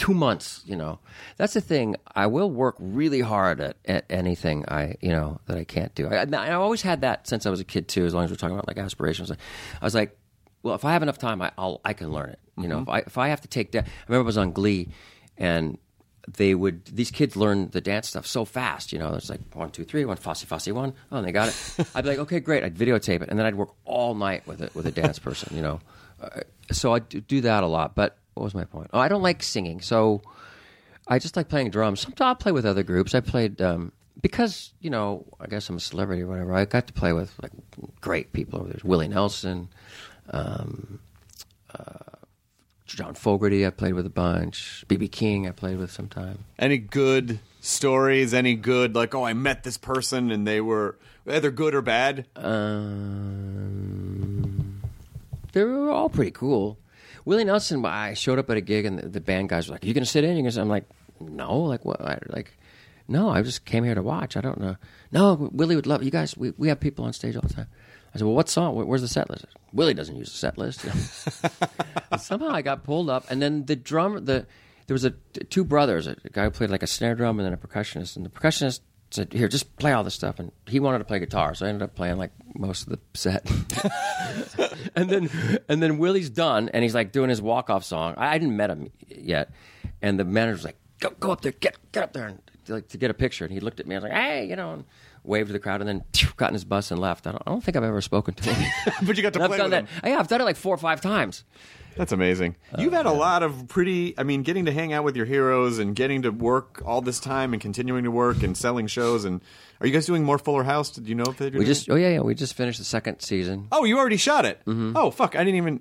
two 0.00 0.14
months 0.14 0.62
you 0.64 0.74
know. 0.74 0.98
That's 1.36 1.52
the 1.52 1.60
thing. 1.60 1.96
I 2.16 2.26
will 2.26 2.50
work 2.50 2.76
really 2.78 3.20
hard 3.20 3.60
at, 3.60 3.76
at 3.84 4.06
anything 4.08 4.64
i 4.66 4.96
you 5.00 5.10
know 5.10 5.40
that 5.46 5.58
i 5.58 5.64
can't 5.64 5.94
do. 5.94 6.08
I, 6.08 6.24
I 6.24 6.52
always 6.52 6.80
had 6.80 7.02
that 7.02 7.28
since 7.28 7.44
i 7.44 7.50
was 7.50 7.60
a 7.60 7.64
kid 7.64 7.86
too 7.86 8.06
as 8.06 8.14
long 8.14 8.24
as 8.24 8.30
we're 8.30 8.36
talking 8.36 8.56
about 8.56 8.66
like 8.66 8.78
aspirations. 8.78 9.30
I 9.30 9.84
was 9.84 9.94
like 9.94 10.16
well 10.62 10.74
if 10.74 10.84
i 10.86 10.92
have 10.92 11.02
enough 11.02 11.18
time 11.18 11.42
I, 11.42 11.52
i'll 11.58 11.80
i 11.84 11.92
can 11.92 12.10
learn 12.12 12.30
it 12.30 12.38
you 12.56 12.66
know. 12.66 12.80
If 12.80 12.88
i 12.88 12.98
if 13.00 13.18
i 13.18 13.28
have 13.28 13.42
to 13.42 13.48
take 13.48 13.72
that 13.72 13.84
i 13.84 13.90
remember 14.08 14.24
i 14.24 14.26
was 14.26 14.38
on 14.38 14.52
glee 14.52 14.88
and 15.36 15.76
they 16.28 16.54
would 16.54 16.84
these 16.86 17.10
kids 17.10 17.36
learn 17.36 17.68
the 17.70 17.82
dance 17.82 18.08
stuff 18.08 18.26
so 18.26 18.46
fast 18.46 18.92
you 18.94 18.98
know. 18.98 19.14
It's 19.14 19.28
like 19.28 19.40
one 19.52 19.70
two 19.70 19.84
three 19.84 20.06
one 20.06 20.16
fossy 20.16 20.46
fossy 20.46 20.72
one. 20.72 20.94
Oh 21.12 21.18
and 21.18 21.26
they 21.26 21.32
got 21.32 21.48
it. 21.48 21.86
I'd 21.94 22.04
be 22.04 22.10
like 22.10 22.18
okay 22.20 22.40
great. 22.40 22.64
I'd 22.64 22.76
videotape 22.76 23.20
it 23.22 23.28
and 23.28 23.38
then 23.38 23.46
i'd 23.46 23.54
work 23.54 23.70
all 23.84 24.14
night 24.14 24.46
with 24.46 24.62
it 24.62 24.74
with 24.74 24.86
a 24.86 24.90
dance 24.90 25.18
person 25.18 25.54
you 25.54 25.62
know. 25.62 25.80
Uh, 26.22 26.40
so 26.70 26.94
i 26.94 26.98
do 26.98 27.20
do 27.20 27.40
that 27.40 27.64
a 27.64 27.66
lot 27.66 27.94
but 27.94 28.18
what 28.34 28.44
was 28.44 28.54
my 28.54 28.64
point 28.64 28.88
oh 28.92 28.98
i 28.98 29.08
don't 29.08 29.22
like 29.22 29.42
singing 29.42 29.80
so 29.80 30.22
I 31.10 31.18
just 31.18 31.36
like 31.36 31.48
playing 31.48 31.70
drums. 31.70 32.00
Sometimes 32.00 32.20
I'll 32.20 32.36
play 32.36 32.52
with 32.52 32.64
other 32.64 32.84
groups. 32.84 33.16
I 33.16 33.20
played 33.20 33.60
um, 33.60 33.90
because 34.22 34.72
you 34.80 34.90
know 34.90 35.26
I 35.40 35.48
guess 35.48 35.68
I'm 35.68 35.76
a 35.76 35.80
celebrity 35.80 36.22
or 36.22 36.28
whatever. 36.28 36.54
I 36.54 36.64
got 36.64 36.86
to 36.86 36.92
play 36.92 37.12
with 37.12 37.34
like 37.42 37.50
great 38.00 38.32
people. 38.32 38.62
There's 38.64 38.84
Willie 38.84 39.08
Nelson, 39.08 39.68
um, 40.30 41.00
uh, 41.76 42.16
John 42.86 43.14
Fogerty. 43.14 43.66
I 43.66 43.70
played 43.70 43.94
with 43.94 44.06
a 44.06 44.10
bunch. 44.10 44.84
BB 44.88 45.10
King. 45.10 45.48
I 45.48 45.50
played 45.50 45.78
with 45.78 45.90
sometime. 45.90 46.44
Any 46.60 46.78
good 46.78 47.40
stories? 47.60 48.32
Any 48.32 48.54
good 48.54 48.94
like 48.94 49.12
oh 49.12 49.24
I 49.24 49.32
met 49.32 49.64
this 49.64 49.78
person 49.78 50.30
and 50.30 50.46
they 50.46 50.60
were 50.60 50.96
either 51.26 51.50
good 51.50 51.74
or 51.74 51.82
bad? 51.82 52.26
Um, 52.36 53.90
they 55.52 55.64
were 55.64 55.90
all 55.90 56.08
pretty 56.08 56.30
cool. 56.30 56.78
Willie 57.24 57.44
Nelson, 57.44 57.84
I 57.84 58.14
showed 58.14 58.38
up 58.38 58.50
at 58.50 58.56
a 58.56 58.60
gig 58.60 58.84
and 58.84 58.98
the, 58.98 59.08
the 59.08 59.20
band 59.20 59.48
guys 59.48 59.68
were 59.68 59.74
like, 59.74 59.84
"You 59.84 59.94
gonna 59.94 60.06
sit 60.06 60.24
in?" 60.24 60.36
You 60.36 60.42
gonna 60.42 60.52
sit? 60.52 60.60
I'm 60.60 60.68
like, 60.68 60.84
"No, 61.20 61.60
like 61.60 61.84
what? 61.84 62.00
I, 62.00 62.18
like, 62.28 62.56
no, 63.08 63.30
I 63.30 63.42
just 63.42 63.64
came 63.64 63.84
here 63.84 63.94
to 63.94 64.02
watch. 64.02 64.36
I 64.36 64.40
don't 64.40 64.60
know. 64.60 64.76
No, 65.12 65.50
Willie 65.52 65.76
would 65.76 65.86
love 65.86 66.02
you 66.02 66.10
guys. 66.10 66.36
We 66.36 66.52
we 66.56 66.68
have 66.68 66.80
people 66.80 67.04
on 67.04 67.12
stage 67.12 67.36
all 67.36 67.42
the 67.42 67.54
time." 67.54 67.68
I 68.14 68.18
said, 68.18 68.24
"Well, 68.24 68.34
what 68.34 68.48
song? 68.48 68.74
Where's 68.74 69.02
the 69.02 69.08
set 69.08 69.30
list?" 69.30 69.46
Willie 69.72 69.94
doesn't 69.94 70.16
use 70.16 70.28
a 70.28 70.36
set 70.36 70.58
list. 70.58 70.84
Somehow 72.18 72.50
I 72.50 72.62
got 72.62 72.84
pulled 72.84 73.10
up, 73.10 73.30
and 73.30 73.40
then 73.40 73.66
the 73.66 73.76
drummer, 73.76 74.20
the 74.20 74.46
there 74.86 74.94
was 74.94 75.04
a 75.04 75.10
two 75.10 75.64
brothers, 75.64 76.08
a 76.08 76.16
guy 76.32 76.44
who 76.44 76.50
played 76.50 76.70
like 76.70 76.82
a 76.82 76.88
snare 76.88 77.14
drum 77.14 77.38
and 77.38 77.46
then 77.46 77.52
a 77.52 77.56
percussionist, 77.56 78.16
and 78.16 78.26
the 78.26 78.30
percussionist 78.30 78.80
said, 79.10 79.32
"Here, 79.32 79.48
just 79.48 79.76
play 79.76 79.92
all 79.92 80.04
this 80.04 80.14
stuff," 80.14 80.38
and 80.38 80.52
he 80.66 80.80
wanted 80.80 80.98
to 80.98 81.04
play 81.04 81.18
guitar, 81.18 81.54
so 81.54 81.66
I 81.66 81.68
ended 81.68 81.82
up 81.82 81.94
playing 81.94 82.18
like 82.18 82.32
most 82.54 82.86
of 82.86 82.88
the 82.90 82.98
set. 83.14 83.50
and 84.96 85.10
then 85.10 85.60
and 85.68 85.82
then 85.82 85.98
Willie's 85.98 86.30
done, 86.30 86.68
and 86.70 86.82
he's 86.82 86.94
like 86.94 87.12
doing 87.12 87.28
his 87.30 87.42
walk 87.42 87.70
off 87.70 87.84
song. 87.84 88.14
I, 88.16 88.38
didn't 88.38 88.56
met 88.56 88.70
him 88.70 88.90
yet, 89.08 89.50
and 90.00 90.18
the 90.18 90.24
manager's 90.24 90.64
like, 90.64 90.76
"Go 91.00 91.10
go 91.18 91.32
up 91.32 91.40
there, 91.40 91.52
get 91.52 91.76
get 91.92 92.04
up 92.04 92.12
there," 92.12 92.26
and 92.26 92.40
like 92.68 92.88
to 92.88 92.98
get 92.98 93.10
a 93.10 93.14
picture. 93.14 93.44
And 93.44 93.52
he 93.52 93.60
looked 93.60 93.80
at 93.80 93.86
me. 93.86 93.96
I 93.96 93.98
was 93.98 94.04
like, 94.04 94.12
"Hey," 94.12 94.46
you 94.46 94.56
know. 94.56 94.72
And, 94.72 94.84
Waved 95.22 95.48
to 95.48 95.52
the 95.52 95.58
crowd 95.58 95.82
and 95.82 95.88
then 95.88 96.04
got 96.36 96.48
in 96.48 96.54
his 96.54 96.64
bus 96.64 96.90
and 96.90 96.98
left. 96.98 97.26
I 97.26 97.32
don't, 97.32 97.42
I 97.46 97.50
don't 97.50 97.62
think 97.62 97.76
I've 97.76 97.84
ever 97.84 98.00
spoken 98.00 98.32
to 98.32 98.54
him. 98.54 98.72
but 99.02 99.18
you 99.18 99.22
got 99.22 99.34
to 99.34 99.42
I've 99.42 99.50
done 99.50 99.68
that. 99.70 99.86
them. 99.86 100.10
Yeah, 100.10 100.18
I've 100.18 100.28
done 100.28 100.40
it 100.40 100.44
like 100.44 100.56
four 100.56 100.74
or 100.74 100.78
five 100.78 101.02
times. 101.02 101.44
That's 101.96 102.12
amazing. 102.12 102.56
You've 102.78 102.92
had 102.92 103.06
a 103.06 103.12
lot 103.12 103.42
of 103.42 103.68
pretty. 103.68 104.14
I 104.18 104.22
mean, 104.22 104.42
getting 104.42 104.66
to 104.66 104.72
hang 104.72 104.92
out 104.92 105.04
with 105.04 105.16
your 105.16 105.26
heroes 105.26 105.78
and 105.78 105.94
getting 105.94 106.22
to 106.22 106.30
work 106.30 106.82
all 106.84 107.00
this 107.00 107.20
time 107.20 107.52
and 107.52 107.60
continuing 107.60 108.04
to 108.04 108.10
work 108.10 108.42
and 108.42 108.56
selling 108.56 108.86
shows. 108.86 109.24
And 109.24 109.40
are 109.80 109.86
you 109.86 109.92
guys 109.92 110.06
doing 110.06 110.24
more 110.24 110.38
Fuller 110.38 110.62
House? 110.64 110.90
Did 110.90 111.08
you 111.08 111.14
know 111.14 111.24
if 111.24 111.38
doing? 111.38 111.58
We 111.58 111.64
just, 111.64 111.90
oh 111.90 111.96
yeah, 111.96 112.10
yeah, 112.10 112.20
we 112.20 112.34
just 112.34 112.54
finished 112.54 112.78
the 112.78 112.84
second 112.84 113.20
season. 113.20 113.68
Oh, 113.72 113.84
you 113.84 113.98
already 113.98 114.16
shot 114.16 114.44
it. 114.44 114.60
Mm-hmm. 114.66 114.96
Oh 114.96 115.10
fuck! 115.10 115.36
I 115.36 115.44
didn't 115.44 115.56
even. 115.56 115.80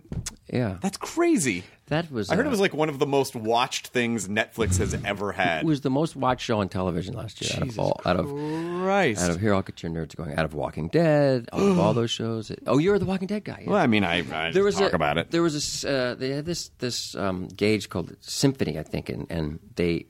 Yeah, 0.51 0.77
That's 0.81 0.97
crazy. 0.97 1.63
That 1.89 2.11
was. 2.11 2.29
I 2.29 2.35
heard 2.35 2.45
uh, 2.45 2.49
it 2.49 2.51
was 2.51 2.59
like 2.59 2.73
one 2.73 2.89
of 2.89 2.99
the 2.99 3.05
most 3.05 3.35
watched 3.35 3.87
things 3.87 4.27
Netflix 4.27 4.77
has 4.77 4.95
ever 5.05 5.31
had. 5.31 5.63
it 5.63 5.65
was 5.65 5.81
the 5.81 5.89
most 5.89 6.15
watched 6.15 6.45
show 6.45 6.59
on 6.61 6.69
television 6.69 7.13
last 7.13 7.41
year. 7.41 7.51
out 7.55 7.67
of 7.67 7.79
all, 7.79 8.01
out 8.05 8.15
of 8.17 8.25
Christ. 8.27 9.21
out 9.21 9.31
of 9.31 9.39
here, 9.39 9.53
I'll 9.53 9.61
get 9.61 9.83
your 9.83 9.91
nerds 9.91 10.15
going. 10.15 10.37
Out 10.37 10.45
of 10.45 10.53
Walking 10.53 10.87
Dead, 10.87 11.49
out 11.51 11.59
of 11.59 11.79
all 11.79 11.93
those 11.93 12.11
shows. 12.11 12.51
It- 12.51 12.63
oh, 12.67 12.77
you're 12.77 12.99
the 12.99 13.05
Walking 13.05 13.27
Dead 13.27 13.43
guy. 13.43 13.61
Yeah. 13.63 13.71
well, 13.71 13.79
I 13.81 13.87
mean, 13.87 14.03
I, 14.03 14.47
I 14.47 14.51
there 14.51 14.63
was 14.63 14.75
talk 14.75 14.93
a, 14.93 14.95
about 14.95 15.17
it. 15.17 15.31
There 15.31 15.43
was 15.43 15.53
this. 15.53 15.85
Uh, 15.85 16.15
they 16.17 16.29
had 16.29 16.45
this 16.45 16.69
this 16.79 17.15
um, 17.15 17.47
gauge 17.47 17.89
called 17.89 18.15
Symphony, 18.21 18.79
I 18.79 18.83
think, 18.83 19.09
and 19.09 19.27
and 19.29 19.59
they 19.75 20.07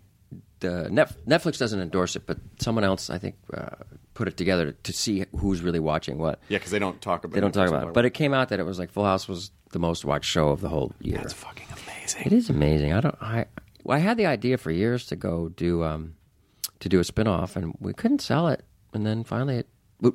the 0.59 0.89
Net, 0.89 1.13
Netflix 1.25 1.57
doesn't 1.57 1.79
endorse 1.79 2.15
it, 2.15 2.25
but 2.25 2.37
someone 2.59 2.83
else, 2.83 3.09
I 3.09 3.17
think, 3.17 3.35
uh, 3.53 3.69
put 4.13 4.27
it 4.27 4.37
together 4.37 4.71
to, 4.71 4.83
to 4.83 4.93
see 4.93 5.25
who's 5.37 5.61
really 5.61 5.79
watching 5.79 6.17
what. 6.17 6.39
yeah, 6.49 6.57
because 6.57 6.71
they 6.71 6.79
don't 6.79 7.01
talk 7.01 7.23
about. 7.23 7.35
They 7.35 7.41
don't 7.41 7.53
talk 7.53 7.69
about 7.69 7.87
it, 7.89 7.93
but 7.93 8.05
it 8.05 8.11
came 8.11 8.33
out 8.33 8.49
that 8.49 8.59
it 8.59 8.65
was 8.65 8.79
like 8.79 8.91
Full 8.91 9.05
House 9.05 9.27
was 9.27 9.51
the 9.71 9.79
most 9.79 10.03
watched 10.05 10.29
show 10.29 10.49
of 10.49 10.61
the 10.61 10.69
whole 10.69 10.93
year. 10.99 11.17
That's 11.17 11.33
fucking 11.33 11.67
amazing. 12.15 12.31
It 12.31 12.35
is 12.35 12.49
amazing. 12.49 12.93
I 12.93 13.01
don't. 13.01 13.15
I 13.21 13.45
well, 13.83 13.97
I 13.97 14.01
had 14.01 14.17
the 14.17 14.25
idea 14.25 14.57
for 14.57 14.71
years 14.71 15.05
to 15.07 15.15
go 15.15 15.49
do 15.49 15.83
um, 15.83 16.15
to 16.79 16.89
do 16.89 16.99
a 16.99 17.03
spin-off 17.03 17.55
and 17.55 17.75
we 17.79 17.93
couldn't 17.93 18.19
sell 18.21 18.47
it. 18.47 18.63
And 18.93 19.05
then 19.05 19.23
finally, 19.23 19.57
it, 19.57 19.67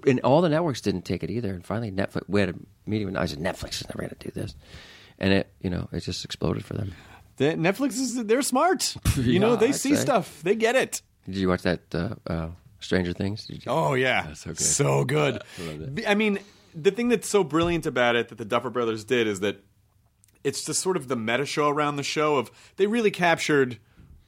and 0.07 0.21
all 0.21 0.41
the 0.41 0.49
networks 0.49 0.81
didn't 0.81 1.03
take 1.03 1.23
it 1.23 1.31
either. 1.31 1.53
And 1.53 1.65
finally, 1.65 1.91
Netflix. 1.91 2.23
We 2.29 2.41
had 2.41 2.51
a 2.51 2.55
meeting. 2.87 3.09
And 3.09 3.19
I 3.19 3.27
said, 3.27 3.39
Netflix 3.39 3.81
is 3.81 3.89
never 3.89 3.99
going 4.09 4.17
to 4.19 4.29
do 4.29 4.31
this. 4.31 4.55
And 5.19 5.33
it, 5.33 5.53
you 5.61 5.71
know, 5.71 5.89
it 5.93 6.01
just 6.01 6.25
exploded 6.25 6.65
for 6.65 6.75
them. 6.75 6.93
The, 7.37 7.55
Netflix 7.55 7.95
is 7.95 8.25
they're 8.25 8.43
smart. 8.43 8.97
You 9.17 9.39
know, 9.39 9.57
they 9.57 9.69
I'd 9.69 9.75
see 9.77 9.95
say. 9.95 10.01
stuff. 10.01 10.43
They 10.43 10.55
get 10.57 10.77
it. 10.77 11.03
Did 11.27 11.37
you 11.37 11.49
watch 11.49 11.63
that 11.63 11.81
uh, 11.95 12.15
uh, 12.27 12.49
Stranger 12.81 13.13
Things? 13.13 13.47
Did 13.47 13.65
you? 13.65 13.73
Oh 13.73 13.95
yeah, 13.95 14.33
so 14.35 14.51
good. 14.51 14.61
so 14.61 15.05
good. 15.05 15.95
B- 15.95 16.07
I 16.07 16.15
mean, 16.15 16.39
the 16.75 16.91
thing 16.91 17.09
that's 17.09 17.29
so 17.29 17.43
brilliant 17.45 17.87
about 17.87 18.17
it 18.17 18.29
that 18.29 18.39
the 18.39 18.45
Duffer 18.45 18.71
Brothers 18.71 19.05
did 19.05 19.27
is 19.27 19.41
that 19.41 19.65
it's 20.45 20.65
just 20.65 20.81
sort 20.81 20.97
of 20.97 21.09
the 21.09 21.17
meta 21.17 21.47
show 21.47 21.69
around 21.69 21.97
the 21.97 22.03
show 22.03 22.37
of 22.37 22.51
they 22.77 22.87
really 22.87 23.11
captured 23.11 23.79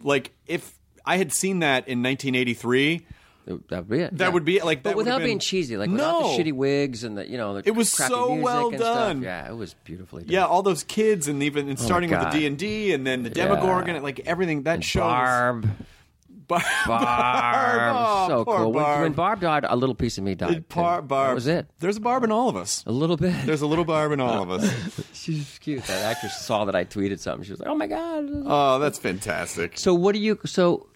like 0.03 0.33
if 0.47 0.79
I 1.05 1.19
had 1.19 1.33
seen 1.33 1.61
that 1.61 1.87
in 1.89 2.03
1983. 2.03 3.07
That 3.69 3.87
would 3.87 3.89
be 3.89 4.01
it. 4.01 4.19
That 4.19 4.25
yeah. 4.25 4.29
would 4.31 4.45
be 4.45 4.57
it, 4.57 4.65
like, 4.65 4.83
but 4.83 4.97
without 4.97 5.19
been- 5.19 5.27
being 5.27 5.39
cheesy, 5.39 5.77
like 5.77 5.89
without 5.89 6.21
No. 6.21 6.37
the 6.37 6.43
shitty 6.43 6.53
wigs 6.53 7.05
and 7.05 7.17
the 7.17 7.31
you 7.31 7.37
know 7.39 7.55
the 7.55 7.63
It 7.65 7.77
was 7.77 7.93
so 7.93 8.35
well 8.35 8.73
done. 8.73 9.19
Stuff. 9.19 9.23
Yeah, 9.23 9.49
it 9.49 9.55
was 9.55 9.75
beautifully 9.85 10.25
done. 10.25 10.33
Yeah, 10.33 10.47
all 10.47 10.63
those 10.65 10.83
kids 10.83 11.29
and 11.29 11.41
even 11.45 11.69
and 11.69 11.79
oh 11.79 11.83
starting 11.83 12.11
with 12.11 12.19
the 12.23 12.31
D 12.31 12.45
and 12.47 12.59
D 12.59 12.93
and 12.93 13.07
then 13.07 13.23
the 13.23 13.31
Demogorgon 13.31 13.95
and 13.95 14.03
like 14.03 14.19
everything 14.27 14.65
that 14.65 14.83
show. 14.83 15.01
was- 15.03 15.07
Barb. 15.13 15.69
Barb, 16.49 16.63
Barb. 16.87 17.97
Oh, 17.99 18.29
so 18.29 18.45
cool. 18.45 18.73
When- 18.73 18.83
Barb. 18.83 19.03
When, 19.03 19.13
Barb 19.13 19.41
died, 19.41 19.65
a 19.69 19.77
little 19.77 19.95
piece 19.95 20.19
of 20.19 20.25
me 20.25 20.35
died. 20.35 20.69
Par- 20.69 21.03
Barb. 21.03 21.29
That 21.31 21.35
was 21.35 21.47
it. 21.47 21.67
There's 21.81 21.97
a 21.97 22.01
Barb 22.01 22.25
in 22.25 22.31
all 22.33 22.49
of 22.49 22.57
us. 22.57 22.85
A 22.87 22.93
little 22.93 23.17
bit. 23.17 23.35
There's 23.45 23.63
a 23.63 23.67
little 23.67 23.85
Barb 23.85 24.13
in 24.13 24.21
all 24.21 24.43
of 24.43 24.51
us. 24.51 25.11
She's 25.13 25.59
cute. 25.61 25.85
That 25.85 26.05
actress 26.05 26.37
saw 26.39 26.65
that 26.67 26.75
I 26.77 26.85
tweeted 26.85 27.19
something. 27.19 27.45
She 27.45 27.53
was 27.53 27.61
like, 27.61 27.69
"Oh 27.69 27.75
my 27.75 27.87
god." 27.87 28.29
Oh, 28.45 28.79
that's 28.79 28.99
fantastic. 28.99 29.79
So 29.79 29.95
what 29.95 30.13
do 30.15 30.21
you? 30.21 30.39
So 30.45 30.89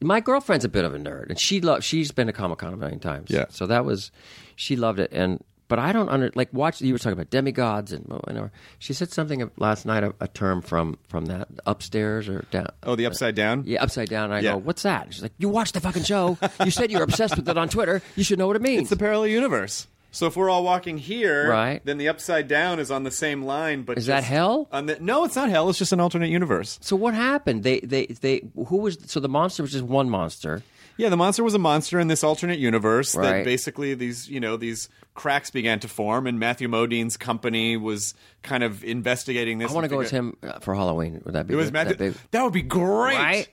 my 0.00 0.20
girlfriend's 0.20 0.64
a 0.64 0.68
bit 0.68 0.84
of 0.84 0.94
a 0.94 0.98
nerd, 0.98 1.30
and 1.30 1.40
she 1.40 1.60
loves. 1.60 1.84
She's 1.84 2.12
been 2.12 2.26
to 2.26 2.32
Comic 2.32 2.58
Con 2.58 2.72
a 2.72 2.76
million 2.76 3.00
times. 3.00 3.30
Yeah. 3.30 3.46
So 3.50 3.66
that 3.66 3.84
was, 3.84 4.10
she 4.56 4.76
loved 4.76 4.98
it, 5.00 5.10
and 5.12 5.42
but 5.68 5.78
I 5.78 5.92
don't 5.92 6.08
under 6.08 6.30
like 6.34 6.52
watch. 6.52 6.80
You 6.80 6.92
were 6.94 6.98
talking 6.98 7.12
about 7.12 7.30
demigods 7.30 7.92
and 7.92 8.04
whatever. 8.06 8.50
She 8.78 8.92
said 8.92 9.10
something 9.12 9.50
last 9.58 9.86
night, 9.86 10.02
a, 10.02 10.14
a 10.20 10.28
term 10.28 10.62
from 10.62 10.98
from 11.08 11.26
that 11.26 11.48
upstairs 11.66 12.28
or 12.28 12.44
down. 12.50 12.68
Oh, 12.82 12.96
the 12.96 13.06
upside 13.06 13.34
down. 13.34 13.64
Yeah, 13.66 13.82
upside 13.82 14.08
down. 14.08 14.24
And 14.26 14.34
I 14.34 14.40
Yeah. 14.40 14.52
go, 14.52 14.58
"What's 14.58 14.82
that?" 14.82 15.04
And 15.06 15.14
she's 15.14 15.22
like, 15.22 15.32
"You 15.38 15.48
watched 15.48 15.74
the 15.74 15.80
fucking 15.80 16.04
show. 16.04 16.38
You 16.64 16.70
said 16.70 16.90
you're 16.90 17.02
obsessed 17.02 17.36
with 17.36 17.48
it 17.48 17.56
on 17.58 17.68
Twitter. 17.68 18.02
You 18.16 18.24
should 18.24 18.38
know 18.38 18.46
what 18.46 18.56
it 18.56 18.62
means." 18.62 18.82
It's 18.82 18.90
the 18.90 18.96
parallel 18.96 19.28
universe. 19.28 19.86
So 20.10 20.26
if 20.26 20.36
we're 20.36 20.48
all 20.48 20.64
walking 20.64 20.96
here, 20.96 21.50
Right. 21.50 21.82
then 21.84 21.98
the 21.98 22.08
upside 22.08 22.48
down 22.48 22.78
is 22.80 22.90
on 22.90 23.04
the 23.04 23.10
same 23.10 23.42
line. 23.44 23.82
But 23.82 23.98
Is 23.98 24.06
that 24.06 24.24
hell? 24.24 24.66
On 24.72 24.86
the, 24.86 24.96
no, 25.00 25.24
it's 25.24 25.36
not 25.36 25.50
hell. 25.50 25.68
It's 25.68 25.78
just 25.78 25.92
an 25.92 26.00
alternate 26.00 26.30
universe. 26.30 26.78
so 26.80 26.96
what 26.96 27.12
happened? 27.12 27.62
They 27.62 27.80
they 27.80 28.06
they 28.06 28.42
who 28.68 28.78
was 28.78 28.96
so 29.06 29.20
the 29.20 29.28
monster 29.28 29.62
was 29.62 29.72
just 29.72 29.84
one 29.84 30.08
monster. 30.08 30.62
Yeah, 30.98 31.08
the 31.08 31.16
monster 31.16 31.42
was 31.42 31.54
a 31.54 31.58
monster 31.58 31.98
in 31.98 32.08
this 32.08 32.22
alternate 32.22 32.58
universe. 32.58 33.12
That 33.12 33.44
basically 33.44 33.94
these 33.94 34.28
you 34.28 34.40
know 34.40 34.56
these 34.56 34.88
cracks 35.14 35.50
began 35.50 35.80
to 35.80 35.88
form, 35.88 36.26
and 36.26 36.38
Matthew 36.38 36.68
Modine's 36.68 37.16
company 37.16 37.76
was 37.76 38.14
kind 38.42 38.62
of 38.62 38.84
investigating 38.84 39.58
this. 39.58 39.70
I 39.70 39.74
want 39.74 39.84
to 39.84 39.88
go 39.88 40.00
as 40.00 40.10
him 40.10 40.36
uh, 40.42 40.58
for 40.58 40.74
Halloween. 40.74 41.22
Would 41.24 41.34
that 41.34 41.46
be 41.46 41.54
It 41.54 41.56
was? 41.56 41.72
Matthew. 41.72 41.94
That 41.96 42.14
That, 42.32 42.42
would 42.42 42.52
be 42.52 42.62
great. 42.62 43.16
Right? 43.16 43.48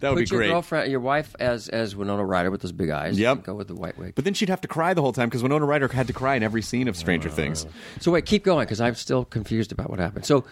That 0.00 0.10
would 0.10 0.20
Put 0.20 0.30
be 0.30 0.34
your 0.34 0.40
great. 0.40 0.50
girlfriend, 0.50 0.90
your 0.90 1.00
wife, 1.00 1.34
as 1.40 1.68
as 1.68 1.94
Winona 1.96 2.24
Ryder 2.24 2.50
with 2.50 2.62
those 2.62 2.72
big 2.72 2.88
eyes. 2.90 3.18
Yep. 3.18 3.44
Go 3.44 3.54
with 3.54 3.68
the 3.68 3.74
white 3.74 3.98
wig. 3.98 4.14
But 4.14 4.24
then 4.24 4.32
she'd 4.34 4.48
have 4.48 4.60
to 4.62 4.68
cry 4.68 4.94
the 4.94 5.02
whole 5.02 5.12
time 5.12 5.28
because 5.28 5.42
Winona 5.42 5.66
Ryder 5.66 5.88
had 5.88 6.06
to 6.06 6.12
cry 6.14 6.36
in 6.36 6.42
every 6.42 6.62
scene 6.62 6.86
of 6.88 6.96
Stranger 6.96 7.28
Uh. 7.28 7.32
Things. 7.32 7.66
So 8.00 8.12
wait, 8.12 8.24
keep 8.24 8.44
going 8.44 8.64
because 8.66 8.80
I'm 8.80 8.94
still 8.94 9.24
confused 9.24 9.72
about 9.72 9.90
what 9.90 9.98
happened. 9.98 10.24
So, 10.26 10.44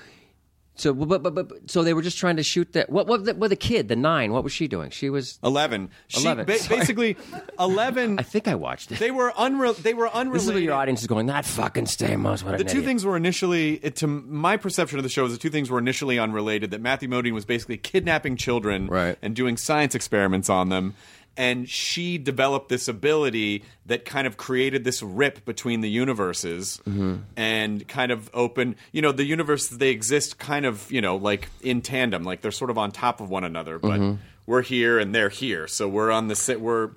so 0.78 0.94
but, 0.94 1.22
but, 1.22 1.34
but 1.34 1.70
so 1.70 1.82
they 1.82 1.92
were 1.92 2.02
just 2.02 2.18
trying 2.18 2.36
to 2.36 2.42
shoot 2.42 2.72
that. 2.72 2.88
What 2.90 3.06
what 3.06 3.24
the, 3.24 3.34
what 3.34 3.50
the 3.50 3.56
kid, 3.56 3.88
the 3.88 3.96
nine? 3.96 4.32
What 4.32 4.44
was 4.44 4.52
she 4.52 4.68
doing? 4.68 4.90
She 4.90 5.10
was. 5.10 5.38
Eleven. 5.44 5.90
She, 6.06 6.22
11, 6.22 6.46
ba- 6.46 6.58
basically, 6.68 7.16
eleven. 7.58 8.18
I 8.18 8.22
think 8.22 8.48
I 8.48 8.54
watched 8.54 8.92
it. 8.92 8.98
They 8.98 9.10
were 9.10 9.30
unre- 9.32 9.76
They 9.76 9.94
were 9.94 10.08
unrelated. 10.08 10.34
this 10.34 10.46
is 10.46 10.52
what 10.52 10.62
your 10.62 10.74
audience 10.74 11.00
is 11.00 11.06
going. 11.06 11.26
That 11.26 11.44
fucking 11.44 11.84
Stamos. 11.86 12.42
What 12.42 12.58
The 12.58 12.64
two 12.64 12.70
idiot." 12.70 12.84
things 12.84 13.04
were 13.04 13.16
initially, 13.16 13.74
it, 13.82 13.96
to 13.96 14.06
my 14.06 14.56
perception 14.56 14.98
of 14.98 15.02
the 15.02 15.08
show, 15.08 15.24
is 15.26 15.32
the 15.32 15.38
two 15.38 15.50
things 15.50 15.70
were 15.70 15.78
initially 15.78 16.18
unrelated. 16.18 16.70
That 16.70 16.80
Matthew 16.80 17.08
Modine 17.08 17.32
was 17.32 17.44
basically 17.44 17.76
kidnapping 17.76 18.36
children 18.36 18.86
Right. 18.86 19.18
and 19.22 19.34
doing 19.34 19.56
science 19.56 19.94
experiments 19.94 20.48
on 20.48 20.68
them, 20.68 20.94
and 21.38 21.66
she 21.68 22.18
developed 22.18 22.68
this 22.68 22.88
ability 22.88 23.62
that 23.86 24.04
kind 24.04 24.26
of 24.26 24.36
created 24.36 24.84
this 24.84 25.02
rip 25.02 25.46
between 25.46 25.80
the 25.80 25.88
universes 25.88 26.82
Mm-hmm. 26.86 27.16
and 27.36 27.88
kind 27.88 28.12
of 28.12 28.28
open. 28.34 28.76
You 28.92 29.00
know, 29.00 29.12
the 29.12 29.24
universe 29.24 29.68
they 29.68 29.88
exist 29.90 30.38
kind 30.38 30.66
of 30.66 30.90
you 30.92 31.00
know 31.00 31.16
like 31.16 31.48
in 31.62 31.80
tandem, 31.80 32.24
like 32.24 32.42
they're 32.42 32.50
sort 32.50 32.70
of 32.70 32.76
on 32.76 32.90
top 32.90 33.20
of 33.22 33.30
one 33.30 33.44
another, 33.44 33.78
but 33.78 34.00
Mm-hmm. 34.00 34.16
we're 34.46 34.62
here 34.62 34.98
and 34.98 35.14
they're 35.14 35.30
here, 35.30 35.66
so 35.66 35.88
we're 35.88 36.10
on 36.10 36.28
the 36.28 36.58
we're. 36.60 36.90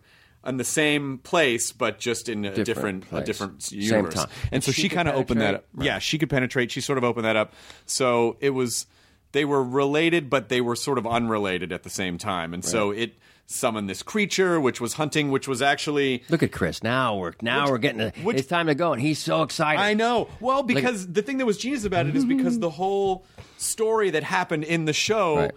On 0.44 0.58
the 0.58 0.64
same 0.64 1.20
place, 1.20 1.72
but 1.72 2.00
just 2.00 2.28
in 2.28 2.46
a 2.46 2.50
Different 2.56 3.02
different, 3.04 3.22
a 3.22 3.24
different 3.24 3.72
universe, 3.72 4.16
and 4.16 4.28
And 4.54 4.64
so 4.64 4.72
she 4.72 4.82
she 4.82 4.90
kind 4.90 5.08
of 5.08 5.14
opened 5.14 5.40
that 5.42 5.54
up. 5.54 5.66
penetrate? 5.76 5.86
Yeah, 5.86 6.00
she 6.00 6.18
could 6.18 6.32
penetrate. 6.32 6.72
She 6.72 6.82
sort 6.82 6.98
of 6.98 7.04
opened 7.04 7.26
that 7.26 7.36
up. 7.36 7.54
So 7.86 8.38
it 8.40 8.50
was 8.50 8.88
they 9.34 9.46
were 9.46 9.64
related, 9.64 10.32
but 10.32 10.50
they 10.50 10.60
were 10.60 10.76
sort 10.76 10.98
of 10.98 11.06
unrelated 11.06 11.72
at 11.72 11.84
the 11.84 11.92
same 11.92 12.18
time. 12.18 12.56
And 12.56 12.66
so 12.66 12.90
it 12.90 13.14
summoned 13.52 13.90
this 13.90 14.04
creature, 14.04 14.60
which 14.60 14.80
was 14.82 14.94
hunting, 14.94 15.32
which 15.32 15.48
was 15.48 15.62
actually. 15.62 16.24
Look 16.30 16.44
at 16.44 16.52
Chris. 16.52 16.82
Now 16.84 17.18
we're 17.18 17.34
now 17.42 17.70
we're 17.70 17.78
getting. 17.78 18.12
To, 18.12 18.12
which- 18.22 18.38
it's 18.38 18.48
time 18.48 18.68
to 18.68 18.76
go, 18.76 18.94
and 18.94 19.02
he's 19.02 19.20
so 19.20 19.44
excited. 19.44 19.82
I 19.82 19.94
know. 19.94 20.28
Well, 20.40 20.64
because 20.64 21.08
the 21.08 21.22
thing 21.22 21.38
that 21.38 21.46
was 21.46 21.58
genius 21.58 21.86
about 21.86 22.08
it 22.08 22.16
is 22.16 22.26
because 22.26 22.60
the 22.60 22.70
whole 22.70 23.26
story 23.58 24.10
that 24.12 24.24
happened 24.24 24.64
in 24.64 24.86
the 24.86 24.94
show. 24.94 25.38
Right. 25.38 25.52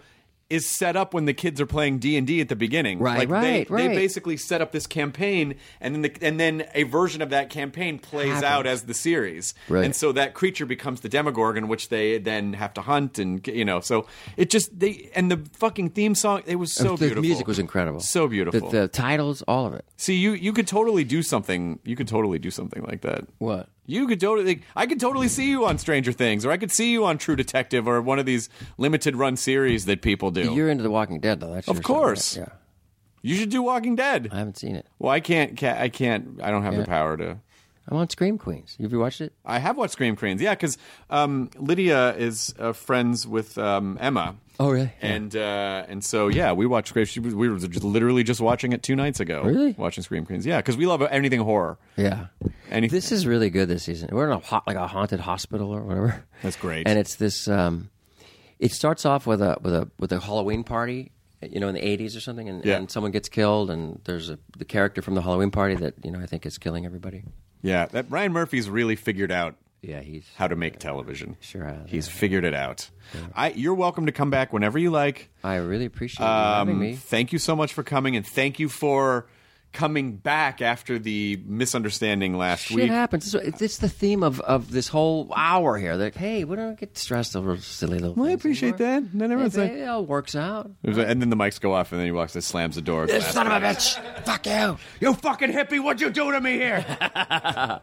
Is 0.49 0.67
set 0.67 0.95
up 0.95 1.13
when 1.13 1.25
the 1.25 1.33
kids 1.33 1.59
are 1.59 1.65
playing 1.65 1.97
D 1.99 2.17
and 2.17 2.27
D 2.27 2.39
at 2.39 2.49
the 2.49 2.55
beginning. 2.55 2.99
Right, 2.99 3.17
like 3.19 3.29
right, 3.29 3.67
they, 3.67 3.73
right. 3.73 3.87
They 3.89 3.95
basically 3.95 4.37
set 4.37 4.61
up 4.61 4.71
this 4.71 4.85
campaign, 4.85 5.55
and 5.81 5.95
then 5.95 6.01
the, 6.03 6.13
and 6.21 6.39
then 6.39 6.65
a 6.75 6.83
version 6.83 7.21
of 7.21 7.31
that 7.31 7.49
campaign 7.49 7.97
plays 7.97 8.27
Happens. 8.27 8.43
out 8.43 8.67
as 8.67 8.83
the 8.83 8.93
series, 8.93 9.53
Right. 9.69 9.83
and 9.85 9.95
so 9.95 10.11
that 10.11 10.33
creature 10.35 10.65
becomes 10.65 11.01
the 11.01 11.09
Demogorgon, 11.09 11.67
which 11.67 11.89
they 11.89 12.19
then 12.19 12.53
have 12.53 12.73
to 12.75 12.81
hunt, 12.81 13.17
and 13.17 13.45
you 13.47 13.65
know, 13.65 13.79
so 13.79 14.05
it 14.37 14.49
just 14.49 14.77
they 14.79 15.09
and 15.15 15.31
the 15.31 15.37
fucking 15.53 15.89
theme 15.89 16.13
song 16.15 16.43
it 16.45 16.57
was 16.57 16.71
so 16.71 16.91
the 16.91 16.97
beautiful. 16.97 17.21
The 17.23 17.27
music 17.27 17.47
was 17.47 17.59
incredible. 17.59 17.99
so 18.01 18.27
beautiful. 18.27 18.69
The, 18.69 18.81
the 18.81 18.87
titles, 18.87 19.41
all 19.47 19.65
of 19.65 19.73
it. 19.73 19.85
See, 19.97 20.15
you 20.15 20.33
you 20.33 20.53
could 20.53 20.67
totally 20.67 21.03
do 21.03 21.23
something. 21.23 21.79
You 21.83 21.95
could 21.95 22.07
totally 22.07 22.37
do 22.39 22.51
something 22.51 22.83
like 22.83 23.01
that. 23.01 23.25
What? 23.39 23.69
You 23.85 24.07
could 24.07 24.19
totally. 24.19 24.61
I 24.75 24.85
could 24.87 24.99
totally 24.99 25.27
see 25.27 25.49
you 25.49 25.65
on 25.65 25.77
Stranger 25.77 26.11
Things, 26.11 26.45
or 26.45 26.51
I 26.51 26.57
could 26.57 26.71
see 26.71 26.91
you 26.91 27.05
on 27.05 27.17
True 27.17 27.35
Detective, 27.35 27.87
or 27.87 28.01
one 28.01 28.17
of 28.19 28.25
these 28.25 28.49
limited 28.77 29.15
run 29.15 29.37
series 29.37 29.85
that 29.85 30.01
people 30.01 30.31
do. 30.31 30.53
You're 30.53 30.69
into 30.69 30.83
The 30.83 30.89
Walking 30.91 31.19
Dead, 31.19 31.39
though. 31.39 31.53
That's 31.53 31.67
Of 31.67 31.83
course. 31.83 32.35
Yeah, 32.35 32.49
you 33.21 33.35
should 33.35 33.49
do 33.49 33.61
Walking 33.61 33.95
Dead. 33.95 34.29
I 34.31 34.39
haven't 34.39 34.57
seen 34.57 34.75
it. 34.75 34.87
Well, 34.97 35.11
I 35.11 35.19
can't. 35.19 35.57
ca- 35.57 35.77
I 35.79 35.89
can't. 35.89 36.39
I 36.41 36.49
don't 36.51 36.63
have 36.63 36.75
the 36.75 36.85
power 36.85 37.15
to. 37.17 37.37
I'm 37.87 37.97
on 37.97 38.09
Scream 38.09 38.37
Queens. 38.37 38.77
Have 38.81 38.91
you 38.91 38.99
watched 38.99 39.21
it? 39.21 39.33
I 39.45 39.59
have 39.59 39.77
watched 39.77 39.93
Scream 39.93 40.15
Queens. 40.15 40.41
Yeah, 40.41 40.55
because 40.55 40.77
um, 41.09 41.51
Lydia 41.57 42.15
is 42.15 42.53
uh, 42.57 42.73
friends 42.73 43.27
with 43.27 43.57
um, 43.59 43.97
Emma. 44.01 44.35
Oh, 44.59 44.71
really? 44.71 44.91
And 45.01 45.35
uh, 45.35 45.85
and 45.87 46.03
so 46.03 46.27
yeah, 46.29 46.53
we 46.53 46.65
watched 46.65 46.87
Scream. 46.89 47.05
She 47.05 47.19
was, 47.19 47.35
we 47.35 47.47
were 47.49 47.57
just 47.59 47.83
literally 47.83 48.23
just 48.23 48.41
watching 48.41 48.71
it 48.73 48.81
two 48.81 48.95
nights 48.95 49.19
ago. 49.19 49.43
Really? 49.43 49.73
Watching 49.77 50.03
Scream 50.03 50.25
Queens. 50.25 50.45
Yeah, 50.45 50.57
because 50.57 50.77
we 50.77 50.85
love 50.87 51.01
anything 51.03 51.41
horror. 51.41 51.77
Yeah. 51.97 52.27
Anything. 52.71 52.95
This 52.95 53.11
is 53.11 53.27
really 53.27 53.49
good 53.49 53.67
this 53.67 53.83
season. 53.83 54.09
We're 54.11 54.25
in 54.25 54.31
a 54.31 54.39
hot, 54.39 54.65
like 54.65 54.77
a 54.77 54.87
haunted 54.87 55.19
hospital 55.19 55.69
or 55.71 55.83
whatever. 55.83 56.23
That's 56.41 56.55
great. 56.55 56.87
And 56.87 56.97
it's 56.97 57.15
this. 57.17 57.47
Um, 57.47 57.89
it 58.57 58.71
starts 58.71 59.05
off 59.05 59.27
with 59.27 59.41
a 59.41 59.57
with 59.61 59.73
a 59.75 59.91
with 59.99 60.11
a 60.13 60.19
Halloween 60.21 60.63
party, 60.63 61.11
you 61.41 61.59
know, 61.59 61.67
in 61.67 61.75
the 61.75 61.81
'80s 61.81 62.15
or 62.15 62.21
something, 62.21 62.47
and, 62.49 62.63
Yeah. 62.65 62.77
and 62.77 62.89
someone 62.89 63.11
gets 63.11 63.27
killed, 63.29 63.69
and 63.69 63.99
there's 64.05 64.29
a 64.29 64.39
the 64.57 64.65
character 64.65 65.01
from 65.01 65.13
the 65.15 65.21
Halloween 65.21 65.51
party 65.51 65.75
that 65.75 65.93
you 66.03 66.09
know 66.11 66.19
I 66.21 66.25
think 66.25 66.45
is 66.45 66.57
killing 66.57 66.85
everybody. 66.85 67.25
Yeah, 67.65 67.85
that 67.87 68.05
Ryan 68.09 68.31
Murphy's 68.33 68.69
really 68.69 68.95
figured 68.95 69.31
out 69.31 69.55
Yeah, 69.81 70.01
he's 70.01 70.25
how 70.35 70.47
to 70.47 70.55
make 70.55 70.79
television. 70.79 71.37
Sure 71.41 71.63
has, 71.65 71.89
He's 71.89 72.07
yeah. 72.07 72.13
figured 72.13 72.43
it 72.45 72.53
out. 72.53 72.89
I, 73.35 73.51
you're 73.51 73.75
welcome 73.75 74.05
to 74.07 74.11
come 74.11 74.29
back 74.31 74.51
whenever 74.53 74.77
you 74.79 74.89
like. 74.91 75.29
I 75.43 75.55
really 75.57 75.85
appreciate 75.85 76.25
you 76.25 76.31
having 76.31 76.73
Um, 76.75 76.79
me. 76.79 76.95
Thank 76.95 77.31
you 77.33 77.39
so 77.39 77.55
much 77.55 77.71
for 77.73 77.83
coming, 77.83 78.15
and 78.15 78.25
thank 78.25 78.59
you 78.59 78.67
for 78.69 79.27
coming 79.75 80.15
back 80.15 80.61
after 80.61 80.97
the 80.97 81.39
misunderstanding 81.45 82.35
last 82.35 82.61
Shit 82.65 82.75
week. 82.77 82.89
happens. 82.89 83.35
It's, 83.35 83.61
it's 83.61 83.77
the 83.77 83.89
theme 83.89 84.23
of, 84.23 84.39
of 84.41 84.71
this 84.71 84.87
whole 84.87 85.31
hour 85.35 85.77
here. 85.77 85.93
Like, 85.93 86.15
hey, 86.15 86.43
we 86.45 86.55
don't 86.55 86.79
get 86.79 86.97
stressed 86.97 87.35
over 87.35 87.57
silly 87.57 87.99
little. 87.99 88.15
Well, 88.15 88.25
I 88.25 88.29
things 88.29 88.41
appreciate 88.41 88.81
anymore. 88.81 89.01
that. 89.01 89.17
Then 89.19 89.31
everyone's 89.31 89.55
It, 89.57 89.61
like, 89.61 89.71
it 89.73 89.83
all 89.87 90.05
works 90.05 90.35
out. 90.35 90.71
and 90.83 91.21
then 91.21 91.29
the 91.29 91.35
mics 91.35 91.61
go 91.61 91.73
off, 91.73 91.91
and 91.91 91.99
then 91.99 92.07
he 92.07 92.11
walks 92.11 92.33
and 92.33 92.43
slams 92.43 92.75
the 92.75 92.81
door. 92.81 93.07
Son 93.07 93.45
of 93.45 93.53
a 93.53 93.65
bitch! 93.65 93.99
Fuck 94.25 94.47
you! 94.47 94.77
You 94.99 95.13
fucking 95.13 95.51
hippie! 95.51 95.83
What'd 95.83 96.01
you 96.01 96.09
do 96.09 96.31
to 96.31 96.41
me 96.41 96.53
here? 96.53 96.83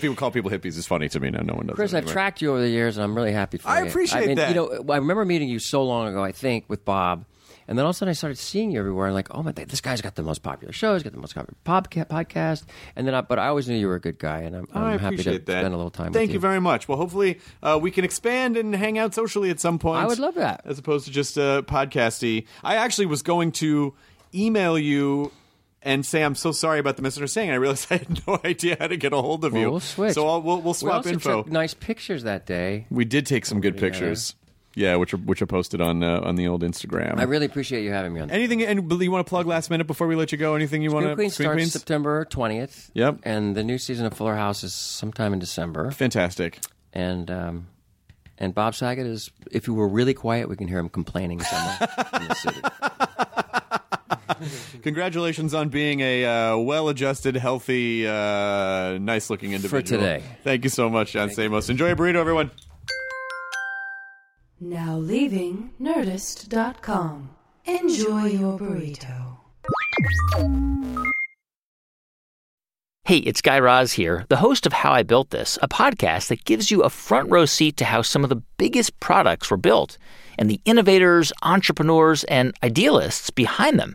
people 0.00 0.16
call 0.16 0.30
people 0.30 0.50
hippies 0.50 0.76
is 0.76 0.86
funny 0.86 1.08
to 1.08 1.20
me. 1.20 1.30
No, 1.30 1.40
no 1.40 1.54
one 1.54 1.66
does. 1.66 1.76
Chris, 1.76 1.90
that 1.92 1.98
I've 1.98 2.02
anymore. 2.04 2.12
tracked 2.12 2.42
you 2.42 2.50
over 2.50 2.60
the 2.60 2.68
years, 2.68 2.96
and 2.96 3.04
I'm 3.04 3.14
really 3.14 3.32
happy 3.32 3.58
for 3.58 3.68
I 3.68 3.82
you. 3.82 3.88
appreciate 3.88 4.22
I 4.24 4.26
mean, 4.26 4.36
that. 4.36 4.48
You 4.50 4.54
know, 4.56 4.84
I 4.92 4.96
remember 4.96 5.24
meeting 5.24 5.48
you 5.48 5.58
so 5.58 5.84
long 5.84 6.08
ago. 6.08 6.22
I 6.24 6.32
think 6.32 6.64
with 6.68 6.84
Bob, 6.84 7.24
and 7.68 7.78
then 7.78 7.84
all 7.84 7.90
of 7.90 7.94
a 7.94 7.98
sudden 7.98 8.10
I 8.10 8.14
started 8.14 8.38
seeing 8.38 8.70
you 8.72 8.80
everywhere. 8.80 9.06
And 9.06 9.14
like, 9.14 9.28
oh 9.34 9.42
my, 9.42 9.52
god, 9.52 9.68
this 9.68 9.80
guy's 9.80 10.00
got 10.00 10.14
the 10.16 10.22
most 10.24 10.42
popular 10.42 10.72
show. 10.72 10.94
He's 10.94 11.02
got 11.04 11.12
the 11.12 11.20
most 11.20 11.34
popular 11.34 11.54
podca- 11.64 12.06
podcast. 12.08 12.64
And 12.96 13.06
then, 13.06 13.14
I, 13.14 13.20
but 13.20 13.38
I 13.38 13.46
always 13.48 13.68
knew 13.68 13.76
you 13.76 13.86
were 13.86 13.94
a 13.96 14.00
good 14.00 14.18
guy, 14.18 14.38
and 14.40 14.56
I'm, 14.56 14.68
I'm 14.74 14.98
happy 14.98 15.18
to 15.18 15.32
that. 15.32 15.42
spend 15.42 15.66
a 15.74 15.76
little 15.76 15.90
time. 15.90 16.12
Thank 16.12 16.28
with 16.30 16.34
you 16.34 16.40
very 16.40 16.60
much. 16.60 16.88
Well, 16.88 16.98
hopefully 16.98 17.38
uh, 17.62 17.78
we 17.80 17.90
can 17.90 18.04
expand 18.04 18.56
and 18.56 18.74
hang 18.74 18.98
out 18.98 19.14
socially 19.14 19.50
at 19.50 19.60
some 19.60 19.78
point. 19.78 20.02
I 20.02 20.06
would 20.06 20.18
love 20.18 20.34
that. 20.34 20.62
as 20.64 20.78
opposed 20.78 21.04
to 21.06 21.12
just 21.12 21.38
uh, 21.38 21.62
podcasty. 21.62 22.46
I 22.64 22.76
actually 22.76 23.06
was 23.06 23.22
going 23.22 23.52
to 23.52 23.94
email 24.34 24.78
you 24.78 25.30
and 25.82 26.04
say 26.04 26.24
I'm 26.24 26.34
so 26.34 26.50
sorry 26.52 26.80
about 26.80 26.96
the 26.96 27.02
misunderstanding. 27.02 27.52
I 27.52 27.54
realized 27.56 27.86
I 27.90 27.98
had 27.98 28.26
no 28.26 28.40
idea 28.44 28.76
how 28.80 28.88
to 28.88 28.96
get 28.96 29.12
a 29.12 29.22
hold 29.22 29.44
of 29.44 29.52
Well, 29.52 29.62
you. 29.62 29.70
we'll 29.70 29.80
switch. 29.80 30.14
So 30.14 30.26
I'll, 30.28 30.42
we'll, 30.42 30.56
we'll 30.60 30.72
We 30.72 30.78
swap 30.78 30.94
also 30.96 31.10
info. 31.10 31.42
took 31.44 31.52
nice 31.52 31.72
pictures 31.74 32.24
that 32.24 32.46
day. 32.46 32.86
we 32.90 33.04
did 33.04 33.26
take 33.26 33.46
some 33.46 33.60
good 33.60 33.76
pictures. 33.76 34.34
Yeah, 34.78 34.94
which 34.94 35.12
are 35.12 35.16
which 35.16 35.42
are 35.42 35.46
posted 35.46 35.80
on 35.80 36.04
uh, 36.04 36.20
on 36.22 36.36
the 36.36 36.46
old 36.46 36.62
Instagram. 36.62 37.18
I 37.18 37.24
really 37.24 37.46
appreciate 37.46 37.82
you 37.82 37.90
having 37.90 38.12
me 38.12 38.20
on. 38.20 38.30
Anything 38.30 38.62
and 38.62 38.88
you 39.02 39.10
want 39.10 39.26
to 39.26 39.28
plug 39.28 39.46
last 39.46 39.70
minute 39.70 39.88
before 39.88 40.06
we 40.06 40.14
let 40.14 40.30
you 40.30 40.38
go? 40.38 40.54
Anything 40.54 40.82
you 40.82 40.92
want 40.92 41.04
to? 41.04 41.16
Queen 41.16 41.30
starts 41.30 41.54
Queens? 41.54 41.72
September 41.72 42.24
20th. 42.26 42.90
Yep. 42.94 43.18
And 43.24 43.56
the 43.56 43.64
new 43.64 43.76
season 43.76 44.06
of 44.06 44.14
Fuller 44.14 44.36
House 44.36 44.62
is 44.62 44.72
sometime 44.72 45.32
in 45.32 45.40
December. 45.40 45.90
Fantastic. 45.90 46.60
And 46.92 47.28
um, 47.28 47.66
and 48.38 48.54
Bob 48.54 48.76
Saget 48.76 49.04
is, 49.04 49.32
if 49.50 49.66
you 49.66 49.74
were 49.74 49.88
really 49.88 50.14
quiet, 50.14 50.48
we 50.48 50.54
can 50.54 50.68
hear 50.68 50.78
him 50.78 50.88
complaining 50.88 51.40
somewhere 51.40 51.88
in 52.14 52.28
the 52.28 52.34
city. 52.34 52.60
Congratulations 54.82 55.54
on 55.54 55.70
being 55.70 55.98
a 55.98 56.24
uh, 56.24 56.56
well-adjusted, 56.56 57.34
healthy, 57.34 58.06
uh, 58.06 58.96
nice-looking 58.98 59.54
individual. 59.54 59.82
For 59.82 59.88
today. 59.88 60.22
Thank 60.44 60.62
you 60.62 60.70
so 60.70 60.88
much, 60.88 61.12
John 61.12 61.30
Stamos. 61.30 61.68
Enjoy 61.68 61.90
a 61.90 61.96
burrito, 61.96 62.16
everyone. 62.16 62.52
Now 64.60 64.96
leaving 64.96 65.70
Nerdist.com. 65.80 67.30
Enjoy 67.64 68.24
your 68.24 68.58
burrito. 68.58 69.36
Hey, 73.04 73.18
it's 73.18 73.40
Guy 73.40 73.60
Raz 73.60 73.92
here, 73.92 74.26
the 74.28 74.36
host 74.38 74.66
of 74.66 74.72
How 74.72 74.90
I 74.90 75.04
Built 75.04 75.30
This, 75.30 75.58
a 75.62 75.68
podcast 75.68 76.26
that 76.26 76.44
gives 76.44 76.72
you 76.72 76.82
a 76.82 76.90
front 76.90 77.30
row 77.30 77.46
seat 77.46 77.76
to 77.76 77.84
how 77.84 78.02
some 78.02 78.24
of 78.24 78.30
the 78.30 78.42
biggest 78.56 78.98
products 78.98 79.48
were 79.48 79.56
built 79.56 79.96
and 80.38 80.50
the 80.50 80.60
innovators, 80.64 81.32
entrepreneurs, 81.44 82.24
and 82.24 82.52
idealists 82.60 83.30
behind 83.30 83.78
them. 83.78 83.94